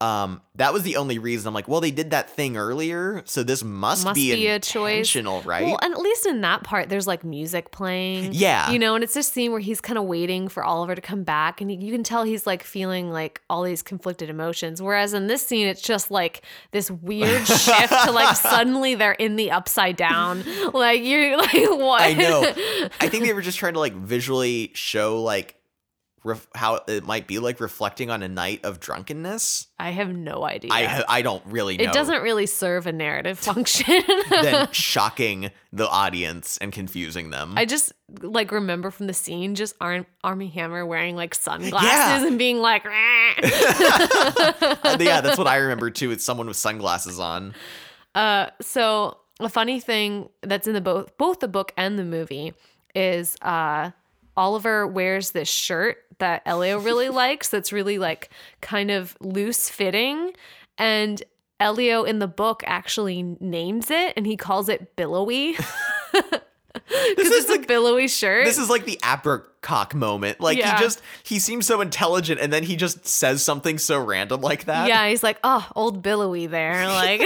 Um, 0.00 0.42
that 0.56 0.72
was 0.72 0.82
the 0.82 0.96
only 0.96 1.18
reason 1.18 1.48
I'm 1.48 1.54
like, 1.54 1.66
well, 1.68 1.80
they 1.80 1.90
did 1.90 2.10
that 2.10 2.28
thing 2.28 2.56
earlier, 2.56 3.22
so 3.24 3.42
this 3.42 3.64
must, 3.64 4.04
Must 4.04 4.14
be, 4.14 4.32
be 4.34 4.46
a 4.48 4.58
choice. 4.58 4.98
intentional, 4.98 5.40
right? 5.42 5.64
Well, 5.64 5.78
and 5.80 5.94
at 5.94 6.00
least 6.00 6.26
in 6.26 6.42
that 6.42 6.62
part, 6.62 6.88
there's 6.88 7.06
like 7.06 7.24
music 7.24 7.70
playing. 7.70 8.30
Yeah. 8.34 8.70
You 8.70 8.78
know, 8.78 8.96
and 8.96 9.02
it's 9.04 9.14
this 9.14 9.28
scene 9.28 9.50
where 9.52 9.60
he's 9.60 9.80
kind 9.80 9.96
of 9.98 10.04
waiting 10.04 10.48
for 10.48 10.62
Oliver 10.62 10.94
to 10.94 11.00
come 11.00 11.22
back, 11.22 11.60
and 11.60 11.70
you 11.82 11.90
can 11.92 12.02
tell 12.02 12.24
he's 12.24 12.46
like 12.46 12.62
feeling 12.62 13.10
like 13.10 13.40
all 13.48 13.62
these 13.62 13.82
conflicted 13.82 14.28
emotions. 14.28 14.82
Whereas 14.82 15.14
in 15.14 15.26
this 15.28 15.46
scene, 15.46 15.66
it's 15.68 15.80
just 15.82 16.10
like 16.10 16.42
this 16.72 16.90
weird 16.90 17.46
shift 17.46 17.92
to 18.04 18.10
like 18.12 18.36
suddenly 18.36 18.94
they're 18.96 19.12
in 19.12 19.36
the 19.36 19.52
upside 19.52 19.96
down. 19.96 20.44
Like 20.74 21.02
you're 21.02 21.36
like, 21.38 21.52
what? 21.52 22.02
I 22.02 22.12
know. 22.14 22.42
I 23.00 23.08
think 23.08 23.24
they 23.24 23.32
were 23.32 23.42
just 23.42 23.58
trying 23.58 23.74
to 23.74 23.80
like 23.80 23.94
visually 23.94 24.70
show 24.74 25.22
like 25.22 25.56
ref- 26.24 26.48
how 26.54 26.80
it 26.88 27.04
might 27.04 27.26
be 27.28 27.38
like 27.38 27.60
reflecting 27.60 28.10
on 28.10 28.22
a 28.22 28.28
night 28.28 28.64
of 28.64 28.80
drunkenness. 28.80 29.68
I 29.78 29.90
have 29.90 30.08
no 30.14 30.44
idea. 30.44 30.70
I 30.72 31.04
I 31.08 31.22
don't 31.22 31.44
really 31.46 31.76
know. 31.76 31.84
it 31.84 31.92
doesn't 31.92 32.22
really 32.22 32.46
serve 32.46 32.86
a 32.88 32.92
narrative 32.92 33.38
function. 33.50 34.02
then 34.30 34.68
shocking 34.72 35.50
the 35.72 35.88
audience 35.88 36.58
and 36.58 36.72
confusing 36.72 37.30
them. 37.30 37.54
I 37.56 37.64
just 37.66 37.92
like 38.22 38.50
remember 38.52 38.90
from 38.90 39.06
the 39.06 39.14
scene 39.14 39.54
just 39.54 39.74
Ar- 39.80 40.06
Armie 40.24 40.48
Hammer 40.48 40.84
wearing 40.86 41.14
like 41.16 41.34
sunglasses 41.34 41.88
Yeah. 41.90 42.26
and 42.26 42.38
being 42.38 42.58
like, 42.58 42.84
Uh, 44.84 44.96
yeah, 45.00 45.20
that's 45.20 45.38
what 45.38 45.46
I 45.46 45.56
remember 45.56 45.90
too. 45.90 46.10
It's 46.10 46.24
someone 46.24 46.46
with 46.46 46.56
sunglasses 46.56 47.18
on. 47.20 47.54
Uh, 48.14 48.46
so 48.60 49.18
a 49.40 49.48
funny 49.48 49.80
thing 49.80 50.28
that's 50.42 50.66
in 50.66 50.74
the 50.74 50.80
both 50.80 51.16
both 51.18 51.40
the 51.40 51.48
book 51.48 51.72
and 51.76 51.98
the 51.98 52.04
movie 52.04 52.54
is 52.94 53.36
uh 53.42 53.90
Oliver 54.36 54.86
wears 54.86 55.32
this 55.32 55.48
shirt 55.48 55.98
that 56.18 56.42
Elio 56.46 56.78
really 56.78 57.08
likes 57.10 57.48
that's 57.48 57.72
really 57.72 57.98
like 57.98 58.30
kind 58.60 58.90
of 58.90 59.16
loose 59.20 59.68
fitting 59.68 60.32
and 60.78 61.22
Elio 61.60 62.02
in 62.02 62.18
the 62.18 62.26
book 62.28 62.62
actually 62.66 63.22
names 63.40 63.90
it 63.90 64.12
and 64.16 64.26
he 64.26 64.36
calls 64.36 64.68
it 64.68 64.96
billowy. 64.96 65.56
Because 66.74 67.30
is 67.30 67.48
it's 67.48 67.64
a 67.64 67.66
billowy 67.66 68.08
shirt. 68.08 68.44
This 68.44 68.58
is 68.58 68.68
like 68.68 68.84
the 68.84 68.98
apricot 69.64 69.94
moment. 69.94 70.40
Like 70.40 70.58
Yeah. 70.58 70.76
he 70.76 70.82
just 70.82 71.00
he 71.22 71.38
seems 71.38 71.66
so 71.66 71.80
intelligent 71.80 72.40
and 72.40 72.52
then 72.52 72.62
he 72.64 72.76
just 72.76 73.06
says 73.06 73.42
something 73.42 73.78
so 73.78 74.02
random 74.02 74.40
like 74.40 74.64
that. 74.64 74.88
Yeah, 74.88 75.08
he's 75.08 75.22
like, 75.22 75.38
oh, 75.44 75.66
old 75.74 76.02
billowy 76.02 76.46
there. 76.46 76.84
Like, 76.94 77.20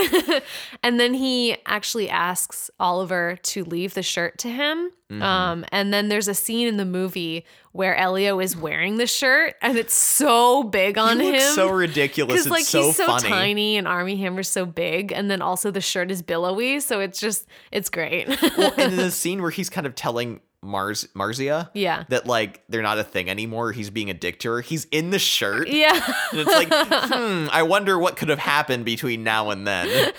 and 0.83 0.99
then 0.99 1.15
he 1.15 1.57
actually 1.67 2.09
asks 2.09 2.71
Oliver 2.81 3.37
to 3.43 3.65
leave 3.65 3.95
the 3.95 4.03
shirt 4.03 4.39
to 4.39 4.49
him. 4.49 4.91
Mm-hmm. 5.11 5.23
Um, 5.23 5.65
and 5.73 5.93
then 5.93 6.09
there's 6.09 6.27
a 6.29 6.35
scene 6.35 6.67
in 6.69 6.77
the 6.79 6.85
movie 6.85 7.45
where 7.73 7.95
Elio 7.97 8.41
is 8.41 8.57
wearing 8.57 8.97
the 8.97 9.07
shirt 9.07 9.55
and 9.63 9.77
it's 9.79 9.95
so 9.95 10.63
big 10.65 10.99
on 10.99 11.21
him. 11.21 11.41
so 11.55 11.69
ridiculous. 11.71 12.41
It's 12.41 12.51
like 12.51 12.65
so 12.65 12.83
he's 12.87 12.97
so 12.97 13.07
funny. 13.07 13.29
tiny 13.29 13.77
and 13.77 13.87
Armie 13.87 14.17
Hammer's 14.17 14.49
so 14.49 14.67
big, 14.67 15.13
and 15.13 15.31
then 15.31 15.43
also 15.43 15.71
the 15.71 15.81
shirt 15.81 16.11
is 16.11 16.23
billowy, 16.23 16.81
so 16.81 17.01
it's 17.01 17.21
just 17.21 17.47
it's 17.71 17.89
great. 17.91 18.29
well, 18.57 18.73
and 18.77 18.93
in 18.93 18.97
the 18.97 19.11
scene 19.23 19.41
where 19.43 19.51
he's 19.51 19.71
kind 19.71 19.87
of 19.87 19.95
telling 19.95 20.41
Mars 20.63 21.07
Marzia 21.15 21.71
yeah, 21.75 22.05
that 22.09 22.27
like 22.27 22.63
they're 22.69 22.83
not 22.83 22.99
a 22.99 23.05
thing 23.05 23.31
anymore, 23.31 23.73
he's 23.73 23.91
being 23.91 24.11
a 24.11 24.15
dick 24.15 24.41
to 24.41 24.51
her. 24.51 24.61
He's 24.61 24.87
in 24.87 25.11
the 25.11 25.19
shirt. 25.19 25.69
yeah. 25.69 25.95
And 26.33 26.41
it's 26.41 26.51
like, 26.51 26.69
hmm, 26.71 27.47
I 27.51 27.63
wonder 27.63 27.99
what 27.99 28.17
could 28.17 28.29
have 28.29 28.39
happened 28.39 28.85
between 28.85 29.23
now 29.23 29.51
and 29.51 29.67
then. 29.67 30.13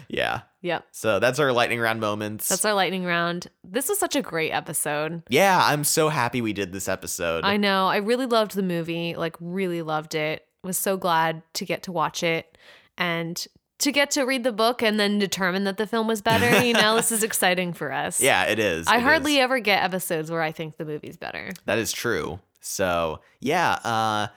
yeah. 0.09 0.43
yep. 0.61 0.87
So 0.93 1.19
that's 1.19 1.39
our 1.39 1.53
lightning 1.53 1.81
round 1.81 2.01
moments. 2.01 2.49
That's 2.49 2.65
our 2.65 2.75
lightning 2.75 3.05
round. 3.05 3.49
This 3.65 3.89
was 3.89 3.99
such 3.99 4.17
a 4.17 4.23
great 4.23 4.53
episode. 4.53 5.23
yeah, 5.29 5.61
I'm 5.63 5.85
so 5.85 6.09
happy 6.09 6.41
we 6.41 6.53
did 6.53 6.73
this 6.73 6.89
episode. 6.89 7.45
I 7.45 7.57
know. 7.57 7.89
I 7.89 7.97
really 7.97 8.27
loved 8.27 8.55
the 8.55 8.63
movie, 8.63 9.15
like 9.17 9.37
really 9.41 9.83
loved 9.83 10.15
it. 10.15 10.47
Was 10.63 10.79
so 10.79 10.97
glad 10.97 11.43
to 11.55 11.65
get 11.65 11.85
to 11.85 11.93
watch 11.93 12.25
it 12.25 12.57
and 12.99 13.47
to 13.79 13.93
get 13.93 14.11
to 14.13 14.23
read 14.23 14.43
the 14.45 14.53
book 14.53 14.83
and 14.83 14.99
then 14.99 15.19
determine 15.19 15.65
that 15.65 15.77
the 15.77 15.87
film 15.87 16.07
was 16.07 16.23
better. 16.23 16.65
You 16.65 16.73
know, 16.73 16.97
this 16.97 17.13
is 17.13 17.23
exciting 17.23 17.73
for 17.73 17.93
us. 17.93 18.21
yeah, 18.23 18.45
it 18.45 18.59
is. 18.59 18.87
I 18.87 18.97
It 18.97 19.03
hardly 19.03 19.35
is. 19.37 19.41
ever 19.43 19.59
get 19.61 19.83
episodes 19.85 20.31
where 20.31 20.43
I 20.43 20.53
think 20.53 20.77
the 20.79 20.85
movie's 20.85 21.17
better. 21.17 21.51
That 21.67 21.79
is 21.79 21.93
true. 21.93 22.41
So 22.61 23.21
yeah, 23.41 23.73
uh 23.85 24.29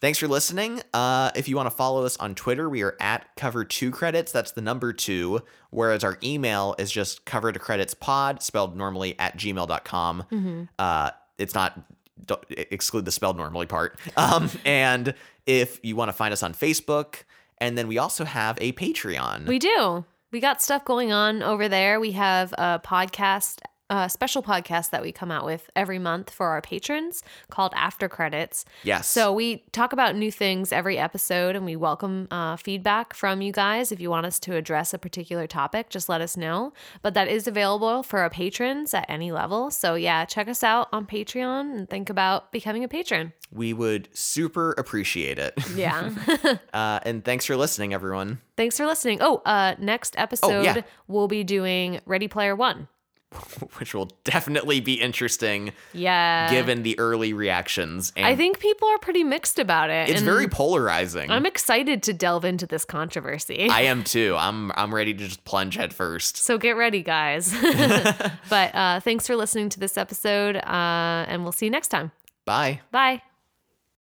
thanks 0.00 0.18
for 0.18 0.26
listening. 0.28 0.80
Uh 0.94 1.30
if 1.36 1.48
you 1.48 1.56
want 1.56 1.66
to 1.70 1.76
follow 1.76 2.04
us 2.04 2.16
on 2.16 2.34
Twitter, 2.34 2.68
we 2.68 2.82
are 2.82 2.96
at 3.00 3.26
cover 3.36 3.64
two 3.64 3.90
credits. 3.90 4.32
That's 4.32 4.52
the 4.52 4.62
number 4.62 4.92
two. 4.92 5.40
Whereas 5.70 6.02
our 6.02 6.18
email 6.24 6.74
is 6.78 6.90
just 6.90 7.24
cover 7.24 7.52
to 7.52 7.58
credits 7.58 7.94
pod, 7.94 8.42
spelled 8.42 8.76
normally 8.76 9.18
at 9.18 9.36
gmail.com. 9.36 10.24
Mm-hmm. 10.32 10.62
Uh 10.78 11.10
it's 11.36 11.54
not 11.54 11.78
don't 12.26 12.42
exclude 12.48 13.04
the 13.04 13.12
spelled 13.12 13.36
normally 13.36 13.66
part. 13.66 13.98
Um 14.16 14.50
and 14.64 15.14
if 15.46 15.78
you 15.84 15.94
want 15.94 16.08
to 16.08 16.12
find 16.12 16.32
us 16.32 16.42
on 16.42 16.52
Facebook, 16.54 17.22
and 17.60 17.76
then 17.76 17.88
we 17.88 17.98
also 17.98 18.24
have 18.24 18.58
a 18.60 18.72
Patreon. 18.72 19.46
We 19.46 19.58
do. 19.58 20.04
We 20.30 20.40
got 20.40 20.60
stuff 20.60 20.84
going 20.84 21.10
on 21.10 21.42
over 21.42 21.68
there. 21.68 22.00
We 22.00 22.12
have 22.12 22.52
a 22.58 22.80
podcast, 22.84 23.60
a 23.90 24.08
special 24.08 24.42
podcast 24.42 24.90
that 24.90 25.02
we 25.02 25.12
come 25.12 25.30
out 25.30 25.44
with 25.44 25.70
every 25.74 25.98
month 25.98 26.30
for 26.30 26.48
our 26.48 26.60
patrons 26.60 27.22
called 27.50 27.72
After 27.74 28.08
Credits. 28.08 28.64
yes. 28.82 29.08
So 29.08 29.32
we 29.32 29.64
talk 29.72 29.92
about 29.92 30.14
new 30.14 30.30
things 30.30 30.72
every 30.72 30.98
episode, 30.98 31.56
and 31.56 31.64
we 31.64 31.76
welcome 31.76 32.28
uh, 32.30 32.56
feedback 32.56 33.14
from 33.14 33.40
you 33.40 33.52
guys. 33.52 33.90
If 33.90 34.00
you 34.00 34.10
want 34.10 34.26
us 34.26 34.38
to 34.40 34.56
address 34.56 34.92
a 34.92 34.98
particular 34.98 35.46
topic, 35.46 35.88
just 35.88 36.08
let 36.08 36.20
us 36.20 36.36
know. 36.36 36.72
But 37.02 37.14
that 37.14 37.28
is 37.28 37.46
available 37.46 38.02
for 38.02 38.20
our 38.20 38.30
patrons 38.30 38.92
at 38.92 39.06
any 39.08 39.32
level. 39.32 39.70
So 39.70 39.94
yeah, 39.94 40.24
check 40.24 40.48
us 40.48 40.62
out 40.62 40.88
on 40.92 41.06
Patreon 41.06 41.76
and 41.76 41.88
think 41.88 42.10
about 42.10 42.52
becoming 42.52 42.84
a 42.84 42.88
patron. 42.88 43.32
we 43.50 43.72
would 43.72 44.08
super 44.12 44.72
appreciate 44.72 45.38
it. 45.38 45.54
Yeah. 45.74 46.10
uh, 46.74 46.98
and 47.04 47.24
thanks 47.24 47.44
for 47.46 47.56
listening, 47.56 47.94
everyone. 47.94 48.40
Thanks 48.56 48.76
for 48.76 48.84
listening. 48.86 49.18
Oh, 49.20 49.42
uh, 49.44 49.74
next 49.78 50.18
episode 50.18 50.64
yeah. 50.64 50.80
we'll 51.06 51.28
be 51.28 51.44
doing 51.44 52.00
Ready 52.04 52.26
Player 52.26 52.56
One. 52.56 52.88
which 53.78 53.94
will 53.94 54.10
definitely 54.24 54.80
be 54.80 54.94
interesting 54.94 55.72
Yeah. 55.92 56.50
given 56.50 56.82
the 56.82 56.98
early 56.98 57.32
reactions. 57.32 58.12
And 58.16 58.26
I 58.26 58.34
think 58.36 58.58
people 58.58 58.88
are 58.88 58.98
pretty 58.98 59.24
mixed 59.24 59.58
about 59.58 59.90
it. 59.90 60.08
it's 60.08 60.22
very 60.22 60.48
polarizing. 60.48 61.30
I'm 61.30 61.46
excited 61.46 62.02
to 62.04 62.12
delve 62.12 62.44
into 62.44 62.66
this 62.66 62.84
controversy. 62.84 63.68
I 63.70 63.82
am 63.82 64.02
too. 64.04 64.34
I'm 64.38 64.72
I'm 64.72 64.94
ready 64.94 65.12
to 65.14 65.24
just 65.24 65.44
plunge 65.44 65.74
head 65.76 65.92
first. 65.92 66.36
So 66.38 66.58
get 66.58 66.72
ready, 66.72 67.02
guys. 67.02 67.52
but 68.50 68.74
uh, 68.74 69.00
thanks 69.00 69.26
for 69.26 69.36
listening 69.36 69.68
to 69.70 69.80
this 69.80 69.98
episode, 69.98 70.56
uh, 70.56 71.24
and 71.28 71.42
we'll 71.42 71.52
see 71.52 71.66
you 71.66 71.70
next 71.70 71.88
time. 71.88 72.12
Bye. 72.46 72.80
Bye. 72.90 73.22